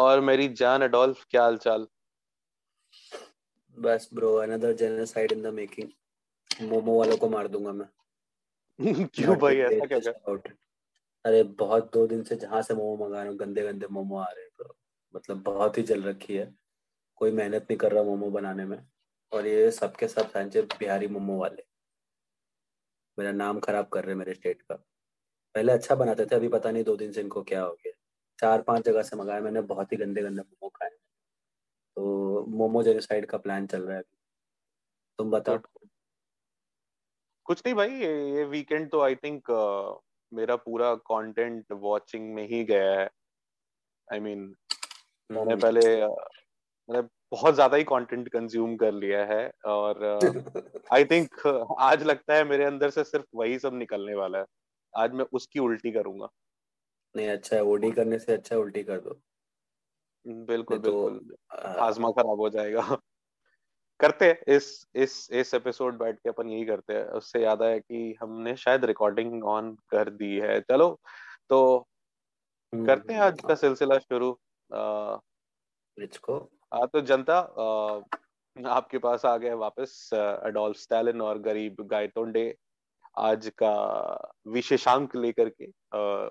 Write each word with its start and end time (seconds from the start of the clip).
और 0.00 0.20
मेरी 0.20 0.48
जान 0.48 0.82
एडोल्फ 0.82 1.26
क्या 1.30 1.42
हाल 1.42 1.56
चाल 1.56 1.86
बस 3.78 4.10
bro 4.14 4.34
another 4.34 4.72
genocide 4.72 5.32
in 5.32 5.42
the 5.42 5.46
making 5.46 5.88
momo 6.62 6.98
वालों 6.98 7.16
को 7.16 7.28
मार 7.28 7.48
दूँगा 7.48 7.72
मैं। 7.72 7.88
क्यों 9.06 9.36
भाई 9.36 9.56
ऐसा 9.56 9.86
क्या 9.86 10.12
कर 10.12 10.54
अरे 11.24 11.42
बहुत 11.42 11.92
दो 11.92 12.06
दिन 12.06 12.22
से 12.22 12.36
जहाँ 12.36 12.62
से 12.62 12.74
मोमो 12.74 13.06
मंगा 13.06 13.18
रहा 13.18 13.28
हूँ 13.28 13.38
गंदे 13.38 13.62
गंदे 13.62 13.86
मोमो 13.90 14.18
आ 14.18 14.24
रहे 14.24 14.44
हैं 14.44 14.50
तो 14.58 14.76
मतलब 15.14 15.42
बहुत 15.42 15.78
ही 15.78 15.82
जल 15.82 16.02
रखी 16.02 16.36
है। 16.36 16.54
कोई 17.16 17.30
मेहनत 17.30 17.62
नहीं 17.62 17.76
कर 17.76 17.92
रहा 17.92 18.02
मोमो 18.02 18.30
बनाने 18.30 18.64
में। 18.64 18.86
और 19.32 19.46
ये 19.46 19.70
सबके 19.70 20.08
सब 20.08 20.30
सांचे 20.30 20.62
बिहारी 20.62 21.06
मोमो 21.06 21.38
वाले। 21.38 21.62
मेरा 23.18 23.32
नाम 23.32 23.60
खराब 23.60 23.88
कर 23.88 24.04
रहे 24.04 24.14
मेरे 24.14 24.34
स्टेट 24.34 24.62
का। 24.62 24.74
पहले 25.54 25.72
अच्छा 25.72 25.94
बनाते 25.94 26.26
थे 26.26 26.34
अभी 26.34 26.48
पता 26.48 26.70
नहीं 26.70 26.84
दो 26.84 26.96
दिन 26.96 27.12
से 27.12 27.20
इनको 27.20 27.42
क्या 27.42 27.62
हो 27.62 27.72
गया। 27.72 27.92
चार 28.40 28.62
पाँच 28.62 28.84
जगह 28.84 29.02
से 29.02 29.16
मंगाया 29.16 29.40
मैंने 29.40 29.60
बहुत 29.70 29.92
ही 29.92 29.96
गंदे 29.96 30.22
गंदे 30.22 30.42
मोमो 30.42 30.68
खाए। 30.68 30.90
तो 31.96 32.44
मोमो 32.48 32.82
जेनोसाइड 32.82 33.26
का 33.26 33.38
प्लान 33.38 33.66
चल 33.66 33.82
रहा 33.82 33.96
है 33.96 34.02
तुम 35.18 35.30
बताओ। 35.30 35.58
कुछ 37.46 37.62
नहीं 37.66 37.74
भाई 37.74 37.90
ये 37.90 38.12
ये 38.32 38.44
वीकेंड 38.46 38.90
तो 38.90 39.00
आई 39.00 39.14
थिंक 39.14 39.50
uh, 39.50 39.96
मेरा 40.32 40.56
पूरा 40.56 40.94
कंटेंट 41.06 41.72
वाचिंग 41.82 42.32
में 42.34 42.46
ही 42.48 42.62
गया 42.64 42.92
है। 43.00 43.08
आई 44.08 44.18
I 44.18 44.22
मीन 44.22 44.44
mean, 44.44 44.54
मैंने 45.30 45.52
हम्म। 45.52 45.62
पहले 45.62 45.80
मैंने 46.88 47.02
बहुत 47.32 47.54
ज़्यादा 47.54 47.76
ही 47.76 47.84
कंटेंट 47.84 48.28
कंज्यूम 48.28 48.76
कर 48.76 48.92
लिया 48.92 49.24
है 49.24 49.42
और 49.66 50.04
आई 50.92 51.04
uh, 51.04 51.10
थिंक 51.10 51.46
uh, 51.46 51.74
आज 51.78 52.02
लगता 52.02 52.34
है 52.34 52.44
मेरे 52.44 52.64
अंदर 52.64 52.90
से 52.90 53.04
सिर्फ़ 53.04 53.26
वही 53.34 53.58
सब 53.58 53.74
निकलने 53.74 54.14
वाला 54.14 54.38
है। 54.38 54.44
आज 54.94 55.12
मैं 55.12 55.24
उसकी 55.32 55.58
उल्टी 55.60 55.90
करूँगा। 55.92 56.28
नहीं 57.16 57.28
अच्छा 57.28 57.56
है 57.56 57.62
ओडी 57.62 57.90
करने 57.90 58.18
से 58.18 58.32
अच्छा 58.32 58.54
है 58.56 58.60
उल्टी 58.62 58.82
कर 58.82 59.00
दो। 59.00 59.20
बिल्कुल 60.26 60.78
तो, 60.78 61.10
बिल्कुल। 61.10 61.36
हाजमा 61.80 62.10
खराब 62.10 62.40
हो 62.40 62.48
जाएगा। 62.48 62.98
करते 64.00 64.24
हैं 64.24 64.56
इस 64.56 64.86
इस 64.94 65.28
इस 65.32 65.54
एपिसोड 65.54 65.98
बैठ 65.98 66.18
के 66.18 66.28
अपन 66.28 66.48
यही 66.48 66.64
करते 66.64 66.94
हैं। 66.94 67.04
उससे 67.04 67.42
याद 67.42 67.62
आया 67.62 67.78
कि 67.78 68.16
हमने 68.20 68.56
शायद 68.56 68.84
रिकॉर्डिंग 68.84 69.44
ऑन 69.44 69.76
कर 69.88 70.10
दी 70.10 70.36
है। 70.36 70.60
चलो 70.60 71.00
तो 71.48 71.86
हम्म, 72.72 72.86
करते 72.86 73.12
हैं 73.12 73.20
आज 73.20 73.40
का 73.48 73.54
सिलसिला 73.54 73.98
शुरू। 73.98 74.30
हाँ 76.74 76.86
तो 76.86 77.00
जनता 77.00 77.38
आ, 77.38 78.00
आपके 78.68 78.98
पास 78.98 79.24
आ 79.24 79.36
गए 79.36 79.52
वापस 79.54 80.10
अडोल्फ 80.14 80.76
स्टैलिन 80.76 81.20
और 81.20 81.38
गरीब 81.38 81.76
गायतोंडे। 81.80 82.56
आज 83.16 83.50
का 83.62 83.74
विशेषांक 84.48 85.16
लेकर 85.16 85.48
के 85.60 85.66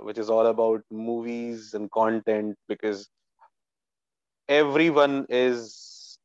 which 0.05 0.19
is 0.19 0.31
all 0.31 0.45
about 0.45 0.83
movies 1.05 1.75
and 1.75 1.87
content 1.99 2.55
because 2.69 3.07
everyone 4.49 5.17
is 5.29 5.65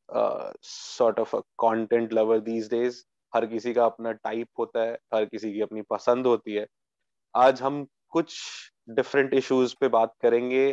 uh, 0.09 0.51
sort 0.61 1.19
of 1.19 1.33
a 1.33 1.41
content 1.63 2.13
lover 2.17 2.37
these 2.45 2.69
days. 2.69 2.95
हर 3.33 3.45
किसी 3.45 3.73
का 3.73 3.85
अपना 3.85 4.11
टाइप 4.11 4.47
होता 4.59 4.83
है 4.83 4.93
हर 5.13 5.25
किसी 5.25 5.51
की 5.53 5.61
अपनी 5.61 5.81
पसंद 5.89 6.27
होती 6.27 6.53
है। 6.55 6.65
आज 7.35 7.61
हम 7.61 7.85
कुछ 8.09 8.37
डिफरेंट 8.89 9.33
इश्यूज़ 9.33 9.75
पे 9.81 9.87
बात 9.87 10.13
करेंगे 10.21 10.65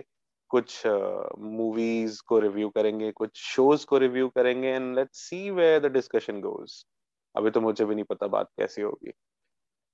कुछ 0.50 0.86
मूवीज़ 0.86 2.14
uh, 2.14 2.22
को 2.26 2.38
रिव्यू 2.38 2.68
करेंगे 2.68 3.10
कुछ 3.12 3.30
शोज़ 3.42 3.86
को 3.86 3.98
रिव्यू 3.98 4.28
करेंगे 4.28 4.68
and 4.68 4.94
let's 4.96 5.28
see 5.28 5.50
where 5.50 5.80
the 5.80 5.92
discussion 5.92 6.40
goes 6.40 6.82
अभी 7.34 7.50
तो 7.50 7.60
मुझे 7.60 7.84
भी 7.84 7.94
नहीं 7.94 8.04
पता 8.04 8.26
बात 8.26 8.50
कैसी 8.58 8.82
होगी। 8.82 9.12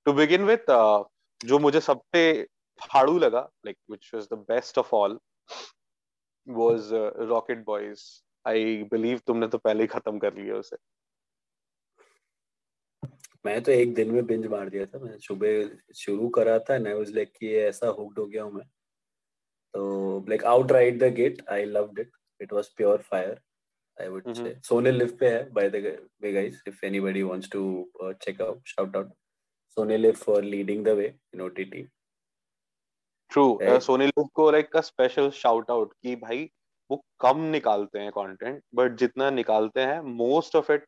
टू 0.05 0.13
बिगिन 0.13 0.45
विथ 0.45 0.71
जो 1.41 1.59
मुझे 1.59 1.81
सबसे 1.81 2.21
फाड़ू 2.79 3.17
लगा 3.19 3.49
like 3.65 3.77
which 3.91 4.11
was 4.13 4.27
the 4.33 4.45
best 4.49 4.77
of 4.77 4.95
all 4.95 5.19
was 6.47 6.91
uh, 6.91 7.11
Rocket 7.29 7.63
Boys. 7.65 8.03
I 8.45 8.85
believe 8.91 9.19
तुमने 9.27 9.47
तो 9.47 9.57
पहले 9.57 9.83
ही 9.83 9.87
खत्म 9.87 10.19
कर 10.19 10.33
लिया 10.33 10.55
उसे 10.55 10.77
मैं 13.45 13.61
तो 13.63 13.71
एक 13.71 13.93
दिन 13.95 14.11
में 14.11 14.25
बिंज 14.25 14.45
मार 14.51 14.69
दिया 14.69 14.85
था 14.85 14.99
मैं 14.99 15.17
सुबह 15.19 15.69
शुरू 15.95 16.29
करा 16.37 16.57
था 16.69 16.77
ना 16.77 16.93
उस 17.01 17.11
लाइक 17.15 17.31
कि 17.39 17.53
ऐसा 17.57 17.87
हुक्ड 17.99 18.19
हो 18.19 18.25
गया 18.25 18.43
हूँ 18.43 18.53
मैं 18.53 18.65
तो 19.73 20.25
like 20.29 20.43
out 20.53 20.71
right 20.71 20.97
the 20.99 21.13
gate 21.15 21.45
I 21.51 21.65
loved 21.65 21.99
it 21.99 22.11
it 22.41 22.53
was 22.53 22.73
pure 22.77 23.01
fire 23.11 23.39
I 23.97 24.05
would 24.11 24.23
mm-hmm. 24.23 24.45
say. 24.45 24.51
Sony 24.65 24.91
Live 24.97 25.17
पे 25.19 25.29
है 25.29 25.39
by 25.55 25.63
the 25.71 25.79
way 26.23 26.29
guys 26.33 26.59
if 26.71 26.83
anybody 26.89 27.23
wants 27.29 27.49
to 27.55 27.63
uh, 28.03 28.11
check 28.25 28.37
out 28.45 28.61
shout 28.73 28.93
out 29.77 29.87
Live 29.87 30.17
for 30.17 30.41
leading 30.43 30.83
the 30.83 30.95
way 30.97 31.13
in 31.33 31.49
OTT. 31.49 31.85
True 33.29 33.59
Sony 33.63 34.05
LIV 34.05 34.27
को 34.33 34.51
like 34.51 34.71
का 34.71 34.81
special 34.81 35.29
shout 35.31 35.71
out 35.71 35.93
कि 35.93 36.15
भाई 36.15 36.51
वो 36.91 37.03
कम 37.19 37.39
निकालते 37.39 37.99
हैं 37.99 38.11
content 38.11 38.63
but 38.75 38.95
जितना 38.95 39.29
निकालते 39.29 39.81
हैं 39.81 39.99
most 40.01 40.55
of 40.55 40.71
it 40.71 40.85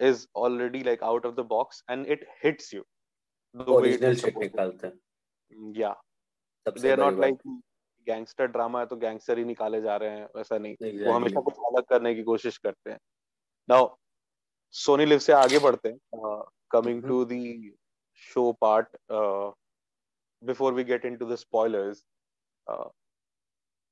is 0.00 0.26
already 0.36 0.82
like 0.82 1.02
out 1.02 1.26
of 1.26 1.34
the 1.34 1.40
box 1.40 1.84
and 1.90 2.06
it 2.06 2.26
hits 2.44 2.74
you 2.74 2.84
original 3.68 4.14
shit 4.14 4.38
निकालते 4.38 4.86
हैं। 4.86 4.94
या 5.76 6.02
they 6.80 6.90
are 6.90 6.98
not 6.98 7.18
like 7.20 7.62
gangster 8.06 8.46
drama 8.46 8.80
है 8.80 8.86
तो 8.86 8.96
गैंगस्टर 8.96 9.38
ही 9.38 9.44
निकाले 9.44 9.80
जा 9.82 9.96
रहे 9.96 10.10
हैं 10.10 10.28
वैसा 10.36 10.58
नहीं। 10.58 10.74
exactly. 10.74 11.06
वो 11.06 11.12
हमेशा 11.12 11.40
कुछ 11.40 11.54
अलग 11.54 11.84
करने 11.84 12.14
की 12.14 12.22
कोशिश 12.22 12.58
करते 12.58 12.90
हैं। 12.90 12.98
नाउ 13.68 13.96
सोनी 14.70 15.04
लिव 15.04 15.18
से 15.18 15.32
आगे 15.32 15.58
बढ़ते 15.58 15.88
हैं। 15.88 15.98
Coming 16.70 17.02
to 17.02 17.24
the 17.24 17.32
show 18.22 18.50
part 18.64 18.96
before 20.42 20.72
we 20.76 20.84
get 20.84 21.04
into 21.04 21.26
the 21.26 21.36
spoilers 21.40 21.98
uh, 22.66 22.88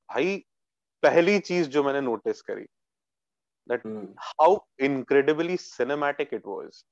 भाई 0.09 0.37
पहली 1.03 1.39
चीज़ 1.39 1.69
जो 1.69 1.83
मैंने 1.83 2.01
नोटिस 2.01 2.41
करी 2.49 2.65
that 3.69 3.83
hmm. 3.87 4.05
how 4.29 4.49
incredibly 4.87 5.57
cinematic 5.65 6.33
it 6.39 6.49
was 6.53 6.83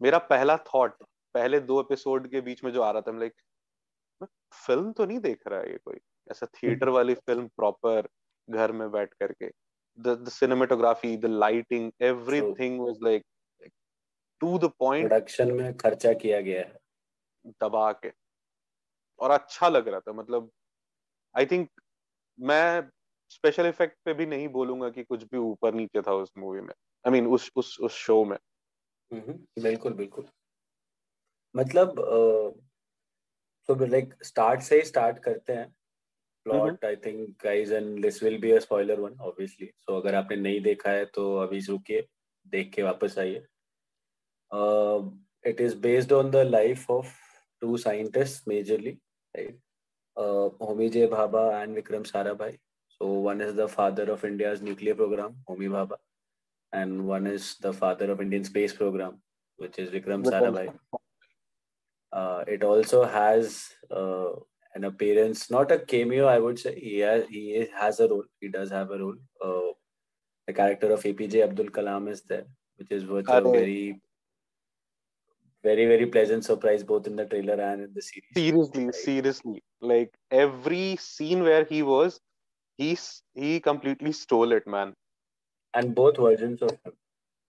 मेरा 0.00 0.18
पहला 0.30 0.56
थॉट 0.74 1.02
पहले 1.34 1.60
दो 1.70 1.80
एपिसोड 1.80 2.28
के 2.30 2.40
बीच 2.40 2.62
में 2.64 2.72
जो 2.72 2.82
आ 2.82 2.90
रहा 2.90 3.02
था 3.02 3.18
लाइक 3.18 3.34
फ़िल्म 4.66 4.92
तो 4.92 5.04
नहीं 5.06 5.18
देख 5.20 5.46
रहा 5.46 5.60
है 5.60 5.70
ये 5.70 5.78
कोई 5.84 5.98
ऐसा 6.30 6.46
थिएटर 6.46 6.86
hmm. 6.86 6.94
वाली 6.94 7.14
फ़िल्म 7.14 7.48
प्रॉपर 7.56 8.08
घर 8.48 8.72
में 8.72 8.90
बैठ 8.90 9.14
करके 9.14 9.50
the 9.98 10.16
the 10.16 10.30
cinematography 10.30 11.20
the 11.20 11.28
lighting 11.28 11.92
everything 12.00 12.78
was 12.78 12.98
like, 13.00 13.24
to 14.42 14.52
the 14.58 14.70
point 14.82 15.08
production 15.08 15.52
में 15.52 15.76
खर्चा 15.76 16.12
किया 16.14 16.40
गया 16.40 16.60
है। 16.60 16.78
दबा 17.60 17.90
के। 17.94 18.12
और 19.20 19.30
अच्छा 19.30 19.68
लग 19.68 19.88
रहा 19.88 20.00
था 20.00 20.12
मतलब 20.12 20.50
आई 21.34 21.46
थिंक 21.46 21.68
मैं 22.38 22.88
स्पेशल 23.30 23.66
इफ़ेक्ट 23.66 23.96
पे 24.04 24.14
भी 24.14 24.26
नहीं 24.26 24.48
बोलूँगा 24.48 24.88
कि 24.90 25.02
कुछ 25.04 25.22
भी 25.24 25.38
ऊपर 25.38 25.74
नीचे 25.74 26.02
था 26.02 26.12
उस 26.14 26.32
मूवी 26.38 26.60
में। 26.60 26.68
आई 26.68 27.08
I 27.08 27.12
मीन 27.12 27.24
mean, 27.24 27.34
उस 27.34 27.50
उस 27.56 27.78
उस 27.80 27.92
शो 27.96 28.24
में। 28.24 28.38
बिल्कुल 29.12 29.92
बिल्कुल। 29.92 30.26
मतलब 31.54 31.94
तो 33.68 33.74
लाइक 33.86 34.14
स्टार्ट 34.24 34.60
से 34.60 34.76
ही 34.76 34.82
स्टार्ट 34.82 35.18
करते 35.18 35.52
हैं। 35.52 35.68
Plot 36.46 36.84
I 36.84 36.96
think 36.96 37.28
guys 37.44 37.70
and 37.70 38.02
this 38.02 38.22
will 38.22 38.40
be 38.40 38.50
a 38.50 38.58
spoiler 38.58 39.00
one 39.00 39.18
obviously 39.20 39.66
so 39.66 40.00
अगर 40.00 40.14
आपने 40.14 40.36
नहीं 40.36 40.60
देखा 40.60 40.90
है 40.90 41.04
तो 41.14 41.34
अभी 41.36 41.58
रुकिए 41.68 42.06
देख 42.46 42.72
के 42.74 42.82
वापस 42.82 43.18
आइए। 43.18 43.44
Um, 44.52 45.20
it 45.42 45.60
is 45.60 45.74
based 45.74 46.12
on 46.12 46.30
the 46.30 46.44
life 46.44 46.88
of 46.88 47.12
two 47.60 47.78
scientists 47.78 48.42
majorly, 48.48 48.98
right? 49.36 49.54
Uh, 50.16 50.50
Homi 50.60 50.92
J. 50.92 51.08
Bhabha 51.08 51.62
and 51.62 51.76
Vikram 51.76 52.06
Sarabhai. 52.10 52.58
So 53.00 53.08
one 53.08 53.40
is 53.40 53.54
the 53.54 53.66
father 53.66 54.04
of 54.12 54.24
India's 54.24 54.60
nuclear 54.60 54.94
program, 54.94 55.36
Homi 55.48 55.68
Bhabha, 55.68 55.96
and 56.72 57.06
one 57.06 57.26
is 57.26 57.56
the 57.60 57.72
father 57.72 58.10
of 58.10 58.20
Indian 58.20 58.44
space 58.44 58.72
program, 58.72 59.20
which 59.56 59.78
is 59.78 59.90
Vikram 59.90 60.24
Sarabhai. 60.24 60.72
Uh, 62.12 62.44
it 62.46 62.62
also 62.62 63.04
has 63.04 63.70
uh, 63.90 64.32
an 64.74 64.84
appearance, 64.84 65.50
not 65.50 65.72
a 65.72 65.78
cameo, 65.78 66.26
I 66.26 66.38
would 66.38 66.58
say. 66.58 66.78
He 66.78 66.98
has, 66.98 67.24
he 67.30 67.66
has 67.74 68.00
a 68.00 68.08
role. 68.08 68.24
He 68.38 68.48
does 68.48 68.70
have 68.70 68.90
a 68.90 68.98
role. 68.98 69.16
Uh, 69.42 69.72
the 70.46 70.52
character 70.52 70.92
of 70.92 71.02
APJ 71.02 71.42
Abdul 71.42 71.66
Kalam 71.68 72.10
is 72.10 72.22
there, 72.22 72.44
which 72.76 72.90
is 72.90 73.04
virtually 73.04 73.50
very 73.50 74.02
very 75.64 75.86
very 75.86 76.06
pleasant 76.06 76.44
surprise 76.44 76.82
both 76.82 77.06
in 77.06 77.16
the 77.16 77.24
trailer 77.26 77.54
and 77.54 77.82
in 77.82 77.90
the 77.94 78.02
series 78.02 78.34
seriously 78.34 78.84
right? 78.84 78.94
seriously 78.94 79.62
like 79.80 80.12
every 80.30 80.96
scene 80.96 81.42
where 81.42 81.64
he 81.64 81.82
was 81.82 82.20
he's 82.76 83.22
he 83.34 83.60
completely 83.60 84.12
stole 84.12 84.52
it 84.52 84.66
man 84.66 84.94
and 85.74 85.94
both 85.94 86.16
versions 86.16 86.62
of 86.62 86.70
him 86.84 86.92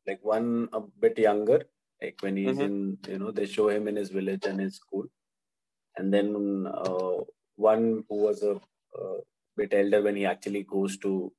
like 0.07 0.19
one 0.21 0.69
a 0.74 0.81
bit 1.06 1.18
younger 1.18 1.63
like 2.01 2.18
when 2.21 2.38
he's 2.38 2.57
mm-hmm. 2.57 2.62
in 2.62 2.98
you 3.07 3.19
know 3.19 3.31
they 3.31 3.45
show 3.45 3.69
him 3.69 3.88
in 3.88 3.95
his 3.95 4.10
village 4.10 4.45
and 4.45 4.59
his 4.59 4.75
school 4.75 5.06
and 5.98 6.13
then 6.13 6.68
uh, 6.68 7.18
one 7.56 8.04
who 8.09 8.16
was 8.16 8.44
a, 8.44 8.59
bit 9.56 9.74
elder 9.74 10.01
when 10.01 10.16
he 10.16 10.25
actually 10.25 10.63
goes 10.63 10.98
to 10.98 11.31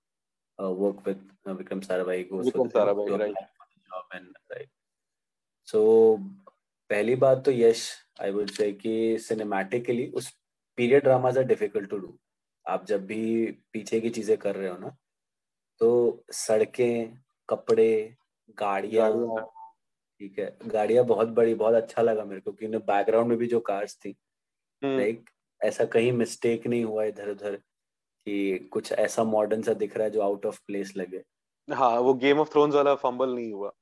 uh, 0.63 0.71
work 0.71 1.05
with 1.05 1.19
uh, 1.47 1.55
Vikram 1.55 1.85
Sarabhai. 1.85 2.19
He 2.19 2.25
goes 2.25 2.49
Vikram 2.49 2.71
Sarabhai, 2.71 3.19
right. 3.19 3.35
job 3.35 4.05
and 4.13 4.27
right. 4.53 4.69
So 5.65 6.23
पहली 6.95 7.15
बात 7.17 7.45
तो 7.45 7.51
यश 7.51 7.81
आई 8.23 8.31
would 8.31 8.51
say 8.51 8.71
कि 8.73 9.19
cinematically 9.21 10.07
उस 10.17 10.29
period 10.79 11.03
dramas 11.03 11.37
are 11.37 11.45
difficult 11.45 11.91
to 11.91 11.97
do 11.99 12.13
आप 12.67 12.85
जब 12.87 13.07
भी 13.07 13.25
पीछे 13.73 14.01
की 14.01 14.11
चीज़ें 14.11 14.37
कर 14.39 14.55
रहे 14.57 14.69
हो 14.69 14.77
ना 14.79 14.97
तो 15.81 15.89
सड़कें 16.33 17.19
कपड़े 17.49 18.15
गाड़ियाँ 18.59 19.11
ठीक 20.21 20.39
है 20.39 20.47
गाड़ियाँ 20.67 21.05
बहुत 21.05 21.29
बड़ी 21.29 21.55
बहुत 21.55 21.75
अच्छा 21.75 22.03
लगा 22.03 22.25
मेरे 22.25 22.41
को 22.41 22.53
क्योंकि 22.53 22.79
बैकग्राउंड 22.87 23.29
में 23.29 23.39
भी 23.39 23.47
जो 23.47 23.61
कार्स 23.61 23.97
थी 23.97 24.17
लाइक 24.83 25.17
हम्म। 25.19 25.69
ऐसा 25.69 25.85
कहीं 25.85 26.13
मिस्टेक 26.13 26.67
नहीं 26.67 26.85
हुआ 26.85 27.05
इधर 27.05 27.31
उधर 27.31 27.57
कि 28.27 28.69
कुछ 28.73 28.93
ऐसा 28.93 29.25
मॉडर्न 29.25 29.63
सा 29.63 29.73
दिख 29.75 29.97
रहा 29.97 30.05
है 30.05 30.11
जो 30.11 30.21
आउट 30.21 30.47
ऑफ़ 30.47 30.61
प्लेस 30.67 30.93
लगे। 30.97 31.25
हाँ 31.69 31.99
वो 31.99 32.15
गेम 32.15 32.39
ऑफ़ 32.39 32.53
थ्रोन्स 32.53 32.75
वाला 32.75 32.95
फंबल 32.95 33.35
नहीं 33.35 33.53
हुआ। 33.53 33.73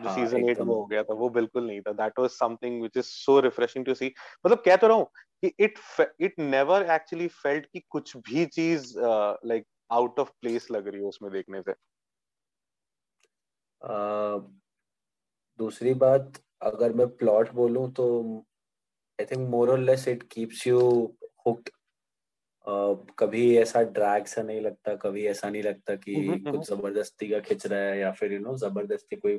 जो 0.00 0.08
सीज़न 0.08 0.42
हाँ, 0.42 0.50
एट 0.50 0.58
में 0.58 0.74
हो 0.74 0.84
गया 0.86 1.02
था 1.02 1.14
वो 1.14 1.28
बिल्कुल 1.28 1.66
नहीं 1.66 1.80
था। 1.80 1.92
That 1.92 2.18
was 2.18 2.30
something 2.30 2.80
which 2.80 2.96
is 2.96 3.06
so 3.06 3.38
refreshing 3.40 3.86
to 3.86 3.94
see 3.94 4.12
मतलब 4.46 4.62
कह 4.64 4.76
तो 4.76 4.88
रहा 4.88 4.96
हूँ 4.96 5.06
कि 5.42 5.52
it 5.60 5.78
it 6.20 6.38
never 6.38 6.90
actually 6.90 7.28
felt 7.28 7.66
कि 7.66 7.82
कुछ 7.90 8.16
भी 8.16 8.46
चीज़ 8.46 8.94
लाइक 8.98 9.64
आउट 9.92 10.18
ऑफ़ 10.20 10.30
प्लेस 10.40 10.70
लग 10.70 10.88
रही 10.88 11.00
हो 11.00 11.08
उसमें 11.08 11.32
देखने 11.32 11.62
से। 11.62 11.72
दूसरी 15.58 15.94
बात 15.94 16.32
अगर 16.62 16.92
मैं 16.92 17.06
प्लॉट 17.16 17.52
बोलूँ 17.52 17.90
तो 17.92 18.06
आई 19.18 19.26
थिंक 19.26 19.48
मोर 19.48 19.70
और 19.70 19.78
less 19.78 20.08
it 20.08 20.22
keeps 20.22 20.66
you 20.66 20.80
hooked 21.46 21.70
कभी 23.18 23.56
ऐसा 23.58 23.82
ड्रैग 23.82 24.26
सा 24.26 24.42
नहीं 24.42 24.60
लगता 24.60 24.94
कभी 24.94 25.26
ऐसा 25.26 25.50
नहीं 25.50 25.62
लगता 25.62 25.94
कि 25.96 26.14
हम्म, 26.14 26.30
हम्म, 26.30 26.50
कुछ 26.50 26.70
हम्म। 26.70 26.76
ज़बरदस्ती 26.76 27.28
का 27.28 27.40
खिंच 27.40 27.66
रहा 27.66 27.80
है 27.80 27.98
या 27.98 28.10
फिर 28.12 28.32
यू 28.32 28.38
नो 28.38 28.56
ज़बरदस्ती 28.56 29.16
कोई 29.16 29.36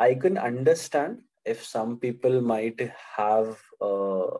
I 0.00 0.14
can 0.24 0.36
understand 0.50 1.22
if 1.50 1.60
some 1.64 1.90
people 2.02 2.40
might 2.50 2.80
have 3.16 3.50
uh, 3.88 4.30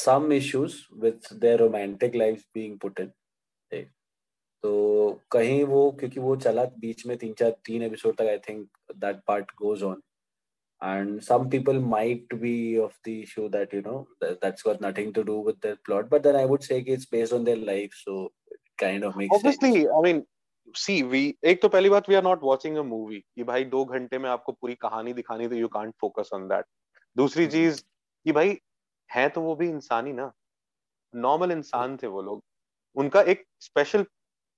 some 0.00 0.30
issues 0.36 0.76
with 1.04 1.24
their 1.44 1.58
romantic 1.62 2.18
lives 2.20 2.44
being 2.58 2.76
put 2.84 3.00
in 3.04 3.10
तो 4.62 5.20
कहीं 5.32 5.62
वो 5.64 5.90
क्योंकि 6.00 6.20
वो 6.20 6.34
चला 6.36 6.64
बीच 6.80 7.04
में 7.06 7.16
तीन 7.18 7.32
चार 7.38 7.50
तीन 7.66 7.82
एपिसोड 7.82 8.16
तक 8.16 8.26
I 8.30 8.38
think 8.48 8.66
that 9.04 9.20
part 9.28 9.52
goes 9.62 9.82
on 9.82 10.02
and 10.88 11.22
some 11.24 11.42
people 11.52 11.78
might 11.78 12.30
be 12.42 12.78
of 12.82 12.92
the 13.06 13.14
issue 13.22 13.48
that 13.54 13.72
you 13.76 13.80
know 13.86 13.96
that, 14.20 14.38
that's 14.44 14.62
got 14.68 14.78
nothing 14.84 15.10
to 15.16 15.24
do 15.30 15.34
with 15.48 15.58
their 15.64 15.76
plot 15.88 16.06
but 16.12 16.22
then 16.26 16.36
i 16.42 16.44
would 16.52 16.62
say 16.66 16.78
it's 16.94 17.08
based 17.14 17.34
on 17.38 17.44
their 17.48 17.58
life 17.64 17.98
so 18.04 18.14
it 18.54 18.60
kind 18.82 19.04
of 19.08 19.18
makes 19.22 19.36
obviously 19.38 19.72
sense. 19.72 19.98
i 19.98 20.00
mean 20.06 20.22
see 20.73 21.01
we 21.03 21.35
एक 21.43 21.61
तो 21.61 21.69
पहली 21.69 21.89
बात 21.89 22.09
we 22.09 22.15
are 22.15 22.23
not 22.23 22.39
watching 22.43 22.77
a 22.77 22.81
movie 22.81 23.19
कि 23.19 23.43
भाई 23.43 23.63
दो 23.65 23.83
घंटे 23.85 24.17
में 24.17 24.29
आपको 24.29 24.51
पूरी 24.51 24.75
कहानी 24.75 25.13
दिखानी 25.13 25.47
तो 25.47 25.55
you 25.55 25.67
can't 25.67 25.93
focus 26.01 26.29
on 26.33 26.47
that 26.47 26.65
दूसरी 27.15 27.47
चीज़ 27.47 27.83
कि 28.25 28.31
भाई 28.31 28.57
है 29.09 29.29
तो 29.29 29.41
वो 29.41 29.55
भी 29.55 29.69
इंसान 29.69 30.07
ही 30.07 30.13
ना। 30.13 30.31
नॉर्मल 31.13 31.51
इंसान 31.51 31.97
थे 31.97 32.07
वो 32.07 32.21
लोग। 32.21 32.43
उनका 32.95 33.21
एक 33.21 33.45
स्पेशल 33.59 34.05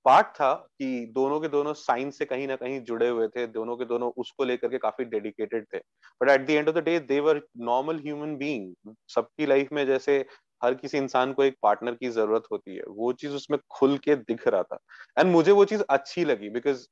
पार्ट 0.06 0.28
था 0.28 0.54
कि 0.54 1.06
दोनों 1.06 1.40
के 1.40 1.48
दोनों 1.48 1.74
साइंस 1.74 2.18
से 2.18 2.26
कहीं 2.26 2.48
ना 2.48 2.56
कहीं 2.56 2.80
जुड़े 2.82 3.10
हुए 3.10 3.28
थे 3.28 3.48
दोनों 3.48 3.76
के 3.78 3.86
दोनों 3.86 4.12
उसको 4.18 4.44
लेकर 4.44 4.68
के 4.68 4.78
काफ़ी 4.78 5.06
डेडिकेटेड 5.06 5.66
थे। 5.74 5.78
But 6.22 6.30
at 6.30 6.46
the 6.48 6.50
end 6.50 6.70
of 6.70 6.76
the 6.76 6.84
day 6.84 7.00
they 7.00 7.20
were 7.20 7.42
normal 7.58 8.00
human 8.00 8.36
being 8.38 8.94
सबकी 9.08 9.46
लाइफ 9.46 9.72
में 9.74 9.86
जैसे 9.88 10.26
हर 10.62 10.74
किसी 10.76 10.98
इंसान 10.98 11.34
को 11.34 11.44
एक 11.44 11.56
पार्टनर 11.64 11.96
की 11.96 12.10
ज़रूरत 12.12 12.44
होती 12.52 12.76
है। 12.76 12.84
वो 12.90 13.12
चीज़ 13.14 13.34
उसमें 13.34 13.60
खुल 13.72 13.98
के 14.00 14.16
दिख 14.18 14.48
रहा 14.48 14.64
था। 14.64 14.78
एंड 15.18 15.32
मुझे 15.32 15.52
वो 15.52 15.66
चीज़ 15.66 15.84
अच्छी 15.90 16.26
लगी 16.26 16.50
बिकॉज़ 16.52 16.86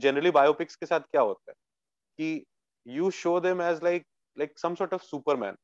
जनरली 0.00 0.30
बायोपिक्स 0.32 0.76
के 0.76 0.86
साथ 0.86 1.00
क्या 1.02 1.20
होता 1.22 1.50
है 1.50 1.54
कि 2.18 2.44
you 2.86 3.10
show 3.12 3.38
them 3.40 3.62
as 3.62 3.82
like 3.84 4.06
like 4.36 4.58
some 4.58 4.74
sort 4.74 4.94
of 4.94 5.02
Superman 5.02 5.56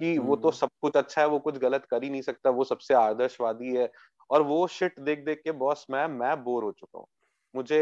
कि 0.00 0.18
वो 0.20 0.36
तो 0.36 0.48
हम्म। 0.48 0.58
सब 0.58 0.70
कुछ 0.82 0.96
अच्छा 0.96 1.20
है 1.22 1.28
वो 1.28 1.38
कुछ 1.40 1.58
गलत 1.58 1.86
कर 1.90 2.02
ही 2.04 2.10
नहीं 2.10 2.22
सकता 2.22 2.50
वो 2.52 2.64
सबसे 2.64 2.94
आदर्शवादी 2.94 3.74
है। 3.76 3.90
और 4.30 4.42
वो 4.42 4.66
शिट 4.68 5.00
देख 5.00 5.24
देख 5.24 5.40
के 5.44 5.52
बॉस 5.54 5.86
मैं 5.90 6.06
मैं 6.10 6.36
बोर 6.44 6.64
हो 6.64 6.72
चुका 6.72 6.98
हूँ। 6.98 7.06
मुझे 7.54 7.80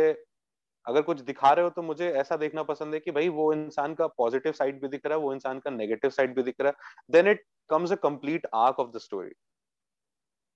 अगर 0.87 1.03
कुछ 1.03 1.21
दिखा 1.21 1.53
रहे 1.53 1.65
हो 1.65 1.71
तो 1.71 1.83
मुझे 1.83 2.11
ऐसा 2.13 2.37
देखना 2.37 2.63
पसंद 2.63 2.95
है 2.95 3.01
कि 3.01 3.11
भाई 3.11 3.29
वो 3.31 3.53
इंसान 3.53 3.95
का 3.95 4.07
पॉजिटिव 4.19 4.53
साइड 4.53 4.81
भी 4.83 4.89
दिख 4.89 5.07
रहा 5.07 5.19
है 5.19 5.25
वो 5.25 5.33
इंसान 5.35 5.59
का 5.59 5.71
नेगेटिव 5.71 6.11
साइड 6.11 6.35
भी 6.37 6.43
दिख 6.43 6.55
रहा 6.61 6.73
है। 6.73 7.13
Then 7.13 7.29
it 7.29 7.45
comes 7.71 7.93
a 7.93 7.97
complete 8.03 8.47
arc 8.55 8.81
of 8.81 8.91
the 8.91 8.99
story 8.99 9.33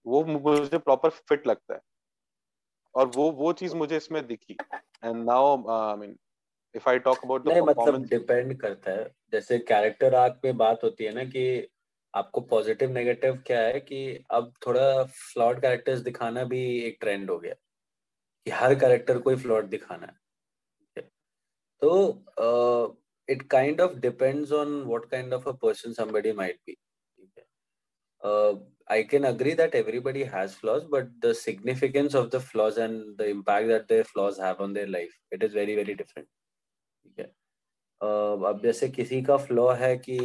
वो 0.07 0.23
मुझे 0.25 0.79
प्रॉपर 0.79 1.11
फिट 1.11 1.47
लगता 1.47 1.75
है। 1.75 1.81
और 2.95 3.07
वो 3.09 3.31
वो 3.33 3.53
चीज़ 3.53 3.75
मुझे 3.77 3.97
इसमें 3.97 4.27
दिखी। 4.27 4.55
And 5.05 5.25
now 5.25 5.57
I 5.71 5.97
mean 5.97 6.17
if 6.75 6.89
I 6.91 6.99
talk 7.01 7.25
about 7.25 7.47
the 7.47 7.59
मतलब 7.65 8.03
डिपेंड 8.05 8.57
करता 8.61 8.91
है। 8.91 9.05
जैसे 9.33 9.59
कैरेक्टर 9.59 10.15
आर्क 10.15 10.39
पे 10.43 10.53
बात 10.55 10.85
होती 10.85 11.05
है 11.05 11.13
ना 11.15 11.25
कि 11.25 11.45
आपको 12.15 12.41
पॉजिटिव 12.41 12.91
नेगेटिव 12.91 13.43
क्या 13.47 13.61
है 13.61 13.81
कि 13.81 14.01
अब 14.31 14.53
थोड़ा 14.67 15.05
फ्लॉड 15.05 15.61
कैरेक्टर्स 15.61 16.01
दिखाना 16.01 16.45
भी 16.45 16.63
एक 16.81 16.97
ट्रेंड 17.01 17.31
हो 17.31 17.39
गया। 17.39 17.55
कि 18.47 18.53
हर 18.53 18.75
कैरेक्टर 18.75 19.19
को 19.19 19.31
ही 19.31 19.37
फ्लॉड 19.37 19.69
दिखाना 19.71 20.07
है। 20.07 20.20
तो 21.83 21.91
it 23.29 23.43
kind 23.51 23.81
of 23.81 23.95
depends 24.01 24.53
on 24.53 24.83
what 24.83 25.11
kind 25.11 25.35
of 25.35 25.49
a 25.49 25.53
person 25.63 25.93
somebody 25.93 26.33
might 26.33 26.61
be 26.67 26.77
I 28.91 29.05
can 29.05 29.25
agree 29.25 29.53
that 29.55 29.75
everybody 29.75 30.25
has 30.25 30.55
flaws, 30.55 30.85
but 30.85 31.11
the 31.21 31.33
significance 31.33 32.15
of 32.15 32.31
the 32.31 32.41
flaws 32.41 32.77
and 32.77 33.17
the 33.17 33.29
impact 33.29 33.69
that 33.69 33.87
their 33.87 34.05
flaws 34.05 34.39
have 34.39 34.61
on 34.61 34.73
their 34.73 34.89
life, 34.89 35.13
it 35.31 35.45
is 35.45 35.53
very, 35.53 35.77
very 35.77 35.95
different. 35.95 36.27
ठीक 37.05 37.21
है 37.21 37.27
अब 38.41 38.61
जैसे 38.63 38.89
किसी 38.89 39.23
का 39.23 39.37
flaw 39.37 39.71
है 39.75 39.97
कि 39.99 40.19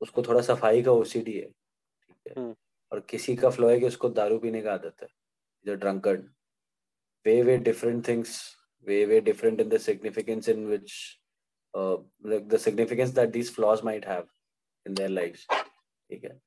उसको 0.00 0.22
थोड़ा 0.22 0.40
सफ़ाई 0.42 0.82
का 0.82 0.92
ओसीडी 0.92 1.32
है 1.32 1.48
ठीक 1.48 2.16
है 2.28 2.34
हम्म। 2.36 2.54
और 2.92 3.00
किसी 3.10 3.36
का 3.36 3.50
फ्लो 3.50 3.68
है 3.68 3.78
कि 3.80 3.86
उसको 3.86 4.08
दारू 4.08 4.38
पीने 4.38 4.62
का 4.62 4.72
आदत 4.74 5.02
है 5.02 5.08
जो 5.66 5.74
drunkard 5.74 6.28
way 7.26 7.42
way 7.42 7.56
different 7.58 8.06
things 8.08 8.38
way 8.86 9.04
way 9.06 9.20
different 9.20 9.60
in 9.60 9.68
the 9.68 9.78
significance 9.78 10.48
in 10.48 10.66
which 10.66 10.92
the 12.24 12.56
significance 12.60 13.10
that 13.14 13.30
these 13.30 13.54
flaws 13.54 13.80
might 13.84 14.06
have 14.06 14.26
in 14.86 14.94
their 14.94 15.10
lifes 15.10 15.46
ठीक 15.50 16.24
है? 16.24 16.40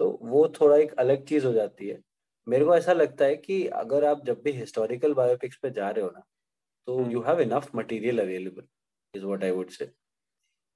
तो 0.00 0.10
वो 0.22 0.48
थोड़ा 0.60 0.76
एक 0.76 0.92
अलग 1.00 1.24
चीज़ 1.26 1.46
हो 1.46 1.52
जाती 1.52 1.88
है। 1.88 2.00
मेरे 2.46 2.64
को 2.64 2.76
ऐसा 2.76 2.92
लगता 2.92 3.24
है 3.24 3.36
कि 3.36 3.66
अगर 3.80 4.04
आप 4.04 4.24
जब 4.26 4.42
भी 4.42 4.52
हिस्टोरिकल 4.52 5.14
बायोपिक्स 5.14 5.56
पे 5.62 5.70
जा 5.70 5.90
रहे 5.90 6.04
हो 6.04 6.10
ना 6.10 6.22
तो 6.88 7.00
you 7.10 7.20
have 7.22 7.40
enough 7.40 7.74
material 7.74 8.20
available 8.20 8.64
is 9.14 9.24
what 9.24 9.44
I 9.44 9.50
would 9.50 9.70
say 9.70 9.90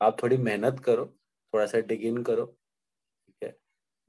आप 0.00 0.22
थोड़ी 0.22 0.36
मेहनत 0.36 0.80
करो 0.80 1.06
थोड़ा 1.06 1.66
सा 1.66 1.80
डिग 1.90 2.02
इन 2.06 2.22
करो 2.22 2.46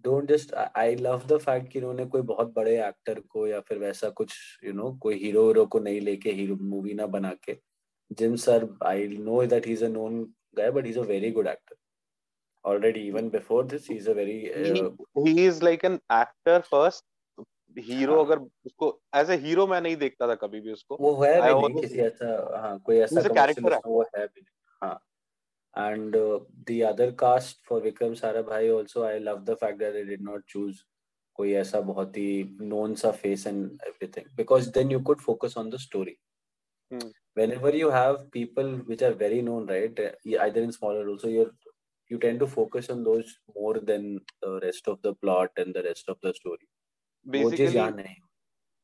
don't 0.07 0.29
just 0.29 0.53
I 0.53 0.95
love 0.95 1.25
the 1.27 1.37
fact 1.45 1.71
कि 1.71 1.79
इन्होंने 1.79 2.05
कोई 2.15 2.21
बहुत 2.31 2.53
बड़े 2.55 2.77
एक्टर 2.87 3.19
को 3.29 3.47
या 3.47 3.59
फिर 3.69 3.77
वैसा 3.77 4.09
कुछ 4.21 4.33
यू 4.63 4.69
you 4.69 4.77
नो 4.77 4.83
know, 4.83 4.97
कोई 4.99 5.17
हीरो 5.23 5.47
हीरो 5.47 5.65
को 5.65 5.79
नहीं 5.79 6.01
लेके 6.01 6.31
हीरो 6.31 6.55
मूवी 6.73 6.93
ना 6.93 7.05
बना 7.15 7.33
के 7.45 7.57
Jim 8.11 8.35
Sarbh 8.47 8.67
I 8.85 9.07
know 9.19 9.45
that 9.45 9.67
he 9.67 9.73
is 9.73 9.85
a 9.85 9.89
known 9.99 10.25
guy 10.57 10.69
but 10.69 10.85
he's 10.85 10.97
a 10.97 11.03
very 11.03 11.31
good 11.31 11.47
actor. 11.47 11.75
Already 12.65 13.01
even 13.01 13.29
before 13.29 13.63
this 13.63 13.85
he's 13.85 14.07
a 14.07 14.13
very 14.13 14.39
uh, 14.53 14.89
he, 15.17 15.25
he 15.25 15.45
is 15.45 15.61
like 15.63 15.83
an 15.83 16.01
actor 16.21 16.61
first. 16.73 17.03
Hero 17.77 18.15
हाँ. 18.15 18.25
अगर 18.25 18.39
उसको 18.65 18.87
as 19.15 19.29
a 19.31 19.35
hero 19.37 19.65
मैं 19.67 19.79
नहीं 19.81 19.95
देखता 19.95 20.27
था 20.27 20.35
कभी 20.43 20.59
भी 20.61 20.71
उसको। 20.71 20.97
वो 20.99 21.11
है 21.23 21.33
भी 21.41 21.67
नहीं 21.67 21.81
किसी 21.81 21.99
ऐसा 22.01 22.29
हाँ 22.61 22.77
कोई 22.85 22.97
ऐसा 22.97 23.21
कैरेक्टर 23.21 23.73
है 23.73 23.79
वो 23.85 24.01
है 24.15 24.25
भी 24.27 24.45
हाँ। 24.83 24.97
and 25.76 26.14
uh, 26.14 26.38
the 26.66 26.84
other 26.84 27.12
cast 27.12 27.60
for 27.64 27.80
Vikram 27.80 28.18
Sarabhai 28.20 28.72
also 28.74 29.04
I 29.04 29.18
love 29.18 29.46
the 29.46 29.56
fact 29.56 29.78
that 29.78 29.94
they 29.94 30.04
did 30.04 30.20
not 30.20 30.46
choose 30.46 30.84
कोई 31.38 31.52
ऐसा 31.56 31.80
बहुत 31.80 32.16
ही 32.16 32.58
known 32.60 32.94
सा 33.02 33.10
face 33.18 33.46
and 33.46 33.80
everything 33.88 34.26
because 34.36 34.70
then 34.72 34.90
you 34.90 35.00
could 35.00 35.20
focus 35.20 35.56
on 35.56 35.70
the 35.70 35.78
story. 35.78 36.18
Hmm. 36.90 37.08
Whenever 37.34 37.74
you 37.74 37.90
have 37.90 38.30
people 38.30 38.74
which 38.90 39.02
are 39.02 39.14
very 39.14 39.40
known, 39.40 39.66
right, 39.66 39.98
either 40.26 40.62
in 40.62 40.72
smaller 40.72 41.08
also, 41.08 41.28
you 41.28 41.50
you 42.10 42.18
tend 42.18 42.40
to 42.40 42.46
focus 42.46 42.90
on 42.90 43.02
those 43.04 43.38
more 43.54 43.78
than 43.90 44.20
the 44.42 44.60
rest 44.62 44.88
of 44.88 45.00
the 45.02 45.14
plot 45.14 45.50
and 45.56 45.74
the 45.74 45.82
rest 45.82 46.08
of 46.08 46.18
the 46.22 46.34
story. 46.34 46.68
Basically, 47.30 48.18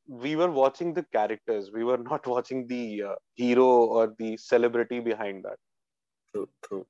we 0.09 0.37
were 0.37 0.51
watching 0.51 0.95
the 0.95 1.05
characters. 1.13 1.71
We 1.71 1.85
were 1.85 1.99
not 1.99 2.27
watching 2.27 2.67
the 2.67 3.03
uh, 3.03 3.15
hero 3.35 3.67
or 3.67 4.15
the 4.19 4.37
celebrity 4.39 5.01
behind 5.01 5.45
that. 5.45 5.59
True 6.34 6.46
true 6.64 6.84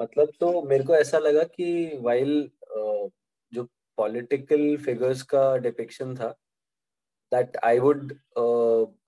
मतलब 0.00 0.32
तो 0.40 0.62
मेरे 0.62 0.84
को 0.84 0.94
ऐसा 0.96 1.18
लगा 1.18 1.42
कि 1.54 1.98
while 2.02 2.50
जो 3.52 3.64
political 3.98 4.76
figures 4.84 5.22
का 5.32 5.56
depiction 5.58 6.14
था 6.16 6.28
that 7.32 7.56
I 7.64 7.78
would 7.78 8.12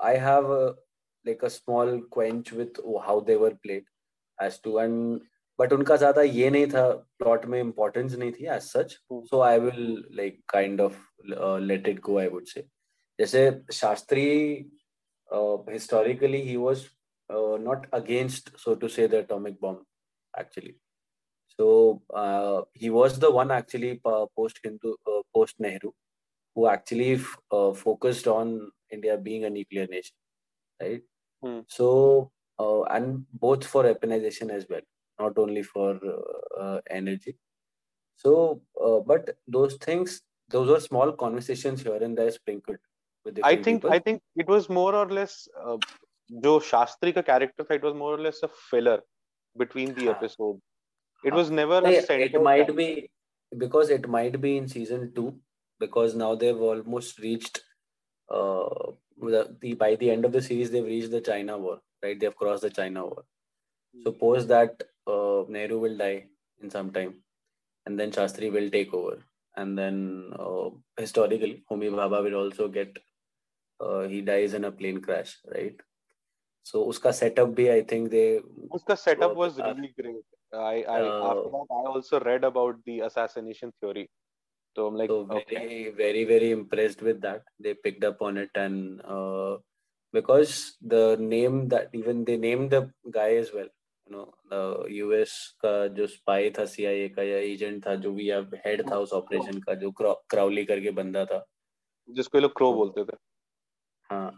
I 0.03 0.17
have 0.21 0.53
like 1.25 1.45
a 1.45 1.49
small 1.49 1.99
quench 2.13 2.53
with 2.53 2.81
how 3.03 3.21
they 3.21 3.37
were 3.37 3.55
played 3.63 3.85
as 4.39 4.61
to 4.65 4.79
and 4.81 5.21
but 5.59 5.73
उनका 5.73 5.97
ज़्यादा 5.97 6.23
ये 6.23 6.51
नहीं 6.51 6.67
था 6.67 6.89
प्लॉट 7.19 7.45
में 7.47 7.61
इम्पोर्टेंस 7.61 8.15
नहीं 8.15 8.33
थी 8.33 8.47
as 8.47 8.63
such 8.63 8.99
so 9.13 9.41
I 9.43 9.59
will 9.61 10.05
like 10.17 10.41
kind 10.49 10.81
of 10.81 11.01
let 11.63 11.89
it 11.89 12.01
go 12.01 12.19
I 12.19 12.29
would 12.29 12.47
say 12.47 12.65
जैसे 13.19 13.51
Shastri 13.73 14.29
historically 15.31 16.41
he 16.43 16.57
was 16.57 16.87
uh, 17.31 17.57
not 17.59 17.87
against, 17.93 18.59
so 18.59 18.75
to 18.75 18.89
say, 18.89 19.07
the 19.07 19.21
atomic 19.21 19.61
bomb, 19.61 19.85
actually. 20.39 20.77
So 21.59 22.03
uh, 22.15 22.63
he 22.75 22.91
was 22.91 23.19
the 23.19 23.31
one 23.31 23.51
actually 23.51 24.01
uh, 24.05 24.27
post 24.37 24.61
Hindu, 24.63 24.95
uh, 25.07 25.23
post 25.35 25.57
Nehru, 25.59 25.93
who 26.55 26.69
actually 26.69 27.15
f- 27.15 27.37
uh, 27.51 27.73
focused 27.75 28.27
on 28.27 28.71
India 28.91 29.17
being 29.19 29.45
a 29.45 29.51
nuclear 29.51 29.87
nation, 29.87 30.17
right? 30.81 31.03
Hmm. 31.43 31.61
So 31.69 32.33
uh, 32.59 32.83
and 32.85 33.27
both 33.33 33.67
for 33.67 33.85
weaponization 33.85 34.51
as 34.51 34.67
well, 34.69 34.83
not 35.19 35.39
only 35.39 35.63
for 35.63 36.01
energy. 36.91 37.37
So, 38.17 38.63
uh, 38.83 39.01
but 39.01 39.39
those 39.49 39.77
things, 39.77 40.23
those 40.49 40.69
were 40.69 40.81
small 40.81 41.13
conversations 41.13 41.83
here 41.83 41.97
and 41.97 42.17
there 42.17 42.31
sprinkled 42.31 42.79
with 43.25 43.41
I 43.43 43.57
think 43.57 43.83
people. 43.83 43.91
I 43.91 43.99
think 43.99 44.23
it 44.37 44.47
was 44.47 44.69
more 44.69 44.95
or 44.95 45.09
less 45.09 45.49
uh, 45.59 45.79
जो 46.33 46.61
Shastri 46.63 47.15
ka 47.15 47.23
character 47.23 47.65
tha, 47.65 47.75
it 47.75 47.83
was 47.83 47.95
more 47.95 48.15
or 48.15 48.19
less 48.19 48.43
a 48.43 48.49
filler 48.49 49.01
between 49.57 49.95
the 49.95 50.09
episode. 50.09 50.61
It 51.25 51.35
was 51.35 51.51
never 51.51 51.79
a 51.79 51.93
yeah, 51.93 52.13
It 52.13 52.43
might 52.43 52.75
be 52.75 53.11
because 53.59 53.91
it 53.91 54.09
might 54.09 54.41
be 54.41 54.57
in 54.57 54.69
season 54.69 55.13
two 55.15 55.39
because 55.79 56.15
now 56.15 56.35
they've 56.35 56.61
almost 56.61 57.19
reached 57.19 57.61
uh, 58.31 58.93
the, 59.21 59.75
by 59.79 59.97
the 59.97 60.11
end 60.11 60.25
of 60.25 60.33
the 60.33 60.43
series 60.43 60.71
they've 60.71 60.85
reached 60.85 61.11
the 61.11 61.21
China 61.21 61.59
war, 61.59 61.81
right? 62.03 62.19
They've 62.19 62.37
crossed 62.37 62.63
the 62.63 62.71
China 62.71 63.05
war. 63.05 63.25
Suppose 64.03 64.43
hmm. 64.45 64.49
that 64.49 64.83
uh, 65.07 65.45
Nehru 65.49 65.79
will 65.79 65.97
die 65.97 66.27
in 66.63 66.71
some 66.71 66.91
time, 66.91 67.15
and 67.87 67.99
then 67.99 68.13
Shastri 68.13 68.53
will 68.53 68.71
take 68.71 68.95
over, 68.95 69.19
and 69.57 69.77
then 69.77 70.33
uh, 70.39 70.71
historically 70.97 71.65
Homi 71.71 71.95
Baba 71.95 72.23
will 72.23 72.35
also 72.35 72.69
get. 72.69 72.97
Uh, 73.81 74.03
he 74.03 74.21
dies 74.21 74.53
in 74.53 74.65
a 74.65 74.71
plane 74.71 75.01
crash, 75.01 75.39
right? 75.55 75.75
So 76.71 76.83
uska 76.91 77.13
setup 77.21 77.55
bhi 77.61 77.67
I 77.75 77.81
think 77.93 78.11
they 78.11 78.27
उसका 78.79 78.97
setup 79.05 79.33
uh, 79.33 79.41
was 79.43 79.59
uh, 79.59 79.65
really 79.69 79.93
great. 80.01 80.25
I 80.53 80.77
I 80.97 80.99
Uh, 81.07 81.17
after 81.31 81.51
that 81.55 81.73
I 81.79 81.81
also 81.93 82.21
read 82.21 82.45
about 82.49 82.85
the 82.91 83.01
assassination 83.09 83.73
theory. 83.81 84.09
So 84.77 84.87
I'm 84.87 84.99
like 85.01 85.11
so 85.11 85.27
okay. 85.39 85.57
very 85.57 85.81
very 86.03 86.23
very 86.25 86.51
impressed 86.57 87.03
with 87.03 87.21
that 87.23 87.43
they 87.59 87.75
picked 87.75 88.05
up 88.05 88.23
on 88.23 88.37
it 88.43 88.51
and 88.55 89.01
uh, 89.17 89.57
because 90.13 90.77
the 90.95 91.17
name 91.35 91.69
that 91.75 91.89
even 92.01 92.25
they 92.25 92.37
named 92.37 92.71
the 92.77 92.83
guy 93.17 93.31
as 93.37 93.53
well 93.57 93.71
you 94.07 94.13
know 94.15 94.27
the 94.53 94.63
US 95.05 95.33
का 95.65 95.73
जो 95.97 96.07
spy 96.13 96.43
था 96.59 96.67
CIA 96.75 97.09
का 97.17 97.23
या 97.31 97.41
agent 97.49 97.87
था 97.87 97.95
जो 98.05 98.13
भी 98.13 98.31
या 98.31 98.41
head 98.67 98.85
था 98.91 98.99
उस 99.07 99.15
operation 99.21 99.61
का 99.67 99.75
जो 99.83 99.91
क्राउली 100.01 100.65
करके 100.71 100.91
बंदा 101.01 101.25
था 101.33 101.45
जिसको 102.19 102.39
ये 102.39 102.43
लोग 102.43 102.57
क्रो 102.57 102.71
तो 102.71 102.77
बोलते 102.77 103.05
थे 103.05 103.17
हाँ 104.11 104.31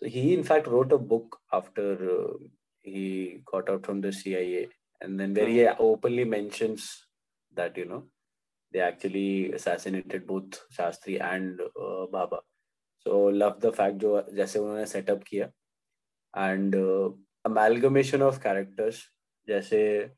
so 0.00 0.08
he 0.08 0.34
in 0.34 0.42
fact 0.42 0.66
wrote 0.66 0.92
a 0.92 0.98
book 0.98 1.38
after 1.52 1.86
uh, 2.18 2.32
he 2.80 3.42
got 3.44 3.68
out 3.68 3.84
from 3.84 4.00
the 4.00 4.12
CIA 4.12 4.68
and 5.00 5.18
then 5.20 5.34
where 5.34 5.46
he 5.48 5.66
openly 5.66 6.24
mentions 6.24 7.06
that 7.54 7.76
you 7.76 7.84
know 7.84 8.04
they 8.72 8.80
actually 8.80 9.52
assassinated 9.52 10.26
both 10.26 10.60
Shastri 10.72 11.20
and 11.20 11.60
uh, 11.60 12.06
Baba. 12.06 12.40
So 13.00 13.24
love 13.24 13.60
the 13.60 13.72
fact 13.72 13.98
जो 13.98 14.26
जैसे 14.34 14.58
उन्होंने 14.58 14.86
setup 14.88 15.24
किया 15.24 15.50
and 16.34 16.74
uh, 16.74 17.10
amalgamation 17.44 18.22
of 18.22 18.40
characters 18.40 19.02
जैसे 19.48 20.10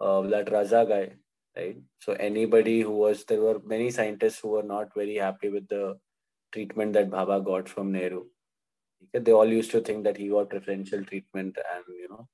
uh, 0.00 0.20
that 0.22 0.46
Raza 0.46 0.86
guy 0.88 1.16
right 1.56 1.76
so 2.00 2.12
anybody 2.12 2.80
who 2.82 2.90
was 2.90 3.24
there 3.24 3.40
were 3.40 3.60
many 3.64 3.90
scientists 3.90 4.40
who 4.40 4.48
were 4.50 4.62
not 4.62 4.94
very 4.94 5.16
happy 5.16 5.48
with 5.48 5.66
the 5.68 5.98
treatment 6.52 6.92
that 6.92 7.10
Baba 7.10 7.40
got 7.40 7.68
from 7.68 7.92
Nehru 7.92 8.24
Okay, 8.24 8.39
they 9.13 9.31
all 9.31 9.47
used 9.47 9.71
to 9.71 9.81
think 9.81 10.03
that 10.03 10.17
he 10.17 10.29
got 10.29 10.49
preferential 10.49 11.03
treatment 11.03 11.57
and 11.73 11.83
you 11.89 12.09
know 12.09 12.27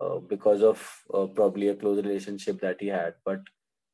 uh, 0.00 0.18
because 0.18 0.62
of 0.62 0.78
uh, 1.12 1.26
probably 1.26 1.68
a 1.68 1.74
close 1.74 2.04
relationship 2.04 2.60
that 2.60 2.80
he 2.80 2.88
had. 2.88 3.14
But 3.24 3.40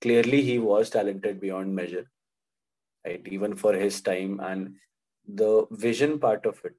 clearly 0.01 0.43
he 0.43 0.59
was 0.59 0.91
talented 0.91 1.41
beyond 1.41 1.75
measure 1.75 2.07
right? 3.07 3.27
Even 3.27 3.57
for 3.57 3.73
his 3.73 4.01
time 4.01 4.41
and 4.41 4.75
the 5.27 5.67
vision 5.71 6.19
part 6.19 6.47
of 6.47 6.61
it. 6.65 6.75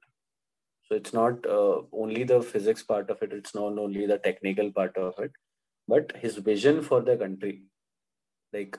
So 0.88 0.94
it's 0.94 1.12
not 1.12 1.46
uh, 1.46 1.82
only 1.92 2.24
the 2.24 2.42
physics 2.42 2.82
part 2.82 3.10
of 3.10 3.22
it. 3.22 3.32
It's 3.32 3.54
not 3.54 3.78
only 3.78 4.06
the 4.06 4.18
technical 4.18 4.70
part 4.70 4.96
of 4.96 5.14
it 5.18 5.32
but 5.86 6.16
his 6.16 6.36
vision 6.36 6.82
for 6.82 7.00
the 7.00 7.16
country. 7.16 7.62
Like 8.52 8.78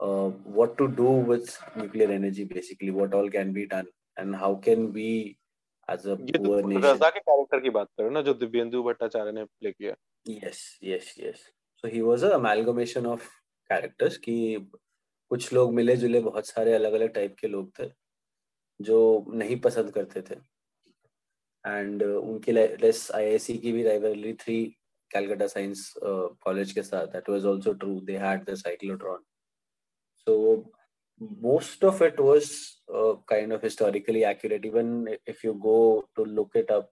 uh, 0.00 0.28
what 0.58 0.78
to 0.78 0.88
do 0.88 1.04
with 1.04 1.56
nuclear 1.76 2.10
energy 2.10 2.44
basically 2.44 2.90
what 2.90 3.12
all 3.12 3.28
can 3.28 3.52
be 3.52 3.66
done 3.66 3.86
and 4.16 4.34
how 4.34 4.54
can 4.54 4.92
we 4.92 5.36
तो 5.96 6.16
poor 6.16 6.60
तुम 6.62 6.72
nation. 6.72 6.84
रजा 6.84 7.08
के 7.10 7.20
character 7.20 7.60
की 7.60 7.70
बात 7.70 7.86
कर 7.86 8.02
रहे 8.02 8.08
हो 8.08 8.14
ना 8.14 8.22
जो 8.22 8.34
दिव्येंदु 8.34 8.82
भट्टाचार्य 8.82 9.32
ने 9.32 9.44
प्ले 9.44 9.72
किया। 9.72 9.94
Yes 10.26 10.58
yes 10.82 11.06
yes. 11.18 11.38
So 11.84 11.88
he 11.88 12.02
was 12.02 12.22
a 12.22 12.30
amalgamation 12.36 13.06
of 13.06 13.26
characters 13.70 14.16
कि 14.16 14.36
कुछ 15.30 15.52
लोग 15.52 15.72
मिले 15.74 15.96
जुले 15.96 16.20
बहुत 16.20 16.46
सारे 16.46 16.74
अलग 16.74 16.92
अलग 16.92 17.12
टाइप 17.14 17.36
के 17.40 17.48
लोग 17.48 17.70
थे 17.78 17.90
जो 18.80 18.98
नहीं 19.34 19.60
पसंद 19.60 19.90
करते 19.92 20.22
थे। 20.22 20.34
एंड 21.64 22.02
उनकी 22.02 22.52
लेस 22.52 23.10
आईआईसी 23.14 23.56
की 23.58 23.72
भी 23.72 23.82
राइवलरी 23.82 24.32
थी 24.42 24.64
कैलकाटा 25.10 25.46
साइंस 25.46 25.92
कॉलेज 26.04 26.72
के 26.72 26.82
साथ। 26.82 27.06
That 27.06 27.28
was 27.30 27.46
also 27.46 27.72
true 27.72 28.00
they 28.00 28.16
had 28.16 28.44
the 28.50 28.54
cyclotron 28.54 29.24
so 30.26 30.32
most 31.20 31.84
of 31.84 32.00
it 32.02 32.18
was 32.18 32.80
uh, 32.92 33.14
kind 33.28 33.52
of 33.52 33.62
historically 33.62 34.24
accurate. 34.24 34.64
Even 34.64 35.16
if 35.26 35.44
you 35.44 35.58
go 35.62 36.08
to 36.16 36.24
look 36.24 36.52
it 36.54 36.70
up, 36.70 36.90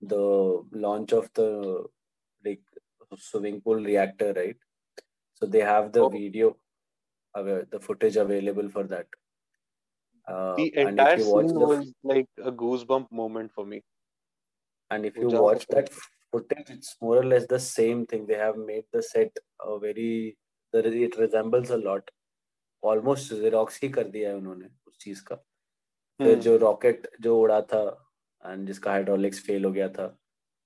the 0.00 0.62
launch 0.72 1.12
of 1.12 1.30
the 1.34 1.84
like, 2.44 2.60
swimming 3.16 3.60
pool 3.60 3.76
reactor, 3.76 4.32
right? 4.34 4.56
So 5.34 5.46
they 5.46 5.60
have 5.60 5.92
the 5.92 6.02
oh. 6.02 6.08
video, 6.08 6.56
uh, 7.34 7.42
the 7.70 7.80
footage 7.80 8.16
available 8.16 8.68
for 8.68 8.84
that. 8.84 9.06
Uh, 10.28 10.54
the 10.54 10.76
entire 10.76 11.18
scene 11.18 11.48
the, 11.48 11.58
was 11.58 11.92
like 12.04 12.28
a 12.42 12.52
goosebump 12.52 13.10
moment 13.10 13.52
for 13.54 13.64
me. 13.64 13.82
And 14.90 15.06
if 15.06 15.16
you 15.16 15.28
watch 15.28 15.66
that 15.68 15.90
footage, 16.30 16.68
it's 16.68 16.96
more 17.00 17.16
or 17.16 17.24
less 17.24 17.46
the 17.46 17.58
same 17.58 18.06
thing. 18.06 18.26
They 18.26 18.34
have 18.34 18.56
made 18.56 18.84
the 18.92 19.02
set 19.02 19.34
a 19.64 19.78
very 19.78 20.36
it 20.74 21.18
resembles 21.18 21.68
a 21.68 21.76
lot 21.76 22.08
almost 22.84 23.32
xerox 23.32 23.82
ही 23.82 23.88
कर 23.88 24.08
दिया 24.08 24.30
है 24.30 24.36
उन्होंने 24.36 24.68
उस 24.86 24.98
चीज़ 24.98 25.24
का। 25.24 25.36
फिर 25.36 26.32
Hmm. 26.32 26.40
जो 26.40 26.56
rocket 26.56 27.10
जो 27.20 27.40
उड़ा 27.40 27.60
था 27.60 28.12
एंड 28.46 28.66
जिसका 28.66 28.90
हाइड्रोलिक्स 28.90 29.46
फेल 29.46 29.64
हो 29.64 29.72
गया 29.72 29.88
था 29.88 30.18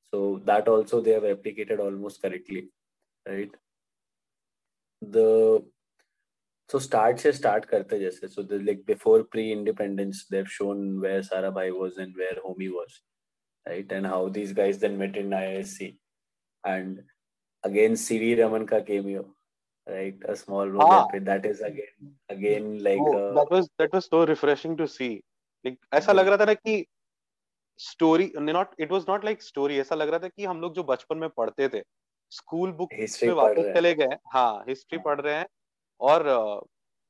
so 0.02 0.38
that 0.38 0.68
also 0.68 1.00
they 1.00 1.12
have 1.12 1.25
replicated 1.25 1.80
almost 1.80 2.23
correctly 2.23 2.61
right 3.28 3.56
the 5.04 5.16
so 6.73 6.78
start 6.78 7.18
से 7.18 7.32
स्टार्ट 7.32 7.64
करते 7.64 7.99
जैसे 7.99 8.28
so 8.28 8.42
like 8.52 8.85
before 8.87 9.23
pre 9.23 9.50
independence 9.52 10.28
they 10.30 10.37
have 10.37 10.46
shown 10.46 10.99
where 10.99 11.23
Sarabhai 11.50 11.70
was 11.70 12.00
and 12.00 12.16
where 12.16 12.38
Homi 12.38 12.68
was 12.68 13.00
right? 13.66 13.92
And 13.92 14.06
how 14.06 14.28
these 14.28 14.52
guys 14.52 14.78
then 14.78 14.99
met 14.99 15.16
in 15.16 15.30
ISC 15.30 15.99
and 16.64 17.02
again 17.64 17.92
CV 17.92 18.38
Raman 18.38 18.66
ka 18.66 18.80
cameo. 18.80 19.36
Right 19.87 20.14
a 20.28 20.37
small 20.37 20.69
role 20.69 20.90
हाँ. 20.90 21.09
there 21.12 21.21
that 21.21 21.47
is 21.47 21.61
again 21.61 22.14
again 22.28 22.78
like 22.78 22.99
वो 22.99 23.12
uh, 23.14 23.35
that 23.35 23.50
was 23.50 23.69
that 23.78 23.93
was 23.93 24.07
so 24.07 24.26
refreshing 24.26 24.76
to 24.76 24.88
see 24.88 25.21
like 25.66 25.76
ऐसा 25.95 26.12
लग 26.12 26.28
रहा 26.28 26.37
था 26.37 26.45
ना 26.45 26.55
कि 26.55 26.87
story 27.78 28.33
not 28.37 28.69
it 28.81 28.93
was 28.93 29.05
not 29.09 29.25
like 29.25 29.43
story 29.43 29.78
ऐसा 29.78 29.95
लग 29.95 30.09
रहा 30.09 30.19
था 30.19 30.28
कि 30.28 30.45
हम 30.45 30.61
लोग 30.61 30.75
जो 30.75 30.83
बचपन 30.83 31.19
में 31.19 31.28
पढ़ते 31.28 31.69
थे 31.69 31.83
स्कूल 32.31 32.73
बुक 32.73 32.88
हिस्ट्री 32.95 33.28
वापस 33.28 33.75
चले 33.75 33.95
गए 33.95 34.16
हाँ 34.26 34.64
हिस्ट्री. 34.69 34.99
पढ़ 34.99 35.21
रहे 35.21 35.35
हैं 35.35 35.47
और 36.00 36.21
uh, 36.23 36.69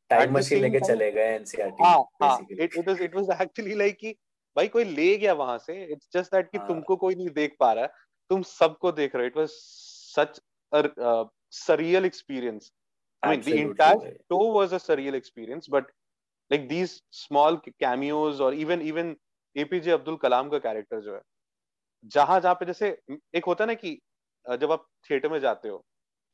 टाइम 0.08 0.32
मशीन 0.32 0.62
लेके 0.62 0.80
चले 0.80 1.12
गए 1.12 1.34
एनसीईआरटी 1.34 1.84
हाँ 1.84 1.98
हाँ 2.22 2.46
it 2.50 2.76
it 2.76 2.88
was 2.88 3.02
it 3.02 3.14
was 3.14 3.40
actually 3.42 3.74
like 3.74 3.96
कि 3.96 4.12
भाई 4.56 4.68
कोई 4.68 4.84
ले 4.84 5.16
गया 5.16 5.32
वहाँ 5.32 5.58
से 5.58 5.84
इट्स 5.84 6.08
जस्ट 6.12 6.34
दैट 6.34 6.50
कि 6.50 6.58
हाँ. 6.58 6.68
तुमको 6.68 6.96
कोई 6.96 7.14
नहीं 7.14 7.30
देख 7.30 7.56
पा 7.60 7.72
रहा 7.72 7.84
है 7.84 7.90
तुम 8.30 8.42
सबको 8.42 8.92
देख 8.92 9.14
रहे 9.14 9.24
हो 9.24 9.26
it 9.26 9.36
was 9.36 9.48
such 9.48 10.40
surreal 11.52 12.04
experience. 12.04 12.72
I 13.22 13.30
mean 13.30 13.40
the 13.40 13.56
entire 13.58 14.16
show 14.30 14.52
was 14.52 14.72
a 14.72 14.78
surreal 14.78 15.14
experience 15.14 15.68
but 15.68 15.86
like 16.50 16.68
these 16.68 17.02
small 17.10 17.60
cameos 17.80 18.40
or 18.40 18.52
even 18.54 18.82
even 18.82 19.16
APJ 19.56 19.90
Abdul 19.90 20.16
Kalam 20.16 20.48
का 20.48 20.58
कैरेक्टर 20.58 21.00
जो 21.00 21.14
है 21.14 21.20
जहाँ 22.04 22.40
जहाँ 22.40 22.54
पे 22.54 22.66
जैसे 22.66 22.88
एक 23.34 23.44
होता 23.44 23.64
है 23.64 23.66
ना 23.66 23.74
कि 23.74 24.00
जब 24.46 24.72
आप 24.72 24.86
थिएटर 25.10 25.28
में 25.28 25.38
जाते 25.40 25.68
हो 25.68 25.84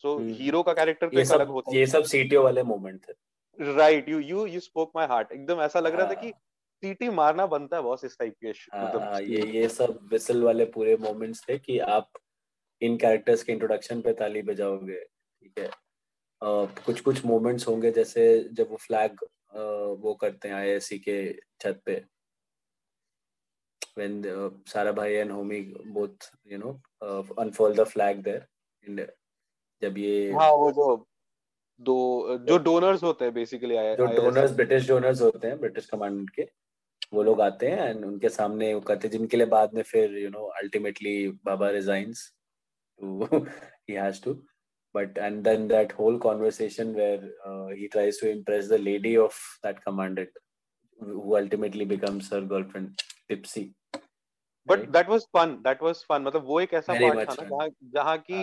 तो 0.03 0.17
हम्म. 0.19 0.33
हीरो 0.35 0.63
का 0.63 0.73
कैरेक्टर 0.73 1.09
तो 1.09 1.35
अलग 1.35 1.49
होता 1.49 1.77
ये 1.77 1.87
सब 1.87 2.03
सीटीओ 2.03 2.43
वाले 2.43 2.63
मोमेंट 2.63 3.01
थे। 3.09 3.13
है 3.13 3.77
right 3.77 4.09
you 4.09 4.19
you 4.19 4.47
you 4.47 4.61
spoke 4.61 4.93
my 4.97 5.07
heart 5.07 5.33
एकदम 5.33 5.61
ऐसा 5.61 5.81
लग 5.81 5.95
रहा 5.95 6.07
था 6.07 6.15
हाँ. 6.15 6.23
कि 6.23 6.33
सीटी 6.83 7.09
मारना 7.09 7.47
बनता 7.47 7.77
है 7.77 7.83
बॉस 7.83 8.05
इस 8.05 8.19
टाइप 8.19 8.35
के 8.41 8.49
हाँ, 8.49 8.89
मतलब 8.89 9.03
हाँ, 9.03 9.21
ये 9.21 9.47
ये 9.47 9.69
सब 9.69 9.99
विसल 10.03 10.43
वाले 10.43 10.65
पूरे 10.65 10.97
मोमेंट्स 10.97 11.49
थे 11.49 11.59
कि 11.59 11.79
आप 11.79 12.11
इन 12.87 12.97
कैरेक्टर्स 12.97 13.43
के 13.43 13.53
इंट्रोडक्शन 13.53 14.01
पे 14.01 14.13
ताली 14.21 14.43
बजाओगे 14.43 15.01
ठीक 15.05 15.59
है? 15.59 15.69
uh, 16.43 16.85
कुछ 16.85 17.01
कुछ 17.01 17.25
मोमेंट्स 17.25 17.69
होंगे 17.69 17.91
जैसे 17.99 18.25
जब 18.53 18.71
वो 18.71 18.77
फ्लैग 18.87 19.25
वो 20.05 20.15
करते 20.21 20.49
हैं 20.49 20.55
आईएससी 20.55 20.99
के 20.99 21.19
छत 21.61 21.81
पे। 21.87 22.03
When 23.95 24.13
uh, 24.25 24.49
Sarabhai 24.73 25.23
and 25.23 25.33
Homi 25.37 25.57
both 25.95 26.29
you 26.51 26.59
know 26.61 26.71
uh, 27.03 27.23
unfold 27.43 27.77
the 27.77 27.85
flag 27.85 28.23
there 28.29 28.45
and 28.85 29.01
जब 29.83 29.99
ये 29.99 30.33
हाँ 30.33 30.51
वो 30.53 30.71
जो 30.73 30.87
दो 31.81 32.39
जो 32.49 32.57
डोनर्स 32.59 33.03
होते 33.03 33.25
हैं 33.25 33.35
बेसिकली 33.35 33.75
जो 33.97 34.07
डोनर्स 34.17 34.53
ब्रिटिश 34.57 34.89
डोनर्स 34.89 35.21
होते 35.23 35.49
हैं 35.49 35.59
ब्रिटिश 35.61 35.87
कमांड 35.87 36.31
के 36.31 36.49
वो 37.15 37.23
लोग 37.23 37.41
आते 37.41 37.69
हैं 37.71 37.89
एंड 37.89 38.05
उनके 38.05 38.29
सामने 38.29 38.73
वो 38.75 38.81
करते 38.81 39.09
जिनके 39.09 39.37
लिए 39.37 39.47
बाद 39.47 39.75
में 39.75 39.83
फिर 39.91 40.17
you 40.19 40.31
know 40.31 40.47
ultimately 40.63 41.17
Bhabha 41.45 41.71
resigns 41.71 42.23
He 43.04 43.94
has 43.94 44.24
to 44.24 44.40
but 44.98 45.18
and 45.24 45.44
then 45.44 45.68
that 45.70 45.92
whole 45.92 46.16
conversation 46.18 46.94
where 47.00 47.26
uh, 47.50 47.68
he 47.80 47.88
tries 47.96 48.18
to 48.18 48.30
impress 48.30 48.70
the 48.70 48.78
lady 48.78 49.16
of 49.24 49.40
that 49.66 49.84
commandant 49.84 50.30
who 51.00 51.36
ultimately 51.40 51.86
becomes 51.86 52.30
her 52.32 52.40
girlfriend 52.54 53.04
tipsy 53.32 53.64
but 54.66 54.80
right? 54.80 54.92
that 54.92 55.08
was 55.08 55.28
fun 55.38 55.62
that 55.68 55.82
was 55.82 56.04
fun 56.12 56.26
मतलब 56.28 56.46
वो 56.46 56.60
एक 56.62 56.74
ऐसा 56.82 56.94
part 57.02 57.30
था 57.30 57.36
ना 57.40 57.48
जहाँ 57.50 57.70
जहाँ 57.98 58.18
की 58.30 58.40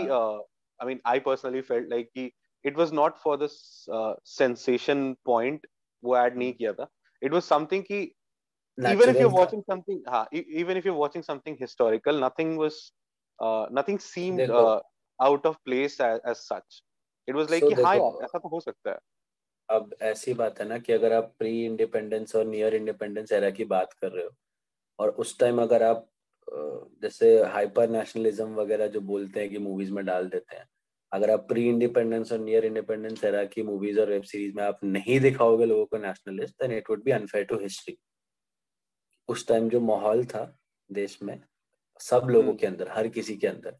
I 0.80 0.86
mean 0.90 1.00
I 1.04 1.18
personally 1.18 1.62
felt 1.62 1.88
like 1.88 2.10
कि 2.16 2.30
it 2.62 2.76
was 2.76 2.92
not 2.92 3.18
for 3.22 3.36
the 3.36 3.50
uh, 3.92 4.14
sensation 4.24 5.16
point 5.24 5.66
वो 6.04 6.16
add 6.16 6.36
नहीं 6.36 6.52
किया 6.52 6.72
था 6.72 6.88
it 7.22 7.32
was 7.32 7.44
something 7.44 7.82
कि 7.90 8.00
even 8.78 9.08
if 9.08 9.20
you're 9.20 9.36
watching 9.38 9.62
something 9.70 10.02
हाँ 10.08 10.26
even 10.32 10.76
if 10.76 10.84
you're 10.84 11.00
watching 11.00 11.22
something 11.22 11.56
historical 11.56 12.18
nothing 12.28 12.56
was 12.56 12.92
uh, 13.39 13.67
nothing 13.71 13.99
seemed 13.99 14.41
uh, 14.41 14.79
out 15.19 15.45
of 15.45 15.57
place 15.65 15.99
as, 15.99 16.19
as 16.25 16.45
such. 16.45 16.83
It 17.27 17.35
was 17.35 17.49
like 17.49 17.63
so 17.63 17.69
कि 17.69 17.81
हाँ 17.81 17.95
ऐसा 18.23 18.39
तो 18.39 18.49
हो 18.49 18.59
सकता 18.59 18.91
है. 18.91 18.99
अब 19.69 19.93
ऐसी 20.01 20.33
बात 20.33 20.59
है 20.59 20.67
ना 20.67 20.77
कि 20.77 20.93
अगर 20.93 21.13
आप 21.13 21.33
प्री 21.39 21.65
इंडिपेंडेंस 21.65 22.35
और 22.35 22.45
नियर 22.45 22.75
इंडिपेंडेंस 22.75 23.31
एरा 23.31 23.49
की 23.49 23.65
बात 23.65 23.93
कर 23.93 24.11
रहे 24.11 24.23
हो 24.23 24.31
और 24.99 25.09
उस 25.23 25.37
टाइम 25.39 25.61
अगर 25.61 25.83
आप 25.83 26.07
जैसे 27.01 27.27
हाइपर 27.53 27.89
नेशनलिज्म 27.89 28.55
वगैरह 28.55 28.87
जो 28.87 29.01
बोलते 29.01 29.39
हैं 29.39 29.49
कि 29.49 29.57
मूवीज़ 29.57 29.91
में 29.93 30.03
डाल 30.05 30.29
देते 30.29 30.55
हैं 30.55 30.65
अगर 31.11 31.31
आप 31.31 31.47
प्री 31.47 31.67
इंडिपेंडेंस 31.69 32.31
और 32.31 32.39
नियर 32.39 32.65
इंडिपेंडेंस 32.65 33.23
एरा 33.23 33.43
की 33.53 33.63
मूवीज़ 33.63 33.99
और 33.99 34.09
वेब 34.09 34.23
सीरीज़ 34.23 34.55
में 34.55 34.63
आप 34.63 34.79
नहीं 34.83 35.19
दिखाओगे 35.19 35.65
लोगों 35.65 35.85
को 35.85 35.97
nationalist 35.97 36.55
then 36.61 36.77
it 36.77 36.89
would 36.89 37.03
be 37.03 37.11
unfair 37.11 37.45
to 37.45 37.59
history 37.59 37.97
उस 39.29 39.47
टाइम 39.47 39.69
जो 39.69 39.79
माहौल 39.81 40.25
था 40.25 40.43
देश 40.89 41.17
में 41.23 41.39
सब 41.99 42.27
लोगों 42.29 42.53
के 42.55 42.67
अंदर 42.67 42.89
हर 42.91 43.07
किसी 43.17 43.35
के 43.37 43.47
अंदर। 43.47 43.77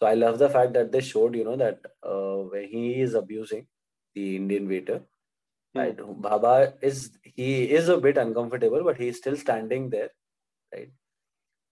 So 0.00 0.06
I 0.06 0.14
love 0.14 0.36
the 0.38 0.48
fact 0.52 0.72
that 0.72 0.90
they 0.90 1.00
showed 1.02 1.36
you 1.36 1.44
know 1.44 1.56
that 1.56 1.86
way 2.52 2.64
he 2.72 2.92
is 3.02 3.16
abusing 3.16 3.62
the 3.62 4.18
Indian 4.18 4.66
waiter 4.68 5.00
right 5.74 6.00
Bhabha 6.26 6.60
is 6.84 7.08
he 7.28 7.52
is 7.76 7.90
a 7.92 7.96
bit 8.06 8.18
uncomfortable 8.18 8.82
but 8.82 9.00
he 9.00 9.08
is 9.08 9.16
still 9.16 9.36
standing 9.36 9.90
there 9.90 10.10
right 10.72 10.92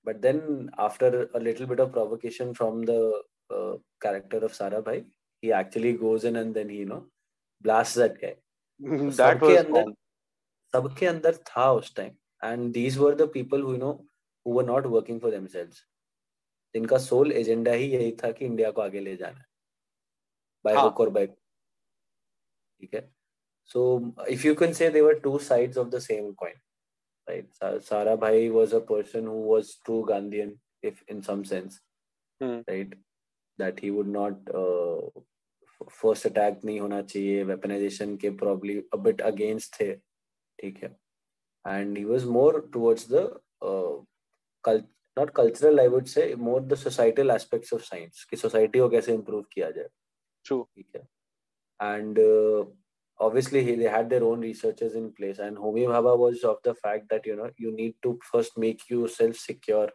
but 0.06 0.16
then 0.21 0.71
after 0.78 1.16
a 1.26 1.38
little 1.38 1.66
bit 1.66 1.80
of 1.80 1.90
provocation 1.92 2.52
from 2.52 2.85
the 2.85 2.99
character 3.52 4.45
of 4.45 4.52
Sarabhai 4.80 5.04
he 5.42 5.52
actually 5.61 5.92
goes 5.97 6.26
in 6.26 6.37
and 6.37 6.54
then 6.54 6.71
he 6.71 6.85
no 6.85 6.97
blast 7.64 7.99
that 7.99 8.21
guy 8.23 8.37
सबके 9.12 9.56
अंदर 9.56 9.93
सबके 10.75 11.06
अंदर 11.06 11.36
था 11.47 11.71
उस 11.73 11.95
time 11.97 12.15
and 12.43 12.73
these 12.73 12.99
were 12.99 13.15
the 13.15 13.30
people 13.34 13.62
who 13.62 13.73
you 13.73 13.78
know 13.78 13.93
who 14.47 14.52
were 14.52 14.67
not 14.73 14.89
working 14.97 15.21
for 15.21 15.30
themselves 15.37 15.85
जिनका 16.75 16.99
sole 16.99 17.32
agenda 17.32 17.73
ही 17.73 17.89
यही 17.91 18.11
था 18.23 18.30
कि 18.39 18.45
इंडिया 18.45 18.71
को 18.71 18.80
आगे 18.80 19.00
ले 19.00 19.17
जाना 19.17 19.45
बाय 20.65 20.75
हुक 20.75 21.00
और 21.00 21.11
बाय 21.11 21.26
ठीक 21.26 22.95
है 22.95 23.09
so 23.71 23.82
if 24.32 24.45
you 24.47 24.54
can 24.59 24.75
say 24.78 24.89
they 24.97 25.02
were 25.04 25.19
two 25.23 25.39
sides 25.45 25.78
of 25.82 25.91
the 25.95 26.00
same 26.02 26.26
coin 26.43 26.59
right 27.28 27.63
sara 27.87 28.17
bhai 28.25 28.50
was 28.56 28.75
a 28.78 28.82
person 28.91 29.30
who 29.30 29.41
was 29.52 29.73
true 29.87 30.02
gandhian 30.11 30.52
if 30.91 31.00
in 31.15 31.23
some 31.28 31.43
sense 31.52 31.80
hmm. 32.41 32.61
right 32.69 32.95
that 33.59 33.80
he 33.87 33.91
would 33.97 34.13
not 34.19 34.54
uh, 34.63 35.25
first 35.85 36.26
attack 36.26 36.61
नहीं 36.65 36.78
होना 36.80 37.00
चाहिए 37.02 37.43
weaponisation 37.45 38.17
के 38.23 38.30
probably 38.43 38.76
a 38.95 38.97
bit 39.06 39.21
against 39.30 39.80
थे 39.80 39.93
ठीक 40.61 40.82
है 40.82 40.97
and 41.65 41.97
he 41.97 42.04
was 42.04 42.25
more 42.25 42.61
towards 42.75 43.04
the 43.13 43.23
uh, 43.69 43.95
cult 44.69 44.87
not 45.17 45.33
cultural 45.37 45.81
i 45.81 45.89
would 45.89 46.09
say 46.15 46.25
more 46.47 46.61
the 46.73 46.79
societal 46.81 47.33
aspects 47.35 47.76
of 47.76 47.85
science 47.91 48.25
कि 48.31 48.37
society 48.37 48.81
को 48.81 48.89
कैसे 48.97 49.13
improve 49.19 49.45
किया 49.52 49.71
जाए 49.76 49.89
true 50.49 50.65
ठीक 50.75 50.97
है 50.97 51.07
and 51.81 52.19
uh, 52.19 52.65
obviously 53.21 53.63
they 53.76 53.91
had 53.95 54.11
their 54.11 54.25
own 54.25 54.45
researchers 54.47 54.95
in 55.00 55.09
place 55.21 55.41
and 55.47 55.63
homi 55.65 55.87
bhabha 55.93 56.17
was 56.25 56.45
of 56.50 56.59
the 56.69 56.75
fact 56.83 57.09
that 57.15 57.26
you 57.31 57.37
know 57.41 57.49
you 57.65 57.73
need 57.79 57.97
to 58.07 58.19
first 58.33 58.61
make 58.67 58.91
yourself 58.97 59.41
secure 59.47 59.89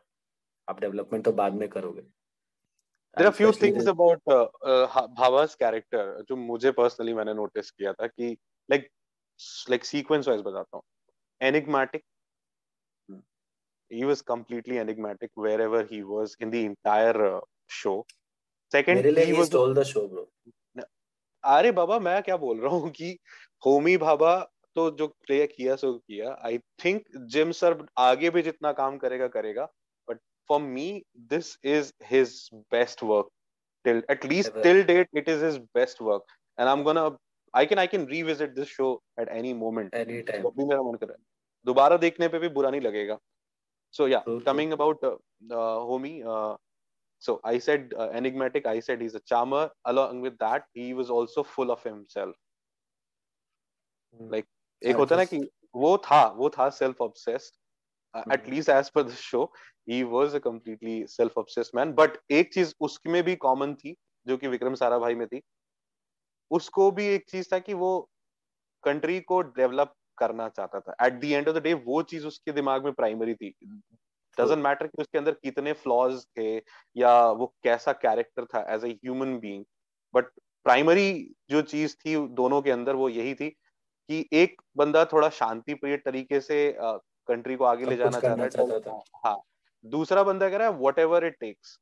आप 0.69 0.79
development 0.81 1.23
तो 1.25 1.31
बाद 1.37 1.53
में 1.53 1.67
करोगे 1.69 2.01
there 3.19 3.27
are 3.27 3.37
few 3.37 3.51
things 3.51 3.87
about 3.91 4.21
uh, 4.33 4.45
uh, 4.71 5.07
bhaba's 5.19 5.55
character 5.63 6.03
जो 6.29 6.35
मुझे 6.43 6.71
personally 6.79 7.15
मैंने 7.15 7.33
notice 7.39 7.71
किया 7.71 7.93
था 7.93 8.07
कि 8.07 8.37
like 8.73 8.87
like 9.73 9.87
sequence 9.89 10.29
wise 10.31 10.43
बताता 10.45 10.77
हूँ 10.77 10.83
enigmatic. 11.41 12.03
He 13.91 14.05
was 14.05 14.21
completely 14.21 14.79
enigmatic 14.79 15.31
wherever 15.35 15.83
he 15.83 16.03
was 16.03 16.35
in 16.39 16.49
the 16.49 16.65
entire 16.65 17.25
uh, 17.27 17.39
show. 17.67 18.05
Second, 18.71 19.05
he 19.17 19.33
was 19.33 19.47
stole 19.47 19.73
the 19.73 19.85
show, 19.93 20.07
bro. 20.07 20.27
अरे 21.43 21.71
बाबा 21.71 21.97
मैं 21.99 22.21
क्या 22.23 22.35
बोल 22.37 22.59
रहा 22.61 22.71
हूँ 22.71 22.89
कि 22.95 23.07
होमी 23.65 23.95
भाबा 23.97 24.33
तो 24.75 24.89
जो 24.97 25.07
प्ले 25.25 25.45
किया 25.47 25.75
सो 25.75 25.91
किया 25.93 26.35
आई 26.45 26.57
थिंक 26.83 27.03
जिम 27.35 27.51
सर 27.59 27.77
आगे 27.99 28.29
भी 28.35 28.41
जितना 28.41 28.71
काम 28.79 28.97
करेगा 28.97 29.27
करेगा 29.35 29.65
but 30.09 30.19
for 30.49 30.61
me 30.61 30.87
this 31.33 31.57
is 31.73 31.91
his 32.11 32.35
best 32.71 33.03
work 33.03 33.29
till 33.85 34.01
at 34.09 34.23
least 34.23 34.51
Ever. 34.51 34.63
till 34.63 34.83
date 34.83 35.07
it 35.13 35.27
is 35.27 35.41
his 35.41 35.59
best 35.73 36.01
work 36.01 36.23
and 36.57 36.69
i'm 36.69 36.83
gonna 36.83 37.05
i 37.53 37.65
can 37.65 37.79
i 37.79 37.87
can 37.87 38.05
revisit 38.05 38.55
this 38.55 38.69
show 38.69 38.89
at 39.17 39.31
any 39.37 39.53
moment 39.53 39.95
any 40.01 40.17
anytime 40.17 40.43
जब 40.43 40.57
भी 40.57 40.65
मेरा 40.65 40.81
मन 40.89 40.97
करे 41.03 41.15
दोबारा 41.65 41.97
देखने 42.03 42.27
पे 42.33 42.39
भी 42.39 42.49
बुरा 42.57 42.69
नहीं 42.69 42.81
लगेगा 42.81 43.17
so 43.91 44.05
yeah 44.05 44.23
okay. 44.25 44.43
coming 44.45 44.73
about 44.73 45.03
uh, 45.03 45.15
uh, 45.59 45.79
homie 45.91 46.25
uh, 46.25 46.55
so 47.21 47.39
i 47.43 47.57
said 47.57 47.93
uh, 47.97 48.09
enigmatic 48.19 48.65
i 48.65 48.79
said 48.79 49.01
he's 49.01 49.15
a 49.15 49.23
charmer 49.31 49.69
along 49.85 50.21
with 50.21 50.37
that 50.39 50.63
he 50.73 50.93
was 50.93 51.09
also 51.09 51.43
full 51.43 51.71
of 51.71 51.83
himself 51.83 52.35
mm. 54.15 54.31
like 54.35 54.47
एक 54.81 54.95
होता 54.95 55.15
ना 55.15 55.23
कि 55.25 55.39
वो 55.75 55.97
था 56.05 56.25
वो 56.37 56.49
था 56.49 56.69
self 56.75 57.01
obsessed 57.01 58.31
at 58.33 58.47
least 58.49 58.69
as 58.69 58.89
per 58.95 59.03
the 59.03 59.11
show 59.15 59.43
he 59.89 60.01
was 60.13 60.35
a 60.35 60.39
completely 60.45 60.95
self 61.07 61.37
obsessed 61.37 61.75
man 61.75 61.91
but 61.99 62.17
एक 62.39 62.53
चीज़ 62.53 62.73
उसमें 62.87 63.21
भी 63.23 63.35
कॉमन 63.45 63.75
थी 63.83 63.95
जो 64.27 64.37
कि 64.37 64.47
विक्रम 64.47 64.75
साराभाई 64.81 65.15
में 65.15 65.27
थी 65.27 65.41
उसको 66.51 66.89
भी 66.91 67.05
एक 67.07 67.29
चीज़ 67.29 67.47
था 67.53 67.59
कि 67.59 67.73
वो 67.83 67.91
कंट्री 68.83 69.19
को 69.31 69.41
डेवलप 69.59 69.93
करना 70.21 70.47
चाहता 70.49 70.79
था। 70.79 70.95
At 71.05 71.19
the 71.21 71.25
end 71.25 71.49
of 71.49 71.57
the 71.57 71.61
day 71.63 71.73
वो 71.87 72.01
चीज़ 72.11 72.27
उसके 72.27 72.51
दिमाग 72.51 72.83
में 72.85 72.93
प्राइमरी 72.93 73.33
थी। 73.35 73.53
डजेंट 74.37 74.63
मैटर 74.63 74.87
कि 74.87 75.01
उसके 75.01 75.17
अंदर 75.17 75.31
कितने 75.43 75.73
फ्लॉज 75.83 76.25
थे 76.37 76.55
या 76.95 77.15
वो 77.39 77.53
कैसा 77.63 77.91
कैरेक्टर 78.05 78.45
था 78.53 78.65
as 78.73 78.85
a 78.85 78.89
human 78.89 79.37
being 79.39 79.65
but 80.13 80.27
primary 80.65 81.11
जो 81.49 81.61
चीज़ 81.73 81.95
थी 81.95 82.15
दोनों 82.35 82.61
के 82.61 82.71
अंदर 82.71 82.95
वो 82.95 83.09
यही 83.09 83.33
थी 83.35 83.49
कि 83.49 84.25
एक 84.33 84.61
बंदा 84.77 85.03
थोड़ा 85.13 85.29
शांति 85.39 85.73
प्रिय 85.73 85.97
तरीके 86.05 86.39
से 86.41 86.59
कंट्री 86.79 87.55
को 87.55 87.65
आगे 87.65 87.85
ले 87.85 87.95
जाना 87.97 88.19
चाह 88.19 88.33
रहा 88.33 88.85
है 88.85 88.99
हाँ। 89.25 89.37
दूसरा 89.85 90.23
बंदा 90.23 90.49
कह 90.49 90.57
रहा 90.57 90.67
है 90.67 90.77
whatever 90.99 91.25
it 91.25 91.37
takes 91.39 91.77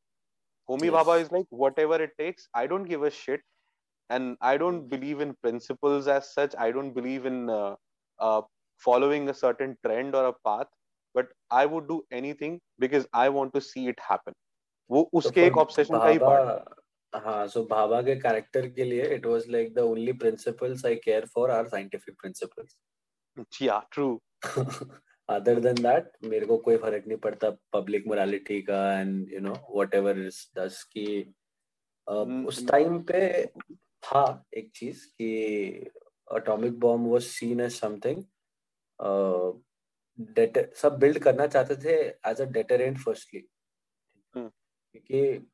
Homi 0.69 0.89
Bhabha 0.89 1.15
is 1.17 1.29
like 1.33 1.47
whatever 1.79 2.01
it 2.01 2.13
takes 2.17 2.49
I 2.55 2.67
don't 2.67 2.87
give 2.87 3.05
a 3.05 3.09
shit 3.21 3.43
and 4.09 4.37
i 4.41 4.57
don't 4.57 4.89
believe 4.89 5.19
in 5.21 5.33
principles 5.41 6.07
as 6.07 6.33
such. 6.33 6.55
I 6.57 6.71
don't 6.71 6.93
believe 6.93 7.25
in 7.25 7.49
uh, 7.49 7.75
uh, 8.19 8.41
following 8.83 9.29
a 9.29 9.33
certain 9.33 9.77
trend 9.85 10.15
or 10.15 10.25
a 10.27 10.33
path 10.47 10.67
but 11.15 11.27
i 11.51 11.65
would 11.65 11.87
do 11.87 12.01
anything 12.11 12.59
because 12.79 13.07
i 13.13 13.27
want 13.29 13.53
to 13.53 13.61
see 13.61 13.87
it 13.87 14.07
happen. 14.09 14.33
वो 14.89 15.09
उसके 15.13 15.45
एक 15.45 15.57
obsession 15.57 15.97
का 15.97 16.07
ही 16.07 16.17
part 16.19 16.77
हाँ। 17.13 17.47
सो 17.47 17.63
भाभा 17.65 18.01
के 18.01 18.15
character 18.15 18.67
के 18.69 18.83
लिए 18.83 19.05
it 19.15 19.25
was 19.25 19.47
like 19.49 19.73
the 19.73 19.79
only 19.79 20.13
principles 20.23 20.85
I 20.85 20.95
care 20.95 21.25
for 21.35 21.51
are 21.51 21.67
scientific 21.67 22.15
principles 22.21 23.61
या 23.61 23.79
true 23.91 24.07
other 25.29 25.59
than 25.59 25.81
that 25.83 26.11
मेरे 26.23 26.45
को 26.45 26.57
कोई 26.67 26.77
फ़र्क 26.77 27.07
नहीं 27.07 27.17
पड़ता 27.25 27.49
पब्लिक 27.73 28.07
मोरालिटी 28.07 28.61
का 28.69 28.81
and 28.99 29.33
you 29.33 29.39
know 29.39 29.53
whatever 29.75 30.19
is 30.25 30.45
दस 30.59 30.83
की 30.97 31.07
उस 32.47 32.67
टाइम 32.67 32.99
पे 33.11 33.45
था 34.03 34.23
एक 34.57 34.71
चीज़ 34.75 35.05
कि 35.07 35.91
atomic 36.29 36.79
bomb 36.79 37.07
was 37.07 37.29
seen 37.31 37.59
as 37.59 37.75
something 37.75 38.23
uh, 38.99 39.51
सब 40.75 40.97
बिल्ड 40.99 41.19
करना 41.19 41.47
चाहते 41.47 41.75
थे 41.75 41.93
एज 42.31 42.41
अ 42.41 42.45
डेटरेंट 42.45 42.97
फर्स्टली 42.99 43.39
क्योंकि 44.35 45.47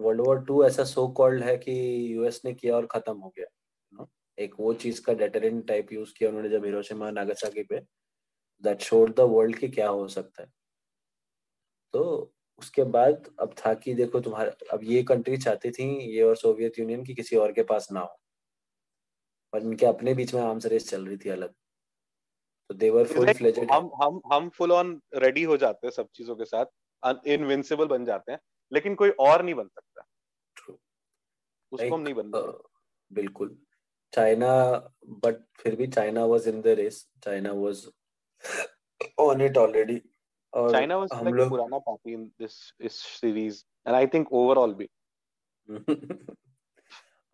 वर्ल्ड 0.00 0.20
वॉर 0.20 0.44
टू 0.44 0.64
ऐसा 0.64 0.84
सो 0.84 1.08
कॉल्ड 1.08 1.42
है 1.42 1.56
कि 1.56 1.72
यूएस 2.14 2.40
ने 2.44 2.54
किया 2.54 2.76
और 2.76 2.86
खत्म 2.86 3.16
हो 3.16 3.28
गया 3.28 3.46
you 3.46 4.00
know? 4.00 4.08
एक 4.38 4.54
वो 4.60 4.74
चीज़ 4.74 5.02
का 5.02 5.12
डेटरेंट 5.12 5.66
टाइप 5.68 5.92
यूज़ 5.92 6.12
किया 6.18 6.28
उन्होंने 6.28 6.48
जब 6.48 6.64
हिरोशिमा 6.64 7.10
नागासाकी 7.10 7.62
पे 7.62 7.80
दैट 8.62 8.80
शोड 8.80 9.14
द 9.14 9.20
वर्ल्ड 9.20 9.58
कि 9.58 9.68
क्या 9.68 9.88
हो 9.88 10.08
सकता 10.08 10.42
है। 10.42 10.48
तो 11.92 12.32
उसके 12.58 12.84
बाद 12.84 13.30
अब 13.40 13.54
था 13.58 13.74
कि 13.74 13.94
देखो 13.94 14.20
तुम्हारा 14.20 14.52
अब 14.72 14.80
ये 14.84 15.02
कंट्री 15.02 15.36
चाहती 15.36 15.70
थी 15.70 15.84
ये 16.16 16.22
और 16.22 16.36
सोवियत 16.36 16.78
यूनियन 16.78 17.04
की 17.04 17.14
किसी 17.14 17.36
और 17.36 17.52
के 17.52 17.62
पास 17.62 17.88
ना 17.92 18.00
हो। 18.00 18.16
पर 19.52 19.62
इनके 19.62 19.86
अपने 19.86 20.14
बीच 20.14 20.34
में 20.34 20.40
आर्म्स 20.42 20.66
रेस 20.66 20.90
चल 20.90 21.06
रही 21.06 21.16
थी 21.16 21.28
अलग। 21.28 21.54
तो 22.70 22.74
दे 22.74 22.90
वर 22.90 23.06
फुल 23.06 23.32
फ्लेजेड 23.32 23.70
हम 23.70 23.90
हम 24.02 24.20
हम 24.32 24.48
फुल 24.48 24.72
ऑन 24.72 25.00
रेडी 25.14 25.42
हो 25.42 25.56
जाते 25.56 25.86
हैं 25.86 25.92
सब 25.92 26.08
चीज़ों 26.14 26.36
के 26.36 26.44
साथ 26.44 27.26
इनविंसिबल 27.26 27.86
बन 27.86 28.04
जाते 28.04 28.32
हैं 28.32 28.38
लेकिन 28.72 28.94
कोई 28.94 29.10
और 29.10 29.42
नहीं 29.42 29.54
बन 29.54 29.68
सकता। 29.68 30.04
उसको 31.72 31.76
like, 31.76 31.94
हम 31.94 32.00
नहीं 32.00 32.14
बन 32.14 32.30
uh, 32.30 32.54
बिल्कुल। 33.12 33.56
चाइना 34.12 34.50
बट 35.24 35.44
फिर 35.56 35.76
भी 35.76 35.86
China 35.86 36.24
was 36.24 36.48
in 36.48 36.60
the 36.60 36.66
race 36.66 37.08
China 37.24 37.52
was 37.52 37.86
on 39.18 39.40
it 39.40 39.56
already 39.56 40.00
और 40.52 40.70
चाइना 40.72 40.96
वाज 40.96 41.08
लाइक 41.12 41.34
लोग... 41.34 41.48
पुराना 41.48 41.78
पार्टी 41.78 42.12
इन 42.12 42.24
दिस 42.40 42.74
इस 42.80 42.92
series 42.92 43.64
and 43.86 43.96
I 43.96 44.06
think 44.06 44.32
overall 44.32 44.74
भी। 44.74 44.88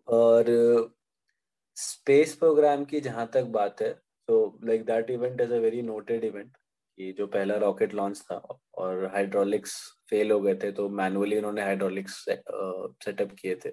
और 0.08 0.50
स्पेस 1.76 2.34
प्रोग्राम 2.36 2.84
की 2.84 3.00
जहाँ 3.00 3.26
तक 3.34 3.44
बात 3.52 3.80
है 3.82 3.92
तो 4.28 4.36
like 4.64 4.84
that 4.86 5.10
event 5.10 5.40
is 5.40 5.52
a 5.52 5.58
very 5.58 5.82
noted 5.82 6.24
event 6.24 6.56
कि 6.98 7.12
जो 7.12 7.26
पहला 7.26 7.56
रॉकेट 7.56 7.94
लॉन्च 7.94 8.20
था 8.22 8.36
और 8.74 9.04
हाइड्रोलिक्स 9.14 9.74
फेल 10.10 10.30
हो 10.32 10.40
गए 10.40 10.54
थे 10.54 10.70
तो 10.72 10.88
मैनुअली 10.90 11.38
उन्होंने 11.38 11.62
हाइड्रोलिक्स 11.62 12.24
सेटअप 12.24 13.32
किए 13.40 13.54
थे। 13.64 13.68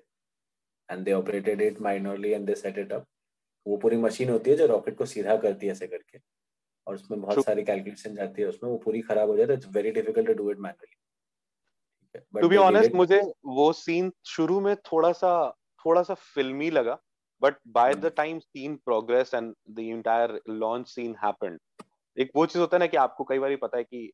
And 0.90 1.04
they 1.06 1.14
operated 1.14 1.62
it 1.62 1.82
minorly 1.82 2.32
and 2.32 2.46
they 2.48 2.56
set 2.56 2.78
it 2.78 2.94
up 2.94 3.06
वो 3.66 3.78
पूरी 3.78 3.98
मशीन 3.98 4.30
होती 4.30 4.52
है 4.52 4.56
जो 4.58 4.66
रॉकेट 4.68 4.98
को 4.98 5.06
सीधा 5.06 5.36
करती 5.38 5.66
है 5.66 5.72
ऐसे 5.72 5.88
करके। 5.88 6.20
और 6.88 6.96
उसमें 6.96 7.22
बहुत 7.22 7.44
सारी 7.46 7.64
कैलकुलेशन 7.64 8.16
जाती 8.16 8.42
है 8.42 8.48
उसमें 8.48 8.70
वो 8.70 8.78
पूरी 8.78 9.02
खराब 9.02 9.30
हो 9.30 9.38
जाए 9.38 9.48
तो 9.48 9.54
it's 9.54 9.68
very 9.76 9.92
difficult 9.92 10.28
to 10.28 10.34
do 10.34 10.52
it 10.52 10.60
manually 10.60 10.96
to 12.42 12.50
be 12.50 12.58
honest 12.58 12.94
मुझे 12.96 13.22
वो 13.46 13.72
सीन 13.74 14.12
शुरू 14.28 14.60
में 14.60 14.76
थोड़ा 14.92 15.12
सा 15.14 15.34
थोड़ा 15.86 16.04
सा 16.04 16.14
फिल्मी 16.14 16.70
लगा। 16.72 16.98
But 17.42 17.56
by 17.76 17.94
the 17.96 18.12
time 18.18 18.40
scene 18.40 18.76
progress 18.86 19.34
and 19.34 19.54
the 19.70 19.80
entire 19.80 20.40
launch 20.50 20.88
scene 20.88 21.16
happened 21.24 21.60
एक 22.18 22.32
वो 22.36 22.46
चीज़ 22.46 22.60
होता 22.60 22.78
है 22.78 22.80
ना 22.80 22.88
कि 22.88 22.98
आपको 22.98 23.24
कई 23.24 23.40
बार 23.40 23.56
पता 23.62 23.78
है 23.78 23.84
कि 23.84 24.06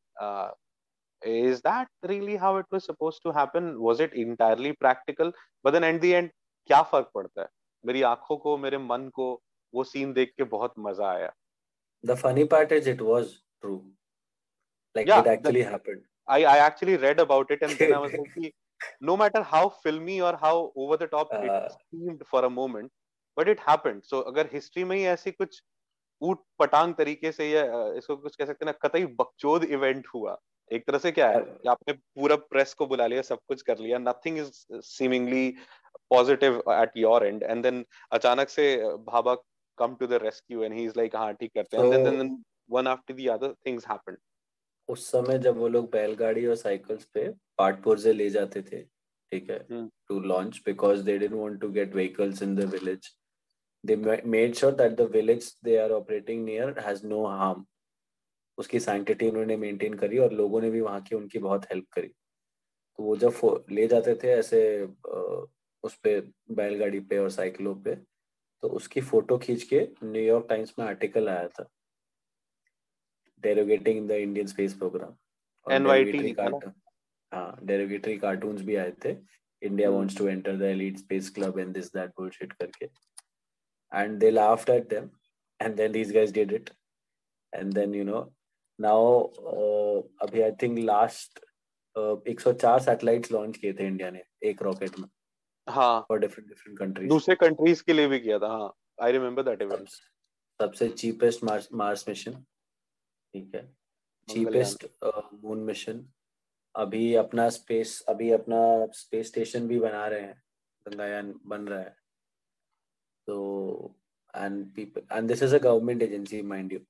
is 1.22 1.58
that 1.60 1.88
really 2.06 2.36
how 2.36 2.58
it 2.58 2.66
was 2.72 2.82
suppose 2.82 3.20
to 3.24 3.30
happen 3.38 3.74
was 3.78 4.00
it 4.02 4.14
entirely 4.16 4.72
practical 4.80 5.32
but 5.64 5.72
then 5.72 5.84
and 5.84 6.00
the 6.00 6.04
end 6.04 6.30
क्या 6.70 6.82
फ़र्क 6.82 7.10
पड़ता 7.14 7.40
है? 7.42 7.48
मेरी 7.84 8.02
आँखों 8.02 8.36
को 8.36 8.56
मेरे 8.58 8.78
मन 8.78 9.08
को 9.14 9.30
वो 9.74 9.84
सीन 9.84 10.12
देख 10.12 10.32
के 10.36 10.44
बहुत 10.46 10.74
मज़ा 10.78 11.10
आया। 11.10 11.32
The 12.04 12.14
funny 12.16 12.44
part 12.54 12.72
is 12.72 12.88
it 12.90 13.00
was 13.02 13.34
true 13.60 13.76
like 14.96 15.08
it 15.08 15.26
actually 15.26 15.62
happened 15.62 16.02
I 16.28 16.44
I 16.44 16.66
actually 16.66 16.96
read 17.06 17.20
about 17.20 17.52
it 17.52 17.62
and 17.62 17.78
then 17.78 17.94
I 17.94 18.00
was 18.00 18.14
like 18.14 18.52
no 19.02 19.16
matter 19.16 19.42
how 19.46 19.68
फिल्मी 19.82 20.18
और 20.20 20.34
how 20.42 20.70
over 20.76 20.96
the 20.96 21.08
top 21.10 21.34
it 21.34 21.70
seemed 21.72 22.22
for 22.24 22.44
a 22.44 22.48
moment 22.58 22.90
but 23.38 23.48
it 23.48 23.60
happened. 23.60 24.04
So 24.04 24.22
अगर 24.26 24.48
history 24.52 24.84
में 24.84 24.96
ही 24.96 25.02
ऐसी 25.06 25.30
कुछ 25.32 25.62
ऊट 26.22 26.42
पटांग 26.58 26.94
तरीके 26.94 27.32
से 27.32 27.50
या 27.50 27.62
इसको 27.96 28.16
कुछ 28.16 28.36
कह 28.36 28.44
सकते 28.44 28.64
हैं 28.64 28.72
ना 28.72 28.88
कतई 28.88 29.04
बकचोद 29.18 29.64
इवेंट 29.64 30.06
हुआ 30.14 30.36
एक 30.70 30.86
तरह 30.86 30.98
से 30.98 31.10
क्या 31.12 31.28
है? 31.28 31.40
कि 31.40 31.68
आपने 31.68 31.92
पूरा 31.92 32.36
प्रेस 32.36 32.74
को 32.74 32.86
बुला 32.86 33.06
लिया 33.06 33.22
सब 33.22 33.38
कुछ 33.48 33.62
कर 33.62 33.78
लिया 33.78 33.98
nothing 33.98 34.38
is 34.38 34.50
seemingly 34.86 35.48
positive 36.10 36.62
at 36.70 36.96
your 36.96 37.26
end 37.26 37.42
and 37.42 37.62
then 37.62 37.84
अचानक 38.12 38.48
से 38.48 38.66
Bhabha 39.06 39.34
come 39.78 39.94
to 39.94 40.06
the 40.06 40.20
rescue 40.22 40.62
and 40.62 40.74
he 40.74 40.84
is 40.84 40.92
like 40.96 41.16
हाँ 41.16 41.32
ठीक 41.34 41.54
करते 41.54 41.76
हैं. 41.76 41.84
And 41.84 42.08
then 42.08 42.42
one 42.70 42.86
after 42.86 43.14
the 43.14 43.28
other 43.30 43.54
things 43.66 43.88
happened 43.88 44.18
उस 44.88 45.10
समय 45.10 45.38
जब 45.38 45.56
वो 45.58 45.68
लोग 45.68 45.90
बैलगाड़ी 45.92 46.46
और 46.46 46.54
साइकिल्स 46.56 47.04
पे 47.14 47.28
पाटपुर 47.58 47.98
से 47.98 48.12
ले 48.12 48.28
जाते 48.30 48.62
थे 48.62 48.82
ठीक 49.32 49.50
है 49.50 49.58
to 50.08 50.20
launch 50.20 50.60
because 50.66 51.02
they 51.04 51.18
didn't 51.18 51.40
want 51.40 51.60
to 51.60 51.68
get 51.70 51.94
vehicles 51.94 52.42
in 52.42 52.54
the 52.56 52.64
village 52.72 53.10
they 53.84 53.96
made 54.24 54.56
sure 54.56 54.72
that 54.72 54.96
the 54.96 55.06
village 55.06 55.46
they 55.62 55.78
are 55.78 55.92
operating 55.92 56.44
near 56.44 56.74
has 56.86 57.02
no 57.04 57.26
harm. 57.26 57.66
उसकी 58.58 58.80
सैंक्टिटी 58.80 59.28
उन्होंने 59.28 59.56
मेंटेन 59.56 59.94
करी 59.94 60.18
और 60.18 60.32
लोगों 60.34 60.60
ने 60.60 60.70
भी 60.70 60.80
वहाँ 60.80 61.00
की 61.02 61.14
उनकी 61.16 61.38
बहुत 61.38 61.64
हेल्प 61.72 61.86
करी। 61.92 62.08
तो 62.08 63.02
वो 63.02 63.16
जब 63.16 63.64
ले 63.70 63.86
जाते 63.88 64.14
थे 64.22 64.28
ऐसे 64.32 64.60
उस 65.84 65.94
पे 66.02 66.20
बैलगाड़ी 66.50 67.00
पे 67.00 67.18
और 67.18 67.30
साइकिलों 67.30 67.74
पे 67.82 67.94
तो 68.62 68.68
उसकी 68.78 69.00
फ़ोटो 69.00 69.38
खींच 69.38 69.62
के 69.62 69.80
न्यूयॉर्क 70.04 70.46
टाइम्स 70.48 70.72
में 70.78 70.84
आर्टिकल 70.86 71.28
आया 71.28 71.48
था। 71.48 71.68
Derogating 73.42 74.08
the 74.08 74.12
Indian 74.12 74.46
space 74.46 74.74
program 74.78 75.72
NYT 75.72 76.34
हाँ 77.32 77.58
डेरोगेटरी 77.62 78.16
कार्टून्स 78.18 78.62
भी 78.62 78.76
आए 78.76 78.92
थे। 79.04 79.16
India 79.62 79.90
wants 79.90 80.16
to 80.18 80.28
enter 80.28 80.56
the 80.56 80.62
elite 80.62 80.98
space 80.98 81.30
club 81.34 81.58
and 81.58 81.72
this 81.74 81.92
that 81.94 82.10
bullshit 82.18 82.52
करके। 82.52 82.86
And 83.92 84.20
they 84.20 84.30
laughed 84.30 84.68
at 84.68 84.88
them 84.88 85.10
and 85.60 85.76
then 85.76 85.92
these 85.92 86.12
guys 86.12 86.32
did 86.32 86.52
it. 86.52 86.70
And 87.52 87.72
then 87.72 87.94
you 87.94 88.04
know 88.04 88.32
now 88.78 89.30
uh, 89.52 90.02
अभी 90.22 90.40
I 90.42 90.50
think 90.62 90.78
last 90.78 91.38
एक 92.28 92.40
सौ 92.40 92.52
चार 92.52 92.80
satellites 92.80 93.32
launch 93.32 93.56
किए 93.56 93.72
थे 93.72 93.86
India 93.86 94.10
ने 94.10 94.22
एक 94.42 94.62
rocket 94.62 94.98
में 94.98 95.08
हाँ। 95.66 96.00
फॉर 96.08 96.18
डिफरेंट 96.18 96.48
डिफरेंट 96.48 96.78
कंट्रीज़ 96.78 97.08
दूसरे 97.08 97.34
कंट्रीज़ 97.34 97.82
के 97.86 97.92
लिए 97.92 98.06
भी 98.08 98.20
किया 98.20 98.38
था 98.38 98.48
हाँ। 98.48 98.72
आई 99.02 99.12
रिमेम्बर 99.12 99.42
दैट 99.42 99.62
इवेंट 99.62 99.88
सबसे 100.60 100.88
चीपेस्ट 100.88 101.44
मार्स 101.44 101.68
मार्स 101.72 102.08
मिशन 102.08 102.32
ठीक 102.32 103.54
है? 103.54 103.66
चीपेस्ट 104.28 104.86
मून 105.44 105.58
मिशन 105.64 106.06
अभी 106.74 107.14
अपना 107.14 107.48
स्पेस 107.50 108.00
अभी 108.08 108.30
अपना 108.30 108.60
स्पेस 108.94 109.26
स्टेशन 109.26 109.68
भी 109.68 109.78
बना 109.80 110.06
रहे 110.08 110.20
हैं 110.20 110.42
गंगायान 110.86 111.34
बन 111.46 111.68
रहा 111.68 111.80
है। 111.80 111.96
So, 113.28 113.94
and 114.34 114.74
people, 114.74 115.02
and 115.10 115.28
this 115.28 115.42
is 115.42 115.52
a 115.52 115.58
government 115.60 116.02
agency, 116.02 116.40
mind 116.42 116.72
you. 116.72 116.80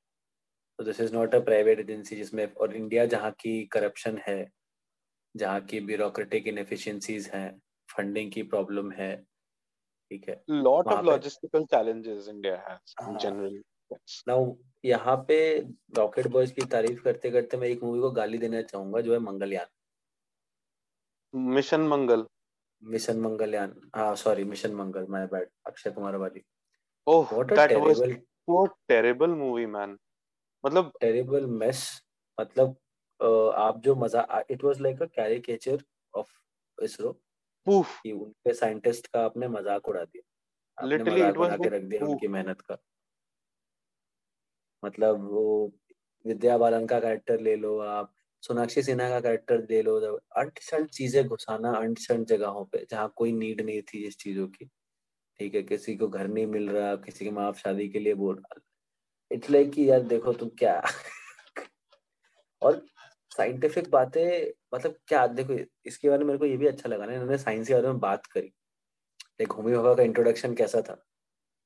So 0.79 0.85
this 0.85 1.01
is 1.01 1.13
not 1.13 1.35
a 1.35 1.41
private 1.41 1.81
agency 1.81 2.17
जिसमें 2.17 2.55
और 2.55 2.75
इंडिया 2.77 3.07
जहाँ 3.15 3.31
की 3.41 3.65
करप्शन 3.73 4.19
है 4.27 4.51
जहाँ 5.35 5.61
की 5.61 5.81
ब्यूरोक्रेटिक 5.87 6.47
इनएफिशिएंसीज 6.47 7.29
हैं 7.35 7.49
फंडिंग 7.89 8.31
की 8.33 8.43
प्रॉब्लम 8.53 8.93
है 8.93 9.15
ठीक 10.11 10.29
है? 10.29 10.43
Lot 10.51 10.87
of 10.87 11.05
logistical 11.07 11.65
challenges 11.75 12.29
India 12.29 12.57
has 12.69 12.95
in 13.09 13.19
general 13.19 13.63
now 14.29 14.55
यहाँ 14.85 15.17
पे 15.29 15.39
रॉकेट 15.97 16.27
बॉयज़ 16.27 16.53
की 16.55 16.67
तारीफ़ 16.77 17.03
करते 17.03 17.31
करते 17.31 17.57
मैं 17.57 17.69
एक 17.69 17.83
मूवी 17.83 18.01
को 18.01 18.11
गाली 18.21 18.39
देना 18.39 18.63
चाहूँगा 18.63 19.01
जो 19.01 19.13
है 19.13 19.19
मंगलयान। 19.19 19.67
मिशन 21.35 21.81
मंगल 21.89 22.27
मिशन 22.83 23.21
मंगलयान 23.21 23.75
हाँ 23.97 24.15
sorry 24.17 24.45
mission 24.45 24.75
Mangal 24.75 25.07
my 25.11 25.27
bad 25.27 25.49
Akshay 25.67 25.91
Kumar 25.91 26.17
वाली. 26.17 26.43
ओह 27.07 27.43
that 27.45 27.73
was 27.77 27.99
so 27.99 28.67
terrible 28.89 29.31
movie 29.37 29.67
man 29.67 29.97
मतलब 30.65 30.93
टेरिबल 31.01 31.47
मेस 31.63 31.81
मतलब 32.39 32.77
आप 33.59 33.81
जो 33.85 33.95
मज़ा 33.97 34.43
it 34.51 34.65
was 34.65 34.81
like 34.81 35.03
a 35.03 35.07
caricature 35.15 35.83
of 36.15 36.33
ISRO. 36.79 37.13
Poof 37.67 38.01
कि 38.03 38.13
उनके 38.13 38.53
साइंटिस्ट 38.55 39.07
का 39.07 39.25
आपने 39.25 39.49
मज़ाक 39.49 39.89
उड़ा 39.89 40.05
दिया. 40.05 40.87
लिटरली 40.89 41.29
इट 41.29 41.37
वाज 41.37 41.51
रख 41.63 41.83
दिया 41.83 42.07
उनकी 42.07 42.29
मेहनत 42.29 42.61
का. 42.61 42.79
मतलब 44.83 45.29
वो 45.31 45.73
विद्या 46.25 46.59
बालन 46.59 46.87
का 46.87 47.01
कैरेक्टर 47.01 47.41
ले 47.41 47.57
लो 47.57 47.79
आप 47.81 48.13
सोनाक्षी 48.43 48.83
सिन्हा 48.83 49.09
का 49.11 49.21
कैरेक्टर 49.21 49.61
दे 49.61 49.83
लो 49.83 50.19
अंट 50.37 50.59
शंट 50.59 50.91
चीज़ें 50.91 51.27
घुसाना 51.27 51.73
अंट 51.73 51.99
जगहों 52.13 52.65
पे 52.65 52.87
जहाँ 52.91 53.13
कोई 53.17 53.33
नीड 53.33 53.61
नहीं 53.61 53.83
थी 53.83 54.07
इस 54.07 54.19
चीज़ों 54.19 54.49
की। 54.49 54.65
ठीक 55.39 55.55
है 55.55 55.63
किसी 55.63 55.97
को 55.97 56.09
घर 56.09 56.29
नहीं 56.29 56.47
मिल 56.47 56.71
रहा 56.71 56.97
किसी 56.97 57.25
के 57.25 57.31
माँ 57.31 57.53
शादी 57.53 57.89
के 57.89 57.99
लिए 57.99 58.15
बोल 58.15 58.35
रहा। 58.35 58.61
इट्स 59.31 59.51
लाइक 59.51 59.73
कि 59.73 59.91
यार 59.91 60.01
देखो 60.01 60.33
तुम 60.33 60.49
क्या 60.49 60.83
और 62.63 62.87
साइंटिफिक 63.37 63.91
बातें 63.91 64.53
मतलब 64.75 64.97
क्या 65.09 65.27
देखो 65.27 65.59
इसके 65.87 66.09
बारे 66.09 66.19
में 66.19 66.27
मेरे 66.27 66.39
को 66.39 66.47
ये 66.47 66.57
भी 66.57 66.67
अच्छा 66.67 66.89
लगा 66.89 67.07
ना 67.07 67.13
इन्होंने 67.13 67.39
साइंस 67.39 67.69
के 67.69 67.75
बारे 67.75 67.89
में 67.89 67.99
बात 67.99 68.27
करी। 68.27 68.47
लाइक 68.47 69.53
होमी 69.53 69.73
भाभा 69.73 69.95
का 69.95 70.03
इंट्रोडक्शन 70.03 70.55
कैसा 70.55 70.81
था? 70.81 71.05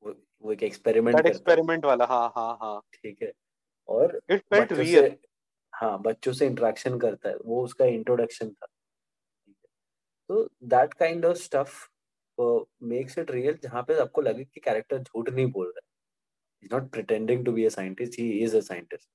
वो 0.03 0.15
वो 0.45 0.53
एक 0.53 0.63
एक्सपेरिमेंट 0.63 1.27
एक्सपेरिमेंट 1.27 1.85
वाला 1.85 2.05
हाँ 2.05 2.33
हाँ 2.37 2.59
हाँ। 2.63 2.81
ठीक 2.95 3.23
है 3.23 3.33
और 3.89 4.21
इट 4.31 4.41
फेल्ट 4.41 4.73
रियल 4.73 5.17
हाँ 5.83 5.99
बच्चों 6.03 6.33
से 6.33 6.47
इंटरेक्शन 6.47 6.99
करता 6.99 7.29
है 7.29 7.37
वो 7.37 7.63
उसका 7.65 7.85
इंट्रोडक्शन 7.85 8.51
था। 8.51 8.67
तो 10.31 10.45
that 10.65 10.95
kind 10.95 11.25
of 11.25 11.37
stuff 11.37 11.89
makes 12.83 13.19
it 13.19 13.31
real 13.31 13.59
जहाँ 13.63 13.83
पे 13.83 13.99
आपको 14.01 14.21
लगे 14.21 14.45
कि 14.45 14.61
कैरेक्टर 14.61 14.99
झूठ 14.99 15.29
नहीं 15.29 15.47
बोल 15.53 15.67
रहा 15.67 15.81
है। 15.87 16.67
Is 16.67 16.75
not 16.75 16.91
pretending 16.91 17.45
to 17.45 17.53
be 17.53 17.65
a 17.65 17.69
scientist 17.69 18.19
he 18.19 18.31
is 18.45 18.57
a 18.57 18.61
scientist 18.61 19.09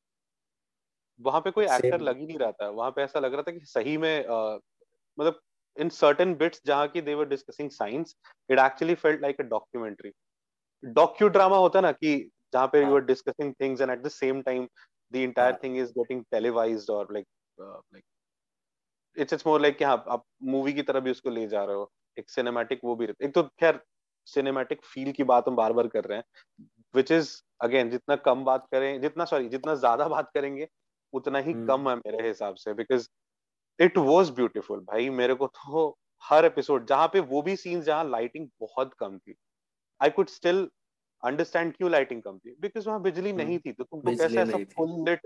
वहाँ 1.19 1.41
पे 1.41 1.51
कोई 1.51 1.65
एक्टर 1.65 2.01
लग 2.01 2.19
ही 2.19 2.25
नहीं 2.25 2.37
रहा 2.39 2.51
था। 2.51 2.69
वहाँ 2.69 2.91
पे 2.91 3.01
ऐसा 3.01 3.19
लग 3.19 3.33
रहा 3.33 3.41
था 3.41 3.51
कि 3.51 3.65
सही 3.65 3.97
में 3.97 4.25
uh, 4.25 4.59
मतलब 5.17 5.39
इन 5.77 5.89
सर्टेन 5.89 6.35
बिट्स 6.35 6.61
जहाँ 6.65 6.87
की 6.87 7.01
they 7.01 7.13
were 7.13 7.25
discussing 7.25 7.69
science 7.69 8.15
it 8.49 8.59
actually 8.59 8.95
felt 8.95 9.21
like 9.21 9.41
a 9.41 9.43
documentary 9.43 10.11
docudrama 11.27 11.57
होता 11.57 11.81
ना 11.81 11.91
कि 11.91 12.17
जहाँ 12.53 12.67
पे 12.67 12.81
you 12.81 12.95
are 12.95 13.01
discussing 13.05 13.53
things 13.61 13.81
and 13.81 13.91
at 13.91 14.01
the 14.01 14.07
same 14.07 14.41
time 14.41 14.67
the 15.11 15.23
entire 15.23 15.51
yeah. 15.51 15.57
thing 15.57 15.75
is 15.77 15.91
getting 15.91 16.25
televised 16.31 16.89
or 16.89 17.05
like 17.09 17.27
uh, 17.57 17.79
like 17.93 18.03
it's 19.17 19.33
it's 19.33 19.45
more 19.45 19.59
like 19.59 19.83
हाँ 19.83 20.03
आप 20.09 20.23
movie 20.53 20.73
की 20.73 20.81
तरह 20.81 20.99
भी 20.99 21.11
उसको 21.11 21.29
ले 21.29 21.47
जा 21.47 21.63
रहे 21.63 21.75
हो 21.75 21.91
एक 22.19 22.29
सिनेमैटिक 22.29 22.79
वो 22.83 22.95
भी 22.95 23.07
एक 23.23 23.33
तो 23.33 23.43
खैर 23.59 23.79
सिनेमैटिक 24.27 24.85
फील 24.85 25.11
की 25.11 25.23
बात 25.23 25.47
हम 25.47 25.55
बार 25.55 25.73
बार 25.73 25.87
कर 25.87 26.03
रहे 26.03 26.17
हैं 26.17 26.67
विच 26.95 27.11
इज़ 27.11 27.31
अगेन 27.61 27.89
जितना 27.89 28.15
कम 28.25 28.43
बात 28.45 28.67
करें 28.71 29.01
जितना 29.01 29.25
सॉरी 29.25 29.49
जितना 29.49 29.75
ज़्यादा 29.75 30.07
बात 30.07 30.31
करेंगे 30.33 30.67
उतना 31.13 31.39
ही 31.39 31.53
hmm. 31.53 31.67
कम 31.67 31.89
है 31.89 31.95
मेरे 31.95 32.27
हिसाब 32.27 32.55
से 32.55 32.73
बिकॉज़ 32.73 33.07
इट 33.79 33.97
वॉज़ 33.97 34.31
ब्यूटिफुल 34.31 34.79
भाई 34.79 35.09
मेरे 35.09 35.33
को 35.33 35.47
तो 35.47 35.87
हर 36.23 36.45
एपिसोड 36.45 36.85
जहाँ 36.85 37.07
पे 37.13 37.19
वो 37.31 37.41
भी 37.41 37.55
सीन्स 37.55 37.85
जहाँ 37.85 38.09
लाइटिंग 38.09 38.47
बहुत 38.59 38.93
कम 38.99 39.17
थी 39.17 39.35
आई 40.01 40.09
कुड 40.09 40.29
स्टिल 40.29 40.67
अंडरस्टैंड 41.23 41.73
क्यों 41.73 41.91
लाइटिंग 41.91 42.21
कम 42.21 42.37
थी? 42.37 42.55
बिकॉज़ 42.59 42.87
वहाँ 42.87 43.01
बिजली 43.01 43.29
hmm. 43.29 43.37
नहीं 43.37 43.59
थी 43.59 43.71
तो 43.71 43.83
तुमको 43.83 44.15
कैसे 44.15 44.41
ऐसा 44.41 44.57
फुल 44.75 45.09
लिट 45.09 45.25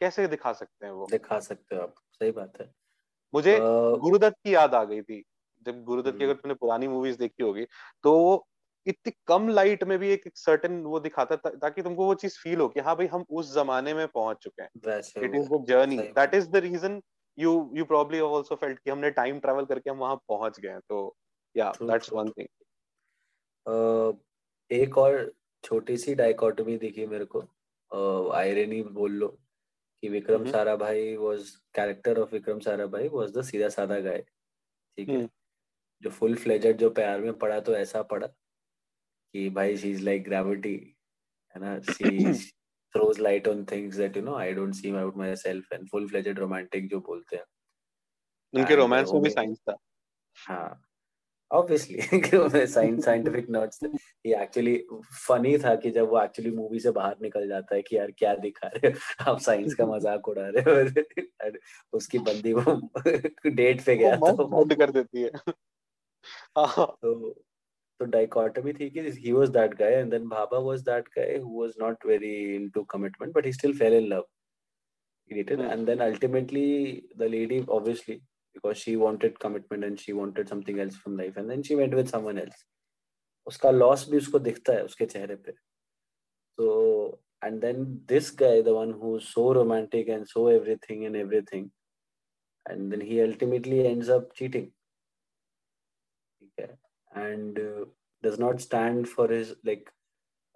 कैसे 0.00 0.26
दिखा 0.28 0.52
सकते 0.52 0.86
हैं 0.86 0.92
वो? 0.92 1.06
दिखा 1.10 1.40
सकते 1.40 1.76
हो 1.76 1.82
आप 1.82 1.94
सही 2.12 2.30
बात 2.30 2.60
है। 2.60 2.70
मुझे 3.34 3.58
गुरुदत्त 3.60 4.36
की 4.44 4.54
याद 4.54 4.74
आ 4.74 4.84
गई 4.84 5.02
थी। 5.02 5.22
जब 5.66 5.82
गुरुदत्त 5.84 6.18
की 6.18 6.24
अगर 6.24 6.34
तुमने 6.34 6.54
पुरानी 6.54 6.88
मूवीज़ 6.88 7.18
देखी 7.18 7.42
होगी 7.42 7.64
तो 8.02 8.12
वो 8.18 8.46
इतनी 8.86 9.12
कम 9.26 9.48
लाइट 9.48 9.84
में 9.84 9.98
भी 9.98 10.08
एक 10.08 10.30
सर्टेन 10.34 10.82
वो 10.82 11.00
दिखाता 11.00 11.36
ता, 11.36 11.50
ताकि 11.50 11.82
तुमको 11.82 12.04
वो 12.04 12.14
चीज़ 12.14 12.38
फील 12.38 12.60
हो 12.60 12.68
कि 12.68 12.80
हाँ 12.80 12.96
भाई 12.96 13.06
हम 13.06 13.24
उस 13.30 13.54
जमाने 13.54 13.94
में 13.94 14.06
पहुँच 14.08 14.36
चुके 14.36 14.62
हैं। 14.62 14.70
It 15.24 15.34
is 15.34 15.48
the 15.48 15.64
journey 15.68 15.98
that 15.98 16.34
is 16.34 16.48
the 16.50 16.56
reason 16.56 17.00
you 17.38 17.72
you 17.74 17.84
probably 17.84 18.18
also 18.18 18.54
felt 18.54 18.78
कि 18.78 18.90
हमने 18.90 19.10
टाइम 19.10 19.38
ट्रैवल 19.38 19.64
करके 19.64 19.90
हम 19.90 19.98
वहाँ 19.98 20.16
पहुँच 20.16 20.60
गए 20.60 20.78
तो 20.88 21.16
या 21.56 21.72
दैट्स 21.82 22.12
वन 22.12 22.30
थिंग 22.30 22.48
एक 24.72 24.98
और 24.98 25.34
छोटी 25.64 25.96
सी 25.96 26.14
डाइकोटमी 26.14 26.78
दिखी 26.78 27.06
मेरे 27.06 27.24
को 27.24 28.30
आयरनी 28.30 28.82
बोल 28.82 29.12
लो 29.12 29.28
कि 30.00 30.08
विक्रम 30.08 30.36
mm-hmm. 30.36 30.52
सारा 30.52 30.76
भाई 30.76 31.16
वाज 31.16 31.50
कैरेक्टर 31.74 32.18
ऑफ़ 32.18 32.32
विक्रम 32.32 32.60
सारा 32.60 32.86
भाई 32.86 33.08
वाज 33.08 33.30
द 33.30 33.42
सीधा 33.42 33.68
साधा 33.68 34.00
गाय 34.00 34.24
ठीक 34.96 35.08
है? 35.08 35.22
mm. 35.22 35.30
जो 36.02 36.10
फुल 36.10 36.36
फ्लेजेड 36.36 36.76
जो 36.76 36.90
प्यार 36.90 37.20
में 37.20 37.38
पड़ा 37.38 37.60
तो 37.60 37.74
ऐसा 37.74 38.02
पड़ा 38.02 38.26
कि 39.32 39.50
भाई 39.50 39.76
शी 39.76 39.90
इज़ 39.90 40.04
लाइक 40.04 40.24
ग्रेविटी 40.24 40.96
है 41.56 41.60
ना? 41.60 41.80
She 41.80 42.32
throws 42.94 43.18
light 43.18 43.48
on 43.48 43.66
things 43.66 43.96
that 43.96 44.16
you 44.16 44.22
know 44.22 44.34
I 44.34 44.52
don't 44.52 44.72
see 44.72 44.92
out 44.96 45.16
myself 45.16 45.64
and 45.72 45.90
full 45.90 46.08
fledged 46.08 46.38
romantic 46.38 46.88
जो 46.88 47.00
बोलते 47.00 47.36
हैं। 47.36 47.44
उनके 48.54 48.74
रोमांस 48.74 49.10
में 49.12 49.22
भी 49.22 49.30
साइंस 49.30 49.58
था। 49.58 49.76
हाँ। 50.34 50.87
ऑब्वियसली 51.50 52.66
साइंस 52.66 53.04
साइंटिफिक 53.04 53.46
नर्ड्स 53.50 53.80
ये 54.26 54.42
एक्चुअली 54.42 54.76
फनी 55.26 55.56
था 55.58 55.74
कि 55.76 55.90
जब 55.90 56.08
वो 56.10 56.22
एक्चुअली 56.22 56.50
मूवी 56.50 56.80
से 56.80 56.90
बाहर 56.90 57.16
निकल 57.22 57.48
जाता 57.48 57.74
है 57.74 57.82
कि 57.82 57.96
यार 57.96 58.10
क्या 58.18 58.34
दिखा 58.34 58.68
रहे 58.68 58.90
हो? 58.90 59.30
आप 59.30 59.38
साइंस 59.40 59.74
का 59.74 59.86
मज़ाक 59.86 60.28
उड़ा 60.28 60.48
रहे 60.48 60.72
हो। 60.72 61.50
उसकी 61.96 62.18
बंदी 62.18 62.52
वो 62.52 62.74
डेट 63.46 63.84
पे 63.86 63.96
गया 63.96 64.16
तो 64.16 64.46
बंद 64.46 64.74
कर 64.74 64.90
देती 64.90 65.22
है। 65.22 65.30
तो 66.58 67.34
तो 68.00 68.04
डाइकोटमी 68.04 68.72
थी 68.72 68.88
कि 68.90 69.00
he 69.00 69.32
was 69.32 69.48
that 69.48 69.74
guy 69.74 69.92
and 69.92 70.10
then 70.10 70.28
Bhabha 70.28 70.58
was 70.58 70.80
that 70.80 71.08
guy 71.08 71.36
who 71.36 71.60
was 71.60 71.72
not 71.80 72.06
very 72.06 72.34
into 72.56 72.82
commitment 72.82 73.34
but 73.34 73.46
he 73.46 73.52
still 73.52 73.78
fell 73.78 73.94
in 73.94 74.06
love 74.08 74.26
and 75.32 75.86
then 75.86 75.98
ultimately 75.98 76.66
the 77.16 77.22
lady 77.22 77.64
obviously 77.70 78.20
because 78.53 78.77
she 78.77 78.95
wanted 78.95 79.39
commitment 79.39 79.83
and 79.83 79.99
she 79.99 80.13
wanted 80.13 80.47
something 80.47 80.79
else 80.79 80.95
from 80.95 81.17
life 81.17 81.37
and 81.37 81.49
then 81.49 81.63
she 81.63 81.75
went 81.75 81.93
with 81.93 82.09
someone 82.09 82.37
else 82.45 82.65
उसका 83.47 83.71
loss 83.71 84.09
भी 84.09 84.17
उसको 84.17 84.39
दिखता 84.39 84.73
है 84.73 84.83
उसके 84.85 85.05
चेहरे 85.05 85.35
पे 85.45 85.53
so 86.59 87.19
and 87.45 87.61
then 87.61 87.79
this 88.07 88.29
guy 88.41 88.61
the 88.61 88.73
one 88.73 88.91
who's 88.99 89.27
so 89.29 89.53
romantic 89.53 90.09
and 90.15 90.27
so 90.27 90.47
everything 90.47 91.05
and 91.05 91.15
everything 91.15 91.65
and 92.69 92.91
then 92.91 93.01
he 93.01 93.21
ultimately 93.21 93.85
ends 93.87 94.09
up 94.09 94.33
cheating 94.33 94.71
okay 96.43 96.69
and 97.15 97.59
uh, 97.59 97.85
does 98.21 98.39
not 98.39 98.61
stand 98.61 99.09
for 99.09 99.27
his 99.27 99.53
like 99.63 99.91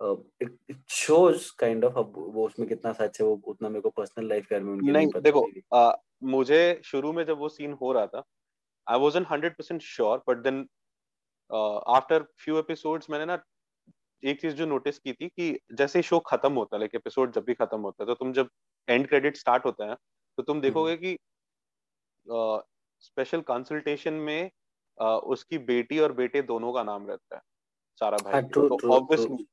uh, 0.02 0.16
it, 0.40 0.50
it 0.68 0.78
shows 0.88 1.50
वो 1.62 2.46
उसमें 2.46 2.68
कितना 2.68 2.92
सच 2.92 3.20
है 3.20 3.26
वो 3.26 3.40
उतना 3.46 3.68
मेरे 3.68 3.80
को 3.80 3.90
personal 3.90 4.28
life 4.28 4.46
के 4.46 4.58
में 4.60 4.72
उनके 4.72 4.92
नहीं, 4.92 5.06
नहीं 5.06 5.22
देखो 5.22 5.46
आ, 5.74 5.92
मुझे 6.22 6.80
शुरू 6.84 7.12
में 7.12 7.24
जब 7.26 7.38
वो 7.38 7.48
सीन 7.48 7.72
हो 7.72 7.92
रहा 7.92 8.06
था 8.06 8.22
I 8.86 8.98
wasn't 8.98 9.28
100% 9.28 9.78
sure 9.82 10.22
but 10.28 10.38
then 10.38 10.66
after 11.96 12.22
few 12.22 12.58
episodes 12.58 13.10
मैंने 13.10 13.24
ना 13.24 13.42
एक 14.22 14.40
चीज़ 14.40 14.54
जो 14.54 14.66
नोटिस 14.66 14.98
की 14.98 15.12
थी 15.12 15.28
कि 15.28 15.58
जैसे 15.72 16.02
शो 16.02 16.18
खत्म 16.18 16.52
होता 16.52 16.76
है 16.76 16.80
लाइक 16.80 16.94
एपिसोड 16.94 17.32
जब 17.32 17.44
भी 17.44 17.54
खत्म 17.54 17.80
होता 17.80 18.02
है 18.02 18.06
तो 18.06 18.14
तुम 18.14 18.32
जब 18.32 18.48
एंड 18.88 19.08
क्रेडिट 19.08 19.36
स्टार्ट 19.36 19.64
होता 19.64 19.90
है 19.90 19.94
तो 20.38 20.42
तुम 20.42 20.60
देखोगे 20.60 20.96
कि 20.96 21.16
स्पेशल 22.26 23.38
uh, 23.38 23.44
कंसल्टेशन 23.44 24.14
में 24.14 24.50
उसकी 25.02 25.58
बेटी 25.58 25.98
और 25.98 26.12
बेटे 26.12 26.42
दोनों 26.42 26.72
का 26.72 26.82
नाम 26.82 27.06
रहता 27.06 27.36
है 27.36 27.42
सारा 27.98 28.18
भाई 28.18 28.32
हाँ, 28.32 28.42
तो 28.42 28.94
ऑब्वियसली 28.94 29.46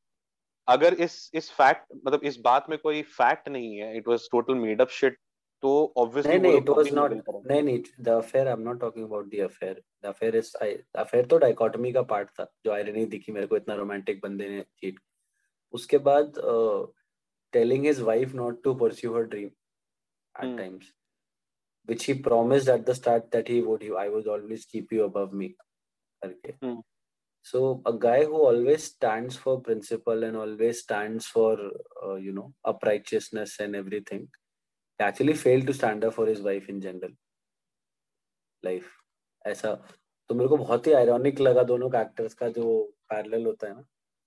अगर 0.69 0.93
इस 1.05 1.15
इस 1.33 1.49
फैक्ट 1.51 1.93
मतलब 2.05 2.23
इस 2.23 2.37
बात 2.43 2.69
में 2.69 2.77
कोई 2.79 3.01
फैक्ट 3.17 3.49
नहीं 3.49 3.75
है 3.77 3.95
it 3.97 4.07
was 4.07 4.27
total 4.31 4.55
made 4.55 4.81
up 4.81 4.89
shit 4.99 5.17
तो 5.63 5.71
ऑब्वियसली 5.97 6.39
नहीं 6.39 6.57
इट 6.57 6.69
वाज 6.69 6.93
नॉट 6.93 7.13
नहीं 7.13 7.61
नहीं 7.61 7.79
the 8.01 8.09
affair 8.09 8.47
I 8.47 8.53
am 8.53 8.61
not 8.61 8.79
talking 8.81 9.05
about 9.05 9.29
the 9.33 9.39
affair 9.43 9.81
the 10.03 10.05
affair 10.07 10.35
is 10.35 10.55
affair 10.57 11.25
तो 11.25 11.37
डाइकोटमी 11.45 11.91
का 11.93 12.01
पार्ट 12.13 12.29
था 12.39 12.51
जो 12.65 12.71
आयरनी 12.73 13.05
दिखी 13.15 13.31
मेरे 13.31 13.47
को 13.47 13.57
इतना 13.57 13.75
रोमांटिक 13.75 14.19
बंदे 14.23 14.49
ने 14.49 14.61
चीट 14.79 14.99
उसके 15.73 15.97
बाद 16.09 16.41
telling 17.53 17.85
his 17.85 17.99
wife 18.11 18.33
not 18.35 18.63
to 18.63 18.73
pursue 18.85 19.15
her 19.15 19.23
dream 19.25 19.49
at 20.35 20.57
times 20.57 20.93
which 21.89 22.05
he 22.05 22.13
promised 22.15 22.69
at 22.69 22.85
the 22.85 22.93
start 22.93 23.31
that 23.31 23.47
he 23.47 23.61
would. 23.61 23.81
He, 23.81 23.91
I 23.91 24.09
would 24.09 24.27
always 24.27 24.65
keep 24.65 24.91
you 24.91 25.03
above 25.03 25.33
me. 25.33 25.55
Okay. 26.21 26.55
Hmm. 26.61 26.75
So 27.49 27.81
a 27.83 27.93
guy 27.93 28.25
who 28.25 28.39
always 28.47 28.83
stands 28.83 29.35
for 29.35 29.59
principle 29.59 30.23
and 30.23 30.37
always 30.37 30.81
stands 30.81 31.25
for 31.25 31.57
uh, 32.05 32.15
you 32.15 32.31
know 32.31 32.53
uprightness 32.63 33.59
and 33.59 33.75
everything, 33.75 34.27
actually 34.99 35.33
failed 35.33 35.65
to 35.67 35.73
stand 35.73 36.05
up 36.05 36.13
for 36.13 36.27
his 36.27 36.41
wife 36.41 36.69
in 36.69 36.81
general. 36.81 37.15
Life 38.63 38.89
ऐसा 39.47 39.73
तो 40.29 40.35
मेरे 40.35 40.47
को 40.49 40.57
बहुत 40.57 40.87
ही 40.87 40.91
ironic 40.93 41.39
लगा 41.39 41.63
दोनों 41.63 41.89
actors 42.01 42.33
का 42.41 42.49
जो 42.57 42.65
parallel 43.09 43.45
होता 43.45 43.67
है 43.67 43.73
ना 43.75 43.81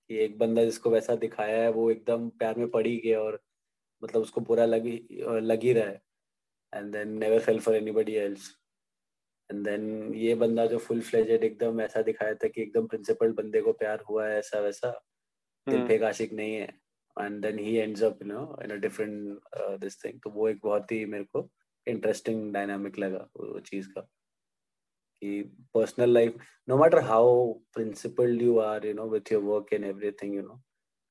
कि 0.09 0.17
एक 0.23 0.37
बंदा 0.39 0.63
जिसको 0.65 0.89
वैसा 0.89 1.15
दिखाया 1.15 1.61
है 1.63 1.69
वो 1.71 1.89
एकदम 1.91 2.29
प्यार 2.39 2.57
में 2.57 2.69
पड़ी 2.69 2.95
गया 3.05 3.19
और 3.21 3.39
मतलब 4.03 4.21
उसको 4.21 4.41
पूरा 4.49 4.65
लगी 4.65 4.99
लगी 5.51 5.73
रहा 5.73 5.85
है 5.85 6.01
and 6.73 6.93
then 6.93 7.17
never 7.19 7.39
fell 7.39 7.59
for 7.59 7.73
anybody 7.75 8.19
else 8.19 8.45
and 9.53 9.67
then 9.67 10.15
ये 10.15 10.35
बंदा 10.35 10.65
जो 10.65 10.77
फुल 10.77 11.01
फ्लेजेड 11.01 11.43
एकदम 11.43 11.81
ऐसा 11.81 12.01
दिखाया 12.01 12.33
था 12.33 12.47
कि 12.47 12.61
एकदम 12.61 12.85
प्रिंसिपल 12.87 13.31
बंदे 13.33 13.61
को 13.61 13.73
प्यार 13.73 14.03
हुआ 14.09 14.25
है 14.27 14.37
ऐसा 14.39 14.59
वैसा 14.59 14.91
दिल 15.67 15.85
फेक 15.87 16.03
आशिक 16.03 16.33
नहीं 16.33 16.53
है। 16.55 16.67
And 17.17 17.41
then 17.41 17.59
he 17.59 17.75
ends 17.77 18.03
up 18.03 18.19
you 18.21 18.27
know 18.27 18.41
in 18.63 18.71
a 18.71 18.75
different 18.81 19.39
this 19.81 20.03
thing 20.05 20.19
तो 20.23 20.29
वो 20.29 20.47
एक 20.49 20.59
बहुत 20.63 20.91
ही 20.91 21.05
मेरे 21.05 21.23
को 21.23 21.47
इंटरेस्टिंग 21.87 22.53
डायनामिक 22.53 22.99
लगा 22.99 23.27
वो 23.37 23.59
चीज़ 23.59 23.87
का। 23.87 24.01
कि 25.21 25.41
personal 25.73 26.09
life 26.09 26.37
no 26.69 26.77
matter 26.77 26.99
how 26.99 27.51
principled 27.73 28.41
you 28.41 28.57
are 28.59 28.85
you 28.87 28.93
know 28.93 29.07
with 29.09 29.31
your 29.31 29.43
work 29.43 29.73
and 29.73 29.85
everything 29.85 30.35
you 30.35 30.41
know 30.41 30.61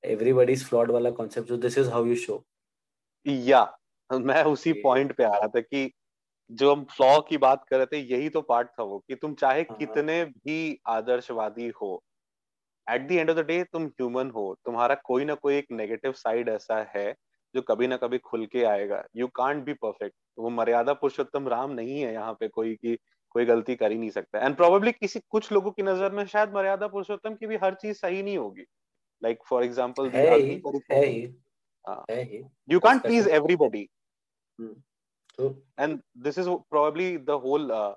everybody 0.04 0.52
is 0.52 0.64
flawed 0.64 0.90
वाला 0.90 1.10
concept 1.10 1.48
so 1.48 1.56
this 1.56 1.78
is 1.78 1.88
how 1.88 2.06
you 2.06 2.14
show 2.16 2.44
या 3.26 3.64
मैं 4.12 4.42
उसी 4.44 4.72
पॉइंट 4.82 5.16
पे 5.16 5.24
आ 5.24 5.36
रहा 5.36 5.48
था 5.48 5.60
कि 5.60 5.90
जो 6.50 6.74
हम 6.74 6.84
फ्लॉ 6.84 7.20
की 7.20 7.36
बात 7.36 7.64
कर 7.68 7.76
रहे 7.76 7.86
थे 7.86 7.98
यही 8.14 8.28
तो 8.28 8.40
पार्ट 8.42 8.68
था 8.68 8.82
वो 8.82 8.98
कि 8.98 9.14
तुम 9.14 9.34
चाहे 9.34 9.60
हाँ। 9.60 9.76
कितने 9.78 10.24
भी 10.24 10.78
आदर्शवादी 10.88 11.68
हो 11.82 12.02
at 12.86 13.08
the 13.08 13.12
end 13.12 13.30
of 13.30 13.38
the 13.38 13.44
day 13.46 13.62
तुम 13.64 13.86
ह्यूमन 13.86 14.30
हो 14.30 14.54
तुम्हारा 14.64 14.94
कोई 15.04 15.24
ना 15.24 15.34
कोई 15.34 15.56
एक 15.56 15.66
नेगेटिव 15.70 16.12
साइड 16.12 16.48
ऐसा 16.48 16.86
है 16.96 17.14
जो 17.54 17.62
कभी 17.62 17.86
ना 17.86 17.96
कभी 17.96 18.18
खुल 18.18 18.46
के 18.46 18.64
आएगा। 18.64 19.02
यू 19.16 19.26
कांट 19.26 19.64
बी 19.64 19.72
परफेक्ट 19.72 20.14
वो 20.38 20.50
मर्यादा 20.50 20.92
पुरुषोत्तम 20.92 21.48
राम 21.48 21.70
नहीं 21.70 22.00
है 22.00 22.12
यहाँ 22.12 22.32
पे 22.32 22.48
कोई 22.48 22.74
की 22.74 22.94
कोई 23.34 23.44
गलती 23.44 23.74
कर 23.76 23.92
ही 23.92 23.98
नहीं 23.98 24.10
सकता। 24.10 24.46
एंड 24.46 24.56
प्रोबेबली 24.56 24.92
किसी 24.92 25.20
कुछ 25.30 25.52
लोगों 25.52 25.70
की 25.70 25.82
नज़र 25.82 26.12
में 26.12 26.24
शायद 26.26 26.52
मर्यादा 26.54 26.86
पुरुषोत्तम 26.86 27.34
की 27.34 27.46
भी 27.46 27.56
हर 27.56 27.74
चीज़ 27.74 27.96
सही 27.96 28.22
नहीं 28.22 28.38
होगी। 28.38 28.64
Like 29.22 29.38
for 29.48 29.64
example 29.64 30.10
you 32.70 32.80
can't 32.80 33.02
please 33.02 33.28
hmm. 34.58 34.74
True. 35.38 35.56
and 35.78 36.00
this 36.14 36.36
is 36.36 36.48
probably 36.70 37.16
the 37.16 37.38
whole 37.38 37.72
uh, 37.72 37.94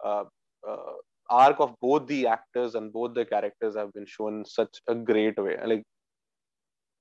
uh, 0.00 0.24
uh, 0.64 0.92
arc 1.28 1.60
of 1.60 1.74
both 1.80 2.06
the 2.06 2.26
actors 2.26 2.74
and 2.74 2.92
both 2.92 3.14
the 3.14 3.24
characters 3.24 3.76
have 3.76 3.92
been 3.92 4.06
shown 4.06 4.44
such 4.46 4.80
a 4.86 4.94
great 4.94 5.38
way 5.38 5.56
like 5.66 5.84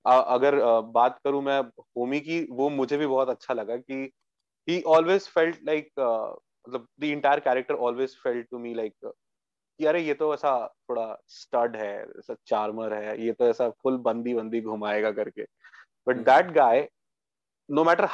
अगर 0.06 0.56
बात 0.96 1.18
करूँ 1.24 1.42
मैं 1.44 1.60
होमी 1.98 2.20
की 2.20 2.40
वो 2.58 2.70
मुझे 2.70 2.98
भी 2.98 3.08
बहुत 3.08 3.30
अच्छा 3.30 3.54
लगा 3.54 3.76
कि 3.78 3.96
ही 4.68 4.82
ऑलवेज 4.96 5.28
फेल्ट 5.30 5.58
लाइक 5.68 5.90
मतलब 6.00 6.88
the 7.00 7.04
entire 7.04 7.40
character 7.48 7.76
always 7.88 8.16
felt 8.24 8.48
to 8.52 8.60
me 8.60 8.74
like 8.74 8.94
कि 9.06 9.86
अरे 9.86 10.02
ये 10.02 10.14
तो 10.22 10.34
ऐसा 10.34 10.54
थोड़ा 10.90 11.18
स्टड 11.40 11.76
है 11.76 11.92
ऐसा 12.20 12.36
चार्मर 12.48 12.94
है 12.94 13.22
ये 13.26 13.34
तो 13.40 13.48
ऐसा 13.48 13.70
फुल 13.84 13.98
बंदी 14.08 14.34
बंदी 14.34 14.62
घुमाएगा 14.62 15.12
करके 15.20 15.46
But 16.08 16.16
mm-hmm. 16.16 16.24
that 16.24 16.54
guy, 16.54 16.88
no 17.70 17.84
matter 17.84 18.08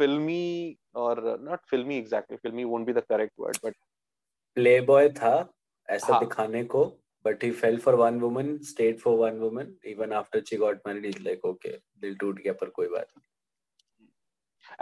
uh, 0.00 0.74
or 0.94 1.28
uh, 1.28 1.36
not 1.40 1.60
filmy 1.68 1.96
exactly, 1.96 2.36
filmy 2.42 2.64
won't 2.64 2.86
be 2.86 2.92
the 2.92 3.02
correct 3.02 3.32
word, 3.38 3.58
but 3.62 3.74
playboy 4.56 5.08
था 5.10 5.48
ऐसा 5.88 6.12
हाँ. 6.12 6.20
दिखाने 6.20 6.64
को 6.64 6.84
but 7.24 7.42
he 7.42 7.50
fell 7.52 7.76
for 7.78 7.96
one 7.96 8.20
woman 8.20 8.62
stayed 8.62 9.00
for 9.00 9.16
one 9.16 9.40
woman 9.40 9.74
even 9.84 10.12
after 10.12 10.42
she 10.44 10.56
got 10.56 10.78
married 10.86 11.04
he's 11.04 11.20
like 11.20 11.44
okay 11.44 11.76
दिल 12.00 12.14
टूट 12.20 12.40
गया 12.42 12.52
पर 12.60 12.68
कोई 12.76 12.86
बात 12.88 13.06
नहीं 13.16 13.28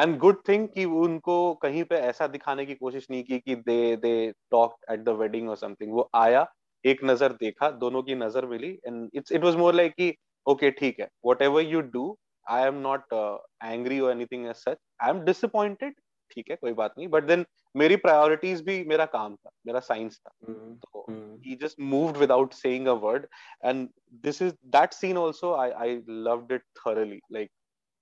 एंड 0.00 0.16
गुड 0.18 0.36
थिंग 0.48 0.68
कि 0.68 0.84
उनको 0.84 1.54
कहीं 1.62 1.82
पे 1.84 1.96
ऐसा 2.08 2.26
दिखाने 2.26 2.66
की 2.66 2.74
कोशिश 2.74 3.06
नहीं 3.10 3.22
की 3.24 3.38
कि 3.38 3.54
they 3.56 3.96
they 3.96 4.12
talk 4.50 4.76
at 4.90 5.00
the 5.04 5.16
wedding 5.20 5.48
और 5.50 5.56
समथिंग 5.56 5.92
वो 5.92 6.08
आया 6.14 6.46
एक 6.84 7.04
नज़र 7.04 7.32
देखा 7.40 7.70
दोनों 7.84 8.02
की 8.02 8.14
नज़र 8.14 8.46
मिली 8.46 8.70
and 8.86 9.10
it's 9.14 9.32
it 9.32 9.44
was 9.44 9.56
more 9.56 9.74
like 9.74 9.94
कि 9.94 10.14
ओके 10.46 10.70
ठीक 10.80 11.00
है 11.00 11.08
whatever 11.42 11.62
you 11.62 11.80
do 11.92 12.06
I 12.48 12.62
am 12.62 12.74
not 12.80 13.14
angry 13.64 14.00
और 14.00 14.10
anything 14.12 14.46
as 14.46 14.54
such 14.54 14.76
I 15.02 15.10
am 15.10 15.20
disappointed 15.20 15.94
ठीक 16.30 16.50
है 16.50 16.56
कोई 16.56 16.72
बात 16.72 16.94
नहीं 16.98 17.08
बट 17.08 17.24
देन 17.24 17.44
मेरी 17.74 17.96
प्रायोरिटीज 17.96 18.60
भी 18.62 18.84
मेरा 18.84 19.04
काम 19.06 19.34
था 19.36 19.50
मेरा 19.66 19.80
साइंस 19.80 20.18
था। 20.18 20.30
mm-hmm. 20.42 20.76
तो 20.76 21.04
he 21.46 21.54
just 21.62 21.80
moved 21.80 22.16
without 22.16 22.52
saying 22.52 22.86
a 22.86 22.92
word 23.04 23.26
and 23.64 23.88
this 24.24 24.42
is 24.42 24.52
that 24.66 24.92
scene 24.92 25.18
also 25.18 25.52
I 25.54 25.70
I 25.70 26.02
loved 26.08 26.52
it 26.52 26.62
thoroughly 26.78 27.20
like 27.32 27.50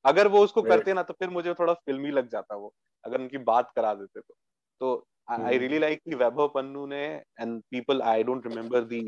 अगर 0.04 0.28
वो 0.28 0.42
उसको 0.44 0.62
करते 0.62 0.94
ना 0.94 1.02
तो 1.02 1.14
फिर 1.14 1.30
मुझे 1.30 1.54
थोड़ा 1.54 1.72
फिल्मी 1.74 2.11
लग 2.11 2.28
जाता 2.28 2.56
वो 2.56 2.72
अगर 3.04 3.20
उनकी 3.20 3.38
बात 3.44 3.70
करा 3.76 3.94
देते 3.94 4.20
तो। 4.20 4.35
तो 4.80 5.06
आई 5.28 5.59
रियली 5.59 5.78
लाइक 5.78 6.00
कि 6.00 6.14
वैभव 6.14 6.48
पन्नू 6.48 6.87
ने 6.87 7.04
and 7.40 7.62
people 7.70 8.02
I 8.02 8.22
don't 8.22 8.46
remember 8.46 8.80
the 8.85 9.00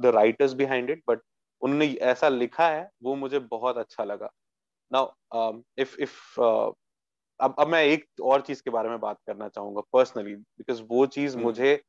the 0.00 0.12
writers 0.14 0.52
behind 0.52 0.90
it 0.90 1.02
but 1.08 1.20
उन्होंने 1.62 1.86
ऐसा 2.12 2.28
लिखा 2.28 2.68
है 2.68 2.88
वो 3.02 3.14
मुझे 3.14 3.38
बहुत 3.38 3.78
अच्छा 3.78 4.04
लगा। 4.04 4.30
नाउ 4.92 5.60
इफ़ 5.78 5.96
इफ़ 6.00 6.40
अब 6.40 7.54
अब 7.58 7.68
मैं 7.68 7.82
एक 7.84 8.06
और 8.22 8.40
चीज़ 8.40 8.62
के 8.62 8.70
बारे 8.70 8.88
में 8.88 9.00
बात 9.00 9.18
करना 9.26 9.48
चाहूँगा 9.48 9.80
पर्सनली 9.92 10.34
बिकॉज़ 10.34 10.82
वो 10.82 11.06
चीज़ 11.06 11.34
hmm. 11.34 11.44
मुझे 11.44 11.82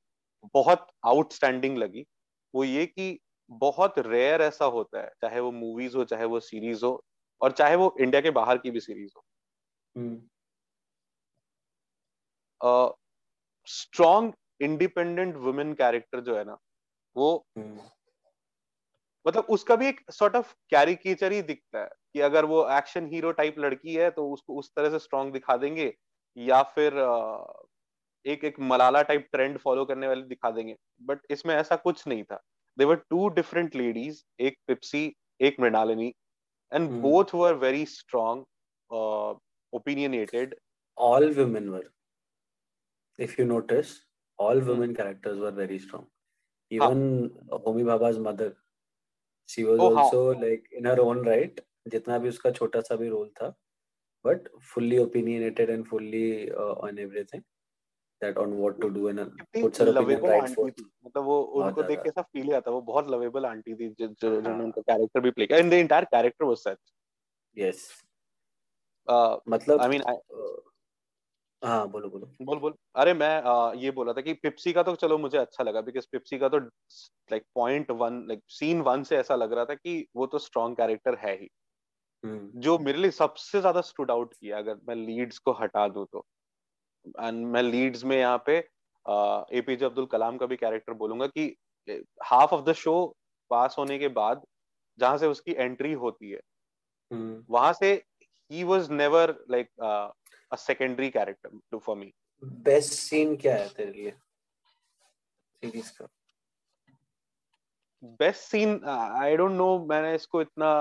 बहुत 0.54 0.88
आउटस्टैंडिंग 1.06 1.78
लगी 1.78 2.06
वो 2.54 2.64
ये 2.64 2.86
कि 2.86 3.18
बहुत 3.50 4.00
रेयर 4.00 4.42
ऐसा 4.42 4.66
होता 4.66 5.02
है 5.02 5.12
चाहे 5.22 5.40
वो 5.40 5.52
मूवीज़ 5.52 5.98
हो 5.98 6.04
चाहे 6.04 6.26
वो 6.26 6.40
सीरीज़ 6.40 6.86
हो 6.86 7.04
और 7.42 7.52
चाहे 7.52 7.76
वो 7.76 7.96
इंडिया 8.02 8.22
के 8.22 8.30
बाहर 8.30 8.58
की 8.58 8.72
भी 8.72 8.80
सीरीज़ 8.80 9.12
हो 9.16 9.24
स्ट्रॉन्ग 13.68 14.34
इंडिपेंडेंट 14.62 15.36
वुमेन 15.36 15.74
कैरेक्टर 15.74 16.20
जो 16.20 16.38
है 16.38 16.44
ना 16.44 16.58
वो 17.16 17.46
hmm. 17.58 17.80
मतलब 19.26 19.46
उसका 19.50 19.76
भी 19.76 19.88
एक 19.88 20.02
सॉर्ट 20.12 20.36
ऑफ़ 20.36 20.54
कैरिकेचर 20.70 21.32
ही 21.32 21.42
दिखता 21.42 21.80
है 21.80 21.90
कि 22.15 22.19
अगर 22.21 22.45
वो 22.45 22.67
एक्शन 22.78 23.08
हीरो 23.08 23.32
टाइप 23.32 23.60
लड़की 23.60 23.93
है 23.95 24.10
तो 24.12 24.30
उसको 24.32 24.56
उस 24.60 24.71
तरह 24.76 24.89
से 24.89 25.00
स्ट्रॉन्ग 25.00 25.34
दिखा 25.34 25.58
देंगे 25.58 25.93
या 26.38 26.62
फिर 26.76 26.97
एक 28.26 28.43
एक 28.45 28.60
मलाला 28.71 29.02
टाइप 29.02 29.28
ट्रेंड 29.32 29.58
फॉलो 29.60 29.86
करने 29.86 30.08
वाले 30.08 30.21
दिखा 30.24 30.50
देंगे। 30.52 30.76
बट 31.02 31.19
इसमें 31.32 31.54
ऐसा 31.56 31.76
कुछ 31.76 32.08
नहीं 32.08 32.24
था। 32.24 32.41
They 32.78 32.86
were 32.86 32.95
two 33.10 33.28
different 33.36 33.76
ladies 33.76 34.21
एक 34.39 34.58
पिप्सी 34.67 35.04
एक 35.41 35.60
Mrinalini 35.60 36.13
and 36.71 36.89
both 37.02 37.34
were 37.36 37.54
very 37.63 37.86
strong 37.86 38.43
opinionated 39.74 40.56
all 40.97 41.32
women 41.34 41.69
were 41.69 41.89
if 43.19 43.36
you 43.41 43.47
notice 43.47 43.93
all 44.39 44.62
women 44.62 44.93
characters 44.95 45.38
were 45.38 45.54
very 45.54 45.80
strong 45.80 46.06
even 46.71 47.02
Homi 47.67 47.84
Bhabha's 47.84 48.17
mother 48.28 48.54
she 49.50 49.63
was 49.63 49.80
also 49.82 50.32
like 50.41 50.67
in 50.74 50.88
her 50.88 51.00
own 51.00 51.26
right 51.26 51.62
जितना 51.88 52.17
भी 52.17 52.30
उसका 52.30 52.52
छोटा 52.52 52.82
सा 52.82 52.96
भी 52.96 53.08
role 53.10 53.30
था 53.30 53.48
but 54.26 54.48
fully 54.74 54.98
opinionated 55.04 55.70
and 55.76 55.88
fully 55.91 56.52
uh, 56.52 56.74
on 56.88 57.00
everything 57.06 57.44
that 58.22 58.38
on 58.38 58.52
what 58.58 58.76
to 58.82 58.89
do 58.98 59.08
and 59.08 59.22
puts 59.54 59.80
her 59.80 59.88
opinion 59.89 60.22
right 60.22 60.54
forth 60.56 60.82
मतलब 61.06 61.24
वो 61.24 61.41
उनको 61.62 61.84
देख 61.84 62.00
के 62.00 62.10
ऐसा 62.10 62.22
फील 62.22 62.54
आता 62.56 62.72
वो 62.72 62.82
बहुत 62.82 63.08
लवेबल 63.12 63.46
आंटी 63.46 63.76
थी 63.76 63.89
जो 63.89 64.08
जो 64.08 64.36
जिन्होंने 64.36 64.63
उनका 64.63 64.82
कैरेक्टर 64.82 65.20
भी 65.20 65.32
प्ले 65.32 65.48
किया। 65.48 65.60
And 65.60 65.72
the 65.72 65.74
entire 65.74 66.06
character 66.06 66.46
was 66.46 66.58
such 66.58 66.94
yes 67.58 67.88
मतलब 69.50 69.82
आई 69.82 69.89
मीन 69.89 70.04
हाँ 71.63 71.88
बोलो 71.89 72.10
बोलो। 72.10 72.28
बोल 72.41 72.60
बोल। 72.60 72.74
अरे 72.96 73.13
मैं 73.13 73.44
uh, 73.44 73.84
ये 73.84 73.91
बोला 73.91 74.13
था 74.13 74.22
कि 74.22 74.34
पिप्सी 74.34 74.74
का 74.74 74.84
तो 74.84 74.96
चलो 74.96 75.17
मुझे 75.17 75.38
अच्छा 75.38 75.63
लगा 75.63 75.82
बिकॉज़ 75.82 76.08
पिप्सी 76.12 76.39
का 76.39 76.50
तो 76.50 76.58
like 76.58 77.44
point 77.56 77.91
one 77.91 78.26
like 78.28 78.41
scene 78.50 78.82
one 78.82 79.04
से 79.04 79.17
ऐसा 79.17 79.36
लग 79.36 79.54
रहा 79.54 79.65
था 79.65 79.74
कि 79.74 80.08
वो 80.15 80.26
तो 80.28 80.39
स्ट्रॉन्ग 80.39 80.78
कैरेक्टर 80.78 81.15
है 81.15 81.34
ही. 81.38 81.50
जो 82.26 82.78
मेरे 82.80 82.98
लिए 82.98 83.12
सबसे 83.12 83.60
ज़्यादा 83.60 83.82
स्टूड 83.82 84.12
आउट 84.12 84.34
किया 84.34 84.58
अगर 84.58 84.80
मैं 84.88 84.96
लीड्स 84.96 85.38
को 85.38 85.52
हटा 85.52 85.88
दूँ 85.88 86.06
तो। 86.12 86.26
एंड 87.06 87.46
मैं 87.48 87.64
लीड्स 87.64 88.04
में 88.04 88.18
यहाँ 88.18 88.44
पे 88.46 88.58
एपीजे 89.58 89.86
अब्दुल 89.86 90.06
कलाम 90.06 90.38
का 90.38 90.46
भी 90.46 90.56
कैरेक्टर 90.56 90.94
बोलूँगा 90.94 91.28
कि 91.28 91.56
half 92.24 92.54
of 92.56 92.66
the 92.66 92.74
show 92.74 92.94
pass 93.52 93.76
होने 93.80 93.98
के 94.00 94.08
बाद 94.08 94.46
जहाँ 95.00 95.18
से 95.18 95.28
उसकी 95.28 95.52
एंट्री 95.52 95.94
होती 95.94 96.32
है 96.32 96.40
hmm. 96.40 97.44
वहाँ 97.50 97.74
से 97.74 97.94
ही 98.52 98.64
was 98.64 98.90
never 98.92 99.36
like 99.52 99.70
a 100.52 100.56
secondary 100.56 101.10
character 101.10 101.60
to 101.72 101.80
for 101.80 101.98
me 101.98 102.14
best 102.44 102.94
scene 102.94 103.36
क्या 103.36 103.56
है 103.56 103.68
तेरे 103.70 103.92
लिए? 103.92 104.12
सीरीज़ 105.64 105.92
का। 105.92 106.08
Best 108.20 108.42
scene 108.42 108.80
I 108.86 109.36
don't 109.38 109.52
know 109.52 109.78
मैंने 109.86 110.16
इसको 110.16 110.42
इतना 110.42 110.72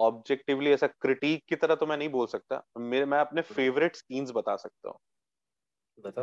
ऑब्जेक्टिवली 0.00 0.72
ऐसा 0.72 0.86
क्रिटिक 0.86 1.44
की 1.48 1.56
तरह 1.56 1.74
तो 1.74 1.86
मैं 1.86 1.96
नहीं 1.96 2.08
बोल 2.08 2.26
सकता। 2.26 2.62
मेरे 2.78 3.04
मैं 3.06 3.18
अपने 3.20 3.42
फेवरेट 3.44 3.96
सीन्स 3.96 4.30
बता 4.30 4.56
सकता 4.56 4.88
हूँ। 4.88 4.98
बता 5.98 6.22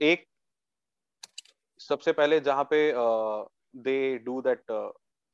एक 0.00 0.24
सबसे 1.80 2.12
पहले 2.12 2.40
जहाँ 2.40 2.64
पे 2.72 2.78
they 3.82 3.96
do 4.18 4.40
that 4.42 4.72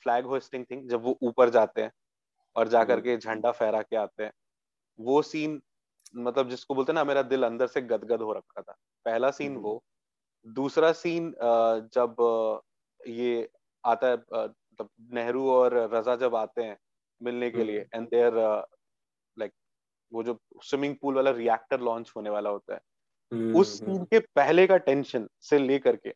flag 0.03 0.26
hosting 0.26 0.64
thing 0.70 0.88
जब 0.90 1.03
वो 1.03 1.16
ऊपर 1.22 1.50
जाते 1.50 1.83
हैं 1.83 1.90
और 2.57 2.68
जा 2.68 2.79
हम्म। 2.79 2.88
करके 2.88 3.16
झंडा 3.16 3.50
फहरा 3.53 3.83
के 3.83 3.96
आते 3.96 4.24
हैं 4.24 4.33
वो 4.98 5.20
सीन 5.22 5.61
मतलब 6.16 6.48
जिसको 6.48 6.74
बोलते 6.74 6.92
हैं 6.92 6.94
ना 6.94 7.05
मेरा 7.05 7.22
दिल 7.22 7.44
अंदर 7.46 7.66
से 7.66 7.81
गदगद 7.83 8.22
हो 8.22 8.33
रखा 8.33 8.62
था। 8.62 8.76
पहला 9.07 9.31
सीन 9.31 9.53
हम्म। 9.53 9.62
वो 9.62 9.83
दूसरा 10.46 10.92
सीन 10.92 11.33
जब 11.94 12.16
ये 13.00 13.48
आता 13.85 14.07
है 14.07 14.16
मतलब 14.81 15.14
नेहरू 15.14 15.49
और 15.51 15.75
रजा 15.95 16.16
जब 16.16 16.35
आते 16.35 16.62
हैं 16.62 16.77
मिलने 17.21 17.51
के 17.51 17.64
लिए 17.64 17.87
एंड 17.95 18.09
देयर 18.09 18.35
लाइक 19.37 19.53
वो 20.12 20.23
जो 20.23 20.38
स्विमिंग 20.64 20.97
पूल 21.03 21.14
वाला 21.14 21.31
रिएक्टर 21.31 21.81
लॉन्च 21.81 22.12
होने 22.16 22.31
वाला 22.31 22.51
होता 22.51 22.75
है 22.75 22.81
hmm, 23.33 23.57
उस 23.57 23.79
सीन 23.79 23.90
हम्म। 23.90 24.05
के 24.05 24.19
पहले 24.19 24.66
का 24.66 24.77
टेंशन 24.77 25.29
से 25.40 25.59
लेकर 25.59 25.97
के 25.97 26.14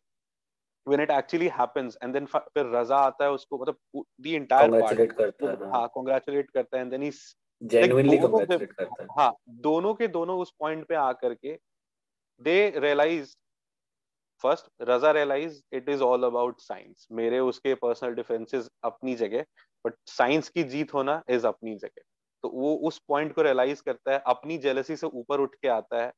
when 0.87 1.01
it 1.01 1.11
actually 1.11 1.47
happens 1.49 1.95
and 1.97 2.15
then 2.15 2.25
फिर 2.25 2.65
रजा 2.65 2.97
आता 2.97 3.23
है 3.25 3.31
उसको 3.31 3.57
मतलब 3.61 4.03
the 4.21 4.33
entire 4.39 4.69
congratulate 4.69 5.13
करता 5.13 5.51
है। 5.51 5.71
हाँ 5.71 5.89
congratulate 5.97 6.51
करता 6.53 6.77
है 6.77 6.83
and 6.83 6.93
then 6.93 7.05
he's 7.05 7.21
genuinely 7.61 8.17
like, 8.17 8.25
congratulate 8.25 8.73
करता 8.73 9.03
है। 9.03 9.07
हाँ 9.17 9.33
दोनों 9.63 9.93
के 9.93 10.07
दोनों 10.07 10.37
उस 10.39 10.53
पॉइंट 10.59 10.85
पे 10.85 10.95
आकर 10.95 11.33
के 11.33 11.57
they 12.41 12.59
realize 12.79 13.33
first 14.43 14.65
Raza 14.89 15.11
realize 15.11 15.61
it 15.75 15.89
is 15.89 16.01
all 16.03 16.23
about 16.23 16.59
science 16.61 17.07
मेरे 17.11 17.39
उसके 17.39 17.75
पर्सनल 17.83 18.13
डिफरेंसेस 18.15 18.69
अपनी 18.83 19.15
जगह 19.15 19.45
बट 19.85 19.93
साइंस 20.07 20.49
की 20.49 20.63
जीत 20.63 20.93
होना 20.93 21.21
इज़ 21.29 21.47
अपनी 21.47 21.75
जगह. 21.75 22.01
तो 22.43 22.49
वो 22.49 22.75
उस 22.87 22.99
पॉइंट 23.07 23.33
को 23.35 23.41
रियलाइज़ 23.41 23.81
करता 23.85 24.13
है 24.13 24.21
अपनी 24.27 24.57
जेलसी 24.57 24.95
से 24.95 25.07
ऊपर 25.07 25.39
उठ 25.39 25.55
के 25.61 25.67
आता 25.67 26.03
है. 26.03 26.11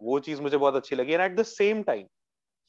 वो 0.00 0.18
चीज़ 0.20 0.42
मुझे 0.42 0.56
बहुत 0.56 0.74
अच्छी 0.74 0.96
लगी 0.96 1.12
and 1.12 1.22
at 1.22 1.36
the 1.38 1.42
same 1.54 1.82
time 1.82 2.06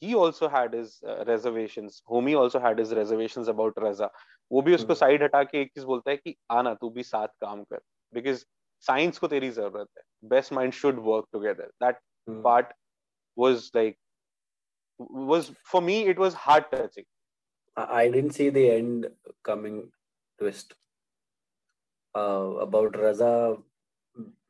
he 0.02 0.14
also 0.14 0.48
had 0.48 0.74
his 0.74 0.90
uh, 1.02 1.24
reservations. 1.26 2.02
Homi 2.06 2.34
also 2.38 2.60
had 2.60 2.78
his 2.78 2.90
reservations 2.96 3.48
about 3.48 3.78
raza. 3.84 4.08
वो 4.50 4.62
भी 4.62 4.74
उसको 4.74 4.94
साइड 4.94 5.22
हटा 5.22 5.42
के 5.44 5.60
एक 5.60 5.70
चीज़ 5.74 5.84
बोलता 5.86 6.10
है 6.10 6.16
कि 6.16 6.34
आना 6.52 6.72
तू 6.74 6.90
भी 6.90 7.02
साथ 7.02 7.28
काम 7.40 7.62
कर. 7.64 7.80
बिकॉज़ 8.12 8.44
साइंस 8.84 9.18
को 9.18 9.28
तेरी 9.28 9.50
ज़रूरत 9.50 9.88
है. 9.98 10.02
Best 10.24 10.52
mind 10.52 10.72
should 10.72 10.98
work 11.06 11.26
together 11.32 11.70
that 11.84 11.98
part 12.44 12.72
was 13.36 13.70
like 13.76 13.96
was 14.98 15.52
for 15.64 15.80
me 15.80 16.06
it 16.06 16.18
was 16.18 16.34
heart 16.34 16.70
touching 16.70 17.04
i 17.76 18.08
didn't 18.08 18.32
see 18.32 18.48
the 18.48 18.70
end 18.70 19.06
coming 19.44 19.88
twist 20.38 20.74
uh, 22.14 22.50
about 22.66 22.92
Raza 22.92 23.62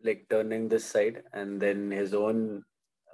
like 0.02 0.26
turning 0.30 0.68
this 0.68 0.84
side 0.84 1.22
and 1.32 1.60
then 1.60 1.90
his 1.90 2.14
own 2.14 2.62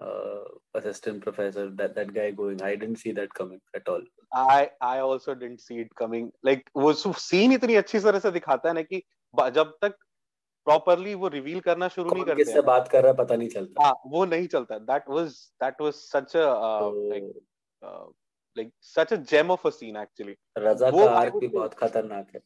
uh, 0.01 0.45
assistant 0.75 1.23
professor 1.23 1.71
that 1.71 1.95
that 1.95 2.13
guy 2.13 2.31
going 2.31 2.61
i 2.63 2.75
didn't 2.75 2.97
see 2.97 3.13
that 3.13 3.33
coming 3.35 3.61
at 3.75 3.89
all 3.89 4.03
i 4.35 4.71
i 4.81 4.99
also 4.99 5.35
didn't 5.35 5.61
see 5.61 5.79
it 5.85 5.95
coming 5.95 6.31
like 6.43 6.71
वो 6.77 6.93
scene 6.93 7.53
इतनी 7.53 7.75
अच्छी 7.83 7.99
तरह 8.01 8.19
से 8.19 8.31
दिखाता 8.31 8.69
है 8.69 8.75
ना 8.75 8.83
कि 8.83 9.03
जब 9.53 9.75
तक 9.83 9.97
प्रॉपरली 10.67 11.15
वो 11.15 11.29
रिवील 11.29 11.61
करना 11.61 11.89
शुरू 11.89 12.11
नहीं 12.11 12.25
करते 12.25 12.45
किससे 12.45 12.63
बात 12.63 12.89
कर 12.89 13.03
रहा 13.05 13.13
पता 13.13 13.37
नहीं 13.37 13.49
चलता। 13.49 13.83
हाँ 13.83 13.95
वो 14.07 14.25
नहीं 14.25 14.47
चलता। 14.47 14.79
That 14.79 15.09
was 15.09 15.35
that 15.63 15.81
was 15.81 15.93
such 15.95 16.37
a 16.37 16.41
like 16.41 17.33
like 18.57 18.73
such 18.83 19.13
a 19.13 19.17
gem 19.33 19.51
of 19.51 19.67
a 19.69 19.71
scene 19.71 19.97
actually 19.97 20.37
Raza 20.59 20.91
का 20.91 21.11
आर्क 21.11 21.35
भी 21.35 21.49
बहुत 21.49 21.75
खतरनाक 21.75 22.35
है। 22.35 22.41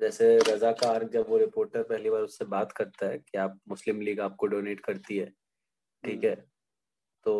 जैसे 0.00 0.36
रजा 0.48 0.72
का 0.72 0.90
आर्क 0.90 1.10
जब 1.12 1.28
वो 1.28 1.38
रिपोर्टर 1.38 1.82
पहली 1.82 2.10
बार 2.10 2.22
उससे 2.22 2.44
बात 2.54 2.72
करता 2.72 3.06
है 3.06 3.18
कि 3.18 3.38
आप 3.38 3.58
मुस्लिम 3.68 4.00
लीग 4.00 4.20
आपको 4.20 4.46
डोनेट 4.46 4.80
करती 4.80 5.16
है 5.16 5.26
ठीक 6.04 6.24
है? 6.24 6.34
तो 7.26 7.32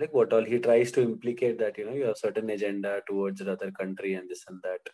like 0.00 0.14
what 0.14 0.32
all 0.32 0.44
he 0.44 0.58
tries 0.58 0.90
to 0.92 1.02
implicate 1.02 1.58
that 1.60 1.78
you 1.78 1.84
know 1.86 1.94
you 1.98 2.06
have 2.06 2.18
certain 2.18 2.50
agenda 2.50 2.90
towards 3.10 3.44
another 3.44 3.70
country 3.78 4.14
and 4.14 4.32
this 4.32 4.42
and 4.50 4.60
that 4.64 4.90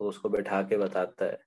तो 0.00 0.08
उसको 0.08 0.28
बैठा 0.28 0.62
के 0.62 0.76
बताता 0.76 1.24
है। 1.24 1.38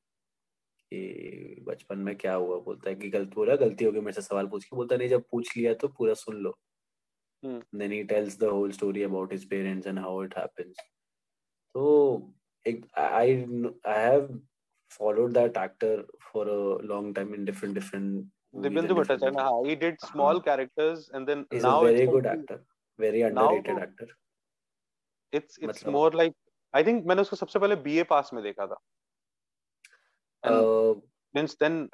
कि 0.92 1.64
बचपन 1.68 2.00
में 2.00 2.16
क्या 2.18 2.34
हुआ? 2.34 2.58
बोलता 2.60 2.90
है 2.90 2.96
कि 2.96 3.10
गलत 3.10 3.34
बोला 3.36 3.56
गलती 3.56 3.86
हो 3.86 3.92
गई 3.92 4.00
मेरे 4.00 4.14
से 4.14 4.22
सवाल 4.22 4.48
पूछ 4.48 4.66
के। 4.66 4.76
बोलता 4.76 4.96
नहीं 4.96 5.10
जब 5.10 5.24
पूछ 5.32 5.56
लिया 5.58 5.74
तो 5.74 5.88
पूरा 5.98 6.14
सुन 6.22 6.36
लो। 6.44 6.58
Then 7.44 7.92
he 7.92 8.04
tells 8.04 8.40
the 8.40 8.44
whole 8.54 8.72
story 8.72 9.04
about 9.04 9.32
his 9.34 9.50
parents 9.50 9.88
and 9.88 10.00
how 10.00 10.24
it 10.24 10.38
happens 10.38 10.76
तो 11.76 11.84
एक 12.66 12.86
I 12.98 13.36
I 13.88 14.02
have 14.02 14.28
followed 14.92 15.34
that 15.34 15.58
actor 15.58 16.06
for 16.24 16.50
a 16.50 16.86
long 16.86 17.16
time 17.16 17.34
in 17.36 17.46
different 17.46 17.74
different 17.76 18.32
Divyendu 18.64 18.96
Bhattacharya 18.96 19.42
हाँ 19.42 19.62
he 19.66 19.76
did 19.76 20.00
small 20.02 20.40
characters 20.40 21.10
and 21.16 21.28
then 21.28 21.46
now 21.54 21.86
very 21.86 22.06
good 22.08 22.26
actor 22.26 22.64
very 23.00 23.22
underrated 23.22 23.80
actor 23.80 24.14
it's 25.34 25.60
it's 25.64 25.86
more 25.88 26.16
like 26.16 26.34
I 26.74 26.84
think 26.84 27.06
मैंने 27.06 27.22
उसको 27.22 27.36
सबसे 27.36 27.60
पहले 27.60 27.76
BA 27.86 28.04
pass 28.10 28.30
में 28.34 28.44
देखा 28.44 28.66
था। 28.68 28.82
Means 30.48 31.58
then 31.64 31.90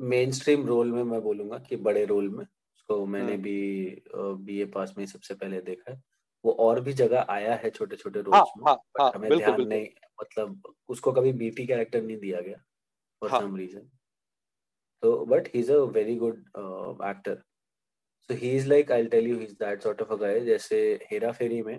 main 0.00 0.32
stream 0.32 0.66
role 0.66 0.92
में 0.92 1.02
मैं 1.02 1.20
बोलूँगा 1.20 1.58
कि 1.58 1.76
बड़े 1.76 2.04
रोल 2.04 2.28
में 2.28 2.44
उसको 2.44 3.06
मैंने 3.06 3.36
भी 3.36 4.02
बीए 4.16 4.64
पास 4.64 4.94
में 4.98 5.06
सबसे 5.06 5.34
पहले 5.34 5.60
देखा 5.60 5.92
है। 5.92 6.02
वो 6.44 6.52
और 6.52 6.80
भी 6.80 6.92
जगह 6.92 7.26
आया 7.28 7.54
है 7.54 7.70
छोटे 7.70 7.96
छोटे 7.96 8.20
रोल्स 8.20 8.36
हाँ, 8.36 8.44
में 8.44 8.64
हाँ, 8.68 8.78
हाँ, 9.00 9.12
हमें 9.14 9.28
बिल्कुल, 9.28 9.38
ध्यान 9.38 9.56
बिल्कुल. 9.56 9.74
नहीं 9.74 9.88
मतलब 10.22 10.74
उसको 10.88 11.12
कभी 11.12 11.32
बीटी 11.32 11.66
कैरेक्टर 11.66 12.02
नहीं 12.02 12.16
दिया 12.16 12.40
गया 12.40 12.56
for 13.20 13.30
some 13.30 13.56
reason 13.56 13.90
so 15.04 15.26
but 15.26 15.48
he's 15.54 15.68
a 15.68 15.86
very 15.86 16.14
good 16.16 16.36
uh, 16.58 16.94
actor 17.02 17.44
so 18.30 18.34
he's 18.34 18.66
like 18.66 18.90
i'll 18.90 19.08
tell 19.08 19.26
you 19.30 19.38
he's 19.38 19.56
that 19.58 19.82
sort 19.82 20.00
of 20.00 20.10
a 20.10 20.16
guy 20.16 20.40
जैसे 20.40 21.00
हेरा 21.10 21.32
फेरी 21.32 21.62
में 21.62 21.78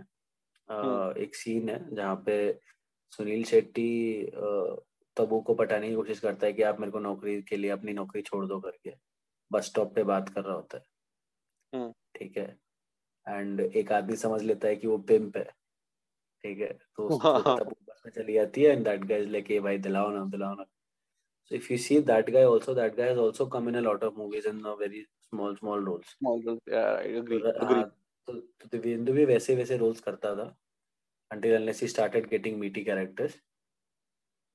uh, 0.69 1.17
एक 1.17 1.35
सीन 1.35 1.69
है 1.69 1.95
जहाँ 1.95 2.15
पे 2.25 2.59
सुनील 3.11 3.43
शेट्टी 3.43 3.91
uh, 4.25 4.75
तब 5.17 5.41
को 5.43 5.53
पटाने 5.53 5.89
की 5.89 5.95
कोशिश 5.95 6.19
करता 6.19 6.47
है 6.47 6.53
कि 6.53 6.61
आप 6.63 6.79
मेरे 6.79 6.91
को 6.91 6.99
नौकरी 6.99 7.41
के 7.41 7.57
लिए 7.57 7.71
अपनी 7.71 7.93
नौकरी 7.93 8.21
छोड़ 8.21 8.45
दो 8.45 8.59
करके। 8.59 8.93
बस 9.51 9.65
स्टॉप 9.65 9.95
पे 9.95 10.03
बात 10.03 10.29
कर 10.29 10.43
रहा 10.43 10.55
होता 10.55 10.77
है। 10.77 10.83
ठीक 12.15 12.37
है? 12.37 12.57
एंड 13.27 13.59
एक 13.61 13.91
आदमी 13.91 14.15
समझ 14.15 14.41
लेता 14.41 14.67
है 14.67 14.75
कि 14.75 14.87
वो 14.87 14.97
पिंप 14.97 15.37
है। 15.37 15.43
ठीक 16.43 16.59
है? 16.59 16.73
तो 16.73 17.09
तब 17.59 17.73
बस 17.89 18.01
में 18.05 18.11
चली 18.11 18.33
जाती 18.33 18.63
है 18.63 18.71
एंड 18.71 18.83
दैट 18.85 19.05
गाइस 19.05 19.27
लेके 19.27 19.59
भाई 19.59 19.77
दिलाओ 19.77 20.09
ना 20.09 20.25
दिलाओ 20.25 20.55
ना। 20.55 20.63
So 21.51 21.55
if 21.55 21.71
you 21.71 21.77
see 21.77 21.99
that 22.01 22.29
guy 22.29 22.43
also 22.43 22.75
that 22.75 22.95
guy 22.95 23.09
has 23.09 23.19
also 23.19 23.45
come 23.45 23.69
in 23.69 23.75
a 23.75 23.79
lot 23.79 24.03
of 24.03 24.13
movies 24.13 24.47
in 24.47 24.63
a 24.63 24.73
very 24.73 25.03
small 25.21 25.55
small 25.55 25.85
roles 25.85 26.15
तो 28.27 28.33
तो 28.67 29.13
भी 29.13 29.25
वैसे 29.25 29.55
वैसे 29.55 29.77
रोल्स 29.77 29.99
करता 29.99 30.35
था। 30.35 30.55
Until 31.31 31.55
unless 31.57 31.79
he 31.79 31.87
started 31.87 32.29
getting 32.29 32.59
meaty 32.59 32.83
characters 32.85 33.35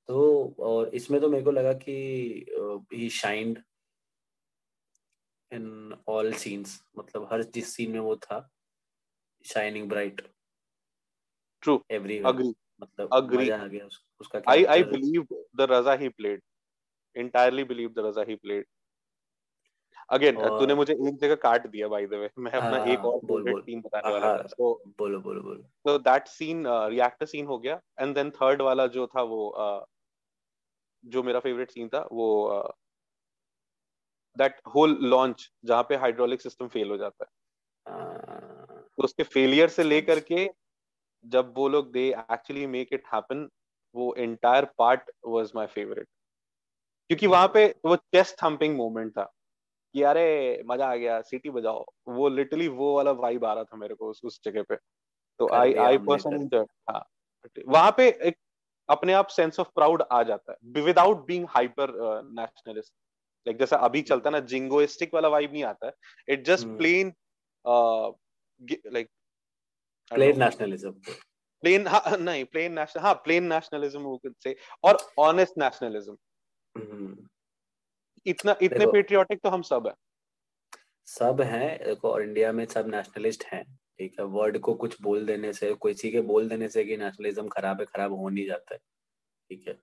तो 0.09 0.55
और 0.59 0.95
इसमें 0.95 1.21
तो 1.21 1.29
मेरे 1.31 1.45
को 1.45 1.51
लगा 1.51 1.73
कि 1.83 1.95
ही 2.95 3.09
शाइंड 3.11 3.63
इन 5.53 5.95
ऑल 6.09 6.33
सीन्स 6.35 6.81
मतलब 6.99 7.29
हर 7.33 7.43
जिस 7.55 7.75
सीन 7.77 7.93
में 7.93 8.01
वो 8.01 8.17
था 8.17 8.49
shining 9.45 9.89
bright 9.89 10.23
true 11.63 11.83
every 11.91 12.19
agree 12.27 12.53
मतलब 12.83 13.09
अग्री 13.13 13.45
मज़ा 13.45 13.63
आ 13.63 13.67
गया 13.67 13.87
उस, 13.87 14.05
उसका 14.21 14.43
I 14.49 14.65
I 14.65 14.83
believe 14.85 15.27
the 15.57 15.67
Raza 15.71 15.95
he 15.95 16.09
played 16.11 16.43
entirely 17.17 17.65
believe 17.65 17.95
the 17.95 18.03
Raza 18.03 18.27
he 18.27 18.37
played. 18.37 18.65
Again 20.11 20.37
तूने 20.37 20.75
मुझे 20.75 20.93
एक 20.93 21.19
जगह 21.21 21.35
काट 21.35 21.67
दिया 21.67 21.89
बाय 21.89 22.07
द 22.07 22.15
वे 22.15 22.31
मैं 22.39 22.53
अपना 22.53 22.77
हाँ, 22.77 22.87
एक 22.87 23.05
और 23.05 23.19
फेवरेट 23.19 23.65
सीन 23.65 23.81
बताने 23.81 24.13
वाला 24.13 24.37
था 24.39 24.47
सो 24.47 24.83
बोलो 24.99 25.21
बोलो 25.21 25.41
बोलो। 25.41 25.63
तो 25.85 25.99
दैट 25.99 26.27
सीन 26.29 26.67
रिएक्टर 26.67 27.27
सीन 27.27 27.47
हो 27.47 27.59
गया 27.59 27.81
एंड 28.01 28.15
देन 28.15 28.31
थर्ड 28.31 28.63
वाला 28.63 28.87
जो 28.87 29.07
था 29.07 29.23
वो 29.23 29.55
uh, 29.61 29.85
जो 31.05 31.23
मेरा 31.23 31.41
फेवरेट 31.41 31.71
सीन 31.71 31.89
था 31.89 32.09
वो 32.13 32.29
दैट 34.37 34.61
होल 34.75 34.99
लॉन्च 35.03 35.51
जहाँ 35.65 35.83
पे 35.83 35.97
हाइड्रोलिक 35.97 36.41
सिस्टम 36.41 36.69
फेल 36.69 36.91
हो 36.91 36.97
जाता 36.97 37.25
है। 37.25 37.31
uh, 37.95 38.83
तो 38.97 39.05
उसके 39.05 39.23
फेलियर 39.23 39.69
से 39.69 39.83
लेकर 39.83 40.21
के 40.21 40.49
जब 41.25 41.55
वो 41.57 41.69
लोग 41.69 41.91
they 41.93 42.09
actually 42.09 42.67
make 42.67 42.93
it 42.93 43.07
happen 43.15 43.49
वो 43.95 44.15
entire 44.15 44.65
part 44.79 45.11
was 45.27 45.53
my 45.55 45.67
favourite 45.67 46.07
क्योंकि 47.11 47.27
वहाँ 47.27 47.51
पे 47.55 47.75
वो 47.85 47.97
चेस्ट 47.97 48.37
थम्पिंग 48.43 48.77
मोमेंट 48.77 49.13
था। 49.13 49.33
कि 49.95 50.03
अरे 50.03 50.63
मज़ा 50.67 50.87
आ 50.87 50.97
गया 50.97 51.21
सिटी 51.23 51.51
बजाओ। 51.51 51.85
वो 52.09 52.29
लिटरली 52.29 52.69
वो 52.69 52.95
वाला 52.97 53.11
वाइब 53.19 53.45
आ 53.45 53.53
रहा 53.55 53.65
था 53.65 53.77
मेरे 53.77 53.95
को 53.95 54.11
उस 54.11 54.21
उस 54.25 54.41
जगह 54.45 54.63
पे। 54.63 54.77
तो 55.41 55.49
आई 55.55 55.75
आई 55.75 55.99
पर्सनली 55.99 56.65
हाँ 56.91 57.05
वहाँ 57.69 57.95
पे 57.97 58.09
एक 58.29 58.37
अपने 58.89 59.13
आप 59.13 59.27
सेंस 59.29 59.61
ऑफ़ 59.61 59.69
प्राउड 59.75 60.03
आ 60.13 60.23
जाता 60.23 60.53
है 60.53 60.83
without 60.83 61.27
being 61.27 61.47
hyper 61.51 61.93
nationalist 62.35 62.93
like 63.47 63.59
जैसा 63.59 63.77
अभी 63.77 64.03
चलता 64.03 64.29
है 64.29 64.33
ना 64.33 64.41
जिंगोइस्टिक 64.47 65.15
वाला 65.15 65.29
वाइब 65.29 65.53
नहीं 65.53 65.65
आता 65.65 65.87
है। 65.87 65.93
It 66.29 66.45
just 66.45 66.67
plain 66.79 67.13
like 68.93 69.09
plain 70.11 70.43
nationalism 70.43 70.91
plain 71.63 71.85
नहीं 72.21 72.45
प्लेन 72.45 72.73
नेशनल 72.73 73.03
हाँ 73.03 73.15
प्लेन 73.15 73.45
नेशनलिज्म 73.53 74.19
और 74.85 74.99
ऑनेस्ट 75.19 75.59
नेशनलिज्म 75.59 76.17
हम्म। 76.75 77.27
इतना 78.27 78.57
इतने 78.63 78.87
पेट्रियोटिक 78.87 79.41
तो 79.43 79.49
हम 79.49 79.63
सब 79.63 79.87
है। 79.87 79.95
सब 81.09 81.41
हैं 81.43 81.79
देखो 81.85 82.11
और 82.11 82.23
इंडिया 82.23 82.53
में 82.53 82.65
सब 82.67 82.89
नेशनलिस्ट 82.89 83.45
हैं 83.45 83.65
ठीक 83.99 84.15
है? 84.21 84.25
वर्ड 84.27 84.59
को 84.59 84.75
कुछ 84.75 85.01
बोल 85.03 85.27
देने 85.27 85.53
से 85.53 85.73
कोई 85.75 85.95
सी 85.95 86.11
के 86.11 86.21
बोल 86.23 86.49
देने 86.49 86.69
से 86.69 86.85
कि 86.85 86.97
नेशनलिज्म 86.97 87.49
खराब 87.49 87.81
है 87.81 87.87
खराब 87.87 88.13
हो 88.13 88.29
नहीं 88.29 88.47
जाता 88.47 88.75
है 88.75 88.79
ठीक 89.51 89.69
है? 89.69 89.75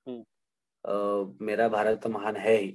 uh, 0.83 1.41
मेरा 1.41 1.67
भारत 1.69 1.99
तो 2.03 2.09
महान 2.09 2.35
है 2.38 2.55
ही। 2.55 2.71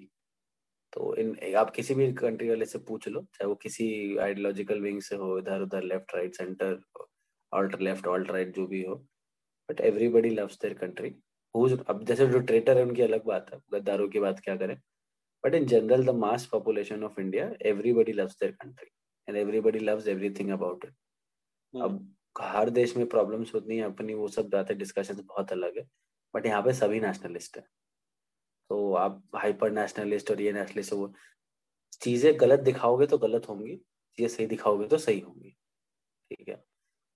तो 0.92 1.14
इन 1.16 1.54
आप 1.56 1.70
किसी 1.70 1.94
भी 1.94 2.12
कंट्री 2.12 2.48
वाले 2.48 2.66
से 2.66 2.78
पूछ 2.78 3.08
लो 3.08 3.20
चाहे 3.20 3.48
वो 3.48 3.54
किसी 3.54 3.86
आइडियोलॉजिकल 4.18 4.80
विंग 4.80 5.00
से 5.02 5.16
हो 5.16 5.38
इधर 5.38 5.62
उधर 5.62 5.82
left 5.82 6.14
right 6.14 6.34
centre 6.34 6.78
alter 7.52 7.80
left 7.80 8.06
alt 8.06 8.30
right 8.30 8.54
जो 8.56 8.66
भी 8.66 8.82
हो। 8.82 8.94
But 9.68 9.80
everybody 9.80 10.30
loves 10.30 10.58
their 10.62 10.74
country 10.74 11.14
अब 11.88 12.04
जैसे 12.04 12.26
जो 12.26 12.38
ट्रेटर 12.40 12.78
है 12.78 12.84
उनकी 12.84 13.02
अलग 13.02 13.24
बात 13.26 13.50
है। 13.52 13.58
गद्दारों 13.72 14.08
की 14.08 14.20
बात 14.20 14.40
क्या 14.40 14.56
करें? 14.56 14.76
But 15.44 15.54
in 15.54 15.66
general 15.66 16.04
the 16.06 16.10
mass 16.16 16.46
population 16.46 17.04
of 17.04 17.20
India 17.20 17.50
everybody 17.66 18.12
loves 18.12 18.38
their 18.40 18.52
country 18.52 18.90
and 19.28 19.36
everybody 19.38 19.78
loves 19.78 20.08
everything 20.08 20.50
about 20.50 20.84
it 20.84 20.94
अब 21.74 22.14
हर 22.40 22.70
देश 22.70 22.96
में 22.96 23.06
प्रॉब्लम्स 23.08 23.54
होती 23.54 23.76
हैं 23.76 23.84
अपनी 23.84 24.14
वो 24.14 24.28
सब 24.28 24.48
बातें 24.50 24.76
डिस्कशन 24.78 25.22
बहुत 25.26 25.52
अलग 25.52 25.78
है 25.78 25.84
बट 26.34 26.46
यहाँ 26.46 26.62
पे 26.62 26.72
सभी 26.72 27.00
नेशनलिस्ट 27.00 27.56
है। 27.56 27.62
तो 28.70 28.92
आप 28.94 29.22
हाइपर 29.36 29.70
नेशनलिस्ट 29.72 30.30
और 30.30 30.40
ये 30.40 30.52
नेशनलिस्ट 30.52 30.92
वो 30.92 31.12
चीज़ें 32.02 32.32
गलत 32.40 32.60
दिखाओगे 32.60 33.06
तो 33.06 33.18
गलत 33.18 33.48
होंगी 33.48 33.76
चीज़ें 33.76 34.28
सही 34.28 34.46
दिखाओगे 34.46 34.86
तो 34.88 34.98
सही 34.98 35.20
होंगी। 35.20 35.50
ठीक 36.30 36.48
है? 36.48 36.62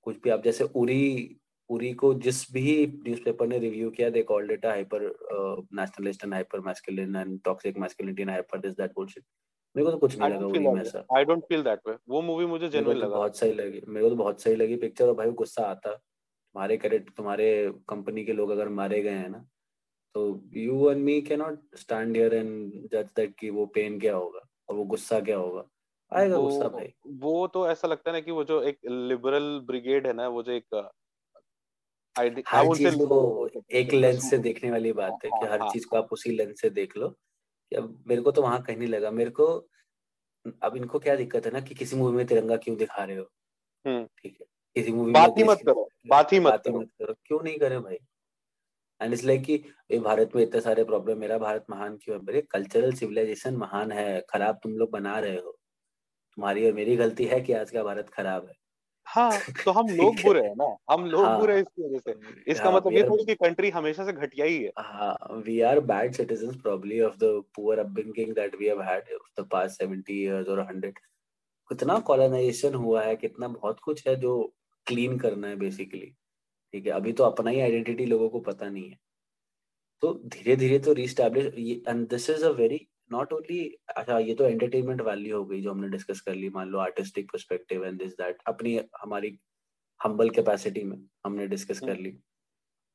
कुछ 0.06 0.20
भी 0.22 0.30
आप 0.30 0.42
जैसे 0.42 0.64
उरी 0.64 1.38
पुरी 1.70 1.92
को 1.94 2.12
जिस 2.26 2.40
भी 2.52 2.64
न्यूज़पेपर 2.98 3.46
ने 3.46 3.58
रिव्यू 3.58 3.90
किया 3.90 4.10
they 4.10 4.22
called 4.24 4.50
it 4.52 4.66
hyper 4.66 5.02
nationalist 5.74 6.24
and 6.24 6.34
hyper 6.34 6.60
masculine 6.66 7.16
and 7.16 7.40
toxic 7.44 7.78
masculinity 7.78 8.22
and 8.22 8.30
hyper 8.30 8.58
this 8.60 8.76
that 8.76 8.92
bullshit 8.96 9.24
मेरे 9.74 9.84
को 9.84 9.90
तो 9.92 9.98
कुछ 9.98 10.18
नहीं 10.18 10.30
लगा 10.30 10.46
उरी 10.46 10.58
में 10.58 10.80
ऐसा। 10.80 11.04
I 11.16 11.24
don't 11.24 11.42
feel 11.44 11.62
that 11.62 11.80
way 11.88 11.94
वो 12.08 12.20
मूवी 12.22 12.46
मुझे 12.46 12.68
जेन्युइन 12.68 12.98
तो 12.98 13.04
लगा। 13.04 13.16
बहुत 13.16 13.38
सही 13.38 13.52
लगी। 13.54 13.80
मेरे 13.88 14.04
को 14.04 14.10
तो 14.10 14.16
बहुत 14.16 14.42
सही 14.42 14.54
लगी 14.56 14.76
पिक्चर 14.76 15.08
और 15.08 15.14
भाई 15.14 15.30
गुस्सा 15.40 15.62
आता। 15.64 15.94
तुम्हारे 15.94 16.76
कैरेक्टर 16.76 17.12
तुम्हारे 17.16 17.48
कंपनी 17.88 18.24
के 18.24 18.32
लोग 18.32 18.50
अगर 18.50 18.68
मारे 18.76 19.00
गए 19.02 19.10
हैं 19.12 19.28
ना 19.30 19.44
तो 20.14 20.22
you 20.56 20.90
and 20.90 21.04
me 21.04 21.20
can 21.22 21.38
not 21.38 21.76
stand 21.76 22.16
here 22.16 22.34
and 22.34 22.72
जज 22.92 23.10
दैट 23.16 23.34
कि 23.38 23.50
वो 23.50 23.66
पेन 23.74 23.98
क्या 24.00 24.14
होगा 24.16 24.40
और 24.68 24.76
वो 24.76 24.84
गुस्सा 24.86 25.20
क्या 25.20 25.36
होगा। 25.36 25.64
आएगा 26.12 26.36
गुस्सा 26.38 26.68
भाई। 26.68 26.92
वो 27.20 27.46
तो 27.48 27.68
ऐसा 27.68 27.88
लगता 27.88 28.10
है 28.10 28.16
ना 28.16 28.20
कि 28.20 28.30
वो 28.30 28.44
जो 28.44 28.62
एक 28.62 28.78
लिबरल 28.86 29.58
ब्रिगेड 29.66 30.06
है 30.06 30.12
ना 30.12 30.28
वो 30.28 30.42
जो 30.42 30.52
एक 30.52 30.74
हर 32.16 32.74
चीज़ 32.76 32.96
को 32.96 33.48
एक 33.70 33.92
लेंस 33.92 34.30
से 34.30 34.38
देखने 34.38 34.70
वाली 34.70 34.92
बात 34.92 35.18
है 35.24 35.30
कि 35.30 35.46
हर 35.46 35.60
हाँ, 35.60 35.70
चीज़ 35.72 35.86
को 35.86 35.96
आप 35.96 36.08
उसी 36.12 36.30
लेंस 36.30 36.60
से 36.60 36.70
देख 36.70 36.96
लो। 36.96 37.08
अब 37.72 38.04
मेरे 38.08 38.22
को 38.22 38.30
तो 38.32 38.42
वहाँ 38.42 38.62
कहीं 38.62 38.76
नहीं 38.76 38.88
लगा। 38.88 39.10
मेरे 39.10 39.30
को 39.30 39.46
अब 40.62 40.76
इनको 40.76 40.98
क्या 40.98 41.16
दिक्कत 41.16 41.46
है 41.46 41.52
ना 41.52 41.60
कि 41.60 41.74
किसी 41.74 41.96
मूवी 41.96 42.16
में 42.16 42.26
तिरंगा 42.26 42.56
क्यों 42.56 42.76
दिखा 42.76 43.04
रहे 43.04 43.16
हो? 43.16 43.24
हम्म। 43.84 44.04
ठीक 44.04 44.38
है। 44.40 44.46
किसी 44.76 44.92
मूवी 44.92 45.12
बात 45.12 45.34
ही 45.38 45.44
मत 45.44 45.58
करो 45.66 45.88
बात 46.06 46.32
ही 46.32 46.40
मत 46.40 46.62
करो। 46.68 47.14
क्यों 47.24 47.40
नहीं 47.42 47.58
करे 47.58 47.78
भाई? 47.78 47.98
एंड 49.00 49.12
इट्स 49.12 49.24
लाइक 49.24 49.42
कि 49.42 49.54
ये 49.90 49.98
भारत 49.98 50.30
में 50.36 50.42
इतने 50.42 50.60
सारे 50.60 50.84
प्रॉब्लम 50.84 51.18
मेरा 51.18 51.38
भारत 51.38 51.64
महान 51.70 51.96
क्यों 51.96 52.18
है? 52.18 52.22
मेरे 52.24 52.42
कल्चरल 52.42 52.92
सिविलाइजेशन 52.92 53.56
महान 53.56 53.92
है 53.92 54.20
खराब 54.30 54.60
तुम 54.62 54.72
लोग 54.72 54.90
बना 54.90 55.18
रहे 55.18 55.36
हो। 55.36 55.52
तुम्हारी 56.36 56.66
और 56.66 56.72
मेरी 56.72 56.96
गलती 56.96 57.24
है 57.24 57.40
कि 57.40 57.52
आज 57.52 57.70
का 57.70 57.82
भारत 57.82 58.10
खराब 58.10 58.46
है। 58.46 58.54
हाँ 59.06 59.38
तो 59.64 59.70
हम 59.70 59.86
लोग 59.90 60.22
बुरे 60.22 60.40
हैं। 60.40 60.54
ना 60.56 60.76
हम 60.90 61.04
लोग 61.06 61.22
हाँ, 61.22 61.38
बुरे 61.38 61.54
हैं 61.54 61.62
इसकी 61.62 61.82
वजह 61.82 61.98
से। 61.98 62.50
इसका 62.52 62.70
हाँ, 62.70 62.76
मतलब 62.76 62.92
ये 62.92 63.02
थोड़ी 63.02 63.24
कि 63.24 63.34
कंट्री 63.34 63.70
हमेशा 63.70 64.04
से 64.04 64.12
घटिया 64.12 64.46
ही 64.46 64.62
है। 64.62 64.72
हाँ 64.78 65.16
we 65.46 65.60
are 65.60 65.80
bad 65.80 66.14
citizens 66.14 66.56
of 67.02 67.18
the 67.18 67.30
poor 67.58 67.76
upbringing 67.78 68.34
that 68.34 68.58
we 68.60 68.66
have 68.66 68.82
had 68.88 69.12
of 69.16 69.26
the 69.36 69.44
past 69.44 69.82
70 69.82 70.14
years 70.14 70.48
or 70.48 70.58
100 70.58 70.92
कितना 71.70 71.98
कॉलोनाइजेशन 72.00 72.74
हुआ 72.74 73.02
है 73.02 73.16
कितना 73.16 73.48
बहुत 73.48 73.80
कुछ 73.80 74.06
है 74.08 74.16
जो 74.16 74.54
क्लीन 74.86 75.18
करना 75.18 75.48
है 75.48 75.56
बेसिकली 75.56 76.06
ठीक 76.74 76.86
है 76.86 76.92
अभी 76.92 77.12
तो 77.12 77.24
अपना 77.24 77.50
ही 77.50 77.60
आइडेंटिटी 77.60 78.06
लोगों 78.06 78.28
को 78.28 78.40
पता 78.40 78.68
नहीं 78.68 78.90
है। 78.90 78.98
तो 80.02 80.12
धीरे 80.26 80.56
धीरे 80.56 80.78
तो 80.78 80.92
reestablish 80.92 81.46
and 81.88 82.08
this 82.08 82.30
is 82.30 82.44
a 82.44 82.48
very 82.48 82.86
not 83.10 83.32
only 83.32 83.58
अच्छा 83.96 84.18
ये 84.18 84.34
तो 84.34 84.44
एंटरटेनमेंट 84.46 85.00
वैल्यू 85.02 85.36
हो 85.36 85.44
गई 85.44 85.60
जो 85.62 85.70
हमने 85.70 85.88
डिस्कस 85.88 86.20
कर 86.20 86.34
ली 86.34 86.48
मान 86.50 86.68
लो 86.68 86.78
artistic 86.78 87.30
perspective 87.32 87.84
and 87.86 87.98
this 87.98 88.12
that 88.20 88.38
अपनी 88.48 88.76
हमारी 89.02 89.38
हम्बल 90.00 90.30
कैपेसिटी 90.30 90.82
में 90.84 90.96
हमने 91.26 91.46
डिस्कस 91.48 91.80
कर 91.80 91.98
ली। 91.98 92.18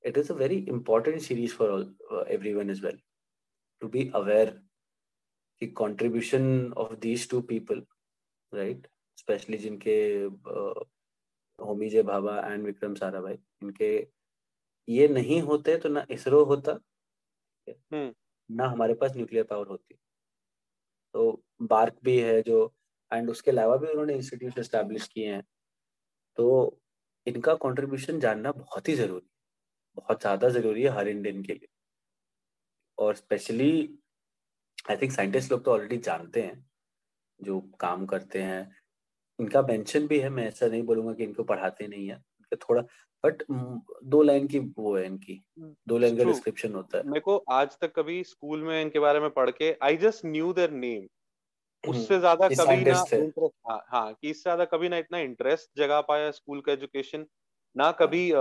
It 0.03 0.18
is 0.18 0.32
a 0.34 0.36
very 0.36 0.57
important 0.70 1.22
series 1.22 1.53
for 1.55 2.26
everyone 2.30 2.70
is 2.70 2.86
well 2.86 2.99
to 3.82 3.88
be 3.88 4.09
aware 4.16 4.49
कि 5.62 5.68
contribution 5.78 6.72
of 6.78 6.93
these 6.99 7.30
two 7.30 7.41
people 7.49 7.86
right 8.53 8.88
specially 9.18 9.57
जिनके 9.57 9.97
होमी 11.59 11.89
जे 11.89 12.03
भाभा 12.03 12.39
एंड 12.47 12.66
विक्रम 12.66 12.93
सारा 12.95 13.22
भाई 13.22 13.38
इनके 13.64 13.91
ये 14.88 15.07
नहीं 15.07 15.41
होते 15.41 15.78
तो 15.78 15.89
ना 15.89 16.05
इसरो 16.12 16.43
होता। 16.45 16.72
हम्म। 17.68 18.14
ना 18.52 18.68
हमारे 18.68 18.93
पास 18.93 19.16
न्यूक्लियर 19.16 19.45
पावर 19.45 19.68
होती। 19.68 19.97
तो 21.14 21.43
बार्क 21.62 21.95
भी 22.04 22.18
है 22.20 22.41
जो 22.41 22.74
एंड 23.12 23.30
उसके 23.30 23.52
अलावा 23.52 23.78
भी 23.78 23.88
उन्होंने 23.88 24.14
इंस्टीट्यूट 24.14 24.60
इस्टेब्लिश 24.60 25.08
किए 25.08 25.34
हैं। 25.34 25.43
तो 26.38 26.78
इनका 27.28 27.54
कंट्रीब्यूशन 27.56 28.20
जानना 28.20 28.52
बहुत 28.52 28.89
ही 28.89 28.95
ज़रूरी 28.95 29.26
है। 29.26 29.30
बहुत 29.97 30.22
ज़्यादा 30.22 30.49
ज़रूरी 30.49 30.84
है 30.84 30.89
हर 30.89 31.08
इंडियन 31.08 31.43
के 31.43 31.54
लिए। 31.54 31.68
और 32.97 33.16
स्पेशली 33.16 33.72
आई 34.89 34.97
थिंक 34.97 35.12
साइंटिस्ट 35.12 35.52
लोग 35.52 35.64
तो 35.66 35.72
ऑलरेडी 35.72 35.97
जानते 35.99 36.41
हैं, 36.41 36.66
जो 37.39 37.60
काम 37.80 38.06
करते 38.06 38.41
हैं। 38.41 38.76
इनका 39.39 39.62
मेंशन 39.62 40.08
भी 40.08 40.20
है, 40.20 40.30
मैं 40.30 40.47
ऐसा 40.47 40.68
नहीं 40.68 40.84
बोलूँगा 40.84 41.14
कि 41.14 41.24
इनको 41.24 41.43
पढ़ाते 41.43 41.88
नहीं 41.88 42.08
है। 42.10 42.22
थोड़ा 42.56 42.82
बट 43.24 43.43
दो 43.52 44.22
लाइन 44.24 44.47
की 44.47 44.60
वो 44.60 44.95
है 44.97 45.06
इनकी 45.06 45.34
हम्म, 45.60 45.74
दो 45.88 45.97
लाइन 45.97 46.18
का 46.18 46.24
डिस्क्रिप्शन 46.24 46.74
होता 46.76 46.97
है। 46.97 47.04
मेरे 47.08 47.20
को 47.20 47.38
आज 47.52 47.78
तक 47.82 47.93
कभी 47.95 48.24
स्कूल 48.24 48.64
में 48.64 48.82
इनके 48.82 48.99
बारे 48.99 49.20
में 49.20 49.30
पढ़ 49.30 49.49
के 49.52 49.76
I 49.84 49.97
just 49.97 50.26
knew 50.26 50.54
their 50.54 50.72
name 50.72 51.08
उससे 51.84 52.20
ज़्यादा 52.20 52.47
कभी 52.47 52.76
ना 52.84 53.04
इंटरेस्ट 53.10 53.39
हाँ 53.70 53.82
हाँ 53.89 54.14
कि 54.14 54.30
इससे 54.30 54.41
ज़्यादा 54.41 54.66
कभी 54.66 54.89
ना 54.89 54.97
इतना 54.97 55.18
इंटरेस्ट 55.20 55.70
जगा 55.78 56.02
पाया 56.02 56.32
स्कूल 56.32 56.62
का 56.62 56.72
एजुकेशन 56.72 57.26
ना। 57.76 57.91
कभी 57.91 58.32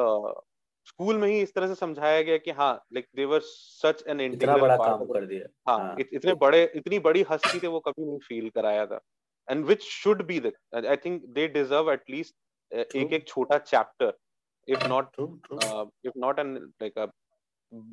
स्कूल 0.86 1.16
में 1.18 1.28
ही 1.28 1.40
इस 1.40 1.54
तरह 1.54 1.68
से 1.68 1.74
समझाया 1.74 2.20
गया 2.22 2.36
कि 2.36 2.50
हाँ 2.50 2.72
like 2.94 3.06
they were 3.16 3.40
such 3.42 4.02
an 4.08 4.20
integral 4.20 4.60
बड़ा 4.60 4.76
काम 4.76 5.04
कर 5.04 5.26
दिया 5.26 5.46
हाँ, 5.70 5.78
हाँ। 5.78 5.96
इत, 6.00 6.10
इतने 6.12 6.34
बड़े 6.34 6.62
इतनी 6.76 6.98
बड़ी 6.98 7.24
हस्ती 7.30 7.58
थे 7.60 7.66
वो 7.66 7.80
कभी 7.80 8.04
नहीं 8.04 8.18
फील 8.18 8.48
कराया 8.50 8.86
था। 8.86 9.00
And 9.48 9.64
which 9.66 9.82
should 9.82 10.22
be 10.26 10.38
I 10.76 10.96
think 10.96 11.22
they 11.28 11.46
deserve 11.48 11.92
at least 11.92 12.34
एक 12.72 13.12
एक 13.12 13.28
छोटा 13.28 13.58
chapter 13.58 14.12
true, 14.68 15.40
true. 15.44 15.58
Uh, 15.58 15.84
if 16.04 16.12
not 16.14 16.38
an 16.38 16.72
like 16.80 16.96
a 16.96 17.08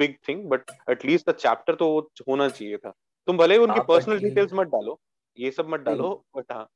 big 0.01 0.19
thing 0.21 0.47
but 0.49 0.69
at 0.87 1.03
least 1.03 1.29
तो 1.29 1.87
होना 2.27 2.47
चाहिए 2.49 2.77
था। 2.77 2.91
तुम 3.27 3.37
भले 3.37 3.57
उनकी 3.57 3.79
पर्सनल 3.87 4.19
डिटेल्स 4.19 4.53
मत 4.53 4.67
डालो 4.67 4.99
ये 5.37 5.51
सब 5.51 5.69
मत 5.69 5.79
डालो 5.79 6.09
बट 6.35 6.51
हाँ। 6.51 6.67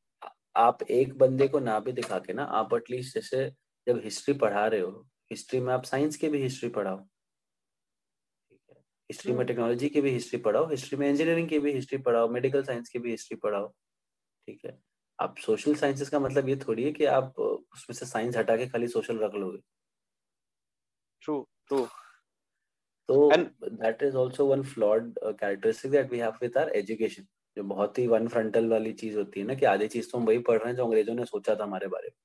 आप 0.55 0.83
एक 0.83 1.17
बंदे 1.17 1.47
को 1.47 1.59
ना 1.59 1.79
भी 1.79 1.91
दिखा 1.91 2.19
के 2.19 2.33
ना 2.33 2.43
आप 2.43 2.73
एटलीस्ट 2.73 3.15
जैसे 3.15 3.49
जब 3.87 4.01
हिस्ट्री 4.03 4.33
पढ़ा 4.33 4.67
रहे 4.67 4.79
हो 4.79 4.91
हिस्ट्री 5.31 5.59
में 5.59 5.73
आप 5.73 5.83
साइंस 5.83 6.15
की 6.15 6.29
भी 6.29 6.41
हिस्ट्री 6.41 6.69
पढ़ाओ। 6.69 6.97
हिस्ट्री 9.09 9.33
में 9.33 9.45
टेक्नोलॉजी 9.47 9.89
की 9.89 10.01
भी 10.01 10.11
हिस्ट्री 10.11 10.39
पढ़ाओ 10.39 10.69
हिस्ट्री 10.69 10.97
में 10.97 11.09
इंजीनियरिंग 11.09 11.49
की 11.49 11.59
भी 11.59 11.71
हिस्ट्री 11.73 11.97
पढ़ाओ 11.97 12.29
मेडिकल 12.29 12.63
साइंस 12.63 12.89
की 12.89 12.99
भी 12.99 13.11
हिस्ट्री 13.11 13.37
पढ़ाओ। 13.37 13.67
ठीक 14.47 14.65
है? 14.65 14.77
आप 15.22 15.38
सोशल 15.38 15.76
साइंसेस 15.76 16.09
का 16.09 16.19
मतलब 16.19 16.49
ये 16.49 16.55
थोड़ी 16.67 16.84
है 16.84 16.91
कि 16.91 17.05
आप 17.05 17.39
उसमें 17.39 17.95
से 17.95 18.05
साइंस 18.05 18.38
हटा 18.38 18.57
के 18.57 18.67
खाली 18.67 18.88
सोशल 18.88 19.19
रख 19.19 19.34
लोगे। 19.36 19.59
True, 21.22 21.47
true. 21.67 21.88
So 23.09 23.32
and 23.32 23.51
that 23.80 24.01
is 24.01 24.15
also 24.15 24.45
one 24.45 24.63
flawed 24.63 25.17
uh, 25.22 25.34
characteristic 25.34 25.91
that 25.91 26.09
we 26.09 26.17
have 26.19 26.39
with 26.41 26.57
our 26.57 26.69
education. 26.74 27.28
जो 27.57 27.63
बहुत 27.63 27.97
ही 27.99 28.07
वन 28.07 28.28
फ्रंटल 28.28 28.69
वाली 28.69 28.93
चीज़ 28.93 29.17
होती 29.17 29.39
है 29.39 29.45
ना 29.45 29.55
कि 29.55 29.65
आधी 29.65 29.88
चीज़ 29.88 30.11
तो 30.11 30.17
हम 30.17 30.26
वही 30.26 30.39
पढ़ 30.39 30.57
रहे 30.57 30.69
हैं 30.69 30.76
जो 30.76 30.86
अंग्रेज़ों 30.86 31.15
ने 31.15 31.26
सोचा 31.26 31.55
था 31.55 31.63
हमारे 31.63 31.88
बारे 31.88 32.07
में। 32.07 32.15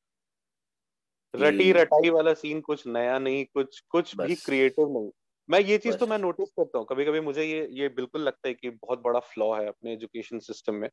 रटी 1.34 1.72
रटाई 1.72 2.10
वाला 2.10 2.32
सीन 2.34 2.60
कुछ 2.60 2.86
नया 2.86 3.18
नहीं 3.18 3.44
कुछ 3.54 3.80
कुछ 3.90 4.14
भी 4.16 4.34
क्रिएटिव 4.36 4.88
नहीं। 4.98 5.10
मैं 5.48 5.60
ये 5.60 5.78
चीज़ 5.78 5.96
तो 5.98 6.06
मैं 6.06 6.18
नोटिस 6.18 6.50
करता 6.50 6.78
हूँ 6.78 6.86
कभी 6.90 7.04
कभी 7.04 7.20
मुझे 7.20 7.44
ये 7.44 7.66
ये 7.72 7.88
बिल्कुल 7.88 8.22
लगता 8.22 8.48
है 8.48 8.54
कि 8.54 8.70
बहुत 8.70 9.02
बड़ा 9.02 9.20
फ्लॉ 9.32 9.52
है 9.60 9.66
अपने 9.66 9.92
एजुकेशन 9.92 10.38
सिस्टम 10.38 10.74
में। 10.74 10.88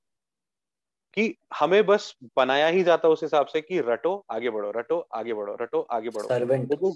कि 1.18 1.36
हमें 1.54 1.86
बस 1.86 2.14
बनाया 2.38 2.68
ही 2.68 2.84
जाता 2.84 3.08
है 3.08 3.14
उस 3.14 3.24
हिसाब 3.24 3.48
से 3.48 3.62
कि 3.62 3.80
रटो 3.82 4.16
आगे 4.32 4.50
बढ़ो 4.50 4.72
रटो 4.72 5.00
आगे 5.16 5.34
बढ़ो 5.34 5.56
रटो 5.62 5.82
आगे 5.92 6.10
बढ़ो। 6.10 6.30
सर्वेंट 6.30 6.74
तो 6.74 6.92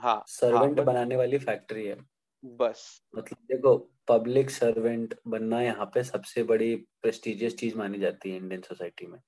हाँ 0.00 0.16
सर्वेंट 0.28 0.80
हाँ, 0.80 0.86
बनाने 0.86 1.16
वाली 1.16 1.38
फैक्ट्री 1.40 1.86
है। 1.86 1.96
बस। 2.42 2.86
मतलब 3.14 3.38
देखो 3.46 3.76
पब्लिक 4.08 4.50
सर्वेंट 4.50 5.14
बनना 5.28 5.60
यहाँ 5.62 5.86
पे 5.86 6.02
सबसे 6.04 6.42
बड़ी 6.42 6.74
प्रेस्टिजियस 7.02 7.56
चीज़ 7.56 7.76
मानी 7.78 7.98
जाती 7.98 8.30
है 8.30 8.36
इंडियन 8.36 8.60
सोसाइटी 8.62 9.06
में। 9.06 9.18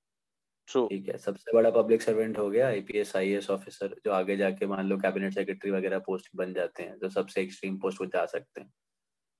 ठीक 0.91 1.09
है 1.09 1.17
सबसे 1.19 1.53
बड़ा 1.55 1.71
पब्लिक 1.73 2.03
सर्वेंट 2.03 2.39
हो 2.39 2.49
गया 2.51 2.69
आईपीएस 2.69 3.15
आईएएस 3.17 3.51
ऑफिसर 3.51 3.95
जो 4.05 4.13
आगे 4.13 4.37
जाके 4.37 4.67
मान 4.67 4.87
लो 4.89 4.99
कैबिनेट 4.99 5.35
सेक्रेटरी 5.35 5.71
वगैरह 5.71 5.99
पोस्ट 6.07 6.31
बन 6.37 6.55
जाते 6.55 6.83
हैं 6.83 6.99
जो 6.99 7.09
सबसे 7.11 7.43
एक्सट्रीम 7.43 7.79
पोस्ट 7.79 8.01
वो 8.01 8.07
जा 8.09 8.25
सकते 8.27 8.61
हैं। 8.61 8.71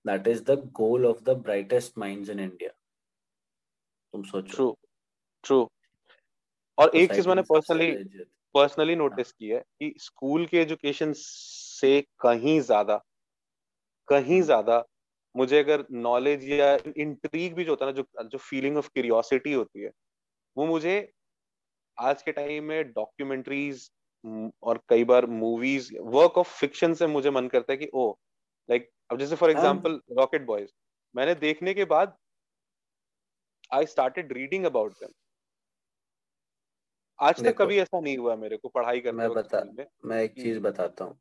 That 0.05 0.29
is 0.29 0.45
the 0.45 0.59
goal 0.77 1.07
of 1.07 1.23
the 1.25 1.39
brightest 1.45 1.99
minds 1.99 2.31
in 2.31 2.41
India 2.41 2.71
तुम 4.15 4.23
सोचो। 4.25 4.57
ट्रू 4.57 4.67
ट्रू 5.49 5.61
और 6.79 6.97
एक 6.97 7.13
चीज़ 7.13 7.29
मैंने 7.29 7.43
पर्सनली 7.45 7.91
पर्सनली 8.55 8.95
नोटिस 8.97 9.33
की 9.33 9.49
है 9.49 9.61
कि 9.79 9.95
स्कूल 10.01 10.47
के 10.47 10.59
एजुकेशन 10.59 11.13
से 11.17 12.01
कहीं 12.21 12.61
ज़्यादा 12.63 13.03
कहीं 14.09 14.35
हम्म। 14.35 14.43
ज़्यादा 14.43 14.85
मुझे 15.35 15.59
अगर 15.59 15.85
नॉलेज 16.01 16.45
या 16.51 16.73
इंट्रीग 16.97 17.55
भी 17.55 17.65
जो 17.65 17.73
होता 17.73 17.87
है 17.87 17.93
ना 17.93 17.97
जो 17.97 18.29
जो 18.29 18.39
फीलिंग 18.41 18.77
ऑफ़ 18.77 18.89
क्यूरियोसिटी 18.89 19.53
होती 19.53 19.83
है 19.83 19.91
वो 20.57 20.67
मुझे 20.67 20.97
आज 21.99 22.23
के 22.23 22.33
टाइम 22.33 22.65
में 22.65 22.93
डॉक्यूमेंट्रीज 22.93 23.91
और 24.63 24.81
कई 24.89 25.05
बार 25.05 25.27
मूवीज़ 25.35 25.93
वर्क 26.09 26.39
ऑफ़ 26.39 26.59
फिक्शन 26.59 26.95
से 26.95 27.07
मुझे 27.09 27.31
मन 27.31 27.49
करता 27.49 27.73
है 27.73 27.77
कि 27.77 27.91
ओ 27.95 28.11
लाइक 28.69 28.91
अब 29.11 29.19
जैसे 29.19 29.37
फॉर 29.37 29.51
एग्जांपल 29.51 30.01
रॉकेट 30.13 30.45
बॉयज़ 30.47 30.71
मैंने 31.15 31.35
देखने 31.37 31.75
के 31.75 31.85
बाद 31.87 32.17
I 33.71 33.87
started 33.87 34.33
reading 34.33 34.65
about 34.65 34.93
them 34.95 35.13
आज 37.21 37.43
तक 37.45 37.57
कभी 37.59 37.79
ऐसा 37.79 38.01
नहीं 38.01 38.17
हुआ 38.19 38.35
मेरे 38.37 38.57
को 38.57 38.69
पढ़ाई 38.69 39.01
करने 39.01 39.19
मैं 39.19 39.31
बता 39.35 39.63
मैं। 40.07 40.23
एक 40.23 40.35
चीज़ 40.35 40.57
हम्म। 40.57 40.63
बताता 40.63 41.05
हूँ। 41.05 41.19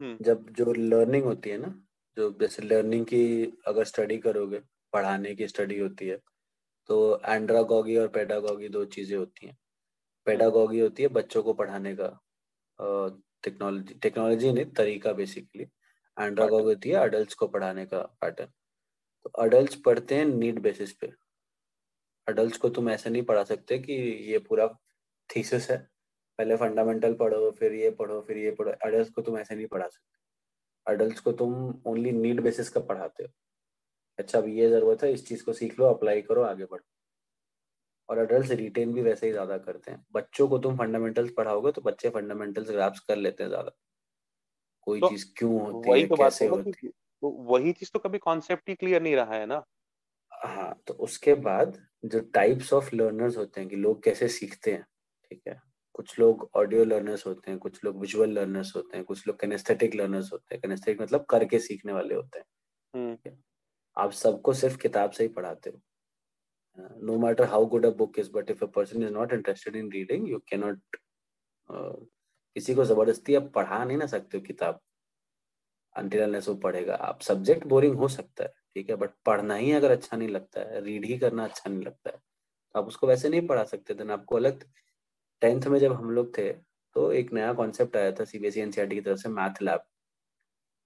हम्म। 0.00 0.16
जब 0.24 0.50
जो 0.50 0.72
लर्निंग 0.72 1.24
होती 1.24 1.50
है 1.50 1.56
ना 1.58 1.74
जो 2.16 2.30
जैसे 2.40 2.62
लर्निंग 2.62 3.04
की 3.06 3.22
अगर 3.66 3.84
स्टडी 3.84 4.18
करोगे 4.18 4.60
पढ़ाने 4.92 5.34
की 5.34 5.48
स्टडी 5.48 5.78
होती 5.78 6.08
है 6.08 6.16
तो 6.88 6.98
एंड्रागोगी 7.26 7.96
और 7.96 8.08
पेडागोगी 8.08 8.68
दो 8.68 8.84
चीज़ें 8.86 9.16
होती 9.18 9.46
हैं। 9.46 9.56
पेडागोगी 10.26 10.80
होती 10.80 11.02
है 11.02 11.08
बच्चों 11.08 11.42
को 11.42 11.52
पढ़ाने 11.52 11.94
का 11.96 12.08
टेक्नोलॉजी 13.44 13.94
टेक्नोलॉजी 14.02 14.52
नहीं 14.52 14.64
तरीका 14.76 15.12
बेसिकली 15.12 15.66
एंड्रागोगी 16.16 16.64
होती 16.64 16.90
है 16.90 16.96
अडल्ट 16.98 17.34
को 17.34 17.46
पढ़ाने 17.48 17.84
का 17.86 18.00
पैटर्न 18.20 18.48
तो 19.24 19.30
अडल्ट 19.42 19.74
पढ़ते 19.84 20.14
हैं 20.14 20.24
नीड 20.26 20.58
बेसिस 20.62 20.92
पे। 20.92 21.12
अडल्ट 22.26 22.56
को 22.56 22.68
तुम 22.68 22.90
ऐसे 22.90 23.10
नहीं 23.10 23.22
पढ़ा 23.22 23.44
सकते 23.44 23.78
कि 23.78 23.92
ये 24.32 24.38
पूरा 24.48 24.66
थीसिस 25.30 25.70
है। 25.70 25.76
पहले 26.38 26.56
फंडामेंटल 26.56 27.14
पढ़ो 27.16 27.50
फिर 27.52 27.72
ये 27.74 27.90
पढ़ो 27.92 28.20
फिर 28.22 28.36
ये 28.38 28.50
पढ़ो। 28.52 28.72
अडल्ट 28.84 29.12
को 29.14 29.22
तुम 29.22 29.38
ऐसे 29.38 29.54
नहीं 29.54 29.66
पढ़ा 29.68 29.88
सकते। 29.88 30.18
अडल्ट 30.86 31.20
को 31.20 31.32
तुम 31.34 31.54
ओनली 31.86 32.12
नीड 32.14 32.40
बेसिस 32.42 32.68
का 32.70 32.80
पढ़ाते 32.82 33.24
हो। 33.24 33.30
अच्छा 34.18 34.38
अब 34.38 34.48
ये 34.50 34.68
ज़रूरत 34.70 35.02
है 35.04 35.12
इस 35.12 35.26
चीज़ 35.28 35.44
को 35.44 35.52
सीख 35.54 35.80
लो 35.80 35.86
अप्लाई 35.86 36.22
करो 36.22 36.42
आगे 36.44 36.64
बढ़ो। 36.66 36.84
और 38.08 38.18
अडल्ट 38.18 38.50
रिटेन 38.52 38.92
भी 38.94 39.02
वैसे 39.02 39.26
ही 39.26 39.32
ज़्यादा 39.32 39.56
करते 39.58 39.90
हैं। 39.90 40.04
बच्चों 40.12 40.48
को 40.48 40.58
तुम 40.58 40.76
फंडामेंटल्स 40.78 41.30
पढ़ाओगे 41.36 41.72
तो 41.72 41.82
बच्चे 41.82 42.10
फंडामेंटल्स 42.10 42.70
ग्राफ्स 42.70 43.00
कर 43.02 43.16
लेते 43.16 43.42
हैं 43.42 43.50
ज़्यादा। 43.50 43.76
कोई 44.86 45.00
तो 45.00 45.08
चीज़ 45.08 45.24
क्यों 45.36 45.60
होती 45.60 45.92
है 45.92 46.04
तो 46.04 46.16
कैसे 46.16 46.46
होती 46.48 46.86
है? 46.86 46.92
तो 47.22 47.30
वही 47.46 47.72
चीज़ 47.72 47.90
तो 47.92 47.98
कभी 48.00 48.18
कॉन्सेप्ट 48.20 48.68
ही 48.68 48.74
क्लियर 48.76 49.02
नहीं 49.02 49.16
रहा 49.16 49.34
है 49.34 49.46
ना? 49.46 49.62
हाँ 50.32 50.72
तो 50.86 50.94
उसके 51.00 51.34
बाद 51.40 51.76
जो 52.04 52.20
टाइप्स 52.34 52.72
ऑफ़ 52.72 52.94
लर्नर्स 52.94 53.36
होते 53.36 53.60
हैं 53.60 53.68
कि 53.70 53.76
लोग 53.76 54.02
कैसे 54.04 54.28
सीखते 54.30 54.72
हैं 54.72 54.84
ठीक 55.30 55.42
है। 55.48 55.60
कुछ 55.94 56.18
लोग 56.18 56.48
ऑडियो 56.56 56.84
लर्नर्स 56.84 57.26
होते 57.26 57.50
हैं 57.50 57.58
कुछ 57.60 57.84
लोग 57.84 58.00
विजुअल 58.00 58.30
लर्नर्स 58.30 58.74
होते 58.76 58.96
हैं 58.96 59.04
कुछ 59.06 59.26
लोग 59.28 59.38
कैनेस्थेटिक 59.40 59.94
लर्नर्स 59.94 60.32
होते 60.32 60.54
हैं। 60.54 60.60
कैनेस्थेटिक 60.62 61.00
मतलब 61.02 61.24
करके 61.30 61.58
सीखने 61.58 61.92
वाले 61.92 62.14
होते 62.14 62.38
हैं। 62.38 62.44
हम्म। 62.94 63.36
आप 63.96 64.12
सबको 64.12 64.52
सिर्फ़ 64.54 64.76
किताब 64.78 65.10
से 65.10 65.22
ही 65.24 65.28
पढ़ाते 65.30 65.70
हो। 65.70 65.80
No 67.02 67.18
matter 67.18 67.44
how 67.44 67.66
good 67.66 67.86
a 67.86 67.90
book 67.96 68.18
is 68.18 68.30
but 68.32 68.50
if 68.50 68.64
a 68.64 68.68
person 68.76 69.02
is 69.02 69.12
not 69.12 69.32
interested 69.32 69.76
in 69.76 69.90
reading 69.92 70.28
you 70.30 70.38
can 70.48 70.60
not 70.60 70.96
किसी 72.56 72.74
को 72.74 72.84
ज़बरदस्ती 72.84 73.34
आप 73.34 73.52
पढ़ा 73.54 73.84
नहीं 73.84 73.96
ना 73.98 74.06
सकते 74.06 74.38
हो 74.38 74.44
किताब। 74.44 74.80
अंटिल 75.96 76.36
वो 76.38 76.54
पढ़ेगा। 76.56 76.94
आप 76.96 77.20
सब्जेक्ट 77.22 77.66
बोरिंग 77.66 77.96
हो 77.96 78.08
सकता 78.08 78.44
है 78.44 78.52
ठीक 78.74 78.90
है 78.90 78.96
बट 78.96 79.10
पढ़ना 79.26 79.54
ही 79.54 79.72
अगर 79.72 79.90
अच्छा 79.90 80.16
नहीं 80.16 80.28
लगता 80.28 80.60
है 80.62 80.80
रीड 80.84 81.04
ही 81.04 81.18
करना 81.18 81.44
अच्छा 81.44 81.70
नहीं 81.70 81.82
लगता 81.82 82.10
है 82.10 82.16
तो 82.74 82.78
आप 82.80 82.86
उसको 82.88 83.06
वैसे 83.06 83.28
नहीं 83.28 83.46
पढ़ा 83.48 83.64
सकते। 83.64 83.94
थे 83.94 84.12
आपको 84.12 84.36
अलग 84.36 84.64
टेंथ 85.42 85.66
में 85.66 85.78
जब 85.78 85.92
हम 85.92 86.10
लोग 86.10 86.36
थे 86.38 86.52
तो 86.96 87.12
एक 87.12 87.32
नया 87.32 87.52
कॉन्सेप्ट 87.52 87.96
आया 87.96 88.12
था 88.12 88.24
सीबीएसई 88.24 88.60
एनसीईआरटी 88.60 88.94
की 88.94 89.00
तरफ़ 89.00 89.18
से 89.18 89.28
मैथ 89.28 89.62
लैब 89.62 89.80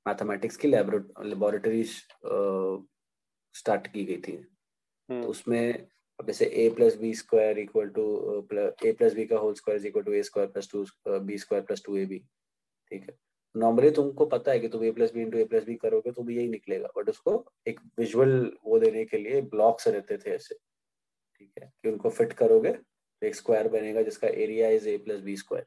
मैथमेटिक्स 0.07 0.57
की 0.57 0.69
लेबोरेटरी 0.69 1.85
स्टार्ट 1.85 3.87
की 3.87 4.05
गई 4.05 4.17
थी। 4.17 4.37
तो 4.37 5.15
हम्म। 5.15 5.27
उसमें 5.27 5.87
अब 6.19 6.27
जैसे 6.27 6.47
A 6.47 6.69
plus 6.77 6.97
B 6.99 7.15
square 7.15 7.59
equal 7.59 7.89
to 7.97 8.47
A 8.85 8.93
plus 8.93 9.15
B 9.15 9.25
का 9.27 9.39
whole 9.39 9.55
square 9.55 9.87
equal 9.87 10.03
to 10.03 10.13
A 10.13 10.23
square 10.23 10.49
plus 10.49 10.71
two 10.73 10.85
B 11.09 11.39
square 11.39 11.65
plus 11.65 11.83
two 11.87 11.97
A 11.97 12.05
B 12.07 12.19
ठीक 12.19 13.03
है? 13.03 13.17
नॉर्मली 13.55 13.91
तुमको 13.91 14.27
पता 14.27 14.53
है 14.53 14.61
कि 14.61 14.69
तुम 14.69 14.85
A 14.85 14.91
plus 14.93 15.13
B 15.15 15.23
into 15.23 15.39
A 15.39 15.45
plus 15.45 15.65
B 15.65 15.75
करोगे 15.77 16.11
तो 16.13 16.23
भी 16.23 16.37
यही 16.37 16.49
निकलेगा। 16.49 16.89
बट 16.97 17.09
उसको 17.09 17.45
एक 17.69 17.81
विजुअल 17.99 18.53
वो 18.65 18.79
देने 18.79 19.05
के 19.05 19.19
लिए 19.19 19.41
ब्लॉक्स 19.55 19.89
रहते 19.89 20.19
थे 20.19 20.31
ऐसे। 20.31 20.55
ठीक 20.55 21.53
है? 21.59 21.73
कि 21.83 21.91
उनको 21.91 22.11
फिट 22.11 22.33
करोगे 22.33 22.73
तो 22.73 22.83
एक 23.25 23.35
स्क्वायर 23.35 23.69
बनेगा 23.69 24.03
जिसका 24.03 24.29
area 24.29 24.69
is 24.71 24.89
A 24.89 24.97
plus 24.99 25.21
B 25.21 25.37
square 25.37 25.67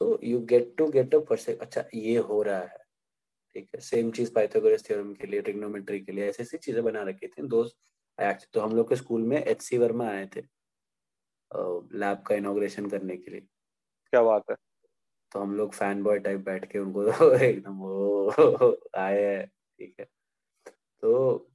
so 0.00 0.18
you 0.24 0.40
get 0.46 0.74
to 0.78 0.86
get 0.90 1.14
a 1.14 1.18
percent 1.28 1.60
अच्छा 1.60 1.84
ये 1.94 2.16
हो 2.30 2.42
रहा 2.42 2.58
है। 2.58 2.78
ठीक 3.56 3.68
है 3.74 3.80
सेम 3.80 4.10
चीज़ 4.10 4.32
पाइथागोरस 4.34 4.84
थ्योरम 4.88 5.12
के 5.14 5.26
लिए 5.26 5.40
ट्रिग्नोमेट्री 5.42 6.00
के 6.00 6.12
लिए 6.12 6.28
ऐसी 6.28 6.42
ऐसी 6.42 6.58
चीज़ें 6.58 6.82
बना 6.84 7.02
रखी 7.02 7.28
थी। 7.28 7.46
दोस्त 7.48 7.76
तो 8.54 8.60
हम 8.60 8.76
लोग 8.76 8.88
के 8.88 8.96
स्कूल 8.96 9.22
में 9.22 9.36
एच 9.38 9.62
सी 9.62 9.78
वर्मा 9.78 10.08
आए 10.08 10.26
थे 10.36 10.40
लैब 11.94 12.22
का 12.26 12.34
इनोग्रेशन 12.34 12.88
करने 12.90 13.16
के 13.16 13.30
लिए। 13.30 13.40
क्या 13.40 14.22
बात 14.22 14.50
है? 14.50 14.56
तो 15.32 15.40
हम 15.40 15.54
लोग 15.56 15.72
फ़ैन 15.74 16.02
बॉय 16.02 16.18
टाइप 16.18 16.40
बैठ 16.40 16.70
के 16.72 16.78
उनको 16.78 17.04
एकदम 17.36 17.78
वो 17.78 18.76
आए 18.98 19.42
ठीक 19.46 19.94
है। 20.00 20.06
तो 21.02 21.50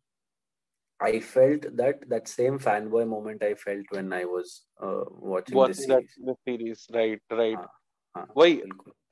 I 0.99 1.19
felt 1.19 1.65
that 1.77 2.07
that 2.09 2.27
same 2.27 2.59
fanboy 2.59 3.07
moment 3.07 3.43
I 3.43 3.53
felt 3.55 3.85
when 3.89 4.11
I 4.11 4.25
was 4.25 4.63
uh, 4.81 5.03
watching 5.07 5.55
Watching 5.55 5.75
this 5.75 5.85
series. 5.85 6.09
That, 6.17 6.25
the 6.25 6.35
series, 6.45 6.87
right, 6.93 7.21
right. 7.31 7.57
हाँ, 7.57 7.69
हाँ, 8.15 8.27
वही 8.37 8.61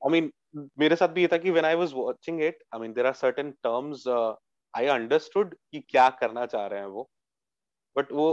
I 0.05 0.11
mean 0.11 0.31
मेरे 0.79 0.95
साथ 0.95 1.07
भी 1.13 1.21
ये 1.21 1.27
था 1.31 1.37
कि 1.37 1.51
when 1.51 1.65
I 1.65 1.75
was 1.75 1.91
watching 1.93 2.41
it 2.43 2.63
I 2.73 2.79
mean 2.79 2.93
there 2.93 3.07
are 3.07 3.13
certain 3.13 3.51
terms 3.63 4.07
I 4.73 4.85
understood 4.93 5.53
कि 5.71 5.79
क्या 5.89 6.09
करना 6.21 6.45
चाह 6.45 6.65
रहे 6.67 6.79
हैं 6.79 6.87
वो 6.87 7.09
बट 7.95 8.11
वो 8.11 8.27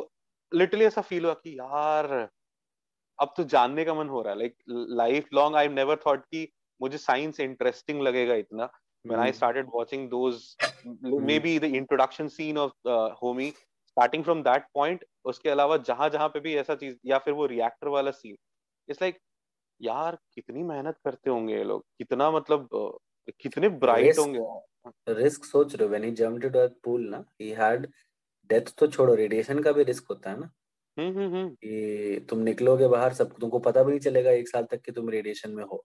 लिटरली 0.52 0.84
ऐसा 0.84 1.00
फील 1.10 1.24
हुआ 1.24 1.34
कि 1.34 1.58
यार 1.58 2.06
अब 3.18 3.32
तो 3.36 3.44
जानने 3.54 3.84
का 3.84 3.94
मन 3.94 4.08
हो 4.08 4.22
रहा 4.22 4.32
है 4.32 4.38
like 4.38 4.56
life 5.00 5.28
long 5.34 5.56
I 5.56 5.68
never 5.68 6.00
thought 6.06 6.24
कि 6.24 6.48
मुझे 6.80 6.98
साइंस 6.98 7.40
इंटरेस्टिंग 7.40 8.02
लगेगा 8.02 8.34
इतना 8.34 8.70
when 9.04 9.20
I 9.20 9.30
started 9.32 9.66
watching 9.72 10.08
those 10.08 10.56
maybe 11.30 11.58
the 11.58 11.70
introduction 11.76 12.28
scene 12.28 12.56
of 12.56 12.72
uh, 12.86 13.10
homie 13.22 13.52
starting 13.96 14.24
from 14.24 14.42
that 14.42 14.70
point 14.76 15.04
उसके 15.24 15.50
अलावा 15.50 15.76
जहाँ 15.88 16.08
जहाँ 16.10 16.28
पे 16.28 16.40
भी 16.40 16.54
ऐसा 16.56 16.74
चीज़ 16.74 16.96
या 17.06 17.18
फिर 17.18 17.34
वो 17.34 17.46
रिएक्टर 17.46 17.88
वाला 17.88 18.10
सीन 18.10 18.36
इट्स 18.88 19.02
लाइक 19.02 19.18
यार 19.80 20.18
कितनी 20.34 20.62
मेहनत 20.62 20.98
करते 21.04 21.30
होंगे 21.30 21.56
ये 21.56 21.64
लोग 21.64 21.84
कितना 21.98 22.30
मतलब 22.30 22.68
कितने 23.40 23.68
ब्राइट 23.84 24.18
होंगे। 24.18 24.40
रिस्क 25.14 25.44
सोच 25.44 25.74
रहे 25.74 25.88
when 25.88 26.04
he 26.04 26.10
jumped 26.10 26.44
into 26.44 26.58
that 26.58 26.72
pool 26.84 27.08
ना 27.08 27.24
ही 27.40 27.50
हैड 27.60 27.86
डेथ 28.50 28.74
तो 28.78 28.86
छोड़ो 28.86 29.14
रेडिएशन 29.14 29.62
का 29.62 29.72
भी 29.72 29.82
रिस्क 29.84 30.06
होता 30.10 30.30
है 30.30 30.40
ना। 30.40 30.50
हम्म 30.96 31.18
हम्म, 31.18 31.34
हम्म। 31.34 31.48
कि 31.48 32.26
तुम 32.30 32.38
निकलोगे 32.38 32.88
बाहर 32.88 33.12
सब 33.14 33.36
तुमको 33.40 33.58
पता 33.58 33.82
भी 33.82 33.90
नहीं 33.90 34.00
चलेगा 34.00 34.30
एक 34.30 34.48
साल 34.48 34.64
तक 34.64 34.80
कि 34.80 34.92
तुम 34.92 35.08
रेडिएशन 35.10 35.50
में 35.50 35.64
हो। 35.64 35.84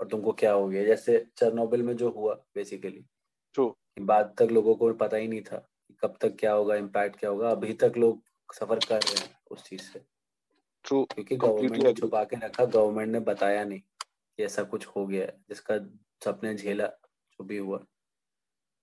और 0.00 0.06
तुमको 0.08 0.32
क्या 0.32 0.52
हो 0.52 0.68
गया? 0.68 0.84
जैसे 0.84 1.24
चरनोबिल 1.36 1.82
में 1.82 1.96
जो 1.96 2.10
हुआ 2.10 2.34
बेसिकली 2.54 3.04
ट्रू 3.54 3.74
बाद 4.00 4.34
तक 4.38 4.52
लोगों 4.52 4.74
को 4.74 4.92
पता 4.94 5.16
ही 5.16 5.28
नहीं 5.28 5.42
था 5.42 5.66
कब 6.02 6.16
तक 6.20 6.36
क्या 6.36 6.52
होगा 6.52 6.74
इम्पैक्ट 6.76 7.18
क्या 7.18 7.30
होगा। 7.30 7.50
अभी 7.50 7.72
तक 7.74 7.92
लोग 7.96 8.22
सफ़र 8.54 8.78
कर 8.88 9.02
रहे 9.02 9.20
हैं 9.20 9.34
उस 9.50 9.64
चीज़ 9.64 9.82
से। 9.82 10.00
ट्रू 10.84 11.04
क्योंकि 11.04 11.36
गवर्नमेंट 11.36 11.82
ने 11.82 11.92
छुपा 11.92 12.22
के 12.24 12.36
रखा 12.36 12.64
गवर्नमेंट 12.64 13.12
ने 13.12 13.20
बताया 13.20 13.64
नहीं 13.64 13.80
कि 13.80 14.44
ऐसा 14.44 14.62
कुछ 14.62 14.86
हो 14.86 15.06
गया 15.06 15.24
है 15.26 15.36
जिसका 15.48 15.78
सबने 16.24 16.54
झेला 16.54 16.86
जो 16.86 17.44
भी 17.44 17.56
हुआ। 17.56 17.78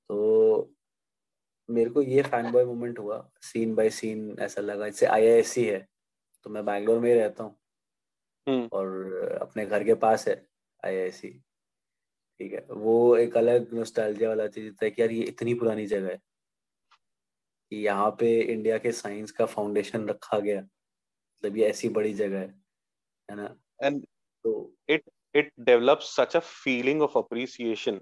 तो 0.09 0.74
मेरे 1.70 1.89
को 1.89 2.01
ये 2.01 2.22
फ़ैन 2.24 2.51
बॉय 2.51 2.65
मोमेंट 2.65 2.99
हुआ 2.99 3.30
सीन 3.41 3.74
बाय 3.76 3.89
सीन 3.89 4.36
ऐसा 4.39 4.61
लगा। 4.61 4.86
जैसे 4.86 5.05
आई 5.05 5.26
है 5.57 5.88
तो 6.43 6.49
मैं 6.49 6.65
बैंगलोर 6.65 6.99
में 6.99 7.13
ही 7.13 7.20
रहता 7.20 7.43
हूँ। 7.43 7.55
हम्म। 8.47 8.70
और 8.74 9.38
अपने 9.41 9.65
घर 9.65 9.84
के 9.84 9.93
पास 9.93 10.28
है 10.28 10.36
आई 10.88 11.09
ठीक 12.39 12.53
है 12.53 12.65
वो 12.69 12.95
एक 13.17 13.38
अलग 13.38 13.73
नोस्टैल्जिया 13.73 14.29
वाला 14.29 14.47
चीज़ 14.47 14.73
था 14.73 14.89
कि 14.89 15.01
यार 15.01 15.11
ये 15.11 15.23
इतनी 15.23 15.53
पुरानी 15.53 15.85
जगह 15.85 16.11
है 16.11 16.19
कि 17.71 17.75
यहाँ 17.75 18.09
पे 18.11 18.39
इंडिया 18.41 18.77
के 18.77 18.91
साइंस 18.91 19.31
का 19.31 19.45
फाउंडेशन 19.45 20.07
रखा 20.09 20.39
गया 20.39 20.61
मतलब 20.61 21.57
ये 21.57 21.69
ऐसी 21.69 21.89
बड़ी 21.89 22.13
जगह 22.13 22.39
है 22.39 22.47
है 23.29 23.35
ना? 23.35 23.55
एंड 23.83 24.05
तो 24.45 24.53
it 24.89 25.09
it 25.35 25.51
develops 25.59 26.15
such 26.15 26.35
a 26.35 26.39
feeling 26.39 27.01
of 27.01 27.17
appreciation 27.17 28.01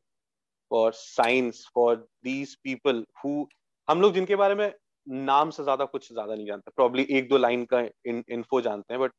for 0.72 0.92
science 0.94 1.68
for 1.76 1.96
these 2.24 2.56
people 2.56 3.06
who 3.26 3.48
हम 3.88 4.02
लोग 4.02 4.14
जिनके 4.14 4.36
बारे 4.36 4.56
में 4.56 4.72
नाम 5.08 5.50
से 5.50 5.64
ज़्यादा 5.64 5.86
कुछ 5.86 6.14
ज़्यादा 6.14 6.36
नहीं 6.36 6.46
जानते 6.48 6.72
प्रॉब्ली 6.76 7.08
एक 7.10 7.28
दो 7.30 7.38
लाइन 7.38 7.66
का 7.66 7.82
इन, 8.06 8.24
इन्फो 8.30 8.62
जानते 8.62 8.94
हैं 8.94 9.02
बट 9.02 9.12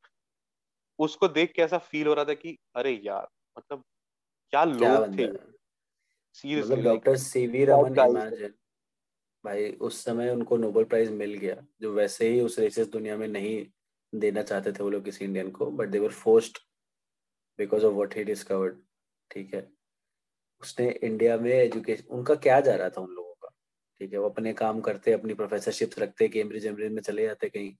उसको 0.98 1.28
देख 1.28 1.52
के 1.52 1.62
ऐसा 1.62 1.78
फील 1.78 2.06
हो 2.06 2.14
रहा 2.14 2.24
था 2.24 2.34
कि 2.34 2.58
अरे 2.76 3.00
यार 3.04 3.28
मतलब 3.56 3.84
क्या 4.52 4.64
लोग 4.64 5.18
थे 5.18 5.26
seriously 6.34 6.82
doctor 6.82 7.16
C V 7.16 7.64
Raman 7.64 7.98
imagine 7.98 8.54
भाई 9.44 9.70
उस 9.80 10.04
समय 10.04 10.30
उनको 10.30 10.56
नोबेल 10.56 10.84
प्राइज 10.84 11.10
मिल 11.10 11.34
गया 11.34 11.56
जो 11.80 11.92
वैसे 11.92 12.28
ही 12.28 12.40
उस 12.40 12.58
रेसिस 12.58 12.88
दुनिया 12.88 13.16
में 13.16 13.28
नहीं 13.28 13.66
देना 14.12 14.42
चाहते 14.42 14.72
थे 14.72 14.82
वो 14.82 14.90
लोग 14.90 15.04
किसी 15.04 15.24
इंडियन 15.24 15.50
को 15.50 15.70
but 15.70 15.88
they 15.88 15.98
were 15.98 16.12
forced 16.14 16.58
because 17.58 17.84
of 17.84 17.94
what 17.94 18.16
he 18.16 18.24
discovered 18.24 18.80
ठीक 19.30 19.54
है? 19.54 19.68
उसने 20.62 20.90
इंडिया 20.90 21.36
में 21.38 21.50
एजुकेशन 21.52 22.14
उनका 22.16 22.34
क्या 22.34 22.60
जा 22.60 22.74
रहा 22.74 22.88
था 22.88 23.00
उन 23.00 23.10
लोगों 23.10 23.34
का? 23.34 23.48
ठीक 24.00 24.12
है 24.12 24.18
वो 24.18 24.28
अपने 24.28 24.52
काम 24.52 24.80
करते 24.80 25.12
अपनी 25.12 25.34
प्रोफेसरशिप 25.34 25.90
रखते 25.98 26.28
कैम्ब्रिज 26.28 26.66
एम्ब्रिज 26.66 26.92
में 26.92 27.02
चले 27.02 27.26
जाते 27.26 27.48
कहीं। 27.48 27.74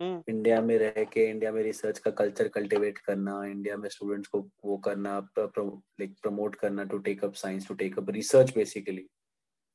इंडिया 0.00 0.56
हम्म। 0.58 0.68
में 0.68 0.78
रह 0.78 1.04
के, 1.04 1.24
इंडिया 1.30 1.52
में 1.52 1.62
रिसर्च 1.62 1.98
का 1.98 2.10
कल्चर 2.10 2.48
कल्टीवेट 2.48 2.98
करना, 2.98 3.44
इंडिया 3.44 3.76
में 3.76 3.88
स्टूडेंट्स 3.88 4.28
को 4.28 4.40
वो 4.64 4.76
करना 4.78 5.18
लाइक 5.38 6.14
प्रमोट 6.22 6.54
करना 6.54 6.84
to 6.84 6.98
take 6.98 7.24
up 7.24 7.34
science 7.34 7.68
to 7.68 7.74
take 7.74 7.98
up 7.98 8.10
research 8.10 8.54
basically 8.54 9.06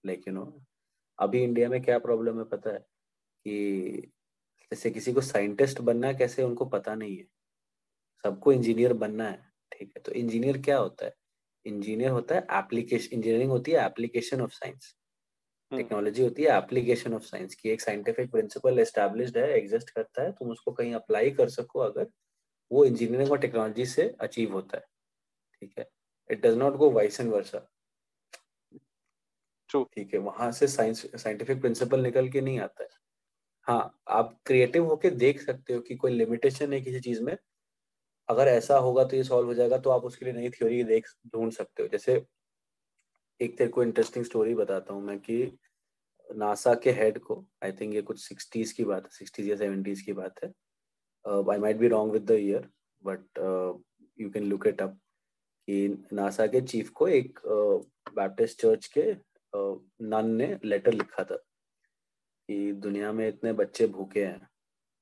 like 0.05 0.27
you 0.27 0.33
know 0.33 0.63
अभी 1.19 1.43
इंडिया 1.43 1.69
में 1.69 1.81
क्या 1.81 1.99
प्रॉब्लम 1.99 2.37
है 2.37 2.43
पता 2.43 2.73
है? 2.73 2.79
कि 2.79 4.11
जैसे 4.71 4.91
किसी 4.91 5.13
को 5.13 5.21
साइंटिस्ट 5.21 5.81
बनना 5.81 6.07
है, 6.07 6.13
कैसे 6.13 6.43
उनको 6.43 6.65
पता 6.65 6.95
नहीं 6.95 7.17
है। 7.17 7.25
सबको 8.23 8.51
इंजीनियर 8.51 8.93
बनना 8.93 9.29
है, 9.29 9.51
ठीक 9.71 9.93
है? 9.97 10.01
तो 10.01 10.11
इंजीनियर 10.11 10.61
क्या 10.61 10.77
होता 10.77 11.05
है? 11.05 11.13
इंजीनियर 11.65 12.09
होता 12.09 12.35
है 12.35 12.47
एप्लीकेशन 12.51 13.15
इंजीनियरिंग 13.15 13.51
होती 13.51 13.71
है 13.71 13.85
एप्लीकेशन 13.85 14.41
ऑफ़ 14.41 14.51
साइंस 14.51 14.95
टेक्नोलॉजी 15.73 16.23
होती 16.23 16.43
है 16.43 16.57
एप्लीकेशन 16.57 17.13
ऑफ़ 17.13 17.23
साइंस 17.23 17.55
की 17.55 17.69
एक 17.69 17.81
साइंटिफिक 17.81 18.31
प्रिंसिपल 18.31 18.79
एस्टेब्लिश्ड 18.79 19.37
है 19.37 19.49
एग्जिस्ट 19.57 19.89
करता 19.89 20.23
है 20.23 20.31
तुम 20.33 20.51
उसको 20.51 20.71
कहीं 20.73 20.93
अप्लाई 20.95 21.31
कर 21.33 21.49
सको 21.49 21.79
अगर 21.81 22.07
वो 22.71 22.85
इंजीनियरिंग 22.85 23.31
और 23.31 23.39
टेक्नोलॉजी 23.39 23.85
से 23.87 24.09
अचीव 24.21 24.53
होता 24.53 24.77
है 24.77 24.83
ठीक 25.61 25.73
है? 25.79 25.89
It 26.29 26.45
does 26.45 26.57
not 26.57 26.75
go 26.77 26.91
vice 26.91 27.19
and 27.21 27.31
वर्सा 27.33 27.67
ठीक 29.69 30.13
है 30.13 30.19
वहाँ 30.19 30.51
से 30.51 30.67
साइंस 30.67 31.05
साइंटिफिक 31.15 31.59
प्रिंसिपल 31.61 32.01
निकल 32.03 32.29
के 32.29 32.41
नहीं 32.41 32.59
आता 32.59 32.83
है। 32.83 32.89
हाँ 33.67 33.99
आप 34.11 34.37
क्रिएटिव 34.45 34.85
होके 34.85 35.09
देख 35.11 35.41
सकते 35.41 35.73
हो 35.73 35.81
कि 35.81 35.95
कोई 35.95 36.11
लिमिटेशन 36.13 36.73
है 36.73 36.81
किसी 36.81 36.99
चीज़ 37.01 37.21
में। 37.23 37.37
अगर 38.29 38.47
ऐसा 38.47 38.77
होगा 38.79 39.03
तो 39.05 39.15
ये 39.17 39.23
सॉल्व 39.23 39.47
हो 39.47 39.53
जाएगा 39.53 39.77
तो 39.79 39.89
आप 39.89 40.03
उसके 40.05 40.25
लिए 40.25 40.33
नई 40.33 40.49
थ्योरी 40.51 40.83
देख 40.85 41.07
ढूंढ 41.27 41.51
सकते 41.53 41.83
हो। 41.83 41.89
जैसे 41.89 42.17
एक 43.43 43.57
तेरे 43.57 43.69
को 43.69 43.83
इंटरेस्टिंग 43.83 44.25
स्टोरी 44.25 44.55
बताता 44.55 44.93
हूँ 44.93 45.03
मैं 45.03 45.19
कि 45.19 45.37
नासा 46.29 46.73
के 46.73 46.91
हेड 46.91 47.19
को 47.19 47.43
आई 47.63 47.71
थिंक 47.71 47.93
ये 47.93 48.01
कुछ 48.01 48.19
सिक्सटीज 48.19 48.71
की 48.71 48.83
बात 48.85 49.03
है 49.03 49.09
सिक्सटीज 49.09 49.49
या 49.49 49.55
सेवेंटीज 49.55 50.01
की 50.01 50.13
बात 50.13 50.43
है 50.43 50.49
I 51.25 51.59
might 51.59 51.77
be 51.77 51.87
wrong 51.87 52.13
with 52.13 52.25
the 52.25 52.37
year 52.39 52.69
but 53.01 53.39
you 54.19 54.29
can 54.29 54.43
look 54.43 54.67
it 54.67 54.81
up 54.81 54.97
कि 55.67 56.07
नासा 56.13 56.47
के 56.47 56.61
चीफ 56.61 56.89
को 56.89 57.07
एक 57.07 57.39
बैप्टिस्ट 58.15 58.57
uh, 58.57 58.61
चर्च 58.61 58.87
के 58.87 59.11
नन 59.53 60.15
uh, 60.15 60.23
ने 60.23 60.57
लेटर 60.65 60.93
लिखा 60.93 61.23
था 61.23 61.35
कि 62.49 62.71
दुनिया 62.73 63.11
में 63.11 63.27
इतने 63.27 63.53
बच्चे 63.53 63.87
भूखे 63.87 64.25
हैं 64.25 64.47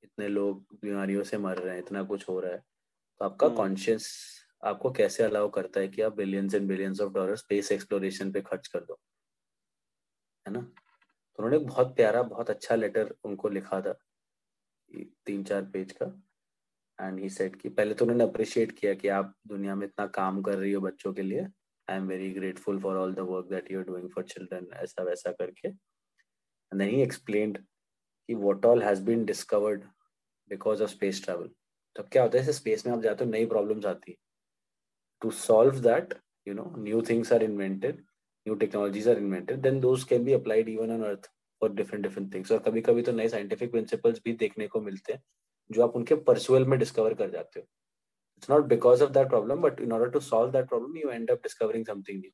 इतने 0.03 0.27
लोग 0.27 0.65
बीमारियों 0.81 1.23
से 1.23 1.37
मर 1.37 1.57
रहे 1.57 1.73
हैं 1.73 1.83
इतना 1.83 2.03
कुछ 2.03 2.27
हो 2.29 2.39
रहा 2.39 2.51
है 2.51 2.63
तो 3.21 3.25
आपका 3.25 3.47
कॉन्शियस 3.47 4.07
हम्म। 4.33 4.40
आपको 4.63 4.91
कैसे 4.91 5.23
अलाउ 5.23 5.49
करता 5.49 5.79
है 5.79 5.87
कि 5.87 6.01
आप 6.01 6.15
billions 6.15 6.55
and 6.55 6.67
billions 6.67 7.01
of 7.01 7.13
dollar 7.13 7.35
space 7.35 7.71
exploration 7.71 8.31
पे 8.31 8.41
खर्च 8.41 8.67
कर 8.67 8.79
दो? 8.79 8.99
है 10.45 10.53
ना? 10.53 10.61
तो 10.61 11.43
उन्होंने 11.43 11.65
बहुत 11.65 11.95
प्यारा, 11.95 12.21
बहुत 12.23 12.49
अच्छा 12.49 12.75
लेटर 12.75 13.15
उनको 13.23 13.49
लिखा 13.49 13.81
था 13.81 13.97
तीन 15.25 15.43
चार 15.43 15.65
पेज 15.65 15.91
का। 15.91 16.05
एंड 16.99 17.19
ही 17.19 17.29
सेट 17.29 17.55
कि 17.55 17.69
पहले 17.69 17.93
तो 17.93 18.05
उन्होंने 18.05 18.23
अप्रिशिएट 18.23 18.71
किया 18.71 18.93
कि 18.93 19.07
आप 19.07 19.33
दुनिया 19.47 19.75
में 19.75 19.85
इतना 19.87 20.05
काम 20.07 20.41
कर 20.41 20.57
रही 20.57 20.71
हो 20.71 20.81
बच्चों 20.81 21.13
के 21.13 21.21
लिए। 21.21 21.47
I 21.87 21.97
am 21.97 22.07
very 22.07 22.29
grateful 22.31 22.79
for 22.79 22.97
all 22.97 23.13
the 23.13 23.19
work 23.19 23.45
that 23.45 23.71
you 23.71 23.79
are 23.79 23.85
doing 23.85 24.09
for 24.09 24.23
children 24.23 24.67
ऐसा 24.73 25.03
वैसा 25.03 25.31
करके। 25.31 25.69
नहीं 26.71 27.01
एक्सप्लेन्ड 27.03 27.57
कि 27.57 28.33
what 28.35 28.65
all 28.65 28.83
has 28.83 29.03
been 29.03 29.25
discovered 29.25 29.83
because 30.49 30.83
of 30.83 30.89
space 30.89 31.23
travel 31.23 31.49
तब 31.95 32.09
क्या 32.11 32.23
होता 32.23 32.37
है 32.37 32.51
स्पेस 32.53 32.85
में 32.85 32.93
आप 32.93 33.01
जाते 33.01 33.25
हो, 33.25 33.31
नई 33.31 33.45
प्रॉब्लम्स 33.45 33.85
आती 33.85 34.11
है। 34.11 34.17
To 35.21 35.31
solve 35.31 35.79
that 35.79 36.13
you 36.47 36.53
know, 36.57 36.63
new 36.83 36.99
things 37.07 37.31
are 37.33 37.39
invented, 37.47 37.97
new 38.45 38.53
technologies 38.61 39.07
are 39.11 39.15
invented, 39.15 39.59
then 39.65 39.75
those 39.81 40.03
can 40.11 40.23
be 40.27 40.33
applied 40.33 40.69
even 40.69 40.93
on 40.93 41.03
earth 41.09 41.27
for 41.61 41.67
different 41.79 42.05
different 42.05 42.31
things. 42.35 42.51
और 42.51 42.59
कभी 42.67 42.81
कभी 42.81 43.01
तो 43.01 43.11
नए 43.11 43.27
देखने 44.27 44.67
को 44.67 44.81
मिलते 44.81 45.13
हैं, 45.13 45.21
जो 45.69 45.83
आप 45.83 45.95
उनके 45.95 46.15
परसुअल 46.29 46.65
में 46.65 46.77
डिस्कवर 46.79 47.13
कर 47.13 47.29
जाते 47.31 47.59
हो। 47.59 47.65
It's 48.37 48.49
not 48.49 48.65
because 48.67 49.03
of 49.03 49.11
that 49.11 49.29
problem 49.29 49.61
but 49.61 49.81
in 49.81 49.91
order 49.93 50.09
to 50.11 50.19
solve 50.19 50.51
that 50.51 50.67
problem 50.69 50.97
you 50.97 51.09
end 51.09 51.31
up 51.31 51.43
discovering 51.43 51.85
something 51.85 52.19
new 52.19 52.31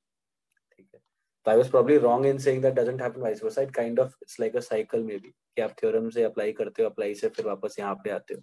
ठीक 0.77 0.87
है? 0.93 0.99
तो 1.45 1.51
I 1.51 1.57
was 1.57 1.69
probably 1.71 1.97
wrong 2.07 2.25
in 2.25 2.37
saying 2.47 2.61
that 2.63 2.73
doesn't 2.73 3.01
happen 3.01 3.21
vice 3.21 3.43
versa 3.43 3.61
it 3.61 3.71
kind 3.75 3.99
of 3.99 4.15
it's 4.23 4.39
like 4.39 4.55
a 4.55 4.59
cycle 4.59 5.03
may 5.03 5.17
be 5.17 5.29
कि 5.29 5.61
आप 5.61 5.75
theorem 5.81 6.09
से 6.09 6.23
apply 6.23 6.53
करते 6.53 6.83
हो 6.83 6.89
apply 6.89 7.15
से 7.15 7.29
फिर 7.29 7.45
वापस 7.45 7.75
यहाँ 7.79 7.95
पे 8.03 8.09
आते 8.09 8.33
हो। 8.33 8.41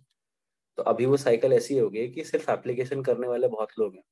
तो 0.79 0.83
अभी 0.83 1.07
वो 1.07 1.17
साइकिल 1.17 1.53
ऐसी 1.53 1.79
हो 1.79 1.89
गई 1.91 2.09
कि 2.11 2.25
सिर्फ़ 2.25 2.51
एप्लीकेशन 2.51 3.03
करने 3.03 3.29
वाले 3.29 3.49
बहुत 3.49 3.79
लोग 3.79 3.95
हैं। 3.95 4.03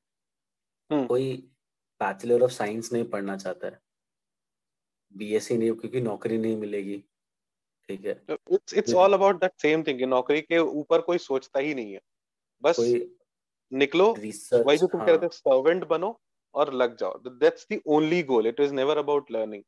Hmm. 0.91 1.07
कोई 1.09 1.37
बैचलर 2.01 2.43
ऑफ़ 2.43 2.51
साइंस 2.51 2.93
नहीं 2.93 3.05
पढ़ना 3.05 3.37
चाहता 3.37 3.67
है। 3.67 3.79
बीएससी 5.15 5.57
नहीं 5.59 5.73
क्योंकि 5.73 6.01
नौकरी 6.01 6.39
नहीं 6.39 6.57
मिलेगी। 6.57 6.99
ठीक 7.89 8.05
है। 8.07 8.13
It's 8.31 8.75
it's 8.75 8.95
all 8.95 9.13
about 9.13 9.41
that 9.41 9.53
same 9.63 9.83
thing 9.83 10.01
नौकरी 10.01 10.41
के 10.41 10.59
ऊपर 10.59 11.01
कोई 11.01 11.19
सोचता 11.19 11.61
ही 11.61 11.75
नहीं 11.75 11.93
है। 11.93 12.01
बस 12.63 12.77
निकलो 13.73 14.13
वही 14.13 14.77
जो 14.77 14.87
तुम 14.87 15.01
हाँ. 15.01 15.07
कहते 15.07 15.29
सर्वेंट 15.33 15.85
बनो 15.85 16.21
और 16.55 16.73
लग 16.75 16.97
जाओ। 16.97 17.19
That's 17.19 17.67
the 17.73 17.81
only 17.87 18.23
goal 18.23 18.47
it 18.47 18.61
is 18.61 18.75
never 18.75 18.99
about 18.99 19.31
learning 19.31 19.63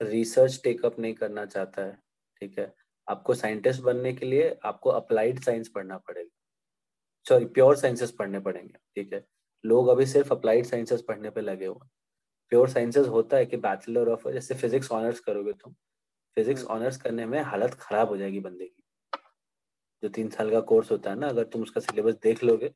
research 0.00 0.60
take up 0.64 0.98
नहीं 0.98 1.14
करना 1.14 1.44
चाहता 1.46 1.84
है। 1.86 1.92
ठीक 2.40 2.58
है। 2.58 2.72
आपको 3.08 3.34
साइंटिस्ट 3.34 3.80
बनने 3.82 4.12
के 4.12 4.26
लिए 4.26 4.56
आपको 4.64 4.90
अप्लाइड 4.90 5.40
साइंस 5.40 5.68
पढ़ना 5.68 5.98
पड़ेगा। 5.98 6.30
सॉरी 7.26 7.44
प्योर 7.44 7.76
साइंसेस 7.76 8.10
पढ़ने 8.10 8.40
पड़ेंगे। 8.40 8.74
ठीक 8.94 9.12
है। 9.12 9.24
लोग 9.64 9.88
अभी 9.88 10.06
सिर्फ़ 10.06 10.32
अप्लाइड 10.32 10.66
साइंसेस 10.66 11.02
पढ़ने 11.02 11.30
पे 11.30 11.40
लगे 11.40 11.66
हुए 11.66 11.88
प्योर 12.52 12.68
साइंसेस 12.68 13.06
होता 13.08 13.36
है 13.36 13.46
कि 13.46 13.56
बैचलर 13.56 14.08
ऑफ़ 14.08 14.28
जैसे 14.28 14.54
फिजिक्स 14.54 14.90
ऑनर्स 14.92 15.20
करोगे 15.20 15.52
तुम 15.52 15.72
फिजिक्स 16.36 16.64
ऑनर्स 16.66 16.94
हम्म। 16.94 17.04
करने 17.04 17.26
में 17.26 17.40
हालत 17.42 17.74
खराब 17.74 18.08
हो 18.08 18.16
जाएगी 18.16 18.40
बंदे 18.40 18.66
की। 18.66 18.82
जो 20.02 20.08
तीन 20.08 20.28
साल 20.30 20.50
का 20.50 20.60
कोर्स 20.60 20.90
होता 20.90 21.10
है 21.10 21.18
ना 21.18 21.28
अगर 21.28 21.44
तुम 21.44 21.62
उसका 21.62 21.80
सिलेबस 21.80 22.14
देख 22.22 22.44
लोगे 22.44 22.72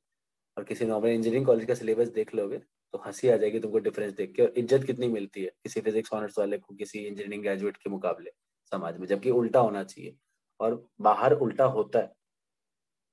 और 0.57 0.65
किसी 0.65 0.85
नॉर्मल 0.85 1.09
इंजीनियरिंग 1.09 1.47
कॉलेज 1.47 1.67
का 1.67 1.75
सिलेबस 1.75 2.09
देख 2.11 2.35
लोगे 2.35 2.59
तो 2.95 2.99
हँसी 3.07 3.29
आ 3.29 3.37
जाएगी 3.37 3.61
तुमको 3.61 3.79
डिफरेंस 3.79 4.13
देख 4.13 4.33
के 4.37 4.43
और 4.43 4.53
इज़्ज़त 4.57 4.85
कितनी 4.85 5.09
मिलती 5.09 5.43
है 5.43 5.51
किसी 5.63 5.81
फिजिक्स 5.81 6.13
ऑनर्स 6.13 6.39
वाले 6.39 6.59
को 6.59 6.75
किसी 6.75 6.99
इंजीनियरिंग 6.99 7.43
ग्रेजुएट 7.43 7.77
के 7.77 7.91
मुकाबले 7.91 8.31
समाज 8.73 8.99
में 8.99 9.07
जबकि 9.07 9.31
उल्टा 9.31 9.61
होना 9.61 9.85
चाहिए। 9.85 10.17
और 10.61 10.75
बाहर 11.01 11.33
उल्टा 11.35 11.65
होता 11.67 11.99
है। 11.99 12.13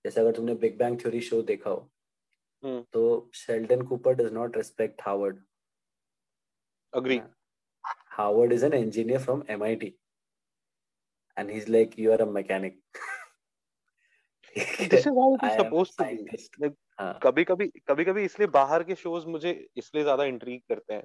जैसे 0.06 0.22
अगर 0.22 0.32
तुमने 0.32 0.54
बिग 0.56 0.78
बैंग 0.78 1.00
थ्योरी 1.02 1.22
शो 1.22 1.42
देखा 1.42 1.70
हो 1.70 1.90
तो 2.64 3.30
Sheldon 3.34 3.82
Cooper 3.82 4.14
does 4.14 4.32
not 4.34 4.57
respect 4.57 5.01
Harvard 5.01 5.39
agree 6.93 7.22
Harvard 8.12 8.53
is 8.53 8.66
an 8.66 8.74
engineer 8.74 9.20
from 9.20 9.43
M 9.49 9.64
I 9.64 9.76
T 9.76 9.93
and 11.38 11.49
is 11.51 11.72
like 11.72 11.99
you 11.99 12.12
are 12.12 12.22
a 12.22 12.26
mechanic 12.26 12.82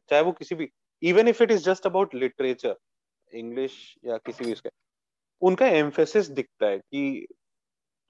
चाहे 0.08 0.22
वो 0.22 0.32
किसी 0.32 0.54
भी 0.54 0.68
even 1.02 1.28
if 1.28 1.42
it 1.42 1.50
is 1.50 1.64
just 1.64 1.86
about 1.86 2.14
literature 2.14 2.76
English 3.32 3.76
या 4.04 4.16
किसी 4.16 4.44
भी 4.44 4.54
उनका 5.42 5.66
एम्फेसिस 5.66 6.28
दिखता 6.30 6.66
है 6.66 6.78
कि 6.78 7.26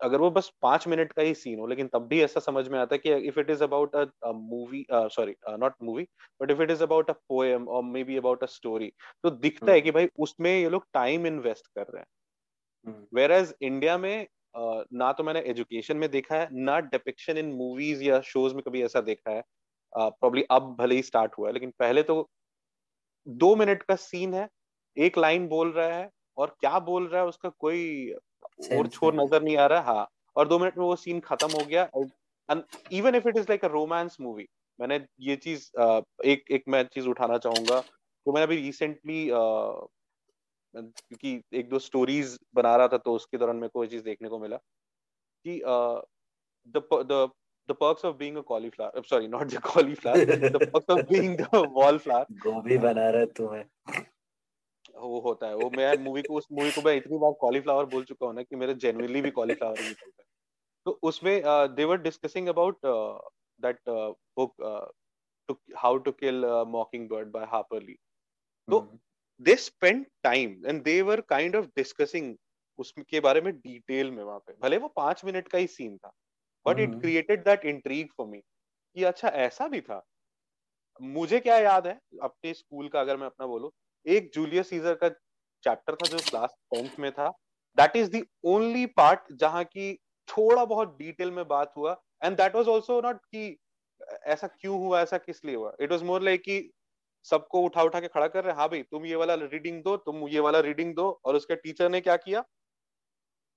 अगर 0.00 0.20
वो 0.20 0.30
बस 0.30 0.50
पाँच 0.62 0.86
मिनट 0.88 1.12
का 1.12 1.22
ही 1.22 1.34
सीन 1.34 1.58
हो 1.60 1.66
लेकिन 1.66 1.88
तब 1.88 2.06
भी 2.08 2.22
ऐसा 2.22 2.40
समझ 2.40 2.66
में 2.68 2.78
आता 2.78 2.94
है 2.94 2.98
कि 2.98 3.14
if 3.28 3.40
it 3.40 3.50
is 3.50 3.62
about 3.64 3.96
a 3.96 4.32
movie 4.34 4.84
sorry 4.92 5.34
not 5.58 5.74
movie 5.82 6.06
but 6.40 6.50
if 6.50 6.62
it 6.62 6.70
is 6.70 6.82
about 6.82 7.10
a 7.10 7.14
poem 7.28 7.68
और 7.68 7.82
may 7.84 8.04
be 8.04 8.16
about 8.16 8.42
a 8.42 8.46
story 8.46 8.92
तो 9.24 9.30
दिखता 9.30 9.72
है 9.72 9.80
कि 9.80 9.90
भाई 9.90 10.08
उसमें 10.18 10.50
ये 10.52 10.68
लोग 10.68 10.86
टाइम 10.94 11.26
इन्वेस्ट 11.26 11.66
कर 11.68 11.86
रहे 11.86 12.00
हैं। 12.00 12.06
वेर 13.14 13.32
एज 13.32 13.54
इंडिया 13.62 13.96
में 13.98 14.26
uh, 14.54 14.84
ना 14.92 15.12
तो 15.12 15.24
मैंने 15.24 15.40
एजुकेशन 15.50 15.96
में 15.96 16.10
देखा 16.10 16.36
है 16.36 16.48
ना 16.52 16.78
डिपिक्शन 16.80 17.38
इन 17.38 17.52
मूवीज़ 17.54 18.02
या 18.04 18.20
शोज़ 18.24 18.54
में 18.54 18.62
कभी 18.62 18.82
ऐसा 18.82 19.00
देखा 19.02 19.30
है। 19.30 19.42
प्रॉब्ली 19.92 20.42
uh, 20.42 20.48
अब 20.50 20.76
भले 20.78 20.94
ही 20.94 21.02
स्टार्ट 21.02 21.38
हुआ 21.38 21.48
है 21.48 21.52
लेकिन 21.54 21.72
पहले 21.78 22.02
तो 22.02 22.28
दो 23.26 23.54
मिनट 23.56 23.82
का 23.82 23.94
सीन 23.96 24.34
है 24.34 24.48
एक 24.96 25.18
लाइन 25.18 25.46
बोल 25.48 25.72
रहा 25.72 25.88
है 25.88 26.08
और 26.38 26.56
क्या 26.60 26.78
बोल 26.78 27.06
रहा 27.08 27.22
है 27.22 27.28
उसका 27.28 27.48
कोई 27.58 28.12
और 28.58 28.86
छोर 28.88 29.14
नज़र 29.14 29.42
नहीं 29.42 29.56
आ 29.56 29.66
रहा 29.66 29.92
हाँ। 29.92 30.08
और 30.36 30.48
दो 30.48 30.58
मिनट 30.58 30.78
में 30.78 30.84
वो 30.84 30.96
सीन 30.96 31.20
खत्म 31.20 31.50
हो 31.52 31.64
गया 31.66 31.88
even 32.92 33.14
if 33.14 33.28
it 33.28 33.36
is 33.36 33.46
like 33.48 33.64
a 33.64 33.68
romance 33.68 34.16
movie 34.20 34.48
मैंने 34.78 35.00
ये 35.20 35.36
चीज़ 35.36 35.70
एक 36.26 36.44
एक 36.50 36.64
मैं 36.68 36.82
चीज़ 36.94 37.08
उठाना 37.08 37.38
चाहूँगा 37.38 37.80
तो 37.80 38.32
मैंने 38.32 38.44
अभी 38.46 38.56
रिसेंटली 38.56 39.28
क्योंकि 40.74 41.40
एक 41.58 41.68
दो 41.68 41.78
स्टोरीज 41.78 42.38
बना 42.54 42.74
रहा 42.76 42.88
था 42.88 42.98
तो 42.98 43.14
उसके 43.14 43.38
दौरान 43.38 43.56
मेरे 43.56 43.68
को 43.74 43.84
ये 43.84 43.90
चीज़ 43.90 44.04
देखने 44.04 44.28
को 44.28 44.38
मिला 44.38 44.56
कि 44.56 45.60
the 46.66 46.82
the 47.12 47.30
the 47.68 47.74
perks 47.74 48.04
of 48.04 48.18
being 48.18 48.36
a 48.36 48.42
cauliflower 48.42 48.90
I'm 48.94 49.04
sorry 49.04 49.26
not 49.26 49.48
the 49.48 49.58
cauliflower 49.58 50.24
the 50.24 50.70
perks 50.72 50.84
of 50.88 51.08
being 51.08 51.36
the 51.36 51.60
wallflower 51.70 52.26
गोभी 52.44 52.78
बना 52.78 53.08
रहा 53.10 53.24
तू 53.36 53.46
है 53.48 53.62
वो 54.94 55.20
होता 55.20 55.46
है। 55.46 55.56
वो 55.56 55.70
मैं 55.70 55.96
मूवी 55.98 56.22
को 56.22 56.34
उस 56.34 56.46
मूवी 56.52 56.70
को 56.70 56.82
मैं 56.82 56.94
इतनी 56.96 57.18
बार 57.18 57.32
कॉलीफ्लावर 57.40 57.84
बोल 57.86 58.04
चुका 58.04 58.26
हूँ 58.26 58.34
ना 58.34 58.42
कि 58.42 58.56
मेरे 58.56 58.74
जेनुइनली 58.76 59.20
भी 59.22 59.30
कॉलीफ्लावर 59.30 59.80
ही 59.80 59.88
निकलता 59.88 60.22
है। 60.22 60.26
तो 60.86 60.98
उसमें 61.02 61.42
they 61.74 61.84
were 61.84 61.96
discussing 61.98 62.48
about 62.48 62.78
that 63.60 63.78
book 63.88 64.54
to 65.48 65.56
how 65.76 65.96
to 65.98 66.12
kill 66.14 66.44
mockingbird 67.08 67.30
by 67.32 67.46
Harper 67.46 67.82
Lee 67.82 67.96
तो 68.68 68.80
they 69.40 69.54
spend 69.56 70.04
time 70.22 70.50
and 70.66 70.82
they 70.82 71.00
were 71.02 71.20
kind 71.28 71.56
of 71.56 71.66
discussing 71.76 72.34
उसके 72.78 73.20
बारे 73.20 73.40
में 73.40 73.52
डिटेल 73.54 74.10
में 74.10 74.22
वहाँ 74.24 74.38
पे। 74.38 74.54
भले 74.62 74.76
वो 74.78 74.88
पाँच 74.96 75.24
मिनट 75.24 75.48
का 75.48 75.58
ही 75.58 75.66
सीन 75.68 75.96
था 75.96 76.12
but 76.66 76.78
it 76.80 76.94
created 77.00 77.44
that 77.44 77.64
intrigue 77.66 78.08
for 78.16 78.26
me 78.26 78.38
कि 78.38 79.04
अच्छा 79.04 79.28
ऐसा 79.28 79.68
भी 79.68 79.80
था। 79.80 80.02
मुझे 81.00 81.38
क्या 81.40 81.58
याद 81.58 81.86
है 81.86 81.98
अपने 82.22 82.52
स्कूल 82.54 82.88
का 82.88 83.00
अगर 83.00 83.16
मैं 83.16 83.26
अपना 83.26 83.46
बोलूँ 83.46 83.70
एक 84.06 84.30
जूलियस 84.34 84.68
सीजर 84.70 84.94
का 84.94 85.08
चैप्टर 85.64 85.94
था 85.94 86.08
जो 86.08 86.18
क्लास 86.30 86.54
टेंथ 86.74 86.98
में 86.98 87.10
था। 87.12 87.28
That 87.78 87.96
is 87.96 88.10
the 88.10 88.24
only 88.44 88.86
part 88.86 89.32
जहाँ 89.32 89.64
की 89.64 89.94
थोड़ा 90.28 90.64
बहुत 90.64 90.96
डिटेल 90.98 91.30
में 91.30 91.46
बात 91.48 91.72
हुआ। 91.76 92.00
And 92.24 92.36
that 92.36 92.54
was 92.54 92.68
also 92.68 93.00
not 93.00 93.24
कि 93.24 93.58
ऐसा 94.22 94.46
क्यों 94.46 94.78
हुआ 94.78 95.00
ऐसा 95.00 95.18
किस 95.18 95.44
लिए 95.44 95.54
हुआ? 95.56 95.72
इट 95.80 95.90
वाज 95.90 96.02
मोर 96.02 96.22
लाइक 96.22 96.40
कि 96.40 96.70
सबको 97.24 97.60
उठा 97.60 97.82
उठा 97.82 98.00
के 98.00 98.08
खड़ा 98.08 98.26
कर 98.28 98.44
रहे 98.44 98.54
हाँ 98.54 98.68
भाई 98.68 98.82
तुम 98.82 99.04
ये 99.06 99.14
वाला 99.14 99.34
रीडिंग 99.34 99.82
दो 99.82 99.96
तुम 99.96 100.28
ये 100.28 100.40
वाला 100.40 100.60
रीडिंग 100.60 100.94
दो। 100.94 101.20
और 101.24 101.36
उसके 101.36 101.56
टीचर 101.56 101.90
ने 101.90 102.00
क्या 102.00 102.16
किया? 102.16 102.44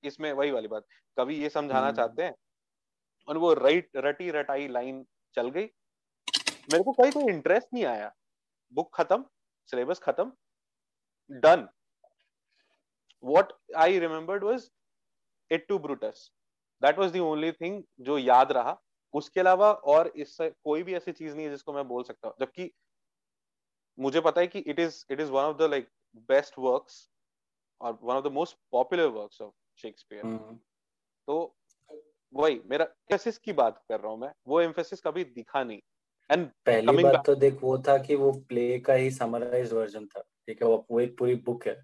इसमें 0.04 0.32
वही 0.34 0.52
वाली 0.52 0.68
बात 0.68 0.86
कभी 1.20 1.36
ये 1.36 1.50
समझाना 1.50 1.88
hmm. 1.88 1.98
चाहते 1.98 2.24
हैं। 2.24 2.36
और 3.28 3.38
वो 3.38 3.54
राइट 3.54 3.90
रटी 3.96 4.30
रटाई 4.32 4.68
लाइन 4.68 5.06
चल 5.36 5.50
गई। 5.50 5.66
मेरे 6.72 6.84
को 6.84 6.92
कोई 6.92 7.12
कोई 7.12 7.34
इंटरेस्ट 7.34 7.68
नहीं 7.74 7.86
आया। 7.86 8.14
बुक 8.74 8.96
खत्म। 8.96 9.26
सिलेबस 9.72 10.00
खत्म 10.00 10.32
done 11.30 11.68
what 13.24 13.54
i 13.76 13.86
remembered 14.02 14.44
was 14.44 14.66
it 15.52 15.64
to 15.70 15.78
brutus 15.80 16.20
that 16.82 17.00
was 17.02 17.12
the 17.14 17.22
only 17.28 17.52
thing 17.54 17.82
जो 18.02 18.18
याद 18.18 18.52
रहा। 18.52 18.78
उसके 19.14 19.40
अलावा 19.40 19.72
और 19.94 20.08
इससे 20.16 20.50
कोई 20.64 20.84
भी 20.84 20.94
ऐसी 20.96 21.12
चीज़ 21.12 21.36
नहीं 21.36 21.46
है 21.46 21.52
जिसको 21.52 21.74
मैं 21.74 21.88
बोल 21.88 22.04
सकता 22.04 22.28
हूँ। 22.28 22.36
जबकि 22.40 22.72
मुझे 23.98 24.22
पता 24.22 24.42
है 24.42 24.48
कि 24.48 24.60
it 24.60 24.80
is 24.80 25.04
it 25.12 25.20
is 25.20 25.32
one 25.32 25.44
of 25.44 25.58
the 25.58 25.70
like 25.72 25.90
best 26.30 26.60
works 26.60 27.10
और 27.82 27.98
one 28.04 28.16
of 28.16 28.24
the 28.24 28.32
most 28.32 28.58
popular 28.72 29.08
works 29.18 29.42
of 29.42 29.54
Shakespeare 29.82 30.24
तो 31.28 31.56
वही 32.34 32.62
मेरा 32.66 32.86
एम्फेसिस 32.86 33.38
की 33.38 33.54
बात 33.54 33.84
कर 33.90 34.00
रहा 34.00 34.12
हूँ 34.12 34.20
मैं। 34.20 34.34
वो 34.48 34.62
एम्फेसिस 34.62 35.02
कभी 35.02 35.24
दिखा 35.24 35.64
नहीं। 35.64 35.82
एंड 36.30 36.48
पहली 36.66 37.04
बात 37.04 37.26
तो 37.26 37.36
देख 37.36 37.58
वो 37.62 37.78
था 37.88 37.98
कि 37.98 38.16
वो 38.16 38.32
प्ले 38.50 38.80
का 38.80 38.94
ही 38.94 39.12
समराइज 39.12 39.74
वर्जन 39.74 40.06
था 40.06 40.22
ठीक 40.22 40.62
है? 40.62 40.68
वो 40.68 40.86
वो 40.92 41.00
एक 41.00 41.18
पूरी 41.18 41.36
बुक 41.46 41.68
है। 41.68 41.76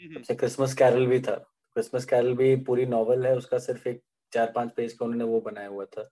सबसे 0.00 0.34
क्रिसमस 0.34 0.74
कैरल 0.74 1.06
भी 1.06 1.20
था। 1.20 1.34
क्रिसमस 1.76 2.04
कैरल 2.04 2.34
भी 2.34 2.54
पूरी 2.64 2.86
नॉवल 2.86 3.26
है 3.26 3.36
उसका 3.36 3.58
सिर्फ़ 3.58 3.88
एक 3.88 4.00
चार 4.32 4.52
पाँच 4.54 4.72
पेज 4.76 4.92
का 4.92 5.04
उन्होंने 5.04 5.24
वो 5.24 5.40
बनाया 5.40 5.68
हुआ 5.68 5.84
था। 5.86 6.08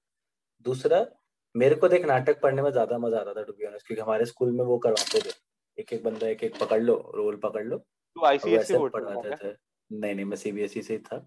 दूसरा 0.66 1.06
मेरे 1.54 1.74
को 1.74 1.88
देख 1.88 2.04
नाटक 2.06 2.40
पढ़ने 2.40 2.62
में 2.62 2.70
ज़्यादा 2.70 2.98
मज़ा 2.98 3.20
आता 3.20 3.34
था 3.34 3.42
टू 3.42 3.52
बी 3.52 3.66
ऑनेस्ट 3.66 3.86
क्योंकि 3.86 4.02
हमारे 4.02 4.24
स्कूल 4.26 4.50
में 4.52 4.64
वो 4.64 4.78
करवाते 4.78 5.20
थे। 5.20 5.32
एक 5.78 5.92
एक 5.92 6.02
बंदा 6.04 6.28
एक 6.28 6.42
एक 6.44 6.58
पकड़ 6.60 6.80
लो 6.82 6.94
रोल 7.14 7.36
पकड़ 7.42 7.64
लो। 7.64 7.76
तो 7.76 8.24
आईसीएसई 8.26 8.76
बोर्ड 8.76 8.92
पढ़ाते 8.92 9.36
थे। 9.36 9.54
नहीं 9.90 10.14
नहीं 10.14 10.24
मैं 10.24 10.36
सीबीएसई 10.36 10.82
से 10.82 10.98
था। 10.98 11.18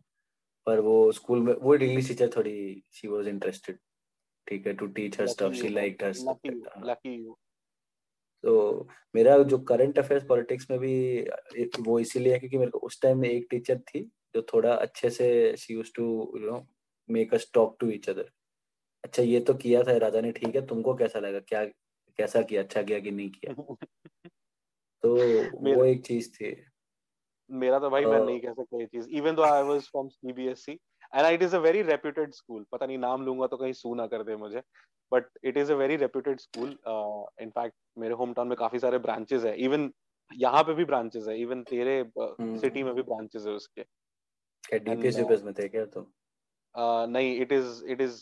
पर 0.67 0.79
वो 0.79 1.11
स्कूल 1.11 1.39
में 1.39 1.53
वो 1.53 1.75
इंग्लिश 1.75 2.07
टीचर 2.07 2.29
थोड़ी 2.36 2.84
शी 2.93 3.07
वाज 3.07 3.27
इंटरेस्टेड 3.27 3.77
ठीक 4.47 4.67
है 4.67 4.73
to 4.73 4.87
teach 4.87 5.19
her 5.19 5.27
stuff 5.27 5.53
she 5.53 5.69
like 5.69 6.03
her 6.03 6.13
lucky 6.85 7.33
तो 8.43 8.87
मेरा 9.15 9.37
जो 9.43 9.57
करंट 9.57 9.99
अफेयर्स 9.99 10.25
पॉलिटिक्स 10.27 10.71
में 10.71 10.79
भी 10.79 11.21
वो 11.79 11.99
इसीलिए 11.99 12.33
है 12.33 12.39
क्योंकि 12.39 12.57
मेरे 12.57 12.71
को 12.71 12.77
उस 12.77 13.01
टाइम 13.01 13.19
में 13.19 13.29
एक 13.29 13.47
टीचर 13.49 13.79
थी 13.79 14.11
जो 14.35 14.41
थोड़ा 14.41 14.73
अच्छे 14.73 15.09
से 15.09 15.57
she 15.57 15.73
use 15.73 15.91
to 15.95 16.33
you 16.39 16.51
know 16.51 16.67
make 17.09 17.33
us 17.33 17.51
talk 17.53 17.77
to 17.79 17.89
each 17.89 18.09
other 18.09 18.31
अच्छा 19.03 19.23
ये 19.23 19.39
तो 19.39 19.53
किया 19.53 19.83
था 19.83 19.97
राजा 19.97 20.21
ने 20.21 20.31
ठीक 20.31 20.55
है 20.55 20.67
तुमको 20.67 20.95
कैसा 20.95 21.19
लगा? 21.19 21.39
क्या 21.39 21.65
कैसा 22.17 22.41
किया? 22.41 22.61
अच्छा 22.61 22.81
किया 22.81 22.99
कि 22.99 23.11
नहीं 23.11 23.29
किया? 23.29 23.53
तो 23.53 25.15
वो 25.77 25.85
एक 25.85 26.05
चीज़ 26.05 26.31
थी। 26.31 26.55
मेरा 27.51 27.79
तो 27.79 27.89
भाई 27.89 28.03
uh, 28.03 28.11
मैं 28.11 28.25
नहीं 28.25 28.39
कह 28.41 28.53
सकता 28.53 28.79
ये 28.79 28.85
चीज़ 28.85 29.09
even 29.09 29.35
though 29.35 29.41
I 29.41 29.63
was 29.63 29.81
from 29.81 30.07
CBSE 30.07 30.79
and 31.14 31.34
it 31.34 31.41
is 31.43 31.55
a 31.55 31.59
very 31.59 31.82
reputed 31.82 32.34
school 32.34 32.66
पता 32.72 32.86
नहीं 32.86 32.97
नाम 32.97 33.26
लूँगा 33.26 33.47
तो 33.47 33.57
कहीं 33.57 33.74
सू 33.74 33.93
ना 33.95 34.07
कर 34.07 34.24
दे 34.24 34.36
मुझे 34.36 34.62
but 35.12 35.26
it 35.43 35.57
is 35.57 35.72
a 35.72 35.76
very 35.76 35.95
reputed 35.95 36.39
school 36.39 36.78
in fact 37.41 37.76
मेरे 37.97 38.14
होम 38.14 38.34
टाउन 38.34 38.47
में 38.47 38.57
काफ़ी 38.57 38.80
सारे 38.80 38.97
ब्रांचेस 38.99 39.43
है. 39.43 39.55
इवन 39.57 39.91
यहाँ 40.32 40.64
पे 40.64 40.74
भी 40.74 40.86
ब्रांचेस 40.86 41.28
है. 41.28 41.39
इवन 41.41 41.64
तेरे 41.64 42.03
सिटी 42.16 42.80
uh, 42.80 42.86
में 42.86 42.93
भी 42.95 43.01
ब्रांचेस 43.01 43.45
है 43.45 43.53
उसके. 43.53 43.84
क्या 44.64 44.80
डीपीएस 44.80 45.20
यूपीएस 45.20 45.43
में 45.43 45.53
थे 45.53 45.68
क्या 45.70 45.86
तुम 45.86 46.05
Uh, 46.76 47.07
नहीं 47.07 47.36
it 47.41 47.51
is 47.51 47.84
it 47.86 48.01
is 48.01 48.14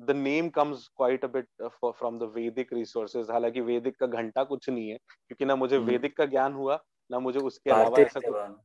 the 0.00 0.10
name 0.10 0.48
comes 0.48 0.86
quite 0.96 1.24
a 1.24 1.28
bit 1.28 1.46
from 1.62 2.18
the 2.18 2.30
Vedic 2.36 2.72
resources 2.72 3.30
हालाँकि 3.30 3.60
वैदिक 3.60 3.96
का 3.96 4.06
घंटा 4.06 4.44
कुछ 4.44 4.68
नहीं 4.68 4.88
है 4.90 4.96
क्योंकि 4.96 5.44
ना 5.44 5.56
मुझे 5.56 5.78
वैदिक 5.78 6.16
का 6.16 6.24
ज्ञान 6.26 6.52
हुआ 6.52 6.78
ना 7.10 7.18
मुझे 7.18 7.40
उसके 7.40 7.70
अलावा 7.70 7.98
ऐसा 7.98 8.20
कुछ 8.20 8.56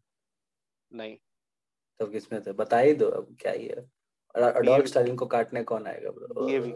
नहीं। 0.92 1.18
तो 2.04 2.08
किसमें 2.16 2.42
थे? 2.48 2.54
बता 2.64 2.80
ही 2.86 2.94
दो 3.04 3.10
अब 3.20 3.36
क्या 3.42 3.52
ही 3.52 3.68
है 3.68 3.86
अडॉल्ट 4.36 4.88
स्टालिन 4.88 5.16
को 5.16 5.26
काटने 5.36 5.64
कौन 5.74 5.88
आएगा 5.88 6.12
ब्रो 6.18 6.50
ये 6.50 6.60
भी। 6.60 6.74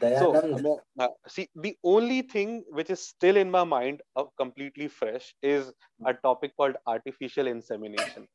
Dayanand. 0.00 0.60
So, 0.60 0.72
uh, 0.98 1.08
see, 1.26 1.48
the 1.56 1.70
only 1.84 2.22
thing 2.32 2.50
which 2.78 2.90
is 2.90 3.02
still 3.02 3.36
in 3.36 3.50
my 3.50 3.62
mind, 3.64 4.02
uh, 4.16 4.24
completely 4.36 4.88
fresh, 4.88 5.34
is 5.42 5.72
a 6.00 6.12
topic 6.14 6.54
called 6.56 6.76
artificial 6.86 7.50
insemination. 7.52 8.26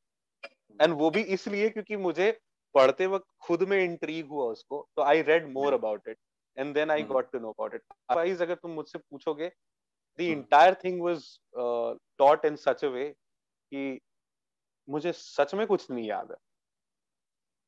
And 0.80 0.98
वो 1.02 1.10
भी 1.12 1.22
इसलिए 1.36 1.70
क्योंकि 1.70 1.98
मुझे 1.98 2.32
पढ़ते 2.76 3.08
वक्त 3.08 3.26
खुद 3.48 3.64
में 3.70 3.78
इंट्रीग 3.84 4.28
हुआ 4.28 4.46
उसको 4.52 4.88
तो 4.96 5.04
I 5.04 5.22
read 5.30 5.48
more 5.52 5.74
about 5.74 6.08
it 6.10 6.18
and 6.58 6.74
then 6.76 6.92
I 6.92 7.04
got 7.12 7.32
to 7.32 7.40
know 7.40 7.52
about 7.52 7.76
it 7.76 7.82
otherwise 7.92 8.44
अगर 8.44 8.56
तुम 8.56 8.72
मुझसे 8.72 9.00
पूछोगे 9.00 9.52
the 10.20 10.22
entire 10.22 10.74
thing 10.84 11.02
was 11.02 11.28
taught 12.20 12.46
in 12.46 12.56
such 12.66 12.84
a 12.86 12.88
way 12.98 13.10
कि 13.10 14.00
मुझे 14.88 15.12
सच 15.12 15.54
में 15.56 15.66
कुछ 15.68 15.90
नहीं 15.92 16.08
याद 16.08 16.32
है। 16.32 16.38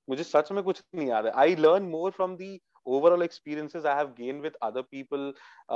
मुझे 0.10 0.24
सच 0.24 0.52
में 0.52 0.64
कुछ 0.64 0.84
नहीं 0.96 1.08
याद 1.08 1.26
है। 1.26 1.32
I 1.32 1.56
learn 1.56 1.84
more 1.90 2.12
from 2.12 2.36
the 2.38 2.60
overall 2.86 3.24
experiences 3.24 3.86
I 3.86 3.94
have 3.96 4.12
gained 4.18 4.46
with 4.46 4.54
other 4.66 4.82
people 4.84 5.24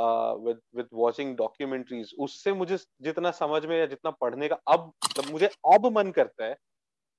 uh, 0.02 0.34
with 0.44 0.60
with 0.78 0.94
watching 1.00 1.32
documentaries 1.40 2.14
उससे 2.20 2.54
मुझे 2.54 2.78
जितना 3.02 3.32
समझ 3.32 3.66
में 3.66 3.78
या 3.80 3.86
जितना 3.86 4.12
पढ़ने 4.22 4.48
का 4.48 4.56
अब 4.68 4.92
मुझे 5.32 5.50
अब 5.74 5.88
मन 5.98 6.12
करता 6.12 6.46
है 6.46 6.54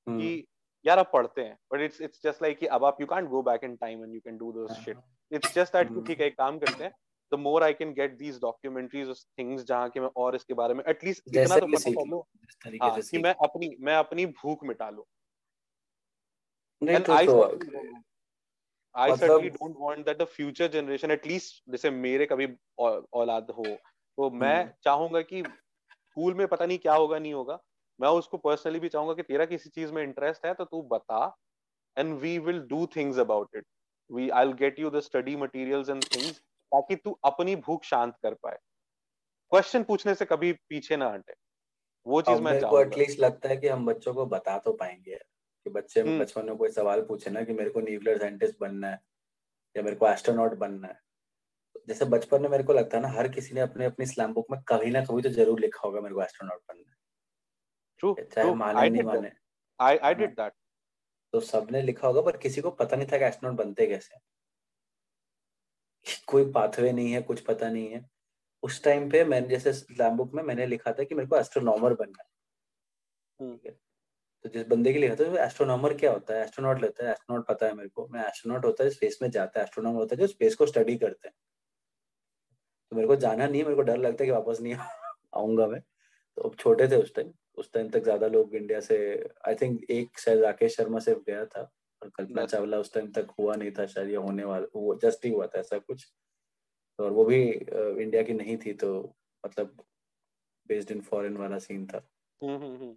कि 0.06 0.30
यार 0.84 0.98
आप 0.98 1.10
पढ़ते 1.12 1.42
हैं। 1.42 1.56
But 1.72 1.80
it's 1.80 2.00
it's 2.00 2.22
just 2.24 2.42
like 2.42 2.58
कि 2.58 2.66
अब 2.76 2.84
आप 2.84 3.00
you 3.00 3.06
can't 3.06 3.28
go 3.28 3.42
back 3.42 3.64
in 3.64 3.76
time 3.76 4.04
and 4.04 4.14
you 4.14 4.20
can 4.20 4.38
do 4.38 4.52
those 4.52 4.72
shit 4.84 4.98
it's 5.32 5.54
just 5.54 5.76
that 5.76 5.92
ठीक 6.06 6.20
है 6.20 6.26
एक 6.26 6.38
काम 6.38 6.58
करते 6.58 6.84
हैं। 6.84 6.92
The 7.32 7.38
more 7.38 7.62
I 7.62 7.72
can 7.74 7.92
get 7.94 8.16
these 8.18 8.38
documentaries 8.40 9.24
things 9.38 9.64
जहाँ 9.64 9.88
के 9.90 10.00
मैं 10.00 10.08
और 10.16 10.36
इसके 10.36 10.54
बारे 10.54 10.74
में 10.74 10.84
एटलीस्ट 10.86 11.22
इतना 11.28 11.58
तो 11.58 11.66
पता 11.66 12.84
हाँ, 12.84 13.00
कि 13.00 13.18
मैं 13.18 13.34
अपनी 13.44 13.74
मैं 13.80 13.94
अपनी 13.96 14.26
भूख 14.34 14.64
मिटा 14.64 14.90
लूँ। 14.90 15.04
I 18.94 19.12
certainly 19.12 19.48
don't 19.50 19.74
want 19.78 20.04
that 20.06 20.18
the 20.18 20.24
future 20.30 20.68
generation 20.70 21.10
at least 21.10 21.62
जैसे 21.70 21.90
मेरे 21.92 22.26
कभी 22.26 22.46
औलाद 22.78 23.50
हो 23.50 23.64
तो 23.64 24.30
मैं 24.32 24.56
हम्म। 24.56 24.72
चाहूँगा 24.84 25.20
कि 25.22 25.42
स्कूल 25.42 26.34
में 26.34 26.46
पता 26.46 26.66
नहीं 26.66 26.78
क्या 26.78 26.94
होगा 26.94 27.18
नहीं 27.18 27.32
होगा 27.32 27.58
मैं 28.00 28.08
उसको 28.14 28.38
पर्सनली 28.38 28.80
भी 28.80 28.88
चाहूँगा 28.88 29.14
कि 29.14 29.22
तेरा 29.22 29.44
किसी 29.46 29.70
चीज़ 29.70 29.92
में 29.92 30.02
इंटरेस्ट 30.02 30.46
है 30.46 30.54
तो 30.54 30.64
तू 30.64 30.82
बता 30.88 31.24
and 31.96 32.14
we 32.20 32.38
will 32.40 32.60
do 32.68 32.86
things 32.96 33.18
about 33.18 33.56
it 33.56 33.66
we 34.10 34.28
I 34.32 34.52
get 34.58 34.78
you 34.78 34.90
the 34.90 35.00
study 35.00 35.36
materials 35.36 35.88
and 35.88 36.04
things 36.06 36.42
ताकि 36.72 36.96
तू 36.96 37.18
अपनी 37.24 37.56
भूख 37.56 37.84
शांत 37.84 38.14
कर 38.22 38.34
पाए। 38.34 38.58
क्वेश्चन 39.50 39.82
पूछने 39.82 40.14
से 40.14 40.24
कभी 40.24 40.52
पीछे 40.52 40.96
ना 40.96 41.10
हटे। 41.10 41.34
वो 42.06 42.22
चीज़ 42.22 42.40
मैं 42.40 42.80
एटलीस्ट 42.80 43.20
लगता 43.20 43.48
है 43.48 43.56
कि 43.56 43.68
हम 43.68 43.86
बच्चों 43.86 44.14
को 44.14 44.26
बता 44.26 44.58
तो 44.58 44.72
पाएँगे। 44.72 45.18
कि 45.64 45.70
बच्चे 45.70 46.00
हम्म। 46.00 46.20
बचपन 46.20 46.46
में 46.46 46.56
कोई 46.56 46.68
सवाल 46.68 47.00
पूछे 47.00 47.30
ना 47.30 47.42
कि 47.44 47.52
मेरे 47.52 47.70
को 47.70 47.80
न्यूक्लियर 47.80 48.18
साइंटिस्ट 48.18 48.56
बनना 48.60 48.88
है 48.88 49.00
या 49.76 49.82
मेरे 49.82 49.96
को 49.96 50.08
एस्ट्रोनॉट 50.08 50.54
बनना 50.54 50.88
है। 50.88 51.00
जैसे 51.88 52.04
बचपन 52.04 52.42
में 52.42 52.48
मेरे 52.48 52.64
को 52.64 52.72
लगता 52.72 52.96
है 52.96 53.02
ना 53.02 53.08
हर 53.08 53.28
किसी 53.28 53.54
ने 53.54 53.60
अपने 53.60 53.84
अपनी 53.84 54.06
स्लैम 54.06 54.34
बुक 54.34 54.46
में 54.50 54.60
कभी 54.68 54.90
ना 54.90 55.00
कभी 55.00 55.22
तो 55.22 55.28
ज़रूर 55.28 55.60
लिखा 55.60 55.80
होगा 55.84 56.00
मेरे 56.00 56.14
को 56.14 56.22
एस्ट्रोनॉट 56.22 56.60
बनना 56.68 56.90
है। 56.90 56.96
True. 58.02 58.34
चाहे 58.34 58.46
true. 58.46 58.58
माने 58.58 58.90
नहीं 58.90 59.02
माने। 59.02 59.32
I 59.80 59.98
I 59.98 60.14
did 60.14 60.34
that. 60.34 60.50
तो 61.32 61.40
सबने 61.40 61.82
लिखा 61.82 62.08
होगा 62.08 62.20
पर 62.20 62.36
किसी 62.36 62.60
को 62.60 62.70
पता 62.70 62.96
नहीं 62.96 63.06
था 63.12 63.18
कि 63.18 63.24
एस्ट्रोनॉट 63.24 63.58
बनते 63.58 63.86
कैसे 63.86 64.16
कोई 66.28 66.50
पाथवे 66.52 66.92
नहीं 66.92 67.12
है 67.12 67.22
कुछ 67.22 67.40
पता 67.40 67.70
नहीं 67.70 67.88
है। 67.88 68.04
उस 68.62 68.82
टाइम 68.84 69.10
पे 69.10 69.24
मैंने 69.24 69.48
जैसे 69.48 69.72
स्लैम 69.72 70.16
बुक 70.16 70.34
में 70.34 70.42
मैंने 70.42 70.66
लिखा 70.66 70.92
था 70.92 71.04
कि 71.04 71.14
मेरे 71.14 71.28
को 71.28 71.38
एस्ट्रोनॉमर 71.38 71.94
बनना 71.94 72.22
है। 72.22 72.28
हम्म। 73.40 73.56
ठीक 73.56 73.66
है? 73.66 73.72
तो 74.44 74.48
जिस 74.48 74.66
बंदे 74.68 74.92
के 74.92 74.98
लिए 74.98 75.08
होता 75.10 75.24
है 75.24 75.46
एस्ट्रोनॉमर 75.46 75.94
क्या 75.94 76.12
होता 76.12 76.34
है? 76.34 76.42
एस्ट्रोनॉट 76.44 76.80
लेता 76.82 77.06
है। 77.06 77.12
एस्ट्रोनॉट 77.12 77.46
पता 77.48 77.66
है 77.66 77.74
मेरे 77.74 77.88
को। 77.88 78.08
मैं 78.08 78.26
एस्ट्रोनॉट 78.26 78.64
होता 78.64 78.84
है 78.84 78.90
स्पेस 78.90 79.18
में 79.22 79.30
जाता 79.30 79.60
है। 79.60 79.64
एस्ट्रोनॉमर 79.66 79.98
होता 79.98 80.16
है 80.16 80.20
जो 80.20 80.26
स्पेस 80.26 80.54
को 80.54 80.66
स्टडी 80.66 80.96
करते 80.96 81.28
हैं। 81.28 81.34
तो 82.92 82.96
मेरे 82.96 83.08
को 83.08 83.16
जाना 83.16 83.46
नहीं 83.46 83.60
है 83.60 83.64
मेरे 83.64 83.76
को 83.76 83.82
डर 83.82 83.96
लगता 83.98 84.24
है 84.24 84.26
कि 84.26 84.32
वापस 84.32 84.58
नहीं 84.60 84.74
आऊँगा 85.34 85.66
मैं। 85.66 85.80
तो 86.36 86.42
अब 86.42 86.54
छोटे 86.56 86.88
थे 86.88 86.96
उस 86.96 87.14
टाइम 87.14 87.32
उस 87.58 87.72
टाइम 87.72 87.88
तक 87.90 88.02
ज़्यादा 88.02 88.26
लोग 88.26 88.54
इंडिया 88.54 88.80
से 88.80 88.96
आई 89.48 89.54
थिंक 89.54 89.80
एक 89.90 90.18
शायद 90.18 90.40
राकेश 90.40 90.76
शर्मा 90.76 90.98
से 90.98 91.14
गया 91.28 91.44
था। 91.46 91.70
और 92.02 92.10
कल्पना 92.16 92.44
चावला 92.46 92.78
उस 92.78 92.92
टाइम 92.94 93.10
तक 93.12 93.28
हुआ 93.38 93.54
नहीं 93.56 93.70
था 93.72 93.86
शायद 93.86 94.08
ये 94.08 94.16
होने 94.18 94.44
वाला 94.44 94.66
वो 94.74 94.94
जस्ट 95.02 95.24
ही 95.24 95.30
हुआ 95.30 95.46
था 95.46 95.58
ऐसा 95.58 95.78
कुछ। 95.78 96.06
और 96.98 97.10
वो 97.12 97.24
भी 97.24 97.42
इंडिया 97.42 98.22
की 98.22 98.32
नहीं 98.32 98.56
थी 98.56 98.72
तो 98.74 98.92
मतलब 99.44 99.84
बेस्ड 100.68 100.90
इन 100.90 101.00
फॉरेन 101.00 101.36
वाला 101.36 101.58
सीन 101.58 101.86
था। 101.86 102.06
हम्म, 102.40 102.56
हम्म, 102.56 102.76
हम्म। 102.76 102.92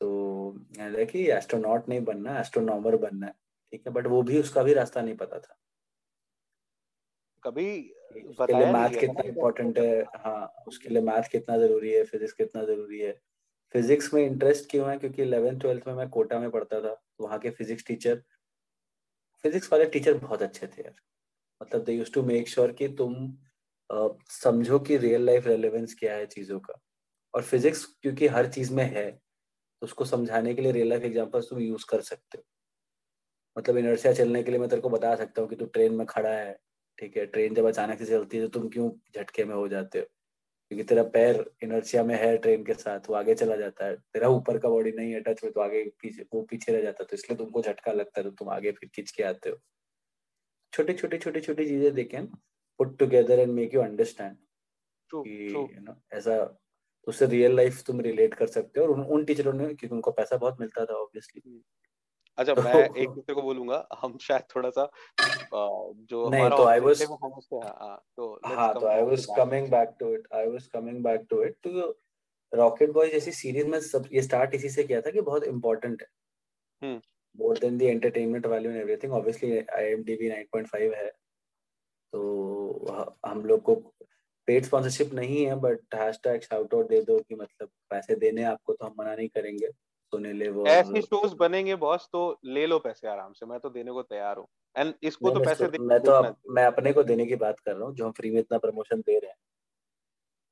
तो 0.00 1.06
कि 1.06 1.26
एस्ट्रोनॉट 1.30 1.88
नहीं 1.88 2.00
बनना 2.04 2.38
एस्ट्रोनॉमर 2.40 2.96
बनना 2.96 3.26
है 3.26 3.32
ठीक 3.72 3.86
है 3.86 3.92
बट 3.92 4.06
वो 4.06 4.22
भी 4.22 4.40
उसका 4.40 4.62
भी 4.62 4.74
रास्ता 4.74 5.02
नहीं 5.02 5.16
पता 5.16 5.38
था। 5.38 5.56
कभी 7.42 7.68
उसके 8.16 8.52
लिए 8.52 8.72
मैथ 8.72 8.98
कितना 9.00 9.22
इम्पोर्टेंट 9.28 9.78
है 9.78 10.02
हाँ 10.16 10.64
उसके 10.68 10.88
लिए 10.88 11.02
मैथ 11.02 11.30
कितना 11.32 11.58
ज़रूरी 11.58 11.92
है 11.92 12.04
फिजिक्स 12.04 12.32
कितना 12.32 12.64
ज़रूरी 12.64 13.00
है। 13.00 13.12
फिजिक्स 13.74 14.12
में 14.14 14.22
इंटरेस्ट 14.24 14.70
क्यों 14.70 14.90
है? 14.90 14.98
क्योंकि 14.98 15.22
इलेवेंथ 15.22 15.60
ट्वेल्थ 15.60 15.86
में 15.86 15.94
मैं 15.94 16.08
कोटा 16.10 16.38
में 16.40 16.50
पढ़ता 16.50 16.80
था। 16.80 16.94
तो 16.94 17.05
वहाँ 17.20 17.38
के 17.40 17.50
फिजिक्स 17.52 17.86
टीचर 17.86 18.22
फिजिक्स 19.44 19.72
वाले 19.72 19.84
टीचर 19.86 20.14
बहुत 20.18 20.42
अच्छे 20.42 20.66
थे 20.66 20.82
यार। 20.82 20.94
मतलब 21.60 21.84
they 21.84 21.92
use 21.92 22.12
to 22.12 22.22
make 22.24 22.48
sure 22.48 22.72
कि 22.74 22.88
तुम 22.98 23.14
समझो 24.32 24.78
कि 24.80 24.96
रियल 24.98 25.26
लाइफ 25.26 25.46
रेलेवेंस 25.46 25.94
क्या 26.00 26.14
है 26.16 26.26
चीज़ों 26.28 26.60
का। 26.60 26.80
और 27.34 27.42
फिजिक्स 27.44 27.84
क्योंकि 28.02 28.28
हर 28.28 28.48
चीज़ 28.52 28.74
में 28.74 28.84
है 28.86 29.10
तो 29.12 29.40
उसको 29.82 30.04
समझाने 30.06 30.54
के 30.54 30.62
लिए 30.62 30.72
रियल 30.72 30.88
लाइफ 30.88 31.04
एग्जाम्पल्स 31.04 31.50
तुम 31.50 31.60
यूज़ 31.60 31.86
कर 31.90 32.00
सकते 32.02 32.38
हो। 32.38 32.44
मतलब 33.56 33.76
इनर्सिया 33.76 34.12
चलने 34.12 34.42
के 34.42 34.50
लिए 34.50 34.60
मैं 34.60 34.68
तेरे 34.68 34.82
को 34.82 34.88
बता 34.90 35.14
सकता 35.16 35.42
हूँ 35.42 35.48
कि 35.50 35.56
तू 35.56 35.64
ट्रेन 35.66 35.94
में 35.94 36.06
खड़ा 36.06 36.30
है, 36.30 36.52
ठीक 36.98 37.16
है? 37.16 37.26
ट्रेन 37.26 37.54
जब 37.54 37.66
अचानक 37.68 37.98
से 37.98 38.06
चलती 38.06 38.36
है 38.36 38.48
तो 38.48 38.60
तुम 38.60 38.68
क्यों 38.70 38.90
झटके 39.16 39.44
में 39.44 39.54
हो 39.54 39.66
जाते 39.68 39.98
हो? 39.98 40.06
क्योंकि 40.70 40.84
तेरा 40.84 41.02
पैर 41.10 41.44
इनर्सिया 41.62 42.02
में 42.04 42.14
है 42.16 42.36
ट्रेन 42.38 42.64
के 42.64 42.74
साथ 42.74 43.08
वो 43.10 43.14
आगे 43.16 43.34
चला 43.34 43.56
जाता 43.56 43.86
है। 43.86 43.96
तेरा 43.96 44.28
ऊपर 44.30 44.58
का 44.58 44.68
बॉडी 44.68 44.92
नहीं 44.92 45.12
है 45.12 45.20
टच 45.22 45.42
में 45.44 45.52
तो 45.52 45.60
आगे 45.60 45.84
पीछे 46.02 46.26
वो 46.34 46.42
पीछे 46.50 46.72
रह 46.72 46.82
जाता 46.82 47.02
है 47.02 47.06
तो 47.10 47.16
इसलिए 47.16 47.38
तुमको 47.38 47.62
झटका 47.62 47.92
लगता 47.92 48.20
है 48.20 48.24
तो 48.24 48.30
तुम 48.32 48.48
आगे 48.50 48.72
फिर 48.72 48.88
खींच 48.94 49.10
के 49.10 49.22
आते 49.24 49.50
हो। 49.50 49.56
छोटी 50.72 50.92
छोटी 50.94 51.18
छोटी 51.18 51.40
छोटी 51.40 51.66
चीज़ें 51.66 51.94
देखें 51.94 52.26
put 52.26 52.98
together 52.98 53.38
and 53.38 53.52
make 53.52 53.74
you 53.74 53.80
understand 53.82 54.36
ऐसा 56.12 56.36
उससे 57.06 57.26
रियल 57.26 57.56
लाइफ 57.56 57.82
तुम 57.86 58.00
रिलेट 58.00 58.34
कर 58.34 58.46
सकते 58.46 58.80
हो 58.80 58.86
और 58.86 58.92
उन, 58.92 59.02
उन 59.02 59.24
टीचरों 59.24 59.52
ने 59.52 59.66
क्योंकि 59.66 59.94
उनको 59.94 60.10
पैसा 60.12 60.36
बहुत 60.36 60.60
मिलता 60.60 60.84
था 60.84 60.94
ऑब्वियसली 60.94 61.40
अच्छा 62.38 62.54
तो, 62.54 62.62
मैं 62.62 62.88
एक 62.96 63.08
दूसरे 63.08 63.34
को 63.34 63.42
बोलूँगा 63.42 63.86
हम 64.00 64.16
शायद 64.18 64.42
थोड़ा 64.56 64.70
सा 64.70 64.90
जो 66.04 66.28
नहीं 66.30 66.48
तो 66.50 66.64
आई 66.64 66.80
वाज 66.80 67.02
तो 67.02 68.40
हाँ 68.46 68.72
तो 68.74 68.86
I 68.86 69.02
was 69.02 69.26
coming 69.36 69.70
back 69.70 69.94
to 70.00 70.14
it 70.14 70.28
I 70.34 70.46
was 70.46 70.66
coming 70.66 71.02
back 71.04 71.26
to 71.30 71.42
it 71.42 71.56
तो 71.64 71.90
रॉकेट 72.52 72.90
बॉय 72.90 73.08
जैसी 73.08 73.32
सीरीज़ 73.32 73.66
में 73.66 73.80
सब 73.80 74.08
ये 74.12 74.22
स्टार्ट 74.22 74.54
इसी 74.54 74.68
से 74.68 74.84
किया 74.84 75.00
था 75.00 75.10
कि 75.10 75.20
बहुत 75.20 75.44
इंपॉर्टेंट 75.44 76.02
है। 76.02 76.08
More 77.36 77.58
than 77.58 77.78
the 77.78 77.82
entertainment 77.82 78.46
value 78.46 78.70
and 78.70 78.80
everything 78.80 79.12
obviously 79.12 79.58
IMDb 79.58 80.30
9.5 80.30 80.94
है। 80.94 81.08
तो 82.12 83.10
हम 83.26 83.44
लोग 83.44 83.62
को 83.62 83.74
पेड 84.48 84.64
स्पॉन्सरशिप 84.64 85.14
नहीं 85.14 85.46
है 85.46 85.54
बट 85.60 85.94
हैशटैग 85.94 86.40
शाउट 86.40 86.74
आउट 86.74 86.88
दे 86.88 87.00
दो 87.02 87.18
कि 87.18 87.34
मतलब 87.34 87.68
पैसे 87.90 88.14
देने 88.16 88.42
आपको 88.44 88.72
तो 88.72 88.86
हम 88.86 88.94
मना 88.98 89.14
नहीं 89.14 89.28
करेंगे। 89.28 89.68
सुने 90.12 90.32
ले 90.32 90.48
वो 90.50 90.66
ऐसे 90.66 91.00
शोज़ 91.02 91.34
बनेंगे 91.36 91.74
बॉस 91.76 92.08
तो 92.12 92.20
ले 92.46 92.66
लो 92.66 92.78
पैसे 92.78 93.08
आराम 93.08 93.32
से 93.32 93.46
मैं 93.46 93.58
तो 93.60 93.70
देने 93.70 93.92
को 93.92 94.02
तैयार 94.02 94.36
हूँ। 94.38 94.46
एंड 94.76 94.94
इसको 95.02 95.30
तो 95.30 95.40
पैसे 95.40 95.68
दे 95.68 95.78
मैं 95.80 95.98
तो 96.00 96.20
मैं 96.50 96.64
अपने 96.64 96.92
को 96.92 97.02
देने 97.02 97.26
की 97.26 97.36
बात 97.36 97.60
कर 97.60 97.74
रहा 97.76 97.86
हूँ 97.86 97.94
जो 97.94 98.04
हम 98.06 98.12
फ्री 98.12 98.30
में 98.30 98.40
इतना 98.40 98.58
प्रमोशन 98.58 99.00
दे 99.00 99.18
रहे 99.18 99.30
हैं। 99.30 99.36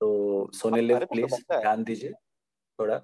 तो 0.01 0.51
सोने 0.55 0.81
ले 0.81 0.97
प्लीज़ 1.07 1.41
ध्यान 1.53 1.85
दीजिए 1.85 2.13
थोड़ा। 2.79 3.01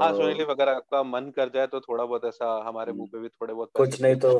हाँ 0.00 0.12
अगर 0.50 0.68
आपका 0.68 1.02
मन 1.02 1.30
कर 1.30 1.48
जाए 1.48 1.66
तो 1.66 1.80
थोड़ा 1.80 2.04
बहुत 2.04 2.24
ऐसा 2.24 2.46
हमारे 2.68 2.92
मुँह 2.92 3.08
पे 3.12 3.18
भी 3.18 3.28
थोड़े 3.28 3.54
बहुत 3.54 3.70
कुछ 3.74 4.00
नहीं 4.02 4.16
तो 4.16 4.30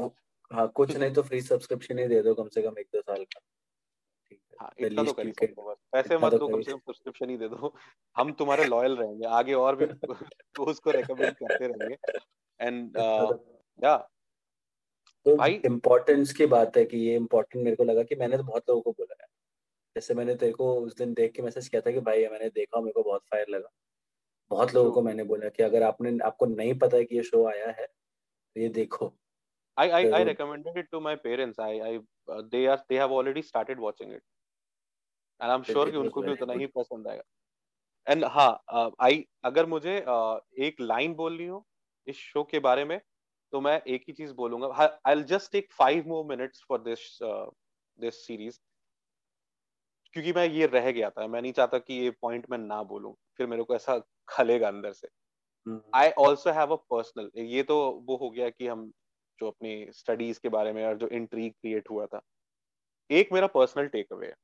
हाँ 0.50 0.66
कुछ 0.76 0.96
नहीं 0.96 1.12
तो 1.14 1.22
फ्री 1.22 1.40
सब्सक्रिप्शन 1.42 1.98
ही 1.98 2.06
दे 2.08 2.22
दो 2.22 2.34
कम 2.34 2.48
से 2.48 2.62
कम 2.62 2.78
एक 2.78 2.88
दो 2.94 3.00
साल 3.02 3.24
का। 3.24 3.40
हाँ 4.60 4.72
इतना 4.78 5.02
तो 5.02 5.12
पैसे 5.92 6.18
मत 6.18 6.30
तो 6.30 6.38
दो 6.38 6.48
कम 6.48 6.62
से 6.62 6.72
कम 6.72 6.78
सब्सक्रिप्शन 6.78 7.30
ही। 7.30 7.36
दे 7.36 7.48
दो। 7.48 7.74
हम 8.16 8.32
तुम्हारे 8.32 8.64
लॉयल 8.64 8.96
रहेंगे 8.96 9.26
आगे 9.26 9.54
और 9.54 9.76
भी 9.76 9.86
तो 10.56 10.64
उसको 10.64 10.90
रेकमेंड 10.90 11.34
करते 11.34 11.66
रहेंगे। 11.66 11.96
एंड 12.60 12.96
या 13.84 13.96
तो 15.26 15.36
भाई 15.36 15.52
इम्पोर्टेंस 15.64 16.32
की 16.32 16.46
बात 16.46 16.76
है 16.76 16.84
कि 16.84 16.98
ये 16.98 17.16
इम्पोर्टेंट 17.16 17.64
मेरे 17.64 17.76
को 17.76 17.84
लगा 17.84 18.02
कि 18.02 18.14
मैंने 18.14 18.36
तो 18.36 18.42
बहुत 18.42 18.62
लोगों 18.68 18.82
को 18.82 18.92
बोला 18.92 19.16
है। 19.22 19.28
जैसे 19.96 20.14
मैंने 20.14 20.34
तेरे 20.34 20.52
को 20.52 20.74
उस 20.80 20.96
दिन 20.96 21.14
देख 21.14 21.32
के 21.32 21.42
मैसेज 21.42 21.68
किया 21.68 21.82
था 21.82 21.90
कि 21.90 22.00
भाई 22.00 22.26
मैंने 22.26 22.48
देखा 22.48 22.80
मेरे 22.80 22.92
को 22.92 23.02
बहुत 23.02 23.22
फायर 23.22 23.46
लगा। 23.48 23.70
बहुत 24.50 24.74
लोगों 24.74 24.92
को 24.92 25.02
मैंने 25.02 25.24
बोला 25.24 25.48
कि 25.48 25.62
अगर 25.62 25.82
आपने 25.82 26.18
आपको 26.24 26.46
नहीं 26.46 26.78
पता 26.78 26.96
है 26.96 27.04
कि 27.04 27.16
ये 27.16 27.22
शो 27.22 27.46
आया 27.48 27.70
है 27.70 27.86
तो 27.86 28.60
ये 28.60 28.68
देखो। 28.68 29.16
I 29.76 29.84
I 29.90 30.00
I 30.12 30.24
recommended 30.24 30.76
it 30.76 30.88
to 30.92 31.00
my 31.00 31.16
parents. 31.16 31.58
I 31.58 31.70
I 31.80 32.00
uh, 32.28 32.42
they 32.52 32.66
are 32.66 32.78
they 32.88 32.96
have 32.96 33.12
already 33.12 33.42
started 33.42 33.78
watching 33.78 34.10
it, 34.10 34.22
and 35.40 35.52
I'm 35.52 35.64
sure 35.64 35.90
कि 35.90 35.96
उनको 35.98 36.22
भी 36.22 36.32
उतना 36.32 36.54
ही 36.54 36.66
पसंद 36.68 37.08
आएगा. 37.08 37.22
एंड 38.06 38.24
हाँ 38.26 38.94
आई 39.02 39.24
अगर 39.46 39.66
मुझे 39.68 39.96
एक 40.60 40.80
लाइन 40.82 41.14
बोलनी 41.16 41.46
हो 41.46 41.64
इस 42.06 42.16
शो 42.18 42.44
के 42.44 42.58
बारे 42.60 42.84
में 42.86 43.00
तो 43.52 43.60
मैं 43.60 43.80
एक 43.84 44.04
ही 44.08 44.12
चीज़ 44.14 44.32
बोलूँगा। 44.34 44.68
I 45.06 45.22
just 45.24 45.52
take 45.52 45.72
five 45.74 46.08
more 46.08 46.24
minutes 46.26 46.64
for 46.68 46.80
this 46.82 47.18
this 47.22 48.26
series 48.26 48.58
क्योंकि 50.14 50.32
मैं 50.32 50.46
ये 50.46 50.66
रह 50.66 50.90
गया 50.90 51.08
था 51.10 51.26
मैं 51.26 51.40
नहीं 51.42 51.52
चाहता 51.52 51.78
कि 51.78 51.94
ये 51.94 52.10
पॉइंट 52.22 52.46
मैं 52.50 52.58
ना 52.58 52.82
बोलूँ 52.84 53.14
फिर 53.38 53.46
मेरे 53.46 53.62
को 53.64 53.74
ऐसा 53.74 53.98
खलेगा 54.28 54.68
अंदर 54.68 54.92
से। 54.92 55.08
I 55.92 56.10
also 56.20 56.50
have 56.52 56.72
a 56.72 56.76
personal 56.90 57.30
ये 57.38 57.62
तो 57.64 57.76
वो 58.08 58.16
हो 58.18 58.30
गया 58.30 58.50
कि 58.50 58.66
हम 58.68 58.90
जो 59.38 59.48
अपनी 59.48 59.86
स्टडीज़ 59.94 60.40
के 60.42 60.48
बारे 60.50 60.72
में 60.72 60.84
और 60.86 60.98
जो 60.98 61.08
इंट्रीग 61.10 61.52
क्रिएट 61.52 61.90
हुआ 61.90 62.06
था। 62.06 62.20
एक 63.10 63.32
मेरा 63.32 63.46
पर्सनल 63.48 63.86
टेक 63.88 64.12
अवे 64.12 64.26
है। 64.26 64.34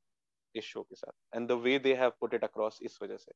इस 0.57 0.65
शो 0.65 0.81
के 0.83 0.95
साथ। 0.95 1.35
And 1.35 1.47
the 1.49 1.51
way 1.63 1.77
they 1.79 1.93
have 1.95 2.11
put 2.19 2.33
it 2.33 2.43
across 2.43 2.79
इस 2.81 2.97
वजह 3.03 3.17
से। 3.17 3.31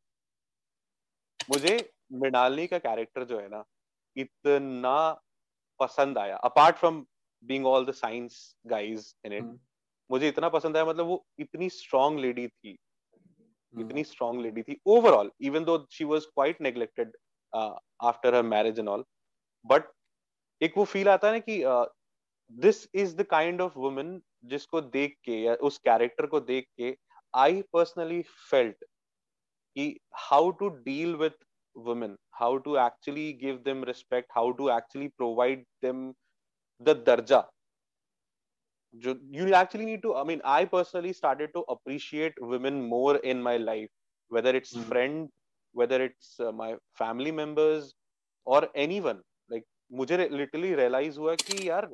मुझे 1.50 1.78
मृणालिनी 2.14 2.68
का 2.68 2.78
कैरेक्टर 2.80 3.24
जो 3.24 3.40
है 3.40 3.48
ना 3.50 3.64
इतना 4.16 4.98
पसंद 5.80 6.18
आया। 6.18 6.36
Apart 6.46 6.78
from 6.78 7.06
being 7.44 7.66
all 7.66 7.86
the 7.86 7.92
science 7.96 8.56
guys 8.68 9.14
in 9.26 9.34
it 9.34 9.58
मुझे 10.10 10.28
इतना 10.28 10.50
पसंद 10.50 10.78
आया 10.78 10.86
मतलब 10.86 11.06
वो 11.06 11.26
इतनी 11.40 11.70
स्ट्रॉन्ग 11.70 12.20
लेडी 12.20 12.48
थी। 12.48 12.74
hmm. 12.74 13.82
इतनी 13.82 14.04
स्ट्रॉन्ग 14.04 14.42
लेडी 14.42 14.62
थी। 14.64 14.80
Overall 14.88 15.32
even 15.42 15.64
though 15.64 15.78
she 15.92 16.04
was 16.04 16.26
quite 16.26 16.62
neglected 16.62 17.16
after 17.54 18.36
her 18.36 18.44
marriage 18.44 18.80
and 18.80 18.90
all 18.90 19.04
but 19.66 19.92
एक 20.62 20.78
वो 20.78 20.84
फील 20.86 21.10
आता 21.10 21.28
है 21.28 21.34
ना 21.34 21.40
कि 21.50 21.64
this 22.52 22.88
is 22.96 23.16
the 23.16 23.24
kind 23.30 23.62
of 23.62 23.78
women 23.78 24.22
जिसको 24.46 24.82
देख 24.82 25.16
के 25.24 25.40
या 25.42 25.54
उस 25.70 25.78
कैरेक्टर 25.78 26.26
को 26.26 26.40
देख 26.40 26.68
के 26.78 26.92
आई 27.34 27.62
पर्सनली 27.74 28.22
फेल्ट 28.50 28.84
कि 29.76 29.96
how 30.30 30.50
to 30.60 30.70
deal 30.90 31.16
with 31.16 31.44
women 31.76 32.18
how 32.32 32.58
to 32.60 32.78
actually 32.78 33.34
give 33.34 33.64
them 33.64 33.82
respect 33.84 34.30
how 34.34 34.52
to 34.54 34.70
actually 34.70 35.10
provide 35.18 35.64
them 35.82 36.14
the 36.82 36.96
darja 36.96 37.46
you 38.94 39.54
actually 39.54 39.86
need 39.86 40.02
to 40.02 40.16
i 40.16 40.24
mean 40.24 40.42
i 40.44 40.66
personally 40.66 41.14
started 41.14 41.50
to 41.54 41.64
appreciate 41.70 42.34
women 42.42 42.82
more 42.84 43.18
in 43.18 43.42
my 43.42 43.58
life 43.58 43.90
whether 44.30 44.56
it's 44.56 44.74
mm-hmm. 44.74 44.90
friend 44.90 45.30
whether 45.76 46.02
it's 46.04 46.40
uh, 46.40 46.52
my 46.52 46.76
family 46.94 47.32
members 47.32 47.94
or 48.48 48.68
anyone 48.76 49.22
like 49.50 49.66
मुझे 50.00 50.18
literally 50.18 50.74
realise 50.76 51.18
हुआ 51.20 51.34
कि 51.36 51.68
यार 51.70 51.86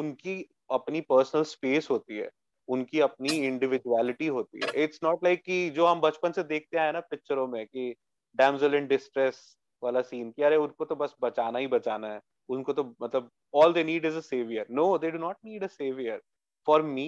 उनकी 0.00 0.34
अपनी 0.72 1.00
personal 1.08 1.42
space 1.50 1.88
होती 1.90 2.16
है 2.16 2.28
उनकी 2.76 3.00
अपनी 3.00 3.36
इंडिविजुअलिटी 3.46 4.26
होती 4.26 4.60
है। 4.64 4.72
इट्स 4.84 5.00
नॉट 5.04 5.24
लाइक 5.24 5.42
कि 5.44 5.58
जो 5.76 5.86
हम 5.86 6.00
बचपन 6.00 6.32
से 6.32 6.42
देखते 6.44 6.78
आए 6.78 6.92
ना 6.92 7.00
पिक्चरों 7.10 7.46
में 7.48 7.64
कि 7.66 7.94
डैमजल 8.38 8.74
इन 8.74 8.86
डिस्ट्रेस 8.86 9.40
वाला 9.82 10.00
सीन 10.02 10.30
कि 10.30 10.42
अरे 10.42 10.56
उनको 10.56 10.84
तो 10.84 10.96
बस 10.96 11.14
बचाना 11.22 11.58
ही 11.58 11.66
बचाना 11.66 12.12
है। 12.12 12.20
उनको 12.48 12.72
तो 12.72 12.84
मतलब 13.02 13.30
all 13.54 13.72
they 13.72 13.84
need 13.84 14.04
is 14.04 14.16
a 14.16 14.20
saviour 14.20 14.66
no 14.70 14.86
they 14.98 15.10
do 15.10 15.18
not 15.18 15.36
need 15.44 15.64
a 15.64 15.66
saviour 15.66 16.20
for 16.66 16.82
me 16.82 17.06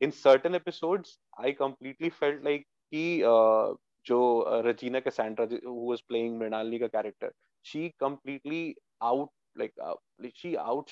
in 0.00 0.10
certain 0.10 0.54
episodes 0.54 1.18
I 1.44 1.52
completely 1.52 2.08
felt 2.08 2.44
like 2.44 2.66
कि 2.92 3.20
जो 4.06 4.20
Regina 4.66 5.00
Cassandra 5.00 5.46
who 5.66 5.90
was 5.90 6.00
playing 6.08 6.38
Mrinalini 6.38 6.78
का 6.78 6.86
character 6.86 7.32
she 7.64 7.88
completely 8.00 8.74
out 9.02 9.30
like 9.58 10.36
she 10.36 10.54
uh, 10.54 10.82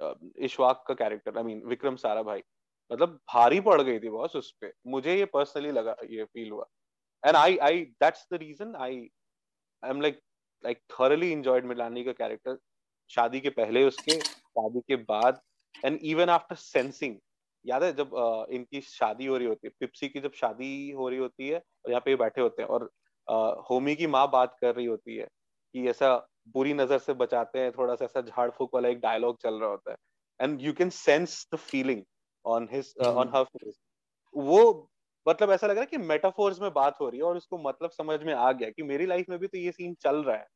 uh, 0.00 0.14
Ishwak 0.48 0.84
का 0.88 0.94
character 0.94 1.38
I 1.38 1.44
mean 1.44 1.62
Vikram 1.66 1.96
सारा 1.96 2.22
भाई 2.22 2.42
मतलब 2.90 3.18
भारी 3.28 3.60
पड़ 3.60 3.80
गई 3.82 3.98
थी 4.00 4.10
बॉस 4.10 4.36
उस 4.36 4.50
पे। 4.60 4.72
मुझे 4.86 5.16
ये 5.16 5.24
पर्सनली 5.34 5.70
लगा 5.72 5.96
ये 6.10 6.24
फील 6.24 6.50
हुआ। 6.50 6.66
And 7.22 7.36
I 7.36 7.56
I 7.58 7.80
that's 8.02 8.26
the 8.32 8.38
reason 8.38 8.74
I 8.76 8.96
I 9.82 9.90
am 9.90 10.00
like 10.00 10.20
like 10.64 10.80
thoroughly 10.90 11.30
enjoyed 11.32 11.64
Milani 11.66 12.04
का 12.04 12.12
कैरेक्टर 12.14 12.58
शादी 13.10 13.40
के 13.40 13.50
पहले 13.52 13.84
उसके 13.84 14.20
शादी 14.20 14.80
के 14.80 14.96
बाद। 15.04 15.40
एंड 15.74 15.98
इवन 16.02 16.28
आफ्टर 16.30 16.56
सेंसिंग 16.56 17.16
याद 17.64 17.82
है 17.82 17.92
जब 17.92 18.10
uh, 18.10 18.50
इनकी 18.50 18.80
शादी 18.80 19.26
हो 19.26 19.36
रही 19.36 19.46
होती 19.46 19.66
है 19.66 19.72
पिप्सी 19.80 20.08
की 20.08 20.20
जब 20.20 20.32
शादी 20.34 20.90
हो 20.90 21.08
रही 21.08 21.18
होती 21.18 21.48
है 21.48 21.56
और 21.56 21.90
यहाँ 21.90 22.00
पे 22.04 22.14
बैठे 22.16 22.40
होते 22.40 22.62
हैं 22.62 22.68
और 22.68 22.84
uh, 23.28 23.70
होमी 23.70 23.94
की 23.96 24.06
माँ 24.06 24.28
बात 24.30 24.56
कर 24.60 24.74
रही 24.74 24.86
होती 24.86 25.16
है 25.16 25.26
कि 25.74 25.88
ऐसा 25.88 26.16
बुरी 26.54 26.74
नज़र 26.74 26.98
से 26.98 27.14
बचाते 27.14 27.58
हैं 27.58 27.72
थोड़ा 27.72 27.94
सा 27.94 28.04
ऐसा 28.04 28.20
झाड़ 28.20 28.50
फूक 28.50 28.74
वाला 28.74 28.88
एक 28.88 29.00
डायलॉग 29.00 29.38
चल 29.42 29.54
रहा 29.54 29.70
होता 29.70 29.90
है। 29.90 29.96
And 30.40 30.60
you 30.62 30.72
can 30.72 30.90
sense 30.90 31.46
the 31.54 31.56
feeling 31.58 32.02
on 32.48 32.68
his 32.72 32.94
on 33.06 33.30
her 33.34 33.44
face 33.46 33.78
वो 34.34 34.90
मतलब 35.26 35.50
ऐसा 35.50 35.66
लग 35.66 35.74
रहा 35.74 35.80
है 35.80 35.86
कि 35.86 35.98
मेटाफोर्स 35.98 36.60
में 36.60 36.72
बात 36.74 37.00
हो 37.00 37.08
रही 37.08 37.18
है 37.18 37.24
और 37.24 37.36
उसको 37.36 37.58
मतलब 37.58 37.90
समझ 37.90 38.22
में 38.22 38.32
आ 38.34 38.52
गया 38.52 38.70
कि 38.70 38.82
मेरी 38.84 39.06
लाइफ 39.06 39.26
में 39.30 39.38
भी 39.38 39.46
तो 39.46 39.58
ये 39.58 39.72
सीन 39.72 39.94
चल 40.02 40.22
रहा 40.24 40.36
है। 40.36 40.46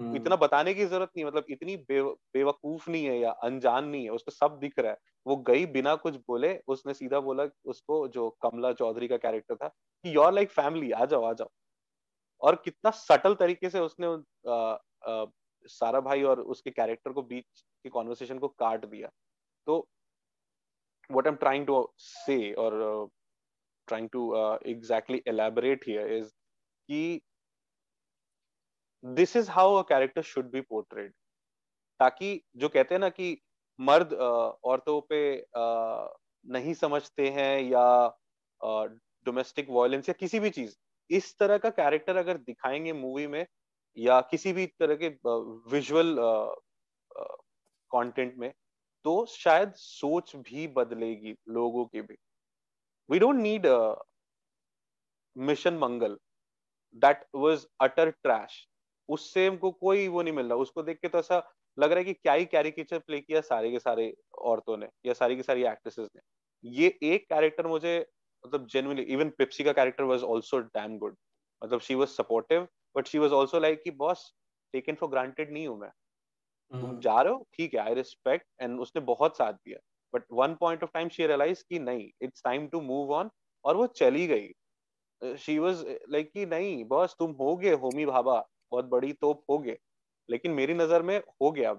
hmm. 0.00 0.16
इतना 0.16 0.36
बताने 0.36 0.74
की 0.74 0.84
ज़रूरत 0.86 1.10
नहीं 1.16 1.24
मतलब 1.26 1.44
इतनी 1.50 1.76
बे, 1.78 2.02
बेवकूफ़ 2.02 2.90
नहीं 2.90 3.04
है 3.06 3.18
या 3.18 3.30
अनजान 3.44 3.88
नहीं 3.88 4.04
है 4.04 4.10
उसको 4.10 4.30
सब 4.30 4.58
दिख 4.60 4.78
रहा 4.78 4.92
है। 4.92 4.98
वो 5.26 5.36
गई 5.48 5.66
बिना 5.68 5.94
कुछ 5.96 6.16
बोले 6.28 6.54
उसने 6.68 6.94
सीधा 6.94 7.20
बोला 7.20 7.46
उसको 7.66 8.06
जो 8.08 8.28
कमला 8.42 8.72
चौधरी 8.72 9.08
का 9.08 9.16
कैरेक्टर 9.18 9.56
था 9.56 9.68
कि 9.68 10.14
योर 10.16 10.32
लाइक 10.32 10.50
फैमिली 10.50 10.90
आ 10.92 11.04
जाओ 11.04 11.24
आ 11.24 11.32
जाओ। 11.32 11.48
और 12.42 12.56
कितना 12.64 12.90
सटल 12.92 13.34
तरीके 13.34 13.70
से 13.70 13.80
उसने 13.80 14.06
आ, 14.50 14.54
आ, 15.06 15.26
सारा 15.66 16.00
भाई 16.00 16.22
और 16.22 16.40
उसके 16.42 16.70
कैरेक्टर 16.70 17.12
को 17.12 17.22
बीच 17.22 17.60
के 17.84 17.90
कॉन्वर्सेशन 17.90 18.38
को 18.38 18.48
काट 18.48 18.86
दिया। 18.86 19.10
तो 19.66 19.86
what 21.10 21.26
i'm 21.26 21.38
trying 21.38 21.66
to 21.66 21.78
say 22.26 22.54
or 22.54 22.70
uh, 22.82 23.06
trying 23.88 24.08
to 24.08 24.34
uh, 24.34 24.58
exactly 24.64 25.22
elaborate 25.26 25.84
here 25.84 26.06
is 26.18 26.32
कि 26.88 27.20
this 29.04 29.34
is 29.36 29.48
how 29.48 29.76
a 29.76 29.84
character 29.84 30.22
should 30.22 30.52
be 30.52 30.62
portrayed 30.72 31.12
ताकि 32.00 32.28
जो 32.56 32.68
कहते 32.68 32.94
हैं 32.94 33.00
ना 33.00 33.08
कि 33.08 33.36
मर्द 33.78 34.12
औरतों 34.64 35.00
पे 35.12 35.20
नहीं 36.44 36.74
समझते 36.74 37.28
हैं 37.28 37.60
या 37.62 37.86
डोमेस्टिक 39.26 39.66
वायलेंस 39.70 40.08
या 40.08 40.12
किसी 40.20 40.40
भी 40.40 40.50
चीज़ 40.50 40.76
इस 41.10 41.36
तरह 41.38 41.58
का 41.58 41.70
कैरेक्टर 41.70 42.16
अगर 42.16 42.38
दिखाएँगे 42.38 42.92
मूवी 42.92 43.26
में 43.26 43.46
या 43.96 44.20
किसी 44.20 44.52
भी 44.52 44.66
तरह 44.80 44.96
के 45.02 45.08
विजुअल 45.70 46.16
कंटेंट 47.90 48.34
में 48.38 48.52
तो 49.04 49.24
शायद 49.28 49.72
सोच 49.74 50.34
भी 50.38 50.66
बदलेगी 50.70 51.34
लोगों 51.48 51.84
की 51.84 52.00
भी। 52.02 52.16
We 53.08 53.18
don't 53.18 53.36
need 53.36 53.66
Mission 55.36 55.74
Mangal 55.78 56.18
that 57.02 57.24
was 57.36 57.66
utter 57.80 58.10
trash 58.12 58.66
उससे 59.08 59.46
हमको 59.46 59.70
कोई 59.72 60.06
वो 60.08 60.22
नहीं 60.22 60.34
मिल 60.34 60.46
रहा। 60.46 60.56
उसको 60.58 60.82
देख 60.82 60.98
के 60.98 61.08
तो 61.08 61.18
ऐसा 61.18 61.42
लग 61.78 61.90
रहा 61.90 61.98
है 61.98 62.04
कि 62.04 62.12
क्या 62.12 62.32
ही 62.32 62.44
कैरिकेचर 62.46 62.98
प्ले 62.98 63.20
किया 63.20 63.40
सारे 63.42 63.70
के 63.70 63.78
सारे 63.78 64.12
औरतों 64.42 64.76
ने 64.76 64.88
या 65.06 65.12
सारी 65.14 65.36
की 65.36 65.42
सारी 65.42 65.64
एक्ट्रेसेस 65.66 66.08
ने। 66.16 66.20
ये 66.64 66.88
एक 67.04 67.28
कैरेक्टर 67.28 67.66
मुझे 67.66 67.98
मतलब 68.44 68.66
जेन्युइनली 68.66 69.02
इवन 69.14 69.30
पिप्सी 69.38 69.64
का 69.64 69.72
character 69.72 70.04
was 70.04 70.24
also 70.24 70.58
damn 70.58 70.96
good 70.98 71.16
मतलब 71.62 71.80
she 71.80 71.94
was 71.94 72.08
supportive 72.08 72.66
but 72.96 73.06
she 73.06 73.18
was 73.18 73.32
also 73.32 73.60
like 73.60 73.82
कि 73.84 73.90
बॉस 73.96 74.32
टेकन 74.74 74.94
फॉर 74.94 75.10
ग्रांटेड 75.10 75.52
नहीं 75.52 75.66
हूँ 75.66 75.78
मैं। 75.80 75.90
तुम 76.72 76.80
हम्म। 76.80 77.00
जा 77.00 77.20
रहे 77.20 77.32
हो 77.32 77.46
ठीक 77.54 77.74
है 77.74 77.80
आई 77.80 77.94
रिस्पेक्ट 77.94 78.46
एंड 78.62 78.80
उसने 78.80 79.02
बहुत 79.04 79.36
साथ 79.36 79.52
दिया। 79.54 79.78
But 80.14 80.24
one 80.32 80.54
point 80.60 80.82
of 80.82 80.90
time 80.94 81.08
she 81.08 81.26
realise 81.26 81.64
कि 81.68 81.78
नहीं 81.80 82.08
it's 82.22 82.42
time 82.44 82.66
to 82.68 82.80
move 82.82 83.12
on 83.14 83.30
और 83.64 83.76
वो 83.76 83.86
चली 83.96 84.26
गई। 84.26 85.36
शी 85.36 85.58
वाज 85.58 85.84
लाइक 86.10 86.30
कि 86.32 86.46
नहीं 86.46 86.84
बॉस 86.88 87.14
तुम 87.18 87.32
हो 87.40 87.56
गए 87.56 87.72
होमी 87.76 88.06
भाभा 88.06 88.38
बहुत 88.72 88.84
बड़ी 88.86 89.12
तोप 89.12 89.42
हो 89.50 89.58
गए। 89.58 89.76
लेकिन 90.28 90.52
मेरी 90.52 90.74
नज़र 90.74 91.02
में 91.02 91.18
हो 91.18 91.50
गया। 91.52 91.74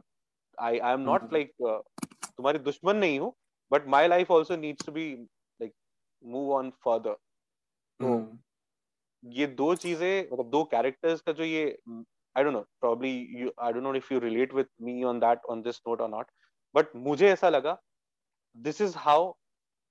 I 0.58 0.80
I 0.80 0.94
am 0.94 1.00
not 1.02 1.34
like 1.34 1.52
तुम्हारी 1.62 2.60
दुश्मन 2.60 2.96
नहीं 2.98 3.20
हूँ 3.20 3.34
but 3.72 3.88
my 3.88 4.08
life 4.08 4.32
also 4.32 4.56
needs 4.58 4.86
to 4.86 4.92
be 4.92 5.12
like 5.14 5.74
move 6.24 6.52
on 6.54 6.70
further 6.86 7.14
तो 8.00 8.38
ये 9.24 9.48
दो 9.48 9.74
चीज़ें 9.76 10.28
मतलब 10.32 10.50
दो 10.50 10.64
कैरेक्टर्स 10.66 11.22
का 11.22 11.32
जो 11.32 11.44
ये 11.44 11.66
I 12.37 12.45
don't 12.45 12.55
know 12.55 12.61
probably 12.81 13.13
you 13.41 13.53
I 13.59 13.73
don't 13.73 13.85
know 13.85 13.95
if 13.95 14.13
you 14.13 14.19
relate 14.21 14.55
with 14.55 14.69
me 14.89 15.03
on 15.05 15.21
that 15.21 15.45
on 15.51 15.63
this 15.63 15.81
note 15.89 16.01
और 16.01 16.09
नॉट 16.11 16.31
बट 16.75 16.95
मुझे 17.09 17.29
ऐसा 17.31 17.49
लगा 17.49 17.79
this 18.57 18.81
is 18.81 18.97
how 18.99 19.33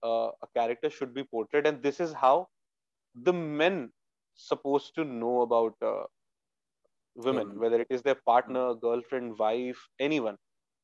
a 0.03 0.47
character 0.53 0.89
should 0.89 1.13
be 1.13 1.23
portrayed 1.23 1.65
and 1.65 1.81
this 1.81 1.99
is 1.99 2.13
how 2.13 2.47
the 3.15 3.33
men 3.33 3.91
supposed 4.35 4.93
to 4.95 5.03
know 5.03 5.41
about 5.41 5.75
uh, 5.81 6.03
women 7.15 7.47
mm. 7.47 7.57
whether 7.57 7.81
it 7.81 7.87
is 7.89 8.01
their 8.01 8.19
partner 8.25 8.73
girlfriend 8.75 9.37
wife 9.39 9.87
anyone 9.99 10.37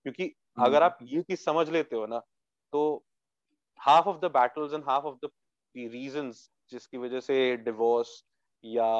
क्योंकि 0.05 0.25
mm. 0.25 0.65
अगर 0.65 0.83
आप 0.83 0.97
ये 1.03 1.21
चीज 1.21 1.39
समझ 1.39 1.69
लेते 1.69 1.95
हो 1.95 2.05
ना 2.07 2.19
तो 2.73 2.81
half 3.79 4.07
of 4.07 4.19
the 4.21 4.31
battles 4.31 4.73
and 4.73 4.83
half 4.87 5.05
of 5.05 5.17
the 5.23 5.29
reasons 5.75 6.49
जिसकी 6.71 6.97
वजह 6.97 7.19
से 7.19 7.35
डिवोर्स 7.57 8.23
या 8.63 8.91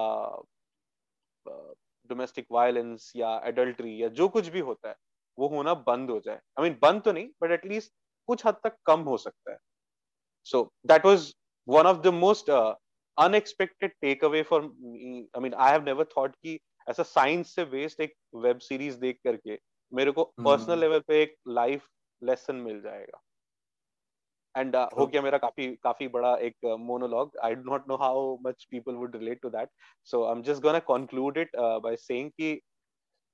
डोमेस्टिक 2.09 2.47
वायलेंस 2.53 3.13
या 3.17 3.41
एडल्ट्री 3.45 4.03
या 4.03 4.09
जो 4.09 4.29
कुछ 4.29 4.49
भी 4.49 4.61
होता 4.61 4.89
है 4.89 4.97
वो 5.39 5.49
होना 5.49 5.75
बंद 5.75 6.11
हो 6.11 6.21
जाए। 6.21 6.37
आई 6.37 6.59
I 6.59 6.63
मीन 6.63 6.73
mean, 6.73 6.83
बंद 6.83 7.03
तो 7.03 7.13
नहीं 7.13 7.29
बट 7.43 7.51
एटलीस्ट 7.51 7.93
कुछ 8.27 8.47
हद 8.47 8.57
तक 8.65 8.77
कम 8.87 9.01
हो 9.01 9.17
सकता 9.17 9.53
है। 9.53 9.59
So 10.47 10.63
that 10.87 11.07
was 11.07 11.35
one 11.69 11.87
of 11.87 11.99
the 11.99 12.07
most 12.15 12.51
unexpected 12.51 13.93
take 14.01 14.25
away 14.25 14.43
for 14.43 14.63
I 14.63 15.41
mean 15.41 15.55
I 15.55 15.73
have 15.73 15.85
never 15.85 16.05
thought 16.17 16.37
कि 16.43 16.59
ऐसा 16.89 17.03
साइंस 17.03 17.55
से 17.55 17.65
बेस्ड 17.65 18.01
एक 18.01 18.15
वेब 18.35 18.59
सीरीज़ 18.59 18.99
देख 18.99 19.19
करके 19.25 19.59
मेरे 19.93 20.11
को 20.11 20.25
पर्सनल 20.25 20.73
hmm. 20.73 20.81
लेवल 20.81 21.01
पे 21.01 21.23
एक 21.23 21.37
लाइफ 21.49 21.87
लेसन 22.23 22.57
मिल 22.57 22.81
जाएगा। 22.81 23.21
एंड 24.57 24.77
uh, 24.77 24.87
हो 24.99 25.07
गया 25.07 25.23
मेरा 25.23 25.39
काफ़ी 25.39 25.67
काफ़ी 25.83 26.09
बड़ा 26.09 26.37
एक 26.49 26.65
monologue 26.81 27.37
I 27.45 27.55
do 27.55 27.71
not 27.71 27.89
know 27.89 27.97
how 28.03 28.37
much 28.47 28.65
people 28.71 28.95
would 28.95 29.17
relate 29.17 29.41
to 29.43 29.51
that 29.51 29.69
so 30.11 30.25
I 30.25 30.33
am 30.33 30.43
just 30.43 30.63
gonna 30.63 30.79
conclude 30.93 31.39
it 31.39 31.57
by 31.57 31.97
saying 31.97 32.31
कि 32.31 32.59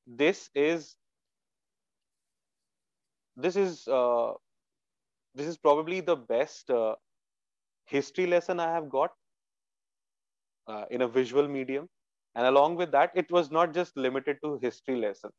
this 0.08 0.50
is 0.56 0.94
this 3.36 3.56
is 3.56 3.88
uh, 3.88 4.32
this 5.36 5.46
is 5.46 5.56
probably 5.56 6.00
the 6.00 6.16
best 6.16 6.70
uh, 6.70 6.94
history 7.84 8.26
lesson 8.26 8.60
I 8.60 8.70
have 8.72 8.88
got 8.90 9.10
uh, 10.68 10.84
in 10.90 11.02
a 11.02 11.08
visual 11.08 11.48
medium. 11.48 11.88
And 12.36 12.46
along 12.46 12.76
with 12.76 12.92
that, 12.92 13.10
it 13.14 13.30
was 13.30 13.50
not 13.50 13.74
just 13.74 13.96
limited 13.96 14.36
to 14.42 14.58
history 14.58 14.96
lesson. 14.96 15.30